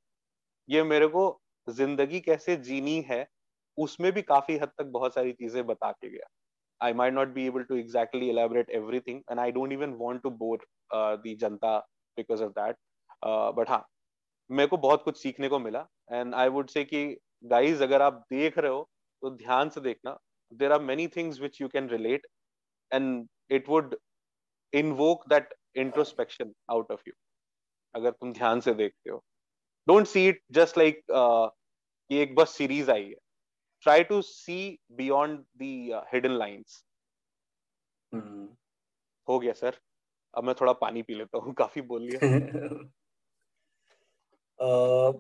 ये 0.70 0.84
मेरे 0.84 1.08
को 1.08 1.24
ज़िंदगी 1.68 2.20
कैसे 2.20 2.56
जीनी 2.56 3.02
है 3.02 3.26
उसमें 3.78 4.12
भी 4.14 4.22
काफ़ी 4.24 4.58
हद 4.58 4.72
तक 4.78 4.86
बहुत 4.92 5.14
सारी 5.14 5.32
चीज़ें 5.34 5.66
बता 5.68 5.92
के 5.92 6.10
गया। 6.10 6.28
I 6.82 6.94
might 6.94 7.14
not 7.14 7.28
be 7.34 7.46
able 7.48 7.64
to 7.64 7.76
exactly 7.78 8.30
elaborate 8.30 8.70
everything 8.72 9.22
and 9.32 9.40
I 9.40 9.52
don't 9.52 9.72
even 9.74 9.94
want 10.00 10.22
to 10.24 10.30
bore 10.40 10.66
the 11.18 11.36
Janata 11.38 11.78
because 12.18 12.44
of 12.44 12.52
that 12.52 12.76
but 13.58 13.70
हाँ 13.70 13.86
मेरे 14.50 14.68
को 14.68 14.78
बहुत 14.78 15.04
कुछ 15.04 15.18
सीखने 15.18 15.50
को 15.50 15.60
मिला 15.60 15.86
एंड 16.12 16.36
आई 16.36 16.50
वुड 16.50 16.70
से 16.70 16.84
कि 16.86 17.06
गाइस 17.46 17.82
अगर 17.82 18.02
आप 18.02 18.24
देख 18.32 18.58
रहे 18.58 18.72
हो 18.72 18.88
तो 19.24 19.30
ध्यान 19.32 19.70
से 19.70 19.82
देखना। 19.82 20.18
There 20.52 20.72
are 20.72 20.82
many 20.82 21.08
things 21.08 21.40
which 21.42 21.62
you 21.62 21.68
can 21.68 21.90
relate 21.90 22.28
and 22.92 23.28
it 23.52 23.70
would 23.70 23.96
invoke 24.74 25.28
that 25.30 25.54
introspection 25.78 26.54
out 26.72 26.92
of 26.92 27.02
you 27.08 27.14
अगर 27.96 28.12
तुम 28.12 28.34
ध्यान 28.34 28.60
से 28.60 28.74
देखते 28.74 29.10
हो। 29.10 29.24
Don't 29.88 30.08
see 30.08 30.28
it 30.28 30.42
just 30.52 30.78
like 30.78 31.02
एक 32.12 32.36
बस 32.36 32.56
सीरीज़ 32.58 32.92
आई 32.92 33.04
है। 33.04 33.16
Try 33.86 34.04
to 34.04 34.22
see 34.22 34.80
beyond 34.96 35.40
the 35.60 35.94
uh, 35.94 36.02
hidden 36.12 36.38
lines. 36.38 36.84
Mm-hmm. 38.16 38.46
हो 39.30 39.40
गया 39.40 39.54
सर। 39.54 39.78
अब 40.38 40.44
मैं 40.44 40.56
थोड़ा 40.62 40.74
पानी 40.74 41.02
पी 41.02 41.14
लेता 41.14 41.38
हूँ। 41.38 41.54
काफ़ी 41.58 41.82
बोल 41.82 42.02
लिया। 42.02 42.20
uh, 44.60 45.14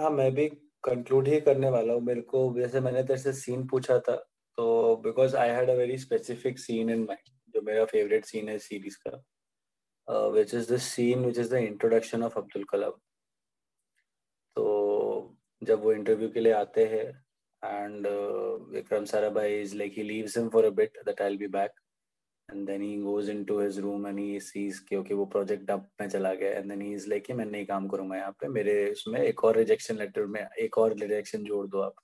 हाँ 0.00 0.10
मैं 0.10 0.34
भी 0.34 0.48
कंक्लूड 0.84 1.28
ही 1.28 1.40
करने 1.40 1.70
वाला 1.70 1.92
हूँ। 1.92 2.02
मेरे 2.02 2.20
को 2.20 2.54
जैसे 2.60 2.80
मैंने 2.80 3.02
तेरे 3.02 3.18
से 3.18 3.32
सीन 3.32 3.66
पूछा 3.66 3.98
था 3.98 4.16
तो 4.56 4.96
because 4.96 5.36
I 5.36 5.48
had 5.48 5.70
a 5.70 5.74
very 5.74 5.98
specific 5.98 6.58
scene 6.58 6.90
in 6.90 7.04
mind 7.04 7.54
जो 7.54 7.62
मेरा 7.62 7.84
फेवरेट 7.84 8.24
सीन 8.24 8.48
है 8.48 8.58
सीरीज़ 8.58 8.96
का 9.06 10.26
which 10.28 10.54
is 10.54 10.72
the 10.74 10.76
scene 10.76 11.24
which 11.24 11.38
is 11.38 11.50
the 11.50 11.58
introduction 11.58 12.22
of 12.22 12.38
Abdul 12.38 12.64
Kalam 12.64 12.90
तो 14.56 15.36
जब 15.62 15.82
वो 15.82 15.92
इंटरव्यू 15.92 16.28
के 16.30 16.40
लिए 16.40 16.52
आते 16.52 16.86
हैं 16.86 17.29
and 17.62 18.06
uh, 18.06 18.58
Vikram 18.72 19.10
Sarabhai 19.10 19.62
is 19.62 19.74
like 19.74 19.92
he 19.92 20.02
leaves 20.02 20.36
him 20.36 20.50
for 20.50 20.64
a 20.64 20.70
bit 20.70 20.92
that 21.04 21.20
I'll 21.20 21.36
be 21.36 21.46
back 21.46 21.70
and 22.48 22.66
then 22.66 22.80
he 22.80 22.96
goes 22.96 23.28
into 23.28 23.58
his 23.58 23.80
room 23.80 24.06
and 24.06 24.18
he 24.18 24.40
sees 24.40 24.80
कि 24.80 24.96
okay 24.98 25.14
वो 25.14 25.30
project 25.30 25.66
dump 25.66 25.84
में 26.00 26.08
चला 26.08 26.34
गया 26.34 26.58
and 26.60 26.70
then 26.70 26.80
he 26.80 26.92
is 26.94 27.06
like 27.06 27.26
कि 27.26 27.32
मैं 27.32 27.44
नहीं 27.46 27.66
काम 27.66 27.88
करूँगा 27.88 28.16
यहाँ 28.16 28.32
पे 28.40 28.48
मेरे 28.48 28.90
उसमें 28.90 29.20
एक 29.20 29.44
और 29.44 29.58
rejection 29.58 30.00
letter 30.00 30.26
में 30.28 30.40
एक 30.40 30.78
और 30.78 30.94
rejection 30.98 31.44
जोड़ 31.46 31.66
दो 31.66 31.80
आप 31.80 31.94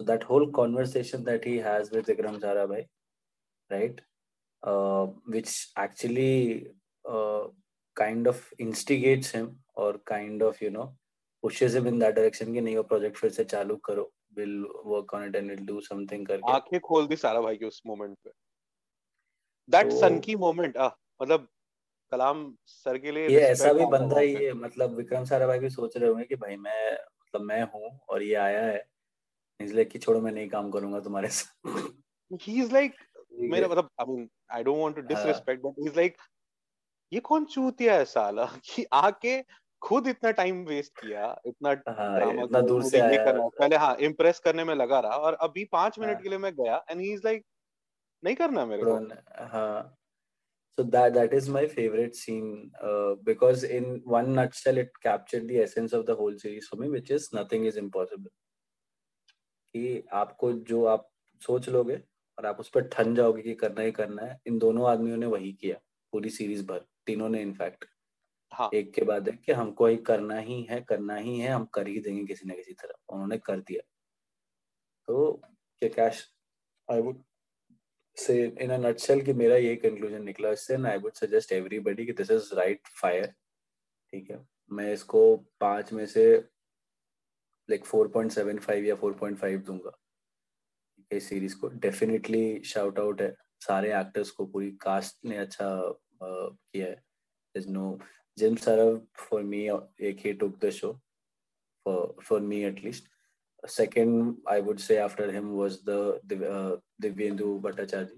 so 0.00 0.06
that 0.06 0.22
whole 0.22 0.46
conversation 0.50 1.24
that 1.24 1.44
he 1.44 1.56
has 1.58 1.90
with 1.90 2.06
Vikram 2.06 2.40
Sarabhai 2.40 2.84
right 3.70 4.00
uh, 4.62 5.06
which 5.26 5.68
actually 5.76 6.68
uh, 7.08 7.42
kind 7.96 8.26
of 8.26 8.42
instigates 8.58 9.30
him 9.30 9.56
or 9.74 9.98
kind 10.06 10.42
of 10.42 10.60
you 10.62 10.70
know 10.70 10.94
pushes 11.42 11.74
him 11.74 11.86
in 11.86 11.98
that 11.98 12.14
direction 12.14 12.54
कि 12.54 12.60
नहीं 12.60 12.76
वो 12.76 12.88
project 12.88 13.16
फिर 13.16 13.30
से 13.30 13.44
चालू 13.44 13.76
करो 13.90 14.10
will 14.36 14.58
work 14.86 15.14
on 15.14 15.22
it 15.24 15.36
and 15.38 15.52
will 15.52 15.64
do 15.66 15.80
something 15.86 16.26
करके। 16.26 16.52
आँखें 16.52 16.80
खोल 16.80 17.06
दी 17.06 17.16
सारा 17.16 17.40
भाई 17.40 17.56
की 17.56 17.64
उस 17.64 17.80
मोमेंट 17.86 18.16
पे। 18.24 18.30
दैट 19.68 19.92
सन 19.92 20.18
की 20.20 20.36
मोमेंट 20.36 20.76
मतलब 20.76 21.48
कलाम 22.12 22.54
सर 22.66 22.98
के 22.98 23.10
लिए 23.10 23.28
ये 23.28 23.40
ऐसा 23.40 23.72
भी 23.72 23.84
बंदा 23.86 24.20
ही। 24.20 24.34
है 24.34 24.52
मतलब 24.52 24.94
विक्रम 24.96 25.24
सारा 25.24 25.46
भाई 25.46 25.58
भी 25.58 25.70
सोच 25.70 25.96
रहे 25.96 26.08
होंगे 26.08 26.24
कि 26.24 26.36
भाई 26.36 26.56
मैं 26.56 26.92
मतलब 26.92 27.42
मैं 27.42 27.62
हूँ 27.74 27.98
और 28.08 28.22
ये 28.22 28.34
आया 28.34 28.64
है। 28.64 28.84
इसलिए 29.60 29.84
कि 29.84 29.98
छोड़ो 29.98 30.20
मैं 30.20 30.32
नहीं 30.32 30.48
काम 30.48 30.70
करूँगा 30.70 31.00
तुम्हारे 31.00 31.28
साथ। 31.28 32.38
ही 32.42 32.60
इज़ 32.62 32.72
लाइक 32.72 32.94
मेरा 33.32 33.68
मतलब 33.68 33.90
I 34.00 34.06
mean 34.06 34.28
I 34.52 34.62
don't 34.62 34.78
want 34.78 34.96
to 34.96 35.02
disrespect 35.02 35.62
but 35.62 35.78
he 35.78 35.86
is 35.86 35.96
like 35.96 36.16
ये 37.12 37.20
कौन 37.20 37.44
चूतिया 37.44 37.94
है 37.94 38.04
साला? 38.04 38.46
कि 38.64 38.84
आके 38.92 39.38
खुद 39.82 40.06
इतना 40.08 40.30
टाइम 40.38 40.64
वेस्ट 40.64 41.00
किया 41.00 41.34
इतना 41.46 41.72
ड्रामा 41.74 42.24
हाँ, 42.24 42.44
इतना 42.44 42.60
दूर 42.60 42.82
से 42.84 43.00
आया। 43.00 43.24
करना 43.24 43.46
पहले 43.58 43.76
हाँ 43.76 43.94
इम्प्रेस 44.08 44.38
करने 44.44 44.64
में 44.64 44.74
लगा 44.74 45.00
रहा 45.00 45.16
और 45.16 45.34
अभी 45.42 45.64
पाँच 45.72 45.98
मिनट 45.98 46.14
हाँ, 46.14 46.22
के 46.22 46.28
लिए 46.28 46.38
मैं 46.38 46.52
गया 46.54 46.84
एंड 46.90 47.00
ही 47.00 47.12
इज़ 47.12 47.20
लाइक 47.24 47.44
नहीं 48.22 48.34
करना 48.36 48.66
मेरे 48.66 48.82
को। 48.84 48.94
हाँ। 49.52 49.96
So 50.78 50.84
that 50.92 51.14
that 51.14 51.32
is 51.36 51.48
my 51.54 51.62
favorite 51.68 52.14
scene 52.16 52.70
uh, 52.82 53.14
because 53.24 53.64
in 53.64 53.88
one 54.04 54.28
nutshell 54.34 54.78
it 54.78 54.90
captured 55.02 55.48
the 55.48 55.58
essence 55.64 55.92
of 55.92 56.04
the 56.06 56.14
whole 56.14 56.36
series 56.38 56.68
for 56.68 56.76
me 56.76 56.88
which 56.88 57.10
is 57.10 57.26
nothing 57.32 57.66
is 57.70 57.80
impossible. 57.82 58.30
कि 59.74 60.04
आपको 60.20 60.52
जो 60.68 60.84
आप 60.92 61.08
सोच 61.42 61.68
लोगे 61.68 61.96
और 62.38 62.46
आप 62.46 62.60
उस 62.60 62.68
पर 62.74 62.88
ठन 62.92 63.14
जाओगे 63.14 63.42
कि 63.42 63.54
करना 63.54 63.82
ही 63.82 63.92
करना 63.92 64.22
है 64.22 64.38
इन 64.46 64.58
दोनों 64.58 64.88
आदमियों 64.90 65.16
ने 65.16 65.26
वही 65.26 65.52
किया 65.52 65.76
पूरी 66.12 66.30
सीरीज़ 66.30 66.64
भर 66.66 66.84
तीनों 67.06 67.28
ने 67.28 67.42
इनफैक्ट 67.42 67.84
हाँ. 68.52 68.70
एक 68.74 68.92
के 68.94 69.02
बाद 69.02 69.28
है 69.28 69.36
कि 69.36 69.52
हमको 69.52 69.86
ही 69.86 69.96
करना 69.96 70.38
ही 70.38 70.62
है 70.62 70.80
करना 70.80 71.16
ही 71.16 71.38
है 71.40 71.48
हम 71.48 71.64
कर 71.64 71.86
ही 71.88 72.00
देंगे 72.00 72.24
किसी 72.24 72.48
न 72.48 72.54
किसी 72.54 72.72
तरह 72.72 72.94
उन्होंने 73.08 73.38
कर 73.38 73.60
दिया। 73.60 73.82
तो 75.06 75.40
क्या 75.78 75.88
कैश 75.88 76.34
आई 76.90 77.00
वुड 77.00 77.22
से 78.16 78.44
इन 78.60 78.72
नटसेल 78.72 79.22
कि 79.22 79.32
मेरा 79.32 79.56
यही 79.56 79.76
कंक्लूजन 79.76 80.22
निकला। 80.22 80.50
इससे 80.50 80.88
आई 80.88 80.98
वुड 80.98 81.12
सजेस्ट 81.12 81.52
एवरीबॉडी 81.52 82.06
कि 82.06 82.12
दिस 82.12 82.30
इज़ 82.30 82.54
राइट 82.54 82.86
फायर 83.02 83.26
ठीक 84.12 84.30
है? 84.30 84.46
मैं 84.72 84.92
इसको 84.92 85.36
पाँच 85.36 85.92
में 85.92 86.06
से 86.06 86.36
like 87.70 87.84
four 87.84 88.08
point 88.08 88.32
seven 88.32 88.58
five 88.58 88.84
या 88.84 88.94
फोर 88.94 89.12
पॉइंट 89.12 89.38
फाइव 89.38 89.58
दूँगा। 89.58 89.98
इस 91.12 91.28
सीरीज़ 91.28 91.56
को। 91.56 91.68
डेफिनेटली 91.68 92.62
शाउट 92.62 92.98
आउट 92.98 93.22
है। 93.22 93.34
सारे 93.60 94.00
एक्टर्स 94.00 94.30
को 94.30 94.46
पूरी 94.46 94.70
कास्ट 94.70 95.24
ने 95.24 95.36
अच्छा 95.36 95.88
uh, 95.88 96.56
किया 96.72 96.86
है। 96.86 97.02
No 97.68 97.98
Jim 98.38 98.56
Sarav 98.56 99.02
for 99.14 99.42
me, 99.42 99.70
he 99.98 100.34
took 100.34 100.60
the 100.60 100.70
show 100.70 101.00
for 101.84 102.14
for 102.22 102.40
me 102.40 102.64
at 102.64 102.82
least. 102.82 103.08
Second, 103.66 104.38
I 104.46 104.60
would 104.60 104.80
say 104.80 104.96
after 104.98 105.30
him 105.30 105.52
was 105.52 105.82
the 105.82 106.14
uh, 106.14 106.76
Divyendu 107.02 107.60
Bhattacharya 107.60 108.08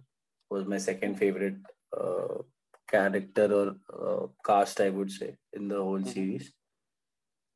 was 0.50 0.66
my 0.66 0.78
second 0.78 1.16
favorite 1.18 1.56
uh, 1.98 2.42
character 2.88 3.46
or 3.52 3.76
uh, 3.92 4.26
cast 4.46 4.80
I 4.80 4.90
would 4.90 5.10
say 5.10 5.36
in 5.52 5.68
the 5.68 5.76
whole 5.76 5.98
mm-hmm. 5.98 6.10
series. 6.10 6.52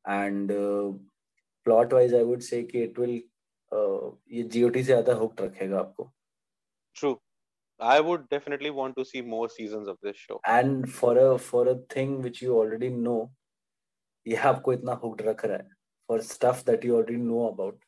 And 0.07 0.51
uh, 0.51 0.93
plot 1.65 1.93
wise, 1.93 2.15
I 2.15 2.23
would 2.23 2.43
say 2.43 2.65
कि 2.65 2.89
it 2.89 2.99
will 2.99 3.21
uh, 3.73 4.11
ये 4.33 4.45
GOT 4.49 4.75
से 4.75 4.83
ज़्यादा 4.83 5.19
hooked 5.21 5.41
रखेगा 5.41 5.79
आपको. 5.79 6.11
True. 6.95 7.19
I 7.80 8.00
would 8.00 8.30
definitely 8.30 8.70
want 8.70 8.96
to 8.98 9.06
see 9.06 9.22
more 9.22 9.50
seasons 9.50 9.88
of 9.88 9.98
this 10.02 10.18
show. 10.18 10.40
And 10.46 10.90
for 10.98 11.18
a 11.18 11.38
for 11.38 11.68
a 11.68 11.76
thing 11.96 12.22
which 12.22 12.42
you 12.42 12.58
already 12.58 12.90
know, 12.90 13.32
ये 14.28 14.36
आपको 14.52 14.74
इतना 14.74 15.00
hooked 15.02 15.22
रख 15.28 15.46
रहा 15.46 15.58
है 15.58 15.70
for 16.10 16.22
stuff 16.22 16.64
that 16.66 16.84
you 16.84 16.96
already 17.00 17.22
know 17.30 17.48
about. 17.54 17.80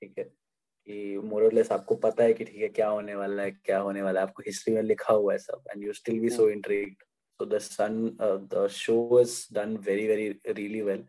ठीक 0.00 0.18
है 0.18 0.24
कि 0.24 1.18
मोरलेस 1.28 1.70
आपको 1.72 1.94
पता 2.08 2.24
है 2.24 2.32
कि 2.34 2.44
ठीक 2.44 2.60
है 2.62 2.68
क्या 2.68 2.88
होने 2.88 3.14
वाला 3.14 3.42
है 3.42 3.50
क्या 3.50 3.78
होने 3.78 4.02
वाला 4.02 4.20
है 4.20 4.26
आपको 4.26 4.42
हिस्ट्री 4.46 4.74
में 4.74 4.82
लिखा 4.82 5.14
हुआ 5.14 5.32
है 5.32 5.38
सब 5.38 5.62
and 5.72 5.84
you 5.84 5.92
still 5.92 6.20
be 6.20 6.30
so 6.30 6.48
intrigued 6.50 7.02
So 7.40 7.46
the 7.46 7.58
sun, 7.58 8.16
uh, 8.20 8.36
the 8.50 8.68
show 8.68 9.16
is 9.16 9.46
done 9.46 9.78
very, 9.78 10.06
very, 10.06 10.38
really 10.58 10.82
well. 10.82 11.02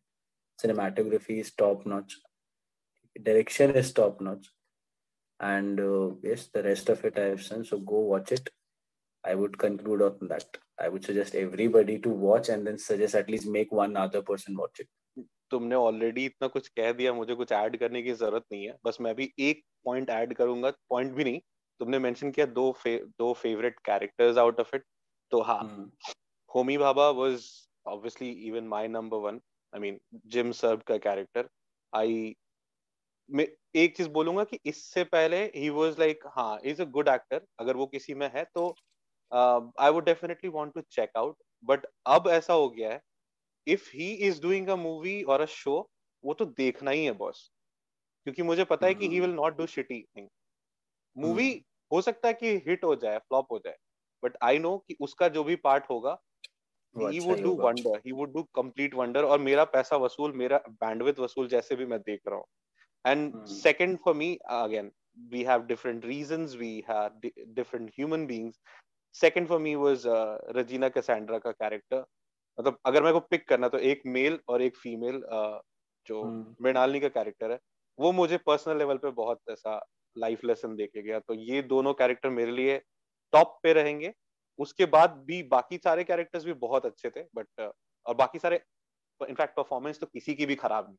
Cinematography 0.63 1.41
is 1.41 1.51
top 1.51 1.85
notch. 1.85 2.15
Direction 3.21 3.71
is 3.71 3.91
top 3.91 4.21
notch. 4.21 4.47
And 5.40 5.80
uh, 5.80 6.10
yes, 6.22 6.48
the 6.52 6.62
rest 6.62 6.88
of 6.88 7.04
it 7.04 7.18
I 7.18 7.24
have 7.24 7.42
seen. 7.42 7.64
So 7.64 7.78
go 7.78 7.98
watch 7.98 8.32
it. 8.32 8.48
I 9.24 9.34
would 9.34 9.58
conclude 9.58 10.02
on 10.02 10.28
that. 10.28 10.56
I 10.78 10.88
would 10.88 11.04
suggest 11.04 11.34
everybody 11.34 11.98
to 11.98 12.08
watch 12.08 12.48
and 12.48 12.66
then 12.66 12.78
suggest 12.78 13.14
at 13.14 13.28
least 13.28 13.46
make 13.46 13.72
one 13.72 13.96
other 13.96 14.22
person 14.22 14.56
watch 14.56 14.80
it. 14.80 14.88
तुमने 15.50 15.74
already 15.74 16.24
इतना 16.26 16.46
कुछ 16.48 16.68
कह 16.76 16.92
दिया 16.92 17.12
मुझे 17.14 17.34
कुछ 17.34 17.52
add 17.52 17.76
करने 17.78 18.02
की 18.02 18.12
ज़रूरत 18.12 18.44
नहीं 18.52 18.64
है 18.66 18.76
बस 18.84 18.96
मैं 19.00 19.14
भी 19.16 19.32
एक 19.48 19.62
पॉइंट 19.84 20.10
ऐड 20.10 20.34
करूँगा 20.36 20.70
पॉइंट 20.90 21.12
भी 21.14 21.24
नहीं 21.24 21.40
तुमने 21.80 21.98
मेंशन 21.98 22.30
किया 22.30 22.46
दो 22.46 22.70
फे, 22.82 22.96
दो 23.18 23.32
favourite 23.32 23.78
characters 23.86 24.38
out 24.38 24.60
of 24.60 24.74
it 24.76 24.84
तो 25.30 25.40
हाँ 25.42 25.90
Homi 26.54 26.76
Bhabha 26.78 27.08
was 27.20 27.46
obviously 27.86 28.30
even 28.48 28.64
my 28.68 28.88
number 28.88 29.18
one 29.26 29.40
I 29.74 29.80
mean 29.80 30.00
Jim 30.34 30.50
Sarbh 30.62 30.82
का 30.86 30.96
कैरेक्टर 31.06 31.48
आई 31.92 32.34
मैं 33.30 33.46
एक 33.76 33.96
चीज़ 33.96 34.08
बोलूँगा 34.10 34.44
कि 34.44 34.58
इससे 34.66 35.04
पहले 35.06 35.42
ही 35.46 35.68
वाज 35.70 35.98
लाइक 35.98 36.26
हाँ 36.28 36.58
इज़ 36.64 36.82
अ 36.82 36.84
गुड 36.90 37.08
एक्टर 37.08 37.46
अगर 37.60 37.76
वो 37.76 37.86
किसी 37.88 38.14
में 38.14 38.28
है 38.34 38.44
तो 38.46 38.68
I 39.32 39.90
would 39.90 40.04
definitely 40.04 40.48
want 40.50 40.72
to 40.74 40.80
check 40.90 41.10
out 41.16 41.36
but 41.64 41.86
अब 42.08 42.28
ऐसा 42.30 42.52
हो 42.54 42.68
गया 42.70 42.90
है 42.90 43.00
if 43.66 43.90
he 43.92 44.10
is 44.28 44.40
doing 44.42 44.68
a 44.68 44.76
movie 44.78 45.22
or 45.24 45.40
a 45.40 45.46
show 45.50 45.78
वो 46.24 46.34
तो 46.34 46.44
देखना 46.56 46.90
ही 46.90 47.04
है 47.04 47.12
बॉस 47.14 47.50
क्योंकि 48.26 48.42
मुझे 48.44 48.64
पता 48.66 48.86
है 48.86 48.94
कि 48.94 49.08
he 49.08 49.20
will 49.20 49.30
not 49.32 49.56
do 49.58 49.66
shitty 49.68 50.02
thing 50.02 50.28
movie 51.16 51.50
हो 51.90 52.00
सकता 52.02 52.28
है 52.28 52.34
कि 52.34 52.56
हिट 52.68 52.84
हो 52.84 52.94
जाए 52.96 53.18
फ्लॉप 53.20 53.52
हो 53.52 53.58
जाए 53.58 53.76
बट 54.22 54.36
आई 54.44 54.58
नो 54.58 54.76
कि 54.80 54.96
उसका 55.00 55.28
जो 55.30 55.44
भी 55.44 55.56
पार्ट 55.60 55.90
होगा 55.90 56.18
he 57.02 57.20
would 57.20 57.42
do 57.42 57.52
wonder 57.60 58.00
he 58.06 58.12
would 58.12 58.32
do 58.32 58.42
complete 58.56 58.94
wonder 58.94 59.24
और 59.26 59.40
मेरा 59.40 59.64
पैसा 59.70 59.96
वसूल 59.98 60.32
मेरा 60.36 60.58
बैंडविथ 60.72 61.20
वसूल 61.20 61.48
जैसे 61.48 61.76
भी 61.76 61.86
मैं 61.86 62.00
देख 62.02 62.20
रहा 62.28 62.36
हूँ। 62.36 62.46
And 63.06 63.44
second 63.46 63.98
for 63.98 64.14
me 64.14 64.38
again 64.50 64.92
we 65.32 65.42
have 65.44 65.62
different 65.68 66.02
reasons 66.04 66.54
we 66.62 66.70
have 66.88 67.12
di- 67.20 67.44
different 67.58 67.92
human 67.98 68.24
beings. 68.30 68.56
Second 69.14 69.48
for 69.48 69.58
me 69.58 69.70
was 69.76 70.02
uh, 70.06 70.34
regina 70.56 70.90
cassandra 70.96 71.38
का 71.40 71.52
character. 71.52 72.00
मतलब 72.60 72.78
अगर 72.86 73.02
मेरे 73.02 73.12
को 73.12 73.20
पिक 73.20 73.48
करना 73.48 73.68
तो 73.68 73.78
एक 73.78 74.02
मेल 74.06 74.38
और 74.48 74.62
एक 74.62 74.76
फीमेल 74.76 75.22
uh, 75.34 75.60
जो 76.06 76.22
मृणालिनी 76.62 77.00
का 77.00 77.08
कैरेक्टर 77.08 77.52
है 77.52 77.58
वो 77.98 78.12
मुझे 78.12 78.36
पर्सनल 78.36 78.78
लेवल 78.78 78.96
पे 78.96 79.10
बहुत 79.10 79.40
ऐसा 79.50 79.78
लाइफ 80.18 80.44
लेसन 80.44 80.76
देके 80.76 81.02
गया। 81.02 81.18
तो 81.20 81.34
ये 81.34 81.62
दोनों 81.62 81.94
कैरेक्टर 81.94 82.30
मेरे 82.30 82.52
लिए 82.52 82.78
टॉप 83.32 83.58
पे 83.62 83.72
रहेंगे। 83.72 84.12
उसके 84.58 84.86
बाद 84.86 85.10
भी 85.26 85.42
बाकी 85.42 85.78
सारे 85.78 86.04
कैरेक्टर्स 86.04 86.44
भी 86.44 86.52
बहुत 86.52 86.86
अच्छे 86.86 87.10
थे 87.10 87.22
बट 87.34 87.72
और 88.06 88.14
बाकी 88.14 88.38
सारे 88.38 88.60
इनफैक्ट 89.28 89.56
परफॉर्मेंस 89.56 90.00
तो 90.00 90.06
किसी 90.06 90.34
की 90.34 90.46
भी 90.46 90.54
खराब 90.54 90.88
नहीं। 90.88 90.96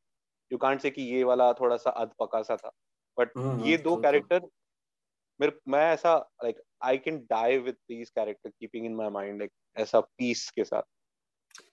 यू 0.51 0.57
कांट 0.57 0.81
से 0.81 0.89
कि 0.91 1.01
ये 1.01 1.23
वाला 1.23 1.51
थोड़ा 1.59 1.77
सा 1.77 1.89
अध 2.03 2.11
पका 2.19 2.41
सा 2.49 2.55
था 2.55 2.71
बट 3.17 3.31
ये 3.65 3.77
दो 3.87 3.95
कैरेक्टर 4.01 4.41
मेरे 5.41 5.59
मैं 5.71 5.85
ऐसा 5.93 6.17
like 6.43 6.61
I 6.83 6.97
can 6.97 7.17
die 7.29 7.57
with 7.57 7.75
these 7.89 8.09
character 8.09 8.49
keeping 8.49 8.85
in 8.85 8.95
my 8.95 9.09
mind 9.17 9.39
like 9.39 9.51
ऐसा 9.79 9.99
पीस 9.99 10.49
के 10.55 10.63
साथ 10.63 10.83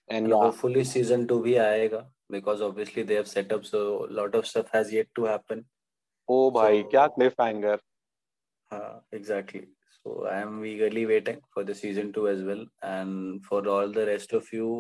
and 0.09 0.29
yeah. 0.29 0.41
hopefully 0.41 0.83
season 0.85 1.27
2 1.29 1.43
भी 1.43 1.55
आएगा 1.57 2.01
because 2.35 2.63
obviously 2.67 3.03
they 3.03 3.17
have 3.19 3.29
set 3.29 3.53
up 3.57 3.65
so 3.69 3.81
a 4.07 4.13
lot 4.19 4.35
of 4.35 4.47
stuff 4.47 4.71
has 4.73 4.93
yet 4.93 5.09
to 5.19 5.25
happen 5.25 5.63
oh 6.29 6.51
भाई 6.55 6.83
so, 6.83 6.91
क्या 6.91 7.07
cliffhanger 7.15 7.79
हाँ 8.73 9.05
exactly 9.19 9.63
so 9.97 10.27
I 10.33 10.37
am 10.41 10.65
eagerly 10.73 11.07
waiting 11.07 11.41
for 11.55 11.65
the 11.65 11.75
season 11.75 12.13
2 12.13 12.27
as 12.29 12.43
well 12.43 12.65
and 12.83 13.45
for 13.49 13.67
all 13.77 13.97
the 13.99 14.07
rest 14.07 14.37
of 14.41 14.53
you 14.53 14.71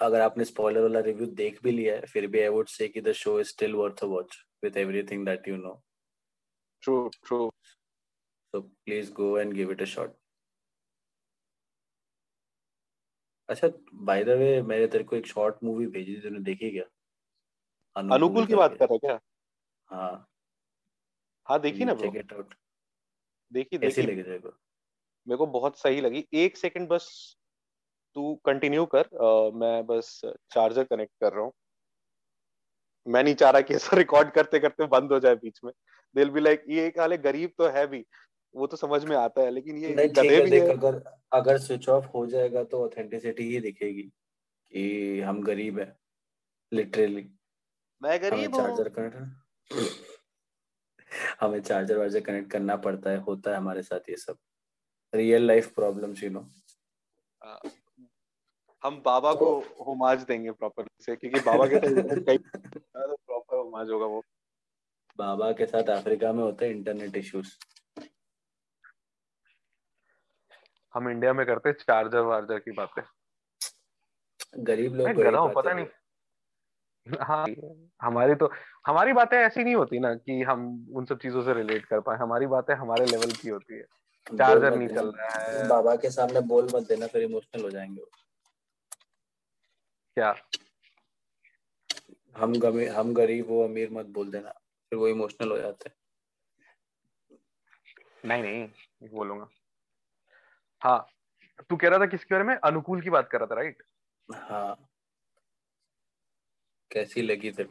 अगर 0.00 0.20
आपने 0.20 0.44
spoiler 0.44 0.80
वाला 0.80 1.00
review 1.00 1.26
देख 1.26 1.62
भी 1.62 1.70
लिया 1.70 1.94
है 1.94 2.06
फिर 2.06 2.26
भी 2.26 2.40
आई 2.40 2.48
वुड 2.48 2.68
से 2.68 2.88
कि 2.88 3.00
the 3.00 3.12
show 3.12 3.40
is 3.40 3.48
still 3.48 3.74
worth 3.74 4.02
a 4.02 4.06
watch 4.06 4.36
with 4.64 4.76
everything 4.76 5.26
that 5.26 5.48
you 5.48 5.56
know 5.56 5.82
true 6.82 7.08
true 7.08 7.50
so 8.54 8.60
please 8.60 9.12
go 9.12 9.38
and 9.38 9.52
give 9.52 9.72
it 9.72 9.82
a 9.82 9.84
shot 9.84 10.16
अच्छा 13.48 13.68
बाय 13.94 14.24
द 14.24 14.28
वे 14.28 14.62
मैंने 14.62 14.86
तेरे 14.86 15.04
को 15.04 15.16
एक 15.16 15.26
शॉर्ट 15.26 15.56
मूवी 15.64 15.86
भेजी 15.86 16.16
थी 16.16 16.20
तूने 16.20 16.40
देखी 16.40 16.70
क्या? 16.70 16.84
अनुकूल 17.96 18.46
की 18.46 18.54
बात 18.54 18.76
कर 18.78 18.88
रहा 18.88 18.96
क्या? 18.96 19.20
हाँ। 19.88 20.28
हाँ 21.44 21.60
देखी 21.60 21.84
ना 21.84 21.94
चेक 21.94 22.16
इट 22.16 22.32
आउट 22.32 22.54
देखी 23.52 23.78
देखी। 23.78 24.02
लगी 24.02 24.22
तेरे 24.22 24.38
को? 24.38 24.48
मेरे 25.26 25.36
को 25.36 25.46
बहुत 25.46 25.78
सही 25.78 26.00
लगी। 26.00 26.28
एक 26.34 26.56
सेकंड 26.56 26.88
बस 26.88 27.36
तू 28.16 28.34
कंटिन्यू 28.44 28.84
कर। 28.86 29.02
uh, 29.02 29.54
मैं 29.54 29.86
बस 29.86 30.20
चार्जर 30.50 30.84
कनेक्ट 30.84 31.12
कर 31.20 31.32
रहा 31.32 31.44
हूँ। 31.44 31.52
मैं 33.06 33.22
नहीं 33.24 33.34
चाह 33.34 33.50
रहा 33.50 33.60
कि 33.60 33.74
ऐसा 33.74 33.96
रिकॉर्ड 33.96 34.30
करते 34.30 34.58
करते 34.58 34.86
बंद 34.88 35.12
हो 35.12 35.18
जाए 35.20 35.34
बीच 35.36 35.60
में। 35.64 35.72
दिल 36.16 36.30
भी 36.30 36.40
लाइक 36.40 36.64
ये 36.68 36.86
एक 36.86 36.98
हाले 37.00 37.18
गरीब 37.18 37.52
तो 37.58 37.68
है 37.68 37.86
भी। 37.86 38.04
वो 38.54 38.66
तो 38.66 38.76
समझ 38.76 39.04
में 39.04 39.16
आता 39.16 39.42
है 39.42 39.50
लेकिन 39.50 39.76
ये 39.78 39.94
गधे 40.08 40.40
भी 40.40 40.50
देख, 40.50 40.62
है। 40.62 40.70
अगर 40.70 41.02
अगर 41.32 41.58
स्विच 41.58 41.88
ऑफ़ 41.88 42.06
हो 42.06 42.26
जाएगा 42.26 42.64
तो 42.64 42.84
ऑथेंटिसिटी 42.84 43.44
ही 43.44 43.60
दिखेगी 43.60 44.02
कि 44.02 45.20
हम 45.20 45.42
गरीब 45.42 45.78
है 45.78 45.96
लिटरली 46.72 47.28
मैं 48.02 48.20
गरीब 48.22 48.54
हूँ। 48.54 48.62
चार्जर 48.62 48.88
कनेक्ट 48.88 49.16
हमें 51.40 51.60
चार्जर 51.62 51.98
वार्जर 51.98 52.20
कनेक्ट 52.20 52.50
करना 52.50 52.76
पड़ता 52.78 53.10
है 53.10 53.18
होता 53.20 53.50
है 53.50 53.56
हमारे 53.56 53.82
साथ 53.82 54.10
ये 54.10 54.16
सब। 54.16 54.36
Real 55.12 55.46
life 55.46 55.72
problems 55.74 56.22
you 56.22 56.30
know 56.30 56.48
हम 58.82 59.02
बाबा 59.04 59.34
तो, 59.34 59.60
को 59.60 59.84
होमाज 59.84 60.22
देंगे 60.22 60.50
प्रॉपर 60.50 60.86
से 61.00 61.16
क्योंकि 61.16 61.40
बाबा 61.40 61.66
के 61.66 61.78
साथ 61.78 63.14
प्रॉपर 63.16 63.56
होमाज 63.56 63.90
होगा 63.90 64.06
वो। 64.06 64.24
बाबा 65.18 65.52
के 65.52 65.66
साथ 65.66 65.82
अफ्रीका 65.82 66.32
में 66.32 66.42
होते 66.42 66.66
हैं 66.66 66.72
इंटरनेट 66.72 67.16
इश्यूज़ 67.16 67.52
हम 70.94 71.08
इंडिया 71.08 71.32
में 71.32 71.46
करते 71.46 71.72
चार्जर 71.72 72.20
वार्जर 72.20 72.58
की 72.58 72.70
बातें। 72.70 73.02
गरीब 74.58 74.94
लोग 74.94 75.08
को 75.14 75.60
पता 75.60 75.72
नहीं। 75.72 75.86
हाँ 77.20 77.46
हमारी 78.02 78.34
तो 78.34 78.50
हमारी 78.86 79.12
बातें 79.12 79.36
ऐसी 79.38 79.64
नहीं 79.64 79.74
होती 79.74 79.98
ना 79.98 80.14
कि 80.14 80.42
हम 80.42 80.86
उन 80.94 81.04
सब 81.04 81.18
चीज़ों 81.18 81.42
से 81.42 81.54
रिलेट 81.54 81.84
कर 81.84 82.00
पाए। 82.00 82.18
हमारी 82.18 82.46
बातें 82.46 82.74
हमारे 82.74 83.06
लेवल 83.06 83.32
की 83.32 83.48
होती 83.48 83.74
है। 83.74 83.82
चार्जर 84.38 84.76
नहीं 84.76 84.88
चल 84.88 85.10
रहा 85.10 85.38
है। 85.38 85.68
बाबा 85.68 85.96
के 85.96 86.10
सामने 86.10 86.40
बोल 86.40 86.68
मत 86.74 86.88
देना 86.88 87.06
फिर 87.06 87.22
इमोशनल 87.22 87.62
हो 87.62 87.70
जाएँगे 87.70 88.02
क्या? 90.16 90.34
हम 92.36 92.58
गमे 92.60 92.86
हम 92.88 93.12
गरीब 93.14 93.46
वो 93.48 93.62
अमीर 93.64 93.90
मत 93.92 94.06
बोल 94.16 94.30
देना। 94.30 94.50
फिर 94.92 94.98
वो 94.98 95.08
इमोशनल 95.08 95.50
हो 95.50 95.58
जाते 95.58 95.88
हैं। 95.88 95.96
नहीं 98.24 98.42
नहीं 98.42 99.08
बोलूँगा। 99.10 99.48
हाँ 100.82 101.06
तू 101.70 101.76
कह 101.76 101.88
रहा 101.88 101.98
था 101.98 102.06
किसके 102.06 102.34
बारे 102.34 102.44
में? 102.44 102.54
अनुकूल 102.54 103.02
की 103.02 103.10
बात 103.10 103.28
कर 103.30 103.38
रहा 103.38 103.46
था 103.46 103.54
राइट 103.54 103.82
हाँ। 104.28 104.88
कैसी 106.90 107.22
लगी 107.22 107.50
तेरे 107.50 107.68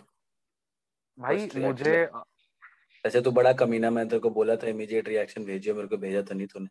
भाई 1.17 1.49
मुझे 1.55 2.09
ऐसे 3.05 3.21
तो 3.21 3.31
बड़ा 3.31 3.51
कमीना 3.53 3.89
मैं 3.89 4.07
तेरे 4.09 4.19
को 4.19 4.29
बोला 4.29 4.55
था 4.55 4.67
इमीडिएट 4.67 5.07
रिएक्शन 5.07 5.45
भेजियो 5.45 5.75
मेरे 5.75 5.87
को 5.87 5.97
भेजा 5.97 6.21
था 6.21 6.35
नहीं 6.35 6.47
तूने। 6.47 6.67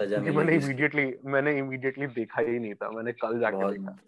सजा 0.00 0.18
में 0.18 0.30
मैंने 0.30 0.54
इमीडिएटली 0.54 1.14
मैंने 1.24 1.58
इमीडिएटली 1.58 2.06
देखा 2.06 2.40
ही 2.40 2.58
नहीं 2.58 2.74
था 2.74 2.90
मैंने 2.90 3.12
कल 3.12 3.40
जाके 3.40 3.70
देखा। 3.72 3.98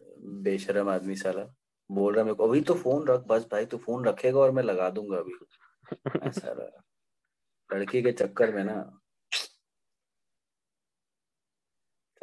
बेशरम 0.43 0.89
आदमी 0.89 1.17
साला। 1.17 1.55
बोल 1.91 2.15
रहा 2.15 2.25
मेरे 2.25 2.35
को 2.35 2.49
अभी 2.49 2.61
तो 2.61 2.75
फ़ोन 2.75 3.07
रख 3.09 3.21
बस 3.21 3.47
भाई 3.53 3.67
तू 3.67 3.77
फ़ोन 3.77 4.05
रखेगा 4.05 4.41
और 4.41 4.51
मैं 4.51 4.63
लगा 4.63 4.91
दूँगा 4.91 5.19
अभी। 5.19 5.33
ऐसा 6.29 6.53
लड़की 7.73 8.03
के 8.03 8.13
चक्कर 8.13 8.55
में 8.55 8.65
ना। 8.65 9.01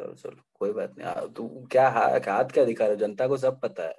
चलो 0.00 0.14
चलो 0.14 0.42
कोई 0.54 0.72
बात 0.72 0.94
नहीं। 0.98 1.28
तू 1.28 1.68
क्या 1.72 1.88
हाथ 1.88 2.28
हाथ 2.28 2.44
क्या 2.44 2.64
दिखा 2.64 2.86
रहे 2.86 2.96
जनता 2.96 3.28
को 3.28 3.36
सब 3.36 3.60
पता 3.60 3.82
है। 3.82 3.94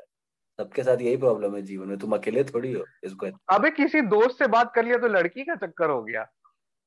सबके 0.60 0.84
साथ 0.84 0.98
यही 0.98 1.18
प्रॉब्लम 1.18 1.56
है 1.56 1.62
जीवन 1.62 1.88
में। 1.88 1.98
तुम 1.98 2.16
अकेले 2.16 2.44
थोड़ी 2.44 2.74
हो 2.74 2.86
इसको 3.04 3.28
अबे 3.50 3.70
किसी 3.70 4.02
दोस्त 4.02 4.40
से 4.40 4.48
बात 4.48 4.72
कर 4.76 4.86
लिया 4.86 4.98
तो 4.98 5.08
लड़की 5.08 5.44
का 5.44 5.56
चक्कर 5.56 5.90
हो 5.90 6.04
गया। 6.04 6.24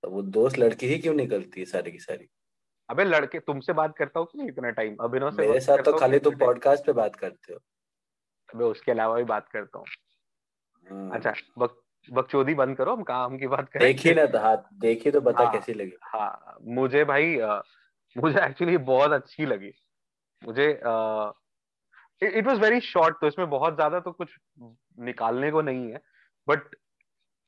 तो 0.02 0.10
वो 0.10 0.22
दोस्त 0.22 0.58
लड़की 0.58 0.86
ही 0.86 0.98
क्यों 0.98 1.14
निकलती 1.14 1.60
है 1.60 1.66
सारी 1.66 1.92
की 1.92 1.98
सारी? 1.98 2.28
अबे 2.90 3.04
लड़के 3.04 3.38
तुमसे 3.40 3.72
बात 3.72 3.96
करता 3.96 4.20
हूँ 4.20 4.26
कि 4.28 4.46
इतना 4.48 4.70
टाइम 4.72 4.96
अभिनव 5.00 5.30
से 5.30 5.46
मेरे 5.46 5.60
साथ 5.60 5.82
तो 5.84 5.98
खाली 5.98 6.18
तुम 6.20 6.34
पॉडकास्ट 6.38 6.86
पे 6.86 6.92
बात 6.92 7.16
करते 7.16 7.52
हो। 7.52 7.58
अबे 8.48 8.64
उसके 8.66 8.92
अलावा 8.92 9.16
भी 9.16 9.24
बात 9.24 9.48
करता 9.48 9.78
हूँ। 9.78 9.86
हाँ। 10.86 11.10
अच्छा 11.14 11.32
बक 11.58 11.76
बकचोदी 12.08 12.54
बंद 12.54 12.76
करो 12.76 12.94
हम 12.96 13.02
काम 13.02 13.36
की 13.38 13.46
बात 13.46 13.68
करें। 13.68 13.86
देखी 13.86 14.14
ना 14.14 14.24
तो 14.26 14.38
हाथ 14.38 14.56
देखी 14.80 15.10
तो 15.10 15.20
बता 15.20 15.44
हाँ, 15.44 15.52
कैसी 15.52 15.74
लगी। 15.74 15.92
हाँ 16.04 16.56
मुझे 16.70 17.04
भाई 17.04 17.38
आ, 17.38 17.60
मुझे 18.16 18.38
एक्चुअली 18.44 18.76
बहुत 18.86 19.12
अच्छी 19.12 19.46
लगी। 19.46 19.72
मुझे 20.42 20.70
इट 22.22 22.46
वाज 22.46 22.58
वेरी 22.60 22.80
शॉर्ट 22.82 23.16
तो 23.20 23.26
इसमें 23.26 23.48
बहुत 23.50 23.74
ज़्यादा 23.74 24.00
तो 24.00 24.12
कुछ 24.12 24.34
निकालने 25.00 25.50
को 25.50 25.62
नहीं 25.62 25.90
है। 25.92 26.00
But 26.48 26.74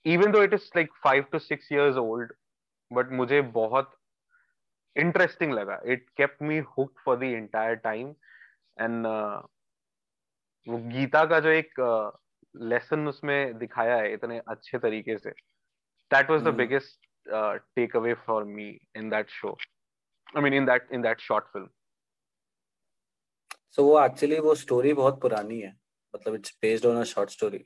even 0.06 0.32
though 0.32 0.42
it 0.42 0.54
is 0.54 0.70
like 0.76 0.92
five 1.04 1.24
to 1.32 1.38
six 1.40 1.72
years 1.72 1.96
old 1.98 2.32
but 2.90 3.12
मुझे 3.12 3.40
बहुत 3.56 3.92
इंटरेस्टिंग 4.96 5.52
लगा 5.52 5.80
it 5.84 6.08
kept 6.16 6.42
me 6.42 6.58
hook 6.78 6.98
for 7.04 7.16
the 7.18 7.22
entire 7.22 7.74
time 7.86 8.14
and 8.80 9.06
वो 10.66 10.78
गीता 10.88 11.24
का 11.26 11.40
जो 11.40 11.48
एक 11.50 11.80
लेसन 12.54 13.02
uh, 13.02 13.08
उसमें 13.08 13.58
दिखाया 13.58 13.96
है 13.96 14.12
इतने 14.12 14.38
अच्छे 14.48 14.78
तरीके 14.78 15.16
से 15.18 15.30
that 16.10 16.30
was 16.30 16.42
the 16.42 16.54
biggest 16.54 17.06
take 17.76 17.96
away 17.96 18.14
for 18.26 18.44
me 18.44 18.68
in 18.96 19.08
that 19.10 19.30
show 19.30 19.56
I 20.36 20.42
mean 20.42 20.54
in 20.54 20.66
that 20.66 20.92
in 20.92 21.02
that 21.02 21.20
short 21.20 21.44
film 21.52 21.68
so 23.76 23.84
वो 23.84 24.04
एक्चुअली 24.04 24.38
वो 24.40 24.54
स्टोरी 24.54 24.92
बहुत 24.92 25.20
पुरानी 25.20 25.60
है. 25.60 25.74
मतलब 26.14 26.34
it's 26.34 26.58
based 26.62 26.86
on 26.86 26.96
a 26.96 27.04
short 27.10 27.30
story 27.30 27.64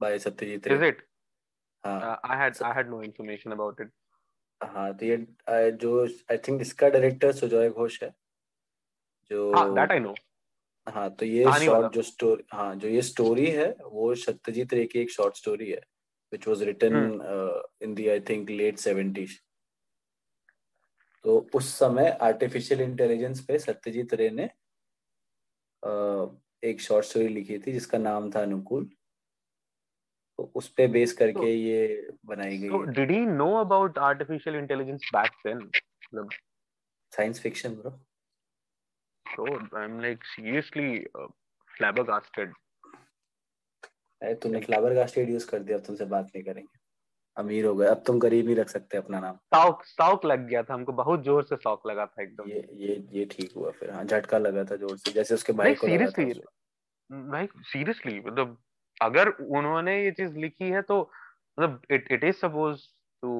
by 0.00 0.18
Satyajit 0.18 0.66
Ray 0.68 0.74
is 0.74 0.84
it 0.84 1.06
I 1.84 2.36
had 2.38 2.62
I 2.64 2.74
had 2.74 2.88
no 2.90 3.02
information 3.02 3.52
about 3.52 3.80
it 3.80 3.92
हाँ 4.62 4.96
तो 4.96 5.06
ये 5.06 5.26
जो 5.72 6.06
आई 6.30 6.38
थिंक 6.38 6.60
इसका 6.60 6.88
डायरेक्टर 6.88 7.32
सुजॉय 7.32 7.70
घोष 7.70 8.02
है 8.02 8.14
जो 9.30 9.52
हाँ 9.54 9.74
दैट 9.74 9.92
आई 9.92 9.98
नो 9.98 10.14
हाँ 10.88 11.10
तो 11.10 11.26
ये 11.26 11.44
शॉर्ट 11.44 11.92
जो 11.92 12.02
स्टोरी 12.02 12.44
हाँ 12.52 12.74
जो 12.76 12.88
ये 12.88 13.02
स्टोरी 13.02 13.46
है 13.46 13.76
वो 13.82 14.14
सत्यजीत 14.14 14.74
रे 14.74 14.86
की 14.86 14.98
एक 14.98 15.10
शॉर्ट 15.10 15.36
स्टोरी 15.36 15.70
है 15.70 15.80
which 16.32 16.46
was 16.46 16.62
written 16.62 16.92
hmm. 16.92 17.20
uh, 17.20 17.60
in 17.80 17.94
the 17.94 18.12
I 18.12 18.20
think 18.20 18.50
late 18.50 18.78
70s 18.78 19.30
तो 21.24 21.50
उस 21.54 21.78
समय 21.78 22.08
आर्टिफिशियल 22.22 22.80
इंटेलिजेंस 22.80 23.40
पे 23.44 23.58
सत्यजीत 23.58 24.14
रे 24.14 24.30
ने 24.30 24.50
uh, 25.82 26.28
एक 26.64 26.80
शॉर्ट 26.80 27.06
स्टोरी 27.06 27.28
लिखी 27.28 27.58
थी 27.58 27.72
जिसका 27.72 27.98
नाम 27.98 28.30
था 28.30 28.42
अनुकूल। 28.42 28.90
उस 30.38 30.68
पे 30.76 30.86
बेस 30.88 31.12
करके 31.12 31.40
so, 31.40 31.46
ये 31.46 32.10
बनाई 32.26 32.58
गई 32.58 32.68
so, 32.68 32.84
did 32.98 33.10
he 33.10 33.20
know 33.26 33.52
about 33.60 33.98
artificial 34.08 34.54
intelligence 34.54 35.08
back 35.12 35.32
then? 35.44 35.64
science 37.12 37.38
fiction 37.38 37.74
bro. 37.74 37.92
So 39.26 39.44
i'm 39.80 40.00
like 40.00 40.24
seriously 40.36 40.90
uh, 41.14 41.28
flabbergasted. 41.70 42.52
अरे 44.22 44.34
तुमने 44.42 44.60
फ्लावर 44.60 44.94
का 44.94 45.06
स्टेड 45.06 45.30
यूज़ 45.30 45.46
कर 45.50 45.58
दिया 45.62 45.78
अब 45.78 45.84
तुमसे 45.86 46.04
बात 46.12 46.30
नहीं 46.34 46.44
करेंगे। 46.44 46.78
अमीर 47.36 47.64
हो 47.64 47.74
गए 47.76 47.86
अब 47.86 48.02
तुम 48.06 48.18
गरीब 48.18 48.46
नहीं 48.46 48.56
रख 48.56 48.68
सकते 48.68 48.98
अपना 48.98 49.20
नाम। 49.20 49.36
शौक 49.54 49.84
शौक 49.86 50.24
लग 50.24 50.46
गया 50.48 50.62
था 50.62 50.74
हमको 50.74 50.92
बहुत 51.00 51.22
ज़ोर 51.24 51.42
से 51.50 51.56
शौक 51.56 51.86
लगा 51.86 52.06
था 52.06 52.22
एकदम। 52.22 52.48
ये 52.50 52.68
ये 52.84 52.96
ये 53.18 53.24
ठीक 53.30 53.52
हुआ 53.56 53.70
फिर 53.80 53.90
हाँ 53.90 54.04
झटका 54.04 54.38
लगा 54.38 54.64
था 54.70 54.76
ज़ोर 54.76 54.96
से 54.96 55.12
जैसे 55.12 55.34
उसके 55.34 55.52
भाई 55.60 55.74
को 55.74 55.86
सीरियसली 55.86 56.24
भाई 57.10 57.48
सीरियसली 57.72 58.18
मतलब 58.20 58.56
अगर 59.00 59.28
उन्होंने 59.28 60.02
ये 60.02 60.10
चीज़ 60.12 60.36
लिखी 60.36 60.70
है 60.70 60.82
तो 60.82 61.00
मतलब 61.58 61.82
it 61.90 62.12
it 62.12 62.24
is 62.24 62.36
suppose 62.36 62.86
to 63.22 63.32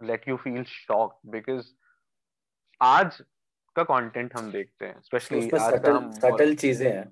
let 0.00 0.28
you 0.28 0.36
feel 0.36 0.62
shock 0.66 1.18
because 1.26 1.66
आज 2.80 3.22
का 3.76 3.82
कंटेंट 3.84 4.36
हम 4.36 4.50
देखते 4.52 4.86
हैं 4.86 5.00
स्पेशली 5.02 5.48
आज 5.50 5.80
का 5.82 5.92
हम 5.92 6.10
सटल 6.14 6.54
चीज़ें 6.56 6.90
हैं 6.90 7.06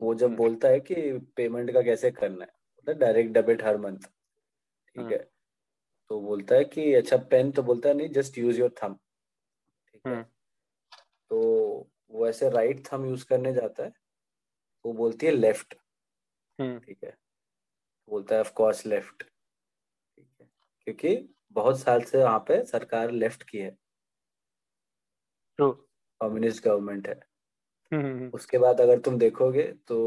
वो 0.00 0.14
जब 0.14 0.26
हम्म। 0.26 0.36
बोलता 0.36 0.68
है 0.68 0.80
कि 0.80 0.94
पेमेंट 1.36 1.72
का 1.72 1.82
कैसे 1.82 2.10
करना 2.12 2.44
है 2.44 2.50
मतलब 2.78 2.98
डायरेक्ट 2.98 3.32
डेबिट 3.32 3.64
हर 3.64 3.76
मंथ 3.78 3.98
ठीक 3.98 4.98
हम्म। 4.98 5.12
है 5.12 5.18
तो 6.10 6.20
बोलता 6.20 6.54
है 6.54 6.64
कि 6.66 6.92
अच्छा 6.94 7.16
पेन 7.30 7.50
तो 7.52 7.62
बोलता 7.62 7.88
है 7.88 7.94
नहीं 7.94 8.08
जस्ट 8.12 8.38
यूज़ 8.38 8.58
योर 8.60 8.74
थम 8.82 8.94
ठीक 8.94 10.06
है 10.06 10.12
हम्म। 10.12 10.22
तो 11.30 11.90
वो 12.10 12.28
ऐसे 12.28 12.48
राइट 12.50 12.86
थम 12.86 13.04
यूज़ 13.06 13.24
करने 13.26 13.52
जाता 13.52 13.84
है 13.84 13.92
वो 14.84 14.92
बोलती 14.94 15.26
है 15.26 15.32
लेफ़्ट 15.32 15.74
ठीक 16.60 17.04
है। 17.04 17.16
बोलता 18.08 18.34
है 18.34 18.40
ऑफ़ 18.40 18.52
कोर्स 18.52 18.86
लेफ़्ट 18.86 19.22
ठीक 19.22 20.28
है। 20.40 20.48
क्योंकि 20.80 21.34
बहुत 21.52 21.80
साल 21.80 22.02
से 22.02 22.18
वहाँ 22.18 22.38
पे 22.38 22.64
सरकार 22.64 23.10
लेफ़्ट 23.10 23.42
की 23.42 23.58
है। 23.58 23.76
कम्युनिस्ट 25.58 26.64
गवर्नमेंट 26.64 27.08
है। 27.08 27.14
हम्म, 27.92 28.04
हम्म, 28.04 28.18
हम्म। 28.18 28.30
उसके 28.34 28.58
बाद 28.58 28.80
अगर 28.80 28.98
तुम 28.98 29.18
देखोगे 29.18 29.62
तो 29.86 29.98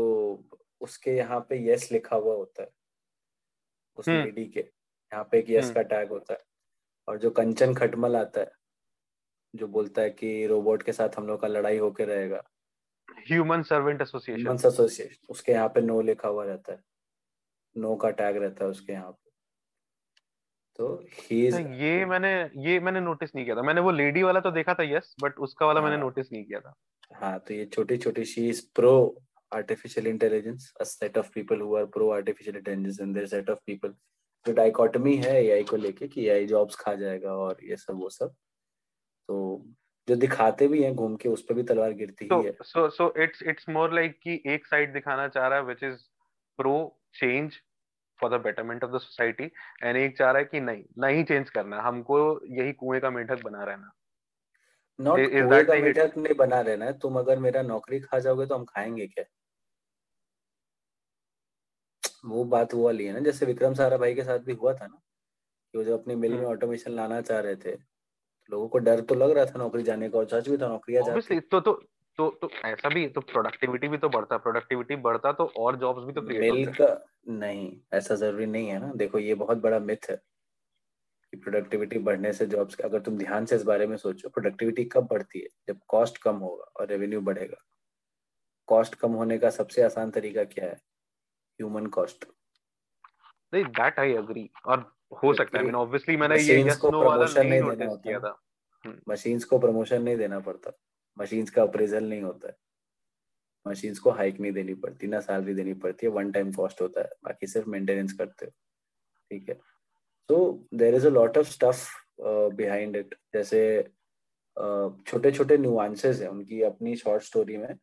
उसके 0.82 1.12
यहाँ 1.12 1.40
पे 1.40 1.72
यस 1.72 1.92
लिखा 1.92 2.16
हुआ 2.16 2.36
होता 2.36 2.64
है। 2.64 2.70
उस 3.98 4.08
लेडी 4.08 4.46
के 4.46 4.60
यहाँ 4.60 5.24
पे 5.24 5.40
एक 5.40 5.50
यस 5.50 5.72
का 5.72 5.82
टैग 5.82 6.10
होता 6.10 6.34
है। 6.34 6.40
और 7.08 7.18
जो 7.18 7.30
कंचन 7.32 7.74
खटमल 7.76 8.16
आता 8.16 8.42
है 8.42 8.52
जो 9.56 9.68
बोलता 9.68 10.02
है 10.02 10.10
कि 10.10 10.48
रोबोट 10.48 10.84
के 10.84 10.94
साथ 10.94 11.10
हम 11.18 11.28
लोग 11.28 11.42
का 11.42 11.48
लड़ाई 11.48 11.78
होके 11.78 12.06
रहेगा। 12.06 12.44
Human 13.30 13.64
servant 13.64 14.02
association 14.02 14.42
human 14.42 14.68
association 14.68 15.34
उसके 15.34 15.52
यहाँ 15.52 15.68
पे 15.76 15.82
नो 15.82 16.00
लिखा 16.02 16.28
हुआ 16.28 16.46
रहता 16.46 16.74
है। 16.74 16.80
नो 17.76 17.96
का 17.96 18.10
टैग 18.22 18.38
रहता 18.38 18.66
है 18.66 18.72
उसके 18.72 18.94
यहाँ 18.94 19.12
पे। 19.12 19.32
तो 20.80 20.94
ही 21.20 21.50
तो 21.52 21.60
ये 21.84 22.06
मैंने 22.06 22.34
ये 22.68 22.80
मैंने 22.80 23.00
नोटिस 23.02 23.36
नहीं 23.36 23.46
किया 23.46 23.56
था। 23.56 23.62
मैंने 23.62 23.82
वो 23.82 23.92
लेडी 23.92 24.24
वाला 24.24 24.40
तो 24.40 24.52
देखा 24.52 24.74
था 24.74 24.84
यस 24.96 25.16
बट 25.24 25.38
उसका 25.40 25.66
वाला 25.66 25.82
हाँ, 25.82 25.90
मैंने 25.90 26.02
नोटिस 26.02 26.32
नहीं 26.32 26.44
किया 26.46 26.60
था। 26.60 26.74
हाँ 27.16 27.38
तो 27.40 27.54
ये 27.54 27.66
छोटी 27.66 27.98
छोटी 27.98 28.26
she 28.26 28.50
is 28.50 28.66
pro 28.76 28.96
artificial 29.52 30.08
intelligence 30.10 30.64
a 30.82 30.86
set 30.86 31.18
of 31.22 31.28
people 31.34 31.60
who 31.64 31.74
are 31.80 31.86
pro 31.96 32.06
artificial 32.14 32.56
intelligence 32.60 33.00
and 33.04 33.18
their 33.18 33.28
set 33.34 33.50
of 33.54 33.60
people. 33.70 33.92
जो 34.46 34.54
डाइकोटमी 34.54 35.16
है 35.16 35.34
एआई 35.44 35.64
को 35.64 35.78
लेके 35.78 36.08
कि 36.08 36.26
एआई 36.28 36.46
जॉब्स 36.48 36.76
खा 36.76 36.94
जाएगा 37.02 37.34
और 37.38 37.58
ये 37.64 37.76
सब 37.78 38.00
वो 38.00 38.10
सब। 38.10 38.34
तो 39.30 39.36
जो 40.08 40.16
दिखाते 40.16 40.68
भी 40.68 40.84
हैं 40.84 40.96
घूम 40.96 41.16
के 41.16 41.30
उस 41.30 41.42
पर 41.42 41.54
भी 41.54 41.64
तलवार 41.64 41.94
गिरती 41.94 42.28
so, 42.28 42.40
ही 42.40 42.46
है। 42.46 42.56
So 42.62 42.90
so 42.90 43.14
it's 43.18 43.44
it's 43.44 43.70
more 43.70 43.94
like 43.94 44.20
कि 44.24 44.42
एक 44.46 44.66
साइड 44.68 44.94
दिखाना 44.94 45.28
चाह 45.28 45.48
रहा 45.48 45.60
है 45.60 45.66
which 45.66 45.84
is 45.84 45.98
pro 46.58 47.00
change 47.14 47.54
for 48.20 48.38
the 48.38 48.42
betterment 48.42 48.84
of 48.84 48.92
the 48.92 48.98
society 48.98 49.44
and 49.84 49.98
एक 49.98 50.18
चाह 50.18 50.32
रहा 50.32 50.40
है 50.40 50.46
कि 50.46 50.60
नहीं 50.60 50.84
नहीं 51.00 51.24
चेंज 51.24 51.50
करना 51.50 51.82
हमको 51.82 52.20
यही 52.48 52.74
कुएँ 52.74 53.00
का 53.02 53.10
मेढक 53.10 53.44
बना 53.44 53.64
रहना। 53.64 53.92
नॉट 55.00 55.20
कुएँ 55.20 55.64
का 55.66 55.74
मेढक 55.74 56.18
नहीं 56.18 56.36
बना 56.36 56.62
रहना 56.62 56.86
है 56.86 56.98
तुम 57.00 57.20
अगर 57.20 57.40
मेरा 57.40 57.62
नौकरी 57.62 58.00
खा 58.00 58.20
जाओगे 58.20 58.46
तो 58.46 58.56
हम 58.56 58.66
खाएँगे 58.66 59.08
क्या? 59.08 59.26
वो 62.26 62.44
बात 62.44 62.74
वो 62.74 62.84
वाली 62.86 63.06
है 63.06 63.14
ना 63.14 63.20
जैसे 63.20 63.46
विक्रम 63.46 63.74
सारा 63.74 63.98
भाई 63.98 64.14
के 64.16 64.24
साथ 64.24 64.40
भी 64.40 64.54
हुआ 64.54 64.74
था 64.74 64.88
ना 64.88 65.02
कि 65.74 65.78
वो 65.78 65.84
जो 65.84 65.98
अपनी 65.98 66.16
मिल 66.16 66.34
में 66.34 66.46
ऑटोमेशन 66.46 66.92
हम्म। 66.92 67.00
लाना 67.00 67.22
चाह 67.22 67.40
रहे 67.40 67.56
थे 67.56 67.93
लोगों 68.50 68.68
को 68.68 68.78
डर 68.80 69.02
तो 69.02 69.16
लग 69.16 69.32
रहा 69.32 69.46
था 69.46 69.60
नौकरी 69.60 69.84
जाने 69.84 70.10
का 70.10 70.18
और 70.20 70.28
सच 70.28 70.50
भी 70.50 70.58
था 70.58 70.68
नौकरियाँ 70.68 71.04
जाती। 71.04 71.40
तो 71.40 71.60
तो 71.60 71.74
तो 72.18 72.30
तो 72.42 72.50
ऐसा 72.66 72.90
भी 72.90 73.08
तो 73.08 73.22
प्रोडक्टिविटी 73.22 73.88
भी 73.88 73.98
तो 73.98 74.10
बढ़ता 74.10 74.38
प्रोडक्टिविटी 74.38 74.96
बढ़ता 75.02 75.32
तो 75.32 75.46
और 75.58 75.76
जॉब्स 75.76 76.04
भी 76.04 76.14
तो 76.14 76.22
क्रिएट 76.22 76.54
मिल 76.54 76.74
का 76.74 76.88
नहीं 77.30 77.72
ऐसा 77.94 78.16
ज़रूरी 78.16 78.46
नहीं 78.46 78.68
है 78.68 78.80
ना। 78.80 78.92
देखो 78.96 79.20
ये 79.20 79.36
बहुत 79.36 79.58
बड़ा 79.58 79.80
मिथ 79.80 80.10
है 80.10 80.16
कि 81.34 81.38
प्रोडक्टिविटी 81.38 82.00
बढ़ने 82.00 82.34
से 82.34 82.46
जॉब्स 82.46 82.80
अगर 82.80 83.00
तुम 83.02 83.18
ध्यान 83.18 83.46
से 83.46 83.56
इस 83.56 83.64
बारे 83.64 83.88
में 83.88 83.96
सोचो 83.98 84.30
प्रोडक्टिविटी 84.30 84.86
कब 84.86 85.08
बढ़ती 85.08 85.40
है? 85.40 85.48
जब 85.68 85.80
कॉस्ट 85.88 86.18
कम 86.18 86.36
होगा 86.38 86.72
और 86.80 86.88
रेवेन्यू 86.88 87.22
बढ़ेगा। 87.22 87.64
कॉस्ट 88.68 88.96
कम 88.96 89.12
होने 89.14 89.38
का 89.38 89.50
सबसे 89.52 89.84
आसान 89.84 90.12
तरीका 90.12 90.44
क्या 90.46 90.66
है? 90.66 90.76
Human 91.60 91.88
cost 91.88 92.26
that 93.54 94.00
I 94.00 94.14
agree 94.14 94.50
और 94.66 94.92
हो 95.24 95.34
सकता 95.34 95.60
है। 95.60 95.72
ऑब्वियसली 95.74 96.18
मैंने 96.18 96.40
ये 96.42 96.60
यस 96.68 96.80
नो 96.86 97.04
वाला 97.04 97.26
नहीं 97.44 97.60
नोटिस 97.60 97.98
किया 98.04 98.20
था। 98.20 98.40
मशीन्स 99.10 99.44
को 99.46 99.60
प्रमोशन 99.60 100.02
नहीं 100.04 100.18
देना 100.18 100.40
पड़ता। 100.40 100.72
मशीन्स 101.18 101.50
का 101.50 101.64
अप्रेजल 101.64 102.10
नहीं 102.10 102.22
होता 102.22 102.48
है। 102.48 102.56
मशीन्स 103.66 104.00
को 104.00 104.12
हाइक 104.12 104.40
नहीं 104.40 104.52
देनी 104.52 104.74
पड़ती 104.76 105.08
ना 105.08 105.20
सैलरी 105.20 105.54
देनी 105.54 105.74
पड़ती 105.84 106.06
है। 106.06 106.12
वन 106.12 106.32
टाइम 106.32 106.52
कॉस्ट 106.52 106.82
होता 106.82 107.02
है। 107.02 107.10
बाकी 107.24 107.48
सिर्फ़ 107.48 107.70
मेंटेनेंस 107.70 108.14
करते 108.14 108.46
हो। 108.46 108.52
ठीक 109.32 109.50
है। 109.50 109.56
So 110.30 110.68
there 110.74 110.96
is 110.96 111.08
a 111.08 111.10
lot 111.10 111.38
of 111.38 111.48
stuff 111.50 111.88
behind 112.56 112.96
it 112.96 113.16
जैसे 113.34 113.62
छोटे 115.08 115.32
छोटे 115.32 115.58
न्यूआंसेस 115.58 116.22
हैं 116.22 116.28
उनकी 116.30 116.62
अपनी 116.64 116.96
शॉर्ट 116.96 117.24
स्टोरी 117.24 117.58
में। 117.58 117.76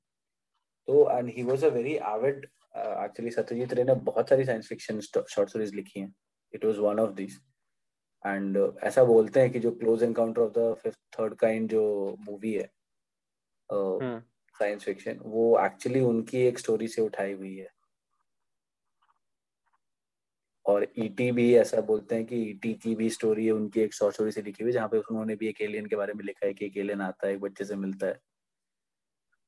तो 0.89 1.11
and 1.11 1.28
he 1.28 1.43
was 1.43 1.65
a 1.65 1.69
very 1.69 1.94
avid 1.94 2.47
actually 2.77 3.31
Satyajit 3.31 3.73
Ray 3.74 3.85
ने 3.85 3.94
बहुत 4.05 4.28
सारी 4.28 4.44
साइंस 4.44 4.69
फिक्शन 4.69 5.01
शॉर्ट 5.01 5.48
स्टोरीज 5.48 5.74
लिखी 5.74 6.01
हैं। 6.01 6.15
It 6.55 6.64
was 6.64 6.78
one 6.78 7.01
of 7.01 7.10
this 7.10 7.39
and 8.27 8.59
ऐसा 8.82 9.05
बोलते 9.05 9.40
हैं 9.40 9.51
कि 9.51 9.59
जो 9.59 9.70
close 9.70 10.02
encounter 10.02 10.43
of 10.43 10.52
the 10.59 10.74
fifth 10.74 10.98
third 11.18 11.35
kind 11.35 11.68
जो 11.70 12.16
मूवी 12.20 12.52
है 12.52 12.70
साइंस 13.70 14.81
uh, 14.81 14.85
फिक्शन 14.85 15.12
hmm. 15.12 15.27
वो 15.27 15.60
एक्चुअली 15.64 16.01
उनकी 16.01 16.39
एक 16.39 16.59
स्टोरी 16.59 16.89
से 16.89 17.02
उठाई 17.02 17.32
हुई 17.32 17.56
है। 17.56 17.68
और 20.66 20.86
ईटी 20.98 21.28
e 21.31 21.35
भी 21.35 21.55
ऐसा 21.56 21.81
बोलते 21.81 22.14
हैं 22.14 22.24
कि 22.27 22.36
ईटी 22.43 22.74
e 22.74 22.81
की 22.82 22.94
भी 22.94 23.09
स्टोरी 23.10 23.47
है 23.47 23.52
उनकी 23.52 23.81
एक 23.81 23.94
शॉर्ट 23.94 24.14
स्टोरी 24.14 24.32
से 24.32 24.43
लिखी 24.43 24.62
हुई 24.62 24.72
जहाँ 24.72 24.89
पे 24.89 24.98
उन्होंने 24.98 25.36
भी 25.36 25.48
एक 25.48 25.60
एलियन 25.60 25.86
के 25.86 25.97
बारे 25.97 26.12
में 26.14 26.24
लिखा 26.24 26.47
है 26.47 26.55
कि 26.55 26.66
एक 26.66 26.77
एलियन 26.77 27.01
आता 27.01 27.27
है 27.27 27.32
एक 27.35 27.40
बच्चे 27.40 27.64
से 27.64 27.77
मिलता 27.77 28.06
है 28.06 28.20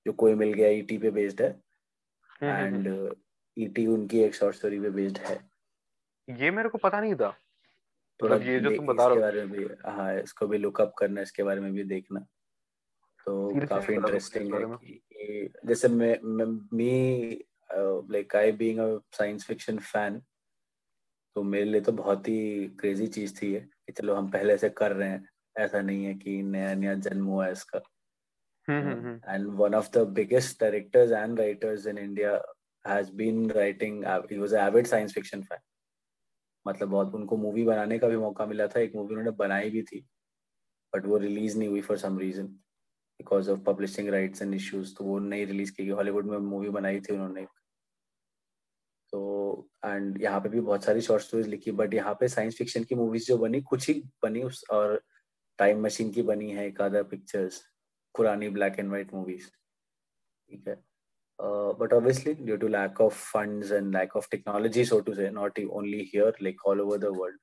जो 0.06 0.12
कोई 0.12 0.34
मिल 0.34 0.52
गया 0.52 0.68
ईटी 0.68 0.98
e 0.98 1.00
पे 1.00 1.10
बेस्ड 1.10 1.42
है। 1.42 1.50
एंड 2.42 3.14
ईटी 3.56 3.86
उनकी 3.86 4.20
एक 4.20 4.34
शॉर्ट 4.34 4.56
स्टोरी 4.56 4.80
पे 4.80 4.90
बेस्ड 4.90 5.18
है। 5.18 5.51
ये 6.28 6.50
मेरे 6.50 6.68
को 6.68 6.78
पता 6.78 7.00
नहीं 7.00 7.14
था। 7.14 7.30
थोड़ा 8.20 8.34
मतलब 8.36 8.48
ये 8.48 8.58
जो 8.60 8.70
तुम 8.70 8.86
बता 8.86 9.06
रहे 9.06 9.16
हो। 9.16 9.20
बारे 9.22 9.44
भी 9.46 9.64
हाँ 9.86 10.14
इसको 10.20 10.46
भी 10.46 10.58
लुकअप 10.58 10.92
करना 10.98 11.20
इसके 11.20 11.42
बारे 11.42 11.60
में 11.60 11.72
भी 11.72 11.84
देखना। 11.84 12.20
तो 13.26 13.66
काफ़ी 13.68 13.94
इंटरेस्टिंग 13.94 14.54
है 14.54 14.64
कि 14.76 15.52
जैसे 15.66 15.88
मैं 15.88 16.18
me 16.76 17.44
like 17.70 18.36
I 18.36 18.52
being 18.52 18.78
a 18.78 18.98
science 19.12 19.46
fiction 19.46 19.78
fan 19.78 20.20
तो 21.36 21.42
मेरे 21.42 21.64
लिए 21.64 21.80
तो 21.80 21.92
बहुत 21.92 22.28
ही 22.28 22.66
क्रेजी 22.80 23.06
चीज़ 23.08 23.34
थी 23.36 23.52
कि 23.54 23.92
चलो 23.92 24.14
हम 24.14 24.30
पहले 24.30 24.56
से 24.58 24.68
कर 24.70 24.92
रहे 24.92 25.08
हैं। 25.08 25.28
ऐसा 25.56 25.80
नहीं 25.80 26.04
है 26.04 26.14
कि 26.14 26.42
नया 26.42 26.74
नया 26.74 26.94
जन्म 27.06 27.26
हुआ 27.26 27.46
है 27.46 27.52
इसका। 27.52 27.78
And 28.68 29.46
one 29.56 29.74
of 29.74 29.90
the 29.90 29.98
biggest 30.14 30.60
directors 30.60 31.12
and 31.12 31.40
writers 31.40 31.86
in 31.86 31.98
India 31.98 32.40
has 32.84 33.12
been 33.12 33.50
writing 33.50 34.04
he 34.30 34.38
was 34.38 34.54
avid 34.54 34.86
science 34.86 35.14
fiction 35.14 35.42
fan 35.42 35.60
मतलब 36.66 36.88
बहुत 36.88 37.14
उनको 37.14 37.36
मूवी 37.36 37.64
बनाने 37.64 37.98
का 37.98 38.08
भी 38.08 38.16
मौका 38.16 38.46
मिला 38.46 38.66
था, 38.66 38.80
एक 38.80 38.94
मूवी 38.96 39.14
उन्होंने 39.14 39.30
बनाई 39.38 39.70
भी 39.70 39.82
थी 39.82 40.04
बट 40.92 41.06
वो 41.06 41.16
रिलीज़ 41.18 41.58
नहीं 41.58 41.68
हुई 41.68 41.80
for 41.80 41.98
some 41.98 42.18
reason 42.18 42.46
because 42.46 43.50
of 43.50 43.60
publishing 43.66 44.08
rights 44.08 44.42
and 44.42 44.54
issues 44.54 44.94
तो 44.96 45.04
वो 45.04 45.18
नहीं 45.18 45.46
रिलीज़ 45.46 45.72
की 45.72 45.84
गई। 45.84 45.90
हॉलीवुड 45.90 46.26
में 46.26 46.38
मूवी 46.38 46.68
बनाई 46.70 47.00
थी 47.00 47.12
उन्होंने। 47.14 47.46
तो 49.12 49.68
एंड 49.84 50.20
यहाँ 50.22 50.40
पे 50.40 50.48
भी 50.48 50.60
बहुत 50.60 50.84
सारी 50.84 51.00
शॉर्ट 51.00 51.22
स्टोरीज 51.22 51.46
लिखी 51.48 51.72
बट 51.72 51.94
यहाँ 51.94 52.14
पे 52.20 52.28
साइंस 52.28 52.56
फिक्शन 52.58 52.84
की 52.84 52.94
मूवीज़ 52.94 53.26
जो 53.26 53.38
बनी, 53.38 53.60
कुछ 53.62 53.88
ही 53.88 53.94
बनी 54.22 54.42
उस, 54.42 54.64
और 54.70 55.02
टाइम 55.58 55.82
मशीन 55.84 56.10
की 56.12 56.22
बनी 56.22 56.50
है 56.50 56.66
एक 56.66 56.80
आधा 56.80 57.02
पिक्चर्स 57.10 57.62
पुरानी 58.14 58.48
ब्लैक 58.50 58.78
एंड 58.78 58.88
व्हाइट 58.88 59.14
मूवीज़ 59.14 59.48
ठीक 59.48 60.68
है? 60.68 60.76
But 61.78 61.92
obviously 61.92 62.34
due 62.34 62.56
to 62.56 62.68
lack 62.68 63.00
of 63.00 63.14
funds 63.32 63.72
and 63.72 63.92
lack 63.96 64.16
of 64.16 64.28
technology 64.30 64.84
so 64.84 65.00
to 65.00 65.14
say 65.14 65.30
not 65.30 65.60
only 65.70 66.00
here 66.14 66.36
like 66.42 66.66
all 66.66 66.80
over 66.80 66.98
the 66.98 67.16
world 67.16 67.38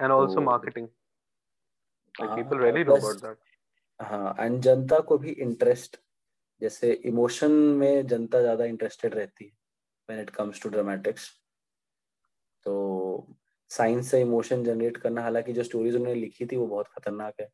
and 0.00 0.12
also 0.12 0.40
marketing 0.40 0.88
like 2.14 2.30
uh, 2.30 2.36
people 2.36 2.58
really 2.58 2.84
know 2.84 2.96
about 2.96 3.22
that. 3.22 3.36
हाँ 4.00 4.34
and 4.40 4.60
जनता 4.62 4.98
को 5.08 5.16
भी 5.18 5.30
interest 5.42 5.96
जैसे 6.60 6.92
emotion 7.06 7.50
में 7.80 8.06
जनता 8.06 8.40
ज़्यादा 8.40 8.64
interested 8.64 9.14
रहती 9.14 9.44
है 9.44 9.50
when 10.08 10.20
it 10.22 10.30
comes 10.30 10.62
to 10.62 10.68
dramatics 10.68 11.28
तो 12.66 12.74
साइंस 13.70 14.10
से 14.10 14.20
इमोशन 14.20 14.64
जनरेट 14.64 14.96
करना 14.96 15.22
हालाँकि 15.22 15.52
जो 15.52 15.62
स्टोरीज 15.62 15.96
उन्होंने 15.96 16.20
लिखी 16.20 16.46
थी 16.46 16.56
वो 16.56 16.66
बहुत 16.66 16.88
खतरनाक 16.88 17.40
है। 17.40 17.48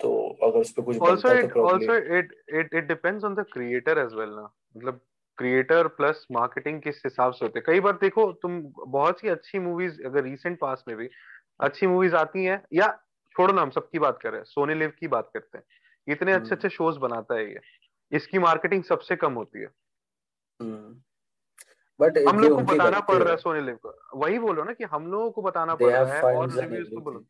तो 0.00 0.38
अगर 0.42 0.58
उस 0.58 0.72
पे 0.72 0.82
कुछ 0.82 0.96
also 0.96 1.28
it 1.28 1.48
तो 1.48 1.68
also 1.68 1.94
it 2.18 2.32
it 2.60 2.74
it 2.80 2.88
depends 2.90 3.24
on 3.24 3.34
the 3.38 3.44
creator 3.56 3.96
as 4.06 4.14
well 4.14 4.36
ना। 4.36 4.54
मतलब 4.76 5.00
क्रिएटर 5.38 5.88
प्लस 5.88 6.26
मार्केटिंग 6.32 6.82
किस 6.82 7.02
हिसाब 7.04 7.32
से 7.32 7.44
होते 7.44 7.60
कई 7.60 7.80
बार 7.80 7.92
देखो 7.92 8.32
तुम 8.32 8.72
बहुत 8.88 9.20
सी 9.20 9.28
अच्छी 9.28 9.58
मूवीज़ 9.58 10.02
अगर 10.02 10.22
रीसेंट 10.24 10.58
पास 10.60 10.84
में 10.88 10.96
भी 10.96 11.08
अच्छी 11.60 11.86
मूवीज़ 11.86 12.16
आती 12.16 12.44
हैं 12.44 12.62
या 12.72 12.88
छोड़ो 13.32 13.54
ना 13.54 13.62
हम 13.62 13.70
सबकी 13.70 13.98
बात 13.98 14.18
कर 14.22 14.30
रहे 14.30 14.38
हैं 14.38 14.44
सोनी 14.44 14.74
लिव 14.74 14.92
की 15.00 15.08
बात 15.08 15.30
करते 15.34 15.58
हैं। 15.58 15.64
इतने 16.08 16.32
अच्छे 16.32 16.44
हम्म। 16.44 16.56
अच्छे 16.56 16.68
शोज़ 16.68 16.98
बनाता 16.98 17.34
है 17.34 17.50
ये। 17.50 17.60
इसकी 18.12 18.38
मार्केटिंग 18.38 18.84
सबसे 18.84 19.16
कम 19.16 19.32
होती 19.32 19.60
है। 19.60 19.66
But 22.00 22.18
hmm. 22.18 22.28
हम 22.28 22.38
लोग 22.38 22.66
को 22.66 22.74
बताना 22.74 23.00
पड़ 23.00 23.16
रहा 23.16 23.30
है। 23.30 23.36
सोनी 23.36 23.60
लिव 23.60 23.76
को। 23.76 24.18
वही 24.18 24.38
बोलो 24.38 24.64
ना 24.64 24.72
कि 24.72 24.84
हम 24.84 25.06
लोगों 25.12 25.30
को 25.30 25.42
बताना 25.42 25.74
पड़ 25.74 25.92
रहा 25.92 26.14
है 26.14 26.22
और 26.22 26.50
रिव्यूज़ 26.50 26.94
को 26.94 27.00
बोलो। 27.00 27.24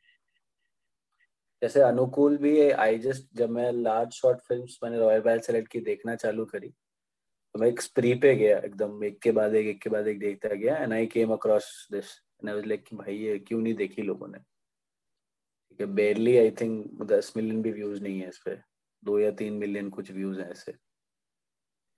जैसे 1.65 1.81
अनुकूल 1.81 2.37
भी 2.39 2.71
आई 2.71 2.99
जस्ट 2.99 3.27
जब 3.37 3.51
मैं 3.51 3.71
लार्ज 3.73 4.13
शॉर्ट 4.13 4.41
फ़िल्म 4.49 4.67
मैंने 4.83 4.99
रॉयल 4.99 5.21
बैल 5.23 5.39
सेलेक्ट 5.41 5.69
की, 5.69 5.81
देखना 5.81 6.15
चालू 6.17 6.45
करी 6.45 6.69
तो 6.69 7.59
मैं 7.61 7.69
एक 7.69 7.81
स्प्री 7.83 8.13
पे 8.15 8.35
गया 8.37 8.59
एकदम, 8.59 9.05
एक 9.05 9.19
के 9.23 9.33
बाद 9.33 9.55
एक 9.55 9.67
एक 9.67 9.81
के 9.83 9.91
बाद 9.91 10.09
एक 10.09 10.19
देखता 10.21 10.49
गया 10.49 10.77
and 10.77 10.93
I 10.93 11.07
came 11.07 11.33
across 11.33 11.89
this 11.93 12.11
like 12.45 12.89
भाई 12.95 13.17
ये 13.17 13.39
क्यों 13.39 13.61
नहीं 13.61 13.75
देखी 13.75 14.03
लोगों 14.03 14.29
ने? 14.29 14.39
ठीक 14.39 15.81
है 15.81 15.87
बेरली 15.95 16.37
आई 16.39 16.51
थिंक 16.61 17.03
दस 17.03 17.33
मिलियन 17.37 17.63
भी 17.63 17.73
व्यूज़ 17.73 18.03
नहीं 18.03 18.21
है 18.21 18.29
इस 18.29 18.39
पर 18.39 18.63
दो 19.03 19.19
या 19.19 19.31
तीन 19.41 19.55
मिलियन 19.55 19.91
कुछ 19.91 20.11
व्यूज़ 20.13 20.41
हैं 20.41 20.51
ऐसे। 20.51 20.73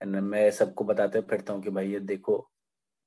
एंड 0.01 0.15
मैं 0.15 0.49
सबको 0.53 0.83
बताते 0.85 1.21
फिरता 1.29 1.53
हूँ 1.53 1.63
कि 1.63 1.69
भाई 1.69 1.91
ये 1.91 1.99
देखो 1.99 2.43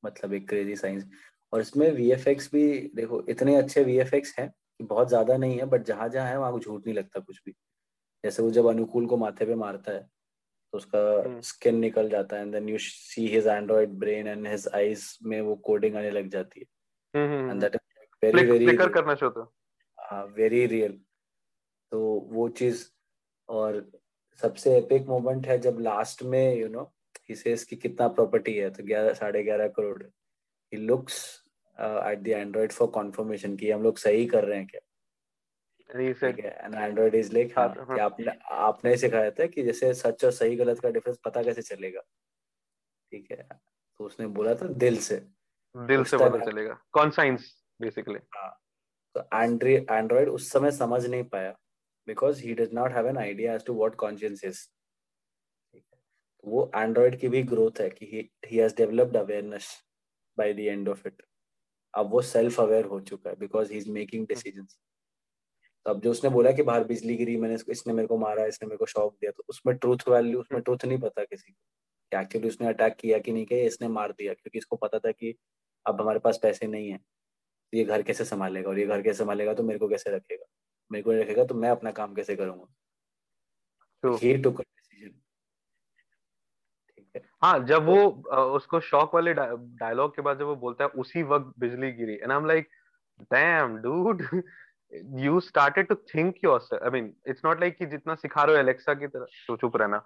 मतलब 0.03 0.35
एक 0.35 0.49
क्रेजी 0.49 0.77
साइंस 0.77 1.09
और 1.53 1.61
इसमें 1.61 1.91
वीएफएक्स 1.93 2.53
भी 2.55 2.91
देखो, 2.95 3.27
इतने 3.29 3.57
अच्छे 3.57 3.85
वी 3.85 3.97
हैं 4.39 4.53
बहुत 4.83 5.09
ज़्यादा 5.09 5.37
नहीं 5.37 5.59
है 5.59 5.65
बट 5.67 5.83
जहाँ 5.85 6.09
जहाँ 6.09 6.29
है 6.29 6.39
वहाँ 6.39 6.59
झूठ 6.59 6.87
नहीं 6.87 6.95
लगता 6.95 7.21
कुछ 7.21 7.41
भी। 7.47 7.53
जैसे 8.25 8.43
वो 8.43 8.51
जब 8.51 8.67
अनुकूल 8.67 9.07
को 9.07 9.17
माथे 9.17 9.47
पे 9.47 9.55
मारता 9.55 9.93
है 9.93 10.03
तो 10.73 10.79
उसका 10.79 11.41
स्किन 11.41 11.73
हम्म। 11.73 11.81
निकल 11.81 12.09
जाता 12.09 12.37
है 12.37 12.43
and 12.43 12.53
then 12.53 12.69
you 12.69 12.79
see 12.79 13.27
his 13.29 13.47
android 13.47 13.99
brain 13.99 14.27
and 14.27 14.47
his 14.47 14.69
eyes 14.75 15.07
में 15.23 15.41
वो 15.41 15.55
कोडिंग 15.57 15.97
आने 15.97 16.11
लग 16.11 16.29
जाती 16.29 16.61
है। 16.61 17.51
एंड 17.51 17.61
दैट 17.61 17.77
वेरी 18.23 18.45
वेरी 18.47 18.77
करना 18.77 19.15
चाहता 19.15 20.23
वेरी 20.37 20.65
रियल 20.67 20.93
तो 21.93 22.01
वो 22.31 22.49
चीज़ 22.49 22.85
और 23.49 23.85
सबसे 24.43 24.77
एपिक 24.79 25.07
मोमेंट 25.07 25.47
है 25.47 25.59
जब 25.59 25.79
लास्ट 25.81 26.23
में 26.23 26.57
यू 26.57 26.69
नो 26.69 26.83
ही 27.29 27.35
सेज 27.35 27.65
कि 27.65 27.77
कितना 27.77 28.09
प्रॉपर्टी 28.09 28.55
है 28.55 28.71
तो 28.71 28.85
ग्यारह 28.85 29.15
साढ़े 29.15 29.43
ग्यारह 29.43 29.69
crore. 29.69 30.03
He 30.03 30.79
looks 30.79 31.40
at 31.81 32.19
the 32.19 32.29
android 32.29 32.73
for 32.73 32.89
confirmation 32.91 33.57
कि 33.57 33.71
हम 33.71 33.83
लोग 33.83 33.99
सही 33.99 34.27
कर 34.27 34.45
रहे 34.45 34.59
हैं 34.59 34.67
क्या? 34.67 34.81
एंड्रॉइड 36.85 37.15
इज़ 37.15 37.33
लाइक 37.35 37.59
आपने 37.59 38.33
आपने 38.57 38.97
सिखाया 38.97 39.31
था 39.31 39.47
कि 39.47 39.63
जैसे 39.63 39.93
सच 39.95 40.25
और 40.25 40.31
सही 40.33 40.57
गलत 40.57 40.81
का 40.81 40.91
डिफरेंस 40.91 41.19
पता 41.25 41.43
कैसे 41.43 41.63
चलेगा? 41.63 42.01
ठीक 43.13 43.31
है 43.31 43.43
तो 44.01 44.05
उसने 44.05 44.27
बोला 44.29 44.55
था 44.55 44.67
दिल 44.79 44.97
से। 44.99 45.17
दिल 45.75 46.05
से 46.05 46.17
पता 46.19 46.45
चलेगा। 46.45 46.79
कौन 46.93 47.11
साइंस 47.11 47.55
बेसिकली 47.81 48.19
हाँ 48.37 48.51
तो 49.15 49.21
एंड्रॉइड 49.91 50.29
उस 50.29 50.51
समय 50.53 50.71
समझ 50.73 51.05
नहीं 51.07 51.25
पाया 51.25 51.51
because 52.09 52.43
he 52.43 52.55
does 52.55 52.73
not 52.75 52.93
have 52.93 53.09
an 53.09 53.19
idea 53.19 53.55
as 53.55 53.65
to 53.67 53.75
what 53.75 53.95
conscious 53.95 54.45
is 54.45 54.67
वो 56.45 56.71
एंड्रॉइड 56.77 57.19
की 57.21 57.29
भी 57.29 57.43
ग्रोथ 57.43 57.81
है 57.81 57.89
कि 57.91 58.07
he 58.47 58.57
has 58.57 58.77
developed 58.77 59.17
awareness 59.17 59.71
by 60.39 60.53
the 60.55 60.61
end 60.61 60.89
of 60.89 61.07
it 61.07 61.23
अब 61.95 62.11
वो 62.11 62.23
सेल्फ 62.23 62.61
अवेयर 62.61 62.85
हो 62.85 63.01
चुका 63.01 63.31
है 63.31 63.37
because 63.37 63.73
he. 63.73 63.79
Is 63.79 63.91
making 63.91 64.27
decisions 64.27 64.79
अब 65.87 66.01
जो 66.01 66.11
उसने 66.11 66.31
बोला 66.31 66.51
कि 66.53 66.63
बाहर 66.63 66.85
बिजली 66.85 67.17
गिरी 67.17 67.37
मैंने 67.37 67.57
इसने 67.71 67.93
मेरे 67.93 68.09
को 68.09 68.19
मारा 68.19 68.45
इसने 68.47 68.67
मेरे 68.69 68.77
को 68.77 68.87
शॉक 68.87 69.15
दिया 69.15 69.31
तो 69.31 69.45
उसमें 69.49 69.77
ट्रूथ 69.77 70.09
वैल्यू 70.09 70.41
उसमें 70.41 70.61
ट्रूथ 70.63 70.85
नहीं 70.85 70.99
पता 70.99 71.25
किसी 71.25 71.53
को 71.53 71.59
एक्चुअली 72.13 72.49
उसने 72.49 72.69
अटैक 72.69 72.97
किया 72.97 73.19
कि 73.19 73.33
नहीं 73.33 73.47
किया 73.47 73.67
इसने 73.67 73.89
मार 73.89 74.13
दिया 74.13 74.35
क्योंकि 74.35 74.59
इसको 74.59 74.77
पता 74.77 74.99
था 74.99 75.13
कि 75.13 75.35
अब 75.87 76.01
हमारे 76.01 76.19
पास 76.19 76.39
पैसे 76.43 76.67
नहीं 76.67 76.91
है। 76.91 76.99
तो 77.49 77.79
ये 77.79 77.85
घर 77.85 78.03
कैसे 78.03 78.25
संभालेगा 78.25 78.71
और 78.71 78.79
ये 78.79 78.87
घर 78.87 79.03
कैसे 79.03 79.19
संभालेगा 79.19 79.55
तो 79.55 79.63
मेरे 79.63 79.79
को 79.79 79.89
कैसे 79.89 80.11
रखेगा? 80.11 80.47
मेरे 80.91 81.03
को 81.05 81.13
रखेगा 81.13 81.45
तो 81.45 81.55
मैं 81.57 81.71
अपना 81.71 81.93
काम 81.93 82.15
कैसे 82.15 82.37
करूँगा? 82.37 82.67
हाँ 84.05 84.80
जब 87.65 87.85
वो 87.87 87.97
उसको 88.55 88.81
शॉक 88.81 89.15
वाले 89.15 89.35
डायलॉग 89.35 90.15
के 90.17 90.23
बाद 90.23 90.39
जब 90.39 90.47
वो 90.47 90.57
बोलता 90.57 90.85
है 90.85 90.91
उसी 90.91 91.23
वक्त 91.23 91.53
बिजली 91.59 91.93
गिरी। 91.93 92.15
And 92.15 92.33
I 92.33 92.39
am 92.39 92.47
like 92.47 92.69
damn 93.33 93.77
dude 93.77 94.23
you 95.21 95.41
started 95.41 95.87
to 95.87 95.95
think 96.15 96.37
yourself 96.45 96.83
I 96.83 96.91
mean 96.91 97.15
it's 97.27 97.45
not 97.45 97.61
like 97.61 97.77
कि 97.77 97.87
जितना 97.87 98.15
सिखा 98.15 98.45
रहे 98.45 98.57
हो 98.57 98.61
एलेक्सा 98.61 98.95
की 98.95 99.07
तरह 99.07 99.27
तो 99.49 99.57
चुप 99.57 99.77
रहना। 99.77 100.03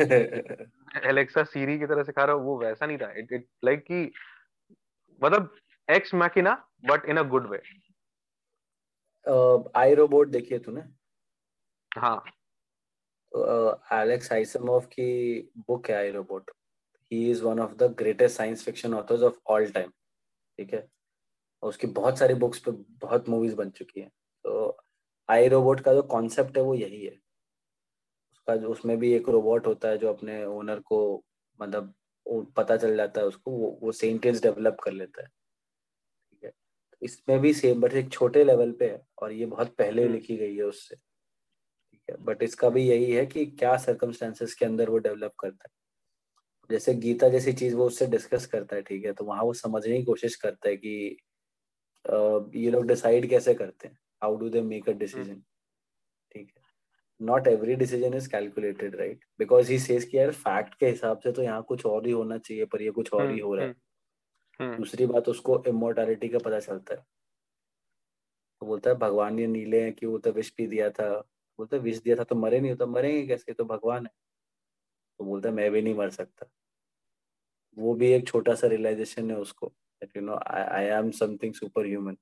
एलेक्सा 1.06 1.42
सीरी 1.44 1.78
की 1.78 1.86
तरह 1.86 2.02
सिखा 2.02 2.24
रहे 2.24 2.34
हो 2.34 2.42
वो 2.42 2.58
वैसा 2.58 2.86
नहीं 2.86 2.98
था। 2.98 3.10
इट 3.10 3.32
इट 3.32 3.46
लाइक 3.64 3.82
कि 3.82 4.12
मतलब 5.22 5.54
ex 5.88 6.14
machina 6.14 6.54
but 6.84 7.04
in 7.04 7.16
a 7.16 7.22
good 7.22 7.48
way 7.50 7.62
I 9.76 9.94
robot 9.94 10.28
देखिए 10.28 10.58
तूने? 10.58 10.82
हाँ। 11.98 12.22
एलेक्स 13.32 14.32
आइसमोव 14.32 14.80
की 14.80 15.52
बुक 15.66 15.90
है 15.90 15.96
I 15.96 16.10
robot 16.10 16.50
he 17.12 17.30
is 17.30 17.42
one 17.44 17.60
of 17.60 17.74
the 17.74 17.94
greatest 17.98 18.36
science 18.36 18.64
fiction 18.64 18.94
authors 18.94 19.22
of 19.22 19.38
all 19.46 19.70
time 19.70 19.90
ठीक 20.58 20.74
है? 20.74 20.86
उसकी 21.62 21.86
बहुत 21.86 22.18
सारी 22.18 22.34
बुक्स 22.34 22.58
पे 22.58 22.70
बहुत 22.70 23.28
मूवीज़ 23.28 23.54
बन 23.56 23.70
चुकी 23.70 24.00
हैं। 24.00 24.10
तो 24.44 24.76
आई 25.28 25.48
रोबोट 25.48 25.80
का 25.80 25.94
जो 25.94 26.02
कॉन्सेप्ट 26.02 26.56
है 26.56 26.62
वो 26.62 26.74
यही 26.74 27.04
है। 27.04 27.18
उसका 28.32 28.56
जो 28.56 28.68
उसमें 28.68 28.96
भी 28.98 29.12
एक 29.12 29.28
रोबोट 29.28 29.66
होता 29.66 29.88
है 29.88 29.98
जो 29.98 30.12
अपने 30.12 30.44
ओनर 30.44 30.80
को 30.80 31.00
मतलब 31.60 31.94
पता 32.56 32.76
चल 32.76 32.96
जाता 32.96 33.20
है 33.20 33.26
उसको 33.26 33.50
वो 33.50 33.78
वो 33.82 33.92
सेंटेंस 33.92 34.42
डेवलप 34.42 34.76
कर 34.82 34.92
लेता 34.92 35.22
है। 35.22 35.28
ठीक 35.28 36.44
है? 36.44 36.52
इसमें 37.02 37.38
भी 37.40 37.52
सेम 37.54 37.80
बट 37.80 37.92
एक 37.92 38.10
छोटे 38.12 38.44
लेवल 38.44 38.72
पे 38.72 38.90
है 38.90 39.02
और 39.22 39.32
ये 39.32 39.46
बहुत 39.46 39.74
पहले 39.76 40.02
हम्म। 40.02 40.12
लिखी 40.12 40.36
गई 40.36 40.56
है 40.56 40.62
उससे। 40.62 40.96
बट 42.08 42.42
इसका 42.42 42.68
भी 42.70 42.82
यही 42.82 43.12
है 43.12 43.24
कि 43.26 43.44
क्या 43.48 43.76
सर्कमस्टेंसेस 43.78 44.54
के 44.54 44.64
अंदर 44.64 44.90
वो 44.90 44.98
डेवलप 44.98 45.32
करता 45.40 45.68
है। 45.68 45.72
जैसे 46.70 46.94
गीता 46.96 47.28
जैसी 47.28 47.52
चीज़ 47.52 47.74
वो 47.76 47.86
उससे 47.86 48.06
डिस्कस 48.06 48.46
करता 48.46 48.76
है 48.76 48.82
ठीक 48.82 49.04
है। 49.04 49.12
तो 49.12 49.24
वहाँ 49.24 49.42
वो 49.44 49.52
समझने 49.54 49.98
की 49.98 50.04
कोशिश 50.04 50.36
करता 50.36 50.68
है 50.68 50.76
कि 50.76 51.16
ये 52.56 52.70
लोग 52.70 52.86
डिसाइड 52.86 53.28
कैसे 53.30 53.54
करते 53.54 53.88
हैं? 53.88 53.98
How 54.22 54.36
do 54.36 54.48
they 54.48 54.60
make 54.62 54.88
a 54.88 54.92
decision 54.94 55.40
ठीक 56.32 56.48
है। 56.48 56.62
Not 57.20 57.46
every 57.48 57.74
decision 57.76 58.14
is 58.14 58.28
calculated 58.30 58.94
right 58.96 59.24
because 59.38 59.70
he 59.72 59.78
says 59.78 60.04
कि 60.04 60.18
यार 60.18 60.30
फैक्ट 60.32 60.74
के 60.74 60.86
हिसाब 60.86 61.18
से 61.18 61.32
तो 61.32 61.42
यहाँ 61.42 61.62
कुछ 61.62 61.84
और 61.86 62.06
ही 62.06 62.12
होना 62.12 62.38
चाहिए 62.38 62.64
पर 62.64 62.82
ये 62.82 62.90
कुछ 62.90 63.12
और 63.14 63.30
ही 63.30 63.38
हो 63.40 63.54
रहा 63.54 63.66
है। 63.66 63.70
हम्म, 63.70 64.64
हम्म। 64.64 64.76
दूसरी 64.76 65.06
बात 65.06 65.28
उसको 65.28 65.62
इमोर्टैलिटी 65.68 66.28
का 66.28 66.38
पता 66.38 66.60
चलता 66.60 66.94
है। 66.94 67.04
तो 68.62 68.66
बोलता 68.66 68.90
है 68.90 68.96
भगवान 68.98 69.38
ये 69.38 69.46
नीले 69.46 69.80
हैं 69.82 69.92
क्यों 69.94 70.18
तो 70.20 70.32
विष 70.32 70.52
भी 70.58 70.66
दिया 70.66 70.90
था। 70.90 71.08
बोलता 71.58 71.76
विष 71.76 71.98
दिया 71.98 72.16
था 72.16 72.24
तो 72.24 72.34
मरे 72.34 72.60
नहीं 72.60 72.70
होता 72.70 72.86
मरेंगे 72.86 73.26
कैसे? 73.26 73.52
तो 73.52 73.64
भगवान 73.64 74.06
है। 74.06 74.12
तो 75.18 75.24
बोलता 75.24 75.50
मैं 75.50 75.70
भी 75.70 75.82
नहीं 75.82 75.94
मर 75.94 76.10
सकता। 76.10 76.46
वो 77.78 77.94
भी 77.94 78.12
एक 78.12 78.28
छोटा 78.28 78.54
सा 78.54 78.66
रियलाइजेशन 78.66 79.30
है 79.30 79.36
उसको 79.36 79.72
you 80.16 80.22
know 80.22 80.34
I, 80.34 80.60
I 80.60 81.02
am 81.02 81.10
something 81.22 81.52
superhuman. 81.54 82.16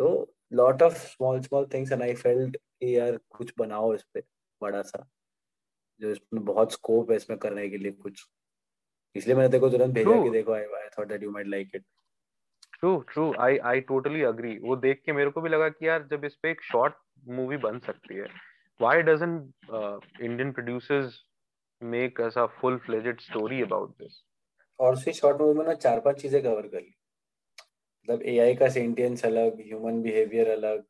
So 0.00 0.26
lot 0.52 0.82
of 0.82 0.92
small 0.92 1.40
small 1.40 1.66
things 1.74 1.92
and 1.92 2.02
I 2.02 2.14
felt 2.14 2.56
कि 2.56 2.98
यार 2.98 3.16
कुछ 3.16 3.52
बनाओ 3.58 3.94
इस 3.94 4.02
पे 4.14 4.22
बड़ा 4.62 4.82
सा। 4.82 5.10
जो 6.00 6.10
इसमें 6.10 6.44
बहुत 6.44 6.72
स्कोप 6.72 7.10
है 7.10 7.16
इसमें 7.16 7.38
करने 7.38 7.68
के 7.68 7.78
लिए 7.78 7.92
कुछ। 7.92 8.26
इसलिए 9.14 9.36
मैंने 9.36 9.48
देखो 9.48 9.70
तुरंत 9.70 9.94
भेजा 9.94 10.22
कि 10.22 10.30
देखो 10.30 10.52
I 10.52 10.62
I 10.62 10.88
thought 10.98 11.06
that 11.06 11.22
you 11.22 11.30
might 11.30 11.46
like 11.46 11.70
it 11.74 11.84
true 12.82 12.96
true 13.08 13.32
I 13.40 13.56
I 13.70 13.80
totally 13.88 14.22
agree 14.24 14.56
वो 14.58 14.76
देख 14.76 15.02
के 15.06 15.12
मेरे 15.12 15.30
को 15.30 15.40
भी 15.40 15.48
लगा 15.48 15.68
कि 15.68 15.86
यार 15.88 16.06
जब 16.10 16.24
इस 16.24 16.34
पे 16.42 16.50
एक 16.50 16.62
शॉर्ट 16.62 16.94
मूवी 17.30 17.56
बन 17.64 17.78
सकती 17.86 18.14
है 18.14 18.26
why 18.80 19.02
doesn't 19.02 20.22
Indian 20.22 20.52
producers 20.52 21.18
make 21.82 22.20
us 22.20 22.38
a 22.38 22.46
full 22.60 22.76
fledged 22.86 23.20
story 23.20 23.60
about 23.62 23.90
this 23.98 24.22
और 24.80 24.92
उसी 24.94 25.12
शॉर्ट 25.12 25.40
मूवी 25.40 25.58
में 25.58 25.64
ना 25.66 25.74
चार 25.76 26.00
पाँच 26.00 26.20
चीज़ें 26.22 26.42
कवर 26.42 26.66
कर 26.68 26.80
ली। 26.80 26.94
मतलब 28.08 28.22
एआई 28.26 28.54
का 28.54 28.68
सेंटियंस 28.68 29.24
अलग 29.24 29.60
ह्यूमन 29.60 30.00
बिहेवियर 30.02 30.50
अलग 30.50 30.82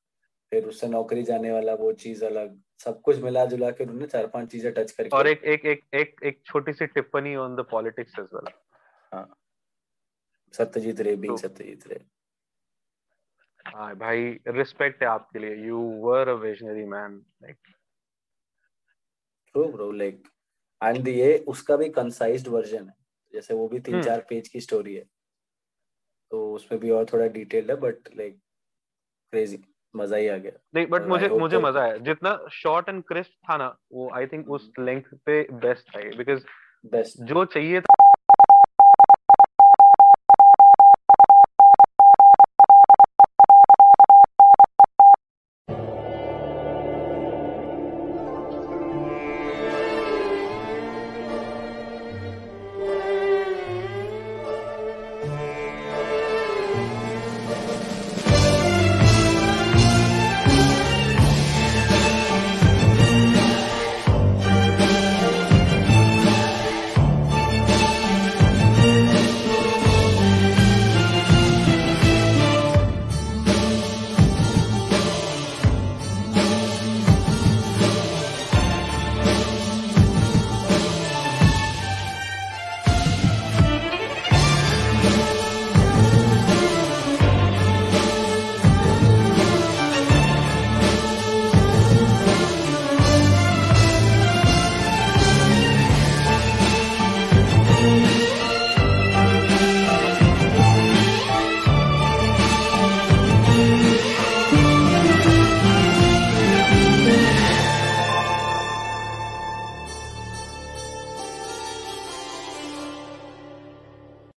फिर 0.52 0.64
उससे 0.66 0.88
नौकरी 0.88 1.22
जाने 1.22 1.52
वाला 1.52 1.74
वो 1.74 1.92
चीज़ 2.04 2.24
अलग 2.24 2.58
सब 2.80 3.00
कुछ 3.00 3.18
मिला 3.22 3.44
जुला 3.46 3.70
के 3.70 3.84
उन्होंने 3.84 4.06
चार 4.06 4.26
पाँच 4.26 4.50
चीज़ें 4.52 4.72
टच 4.74 4.92
करके 4.92 5.16
और 5.16 5.28
एक 5.28 5.44
एक 5.44 5.64
एक 5.66 5.82
एक 5.94 6.14
एक 6.24 6.40
छोटी 6.46 6.72
सी 6.72 6.86
टिप्पणी 6.88 7.34
on 7.36 7.56
the 7.56 7.66
politics 7.70 8.18
as 8.18 8.28
well 8.34 8.52
हाँ। 9.14 9.26
सत्यजीत 10.54 11.00
रे 11.00 11.14
बिंग 11.16 11.36
सत्यजीत 11.38 11.86
रे। 11.88 12.00
हाँ 13.66 13.94
भाई 13.96 14.38
रिस्पेक्ट 14.48 15.02
है 15.02 15.08
आपके 15.08 15.38
लिए। 15.38 15.54
You 15.66 15.78
were 16.02 16.28
a 16.28 16.34
visionary 16.42 16.84
man 16.86 17.22
like 17.42 17.56
true 19.54 19.64
bro 19.72 19.90
like 19.92 20.22
and 20.80 21.08
ये 21.08 21.36
उसका 21.48 21.76
भी 21.76 21.88
कंसाइज्ड 21.90 22.48
वर्जन 22.48 22.88
है। 22.88 22.94
जैसे 23.34 23.54
वो 23.54 23.66
भी 23.68 23.78
तीन 23.80 23.96
hmm. 23.96 24.04
चार 24.04 24.24
पेज 24.28 24.48
की 24.48 24.60
स्टोरी 24.60 24.94
है। 24.94 25.04
तो 26.30 26.52
उसमें 26.54 26.80
भी 26.80 26.90
और 26.90 27.04
थोड़ा 27.12 27.26
डिटेल्ड 27.28 27.70
है 27.70 27.76
बट 27.76 28.08
लाइक 28.16 28.38
क्रेजी 29.32 29.62
मज़ा 29.94 30.16
ही 30.16 30.28
आ 30.28 30.36
गया। 30.36 30.52
नहीं 30.74 30.86
बट 30.86 31.06
मुझे 31.06 31.28
मुझे 31.28 31.56
तो... 31.56 31.62
मज़ा 31.62 31.82
आया। 31.82 31.96
जितना 32.08 32.36
शॉर्ट 32.52 32.88
एंड 32.88 33.02
क्रिस्प 33.04 33.32
था 33.50 33.56
ना 33.56 33.68
वो 33.92 34.10
आई 34.14 34.26
थिंक 34.26 34.50
उस 34.50 34.70
लेंथ 34.78 35.02
पे 35.26 35.42
बेस्ट 35.54 35.96
था 35.96 36.00
बिकॉज़ 36.16 36.44
बेस्ट 36.86 37.22
जो 37.22 37.44
चाहिए 37.44 37.80
था 37.80 38.09